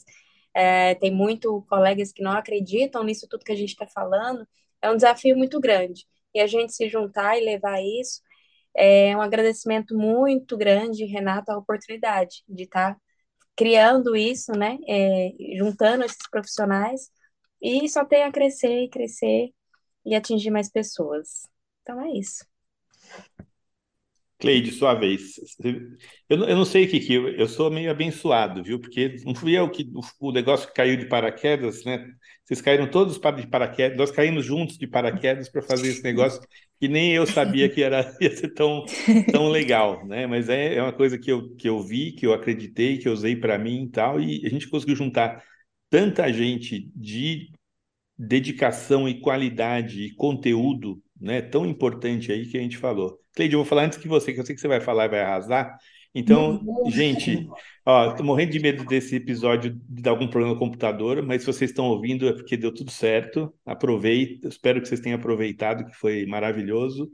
é, 0.53 0.95
tem 0.95 1.11
muito 1.11 1.63
colegas 1.69 2.11
que 2.11 2.23
não 2.23 2.31
acreditam 2.31 3.03
nisso 3.03 3.27
tudo 3.29 3.45
que 3.45 3.51
a 3.51 3.55
gente 3.55 3.69
está 3.69 3.87
falando, 3.87 4.47
é 4.81 4.89
um 4.91 4.95
desafio 4.95 5.37
muito 5.37 5.59
grande. 5.59 6.05
E 6.33 6.39
a 6.39 6.47
gente 6.47 6.73
se 6.73 6.89
juntar 6.89 7.37
e 7.37 7.45
levar 7.45 7.81
isso 7.81 8.21
é 8.75 9.15
um 9.15 9.21
agradecimento 9.21 9.95
muito 9.97 10.57
grande, 10.57 11.05
Renata, 11.05 11.53
a 11.53 11.57
oportunidade 11.57 12.43
de 12.47 12.63
estar 12.63 12.95
tá 12.95 13.01
criando 13.59 14.15
isso, 14.15 14.53
né? 14.53 14.77
É, 14.87 15.31
juntando 15.57 16.05
esses 16.05 16.29
profissionais 16.31 17.11
e 17.61 17.89
só 17.89 18.05
tem 18.05 18.23
a 18.23 18.31
crescer 18.31 18.85
e 18.85 18.89
crescer 18.89 19.49
e 20.05 20.15
atingir 20.15 20.51
mais 20.51 20.71
pessoas. 20.71 21.43
Então 21.83 22.01
é 22.01 22.11
isso. 22.17 22.45
Cleide, 24.39 24.71
sua 24.71 24.93
vez. 24.93 25.33
Eu, 26.29 26.43
eu 26.45 26.55
não 26.55 26.63
sei 26.63 26.87
que 26.87 27.13
eu, 27.13 27.27
eu 27.29 27.47
sou 27.47 27.69
meio 27.69 27.91
abençoado, 27.91 28.63
viu? 28.63 28.79
Porque 28.79 29.17
não 29.25 29.35
fui 29.35 29.57
eu 29.57 29.69
que 29.69 29.91
o, 29.93 30.29
o 30.29 30.31
negócio 30.31 30.67
que 30.67 30.73
caiu 30.73 30.95
de 30.95 31.07
paraquedas, 31.07 31.83
né? 31.83 32.07
Vocês 32.45 32.61
caíram 32.61 32.89
todos 32.89 33.19
de 33.19 33.47
paraquedas, 33.47 33.97
nós 33.97 34.11
caímos 34.11 34.45
juntos 34.45 34.77
de 34.77 34.87
paraquedas 34.87 35.49
para 35.49 35.61
fazer 35.61 35.89
esse 35.89 36.03
negócio 36.03 36.41
que 36.79 36.87
nem 36.87 37.13
eu 37.13 37.27
sabia 37.27 37.67
que 37.69 37.83
era 37.83 38.15
ia 38.21 38.35
ser 38.35 38.53
tão, 38.53 38.85
tão 39.31 39.49
legal, 39.49 40.07
né? 40.07 40.25
Mas 40.25 40.47
é, 40.47 40.75
é 40.75 40.81
uma 40.81 40.93
coisa 40.93 41.17
que 41.17 41.29
eu, 41.31 41.53
que 41.55 41.67
eu 41.67 41.81
vi, 41.81 42.13
que 42.13 42.25
eu 42.25 42.33
acreditei, 42.33 42.97
que 42.97 43.09
eu 43.09 43.13
usei 43.13 43.35
para 43.35 43.57
mim 43.57 43.83
e 43.83 43.89
tal, 43.89 44.21
e 44.21 44.45
a 44.45 44.49
gente 44.49 44.69
conseguiu 44.69 44.95
juntar 44.95 45.43
tanta 45.89 46.31
gente 46.31 46.89
de 46.95 47.51
dedicação 48.17 49.07
e 49.07 49.19
qualidade 49.21 50.03
e 50.03 50.15
conteúdo, 50.15 51.01
né? 51.19 51.41
Tão 51.41 51.65
importante 51.65 52.31
aí 52.31 52.45
que 52.45 52.57
a 52.57 52.61
gente 52.61 52.77
falou. 52.77 53.19
Cleide, 53.35 53.53
eu 53.55 53.59
vou 53.59 53.65
falar 53.65 53.85
antes 53.85 53.97
que 53.97 54.07
você, 54.07 54.33
que 54.33 54.39
eu 54.39 54.45
sei 54.45 54.55
que 54.55 54.61
você 54.61 54.67
vai 54.67 54.81
falar 54.81 55.05
e 55.05 55.09
vai 55.09 55.21
arrasar. 55.21 55.77
Então, 56.13 56.59
gente, 56.89 57.47
ó, 57.85 58.13
tô 58.13 58.23
morrendo 58.23 58.51
de 58.51 58.59
medo 58.59 58.83
desse 58.85 59.15
episódio 59.15 59.71
de 59.87 60.01
dar 60.01 60.11
algum 60.11 60.27
problema 60.27 60.53
no 60.53 60.59
computador, 60.59 61.21
mas 61.21 61.41
se 61.41 61.47
vocês 61.47 61.69
estão 61.69 61.85
ouvindo 61.85 62.27
é 62.27 62.33
porque 62.33 62.57
deu 62.57 62.73
tudo 62.73 62.89
certo. 62.89 63.53
Aproveita, 63.65 64.47
espero 64.47 64.81
que 64.81 64.87
vocês 64.87 64.99
tenham 64.99 65.19
aproveitado, 65.19 65.85
que 65.85 65.95
foi 65.95 66.25
maravilhoso. 66.25 67.11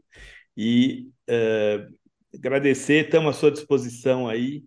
E 0.56 1.10
uh, 1.30 1.94
agradecer, 2.34 3.06
estamos 3.06 3.36
à 3.36 3.40
sua 3.40 3.52
disposição 3.52 4.28
aí 4.30 4.64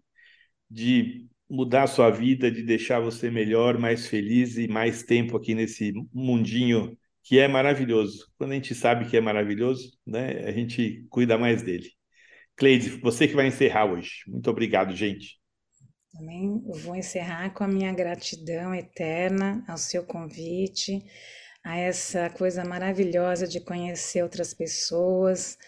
de 0.70 1.26
mudar 1.48 1.84
a 1.84 1.86
sua 1.86 2.10
vida, 2.10 2.50
de 2.50 2.62
deixar 2.62 3.00
você 3.00 3.30
melhor, 3.30 3.78
mais 3.78 4.06
feliz 4.06 4.58
e 4.58 4.68
mais 4.68 5.02
tempo 5.02 5.36
aqui 5.36 5.54
nesse 5.54 5.92
mundinho 6.12 6.96
que 7.28 7.38
é 7.38 7.46
maravilhoso. 7.46 8.26
Quando 8.38 8.52
a 8.52 8.54
gente 8.54 8.74
sabe 8.74 9.04
que 9.04 9.14
é 9.14 9.20
maravilhoso, 9.20 9.92
né, 10.06 10.46
a 10.46 10.50
gente 10.50 11.04
cuida 11.10 11.36
mais 11.36 11.62
dele. 11.62 11.90
Cleide, 12.56 12.88
você 13.02 13.28
que 13.28 13.34
vai 13.34 13.46
encerrar 13.46 13.84
hoje. 13.84 14.22
Muito 14.26 14.48
obrigado, 14.48 14.96
gente. 14.96 15.38
Também 16.10 16.58
vou 16.82 16.96
encerrar 16.96 17.50
com 17.50 17.62
a 17.62 17.68
minha 17.68 17.92
gratidão 17.92 18.74
eterna 18.74 19.62
ao 19.68 19.76
seu 19.76 20.04
convite, 20.04 21.04
a 21.62 21.76
essa 21.76 22.30
coisa 22.30 22.64
maravilhosa 22.64 23.46
de 23.46 23.60
conhecer 23.60 24.22
outras 24.22 24.54
pessoas, 24.54 25.58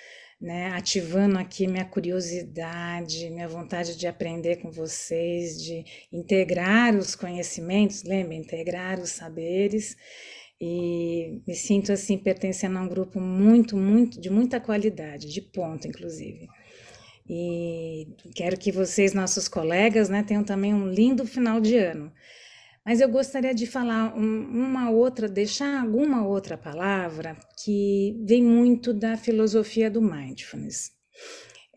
né, 0.40 0.68
ativando 0.68 1.38
aqui 1.38 1.66
minha 1.66 1.84
curiosidade, 1.84 3.28
minha 3.28 3.46
vontade 3.46 3.98
de 3.98 4.06
aprender 4.06 4.56
com 4.62 4.70
vocês, 4.70 5.62
de 5.62 5.84
integrar 6.10 6.96
os 6.96 7.14
conhecimentos, 7.14 8.02
lembra, 8.02 8.34
integrar 8.34 8.98
os 8.98 9.10
saberes, 9.10 9.94
e 10.60 11.40
me 11.46 11.54
sinto 11.54 11.90
assim 11.92 12.18
pertencendo 12.18 12.78
a 12.78 12.82
um 12.82 12.88
grupo 12.88 13.18
muito, 13.18 13.76
muito 13.76 14.20
de 14.20 14.28
muita 14.28 14.60
qualidade, 14.60 15.32
de 15.32 15.40
ponto, 15.40 15.88
inclusive. 15.88 16.46
E 17.28 18.08
quero 18.34 18.58
que 18.58 18.70
vocês, 18.70 19.14
nossos 19.14 19.48
colegas, 19.48 20.08
né, 20.08 20.22
tenham 20.22 20.44
também 20.44 20.74
um 20.74 20.88
lindo 20.88 21.24
final 21.24 21.60
de 21.60 21.76
ano. 21.76 22.12
Mas 22.84 23.00
eu 23.00 23.08
gostaria 23.08 23.54
de 23.54 23.66
falar 23.66 24.16
um, 24.16 24.22
uma 24.22 24.90
outra, 24.90 25.28
deixar 25.28 25.80
alguma 25.80 26.26
outra 26.26 26.58
palavra 26.58 27.36
que 27.62 28.16
vem 28.26 28.42
muito 28.42 28.92
da 28.92 29.16
filosofia 29.16 29.90
do 29.90 30.02
mindfulness. 30.02 30.90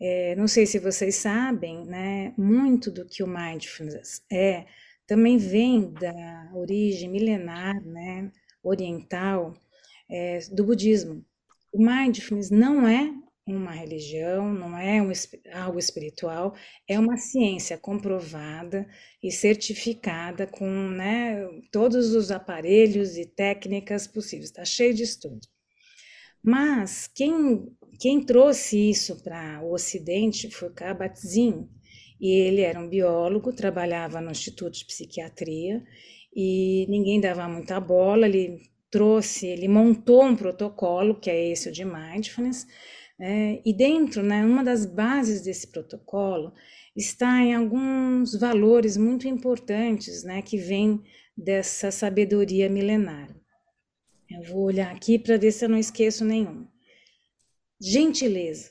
É, 0.00 0.34
não 0.34 0.48
sei 0.48 0.66
se 0.66 0.78
vocês 0.78 1.16
sabem, 1.16 1.86
né, 1.86 2.34
muito 2.36 2.90
do 2.90 3.06
que 3.06 3.22
o 3.22 3.28
mindfulness 3.28 4.22
é 4.30 4.66
também 5.06 5.36
vem 5.36 5.92
da 5.92 6.50
origem 6.54 7.10
milenar, 7.10 7.80
né, 7.84 8.30
oriental, 8.64 9.54
é, 10.08 10.38
do 10.50 10.64
budismo. 10.64 11.24
O 11.72 11.78
mindfulness 11.78 12.50
não 12.50 12.88
é 12.88 13.12
uma 13.46 13.72
religião, 13.72 14.52
não 14.54 14.78
é 14.78 15.02
um, 15.02 15.12
algo 15.52 15.78
espiritual, 15.78 16.54
é 16.88 16.98
uma 16.98 17.16
ciência 17.16 17.76
comprovada 17.76 18.88
e 19.22 19.30
certificada 19.30 20.46
com 20.46 20.66
né, 20.66 21.46
todos 21.70 22.14
os 22.14 22.30
aparelhos 22.30 23.18
e 23.18 23.26
técnicas 23.26 24.06
possíveis, 24.06 24.48
está 24.48 24.64
cheio 24.64 24.94
de 24.94 25.02
estudo. 25.02 25.46
Mas 26.42 27.06
quem, 27.06 27.68
quem 27.98 28.24
trouxe 28.24 28.90
isso 28.90 29.22
para 29.22 29.62
o 29.62 29.72
Ocidente 29.72 30.50
foi 30.50 30.70
Kabat-Zinn, 30.70 31.68
e 32.20 32.30
ele 32.30 32.62
era 32.62 32.80
um 32.80 32.88
biólogo, 32.88 33.52
trabalhava 33.52 34.20
no 34.20 34.30
Instituto 34.30 34.78
de 34.78 34.86
Psiquiatria, 34.86 35.82
e 36.34 36.86
ninguém 36.88 37.20
dava 37.20 37.48
muita 37.48 37.78
bola, 37.80 38.26
ele 38.26 38.62
trouxe, 38.90 39.46
ele 39.46 39.68
montou 39.68 40.24
um 40.24 40.36
protocolo, 40.36 41.18
que 41.18 41.30
é 41.30 41.50
esse 41.50 41.68
o 41.68 41.72
de 41.72 41.84
Mindfulness, 41.84 42.66
é, 43.18 43.60
e 43.64 43.72
dentro, 43.72 44.22
né, 44.22 44.44
uma 44.44 44.64
das 44.64 44.84
bases 44.84 45.42
desse 45.42 45.68
protocolo 45.68 46.52
está 46.96 47.40
em 47.40 47.54
alguns 47.54 48.34
valores 48.34 48.96
muito 48.96 49.28
importantes, 49.28 50.24
né, 50.24 50.42
que 50.42 50.56
vêm 50.56 51.02
dessa 51.36 51.90
sabedoria 51.90 52.68
milenar. 52.68 53.34
Eu 54.30 54.42
vou 54.42 54.64
olhar 54.64 54.94
aqui 54.94 55.18
para 55.18 55.36
ver 55.36 55.52
se 55.52 55.64
eu 55.64 55.68
não 55.68 55.78
esqueço 55.78 56.24
nenhum. 56.24 56.66
Gentileza, 57.80 58.70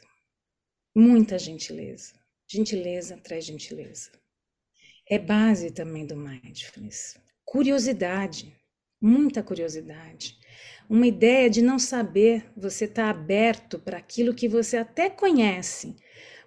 muita 0.96 1.38
gentileza. 1.38 2.14
Gentileza 2.48 3.18
traz 3.18 3.46
gentileza. 3.46 4.12
É 5.10 5.20
base 5.20 5.72
também 5.72 6.06
do 6.06 6.16
mindfulness. 6.16 7.18
Curiosidade, 7.54 8.54
muita 9.00 9.44
curiosidade 9.44 10.38
uma 10.90 11.08
ideia 11.08 11.50
de 11.50 11.62
não 11.62 11.80
saber, 11.80 12.46
você 12.56 12.86
está 12.86 13.10
aberto 13.10 13.80
para 13.80 13.98
aquilo 13.98 14.34
que 14.34 14.48
você 14.48 14.78
até 14.78 15.10
conhece, 15.10 15.96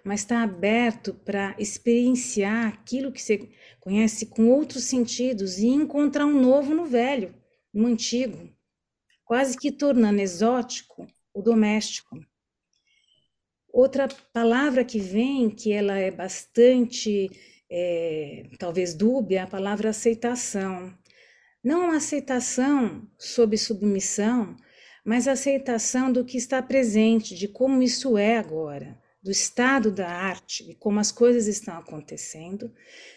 mas 0.03 0.21
está 0.21 0.41
aberto 0.41 1.13
para 1.13 1.55
experienciar 1.57 2.67
aquilo 2.67 3.11
que 3.11 3.21
você 3.21 3.49
conhece 3.79 4.27
com 4.27 4.49
outros 4.49 4.85
sentidos 4.85 5.57
e 5.57 5.67
encontrar 5.67 6.25
um 6.25 6.39
novo 6.39 6.73
no 6.73 6.85
velho, 6.85 7.35
no 7.73 7.87
antigo, 7.87 8.49
quase 9.25 9.57
que 9.57 9.71
tornando 9.71 10.21
exótico 10.21 11.07
o 11.33 11.41
doméstico. 11.41 12.17
Outra 13.67 14.07
palavra 14.33 14.83
que 14.85 14.99
vem, 14.99 15.49
que 15.49 15.71
ela 15.71 15.97
é 15.97 16.09
bastante, 16.09 17.29
é, 17.69 18.49
talvez 18.57 18.93
dúbia, 18.93 19.39
é 19.39 19.41
a 19.41 19.47
palavra 19.47 19.89
aceitação. 19.89 20.93
Não 21.63 21.91
aceitação 21.91 23.07
sob 23.17 23.57
submissão, 23.57 24.55
mas 25.03 25.27
aceitação 25.27 26.11
do 26.11 26.25
que 26.25 26.37
está 26.37 26.61
presente, 26.61 27.35
de 27.35 27.47
como 27.47 27.81
isso 27.81 28.17
é 28.17 28.37
agora, 28.37 29.01
do 29.21 29.31
estado 29.31 29.91
da 29.91 30.09
arte 30.09 30.69
e 30.69 30.75
como 30.75 30.99
as 30.99 31.11
coisas 31.11 31.47
estão 31.47 31.77
acontecendo, 31.77 32.73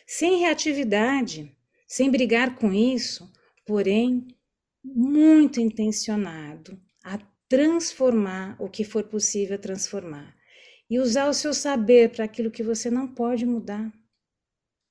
sem 0.06 0.40
reatividade, 0.40 1.54
sem 1.86 2.10
brigar 2.10 2.56
com 2.56 2.72
isso, 2.72 3.30
porém 3.66 4.26
muito 4.82 5.60
intencionado 5.60 6.80
a 7.04 7.18
transformar 7.48 8.56
o 8.58 8.68
que 8.68 8.84
for 8.84 9.04
possível 9.04 9.58
transformar 9.58 10.34
e 10.88 10.98
usar 10.98 11.28
o 11.28 11.34
seu 11.34 11.52
saber 11.52 12.10
para 12.10 12.24
aquilo 12.24 12.50
que 12.50 12.62
você 12.62 12.90
não 12.90 13.06
pode 13.06 13.44
mudar. 13.44 13.92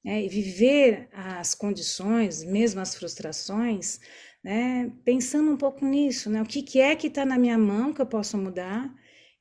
É, 0.05 0.23
e 0.23 0.29
viver 0.29 1.09
as 1.11 1.53
condições, 1.53 2.43
mesmo 2.43 2.79
as 2.79 2.95
frustrações, 2.95 3.99
né, 4.43 4.91
pensando 5.03 5.51
um 5.51 5.57
pouco 5.57 5.85
nisso, 5.85 6.29
né, 6.29 6.41
o 6.41 6.45
que, 6.45 6.63
que 6.63 6.79
é 6.79 6.95
que 6.95 7.07
está 7.07 7.25
na 7.25 7.37
minha 7.37 7.57
mão 7.57 7.93
que 7.93 8.01
eu 8.01 8.05
posso 8.05 8.37
mudar 8.37 8.93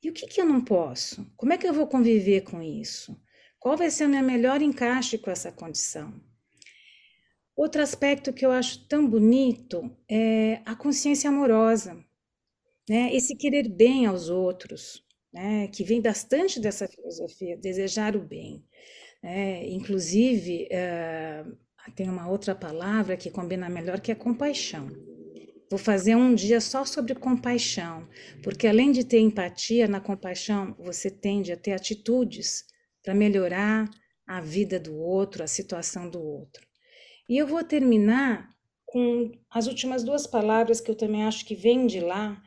e 0.03 0.09
o 0.09 0.13
que, 0.13 0.27
que 0.27 0.41
eu 0.41 0.45
não 0.45 0.61
posso? 0.61 1.25
Como 1.37 1.53
é 1.53 1.57
que 1.57 1.67
eu 1.67 1.73
vou 1.73 1.87
conviver 1.87 2.41
com 2.41 2.61
isso? 2.61 3.17
Qual 3.59 3.77
vai 3.77 3.89
ser 3.89 4.05
o 4.05 4.09
meu 4.09 4.23
melhor 4.23 4.61
encaixe 4.61 5.17
com 5.17 5.29
essa 5.29 5.51
condição? 5.51 6.13
Outro 7.55 7.81
aspecto 7.81 8.31
que 8.31 8.45
eu 8.45 8.51
acho 8.51 8.87
tão 8.87 9.05
bonito 9.05 9.93
é 10.09 10.61
a 10.65 10.75
consciência 10.75 11.29
amorosa, 11.29 12.01
né? 12.89 13.13
esse 13.13 13.35
querer 13.35 13.67
bem 13.67 14.05
aos 14.05 14.29
outros, 14.29 15.05
né? 15.33 15.67
que 15.67 15.83
vem 15.83 16.01
bastante 16.01 16.57
dessa 16.57 16.87
filosofia, 16.87 17.57
desejar 17.57 18.15
o 18.15 18.21
bem. 18.21 18.65
Né? 19.21 19.67
Inclusive, 19.69 20.67
uh, 20.71 21.57
tem 21.95 22.09
uma 22.09 22.29
outra 22.29 22.55
palavra 22.55 23.17
que 23.17 23.29
combina 23.29 23.69
melhor, 23.69 23.99
que 23.99 24.11
é 24.11 24.15
compaixão. 24.15 24.89
Vou 25.69 25.77
fazer 25.77 26.15
um 26.15 26.33
dia 26.33 26.59
só 26.59 26.83
sobre 26.83 27.13
compaixão, 27.13 28.07
porque 28.43 28.67
além 28.67 28.91
de 28.91 29.03
ter 29.03 29.19
empatia, 29.19 29.87
na 29.87 30.01
compaixão 30.01 30.75
você 30.79 31.11
tende 31.11 31.51
a 31.51 31.57
ter 31.57 31.73
atitudes 31.73 32.63
para 33.03 33.13
melhorar 33.13 33.87
a 34.25 34.41
vida 34.41 34.79
do 34.79 34.97
outro, 34.97 35.43
a 35.43 35.47
situação 35.47 36.09
do 36.09 36.21
outro. 36.21 36.65
E 37.27 37.37
eu 37.37 37.45
vou 37.45 37.63
terminar 37.63 38.49
com 38.83 39.31
as 39.51 39.67
últimas 39.67 40.03
duas 40.03 40.25
palavras 40.25 40.81
que 40.81 40.89
eu 40.89 40.95
também 40.95 41.23
acho 41.23 41.45
que 41.45 41.53
vêm 41.53 41.85
de 41.85 41.99
lá. 41.99 42.41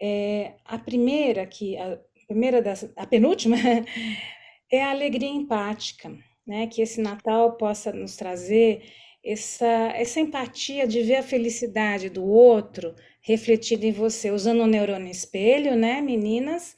É, 0.00 0.54
a 0.64 0.78
primeira, 0.78 1.44
que 1.44 1.76
a 1.76 1.98
primeira 2.28 2.62
das, 2.62 2.88
a 2.96 3.04
penúltima, 3.04 3.56
é 4.70 4.82
a 4.82 4.90
alegria 4.90 5.28
empática, 5.28 6.12
né? 6.46 6.66
Que 6.66 6.82
esse 6.82 7.00
Natal 7.00 7.56
possa 7.56 7.92
nos 7.92 8.16
trazer 8.16 8.82
essa, 9.24 9.66
essa 9.94 10.20
empatia 10.20 10.86
de 10.86 11.02
ver 11.02 11.16
a 11.16 11.22
felicidade 11.22 12.08
do 12.08 12.24
outro 12.24 12.94
refletida 13.20 13.86
em 13.86 13.92
você, 13.92 14.30
usando 14.30 14.60
o 14.62 14.66
neurônio 14.66 15.10
espelho, 15.10 15.76
né, 15.76 16.00
meninas? 16.00 16.76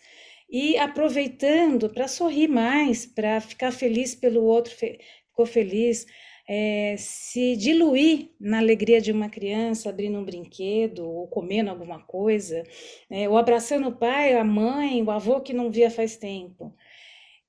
E 0.50 0.76
aproveitando 0.78 1.88
para 1.88 2.08
sorrir 2.08 2.48
mais, 2.48 3.06
para 3.06 3.40
ficar 3.40 3.70
feliz 3.70 4.14
pelo 4.16 4.42
outro, 4.42 4.74
ficou 4.74 5.46
feliz, 5.46 6.06
é, 6.48 6.96
se 6.98 7.54
diluir 7.54 8.30
na 8.40 8.58
alegria 8.58 9.00
de 9.00 9.12
uma 9.12 9.28
criança 9.28 9.88
abrindo 9.88 10.18
um 10.18 10.24
brinquedo 10.24 11.08
ou 11.08 11.28
comendo 11.28 11.70
alguma 11.70 12.00
coisa, 12.00 12.64
né, 13.08 13.28
ou 13.28 13.38
abraçando 13.38 13.86
o 13.88 13.96
pai, 13.96 14.34
a 14.34 14.42
mãe, 14.42 15.00
o 15.00 15.10
avô 15.12 15.40
que 15.40 15.52
não 15.52 15.70
via 15.70 15.88
faz 15.88 16.16
tempo. 16.16 16.74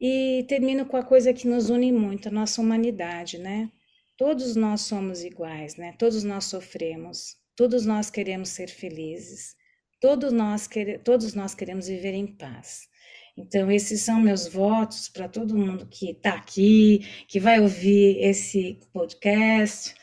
E 0.02 0.44
termino 0.48 0.84
com 0.88 0.98
a 0.98 1.04
coisa 1.04 1.32
que 1.32 1.48
nos 1.48 1.70
une 1.70 1.92
muito, 1.92 2.28
a 2.28 2.32
nossa 2.32 2.60
humanidade, 2.60 3.38
né? 3.38 3.72
Todos 4.18 4.56
nós 4.56 4.82
somos 4.82 5.24
iguais, 5.24 5.76
né? 5.76 5.94
Todos 6.00 6.24
nós 6.24 6.46
sofremos, 6.46 7.38
todos 7.56 7.86
nós 7.86 8.10
queremos 8.10 8.50
ser 8.50 8.68
felizes, 8.68 9.56
todos 10.00 10.34
nós, 10.34 10.66
quer, 10.66 11.04
todos 11.04 11.36
nós 11.36 11.54
queremos 11.54 11.88
viver 11.88 12.16
em 12.16 12.26
paz. 12.26 12.90
Então, 13.38 13.72
esses 13.72 14.02
são 14.02 14.20
meus 14.20 14.48
votos 14.48 15.08
para 15.08 15.30
todo 15.30 15.56
mundo 15.56 15.86
que 15.86 16.10
está 16.10 16.34
aqui, 16.34 17.06
que 17.28 17.40
vai 17.40 17.60
ouvir 17.60 18.18
esse 18.24 18.80
podcast, 18.92 19.94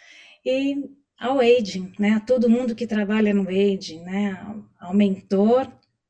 e 0.46 0.76
ao 1.18 1.40
Aging, 1.40 1.92
né? 1.98 2.10
A 2.12 2.20
todo 2.20 2.48
mundo 2.48 2.76
que 2.76 2.86
trabalha 2.86 3.34
no 3.34 3.48
Aging, 3.48 4.02
né? 4.04 4.38
Ao 4.78 4.94
mentor, 4.94 5.66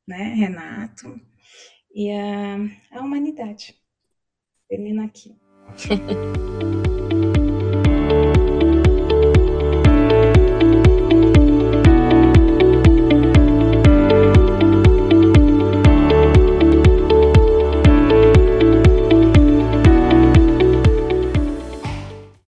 né? 0.07 0.35
Renato, 0.35 1.19
e 1.95 2.11
a, 2.11 2.57
a 2.93 3.01
humanidade. 3.01 3.78
Termino 4.69 5.03
aqui. 5.03 5.35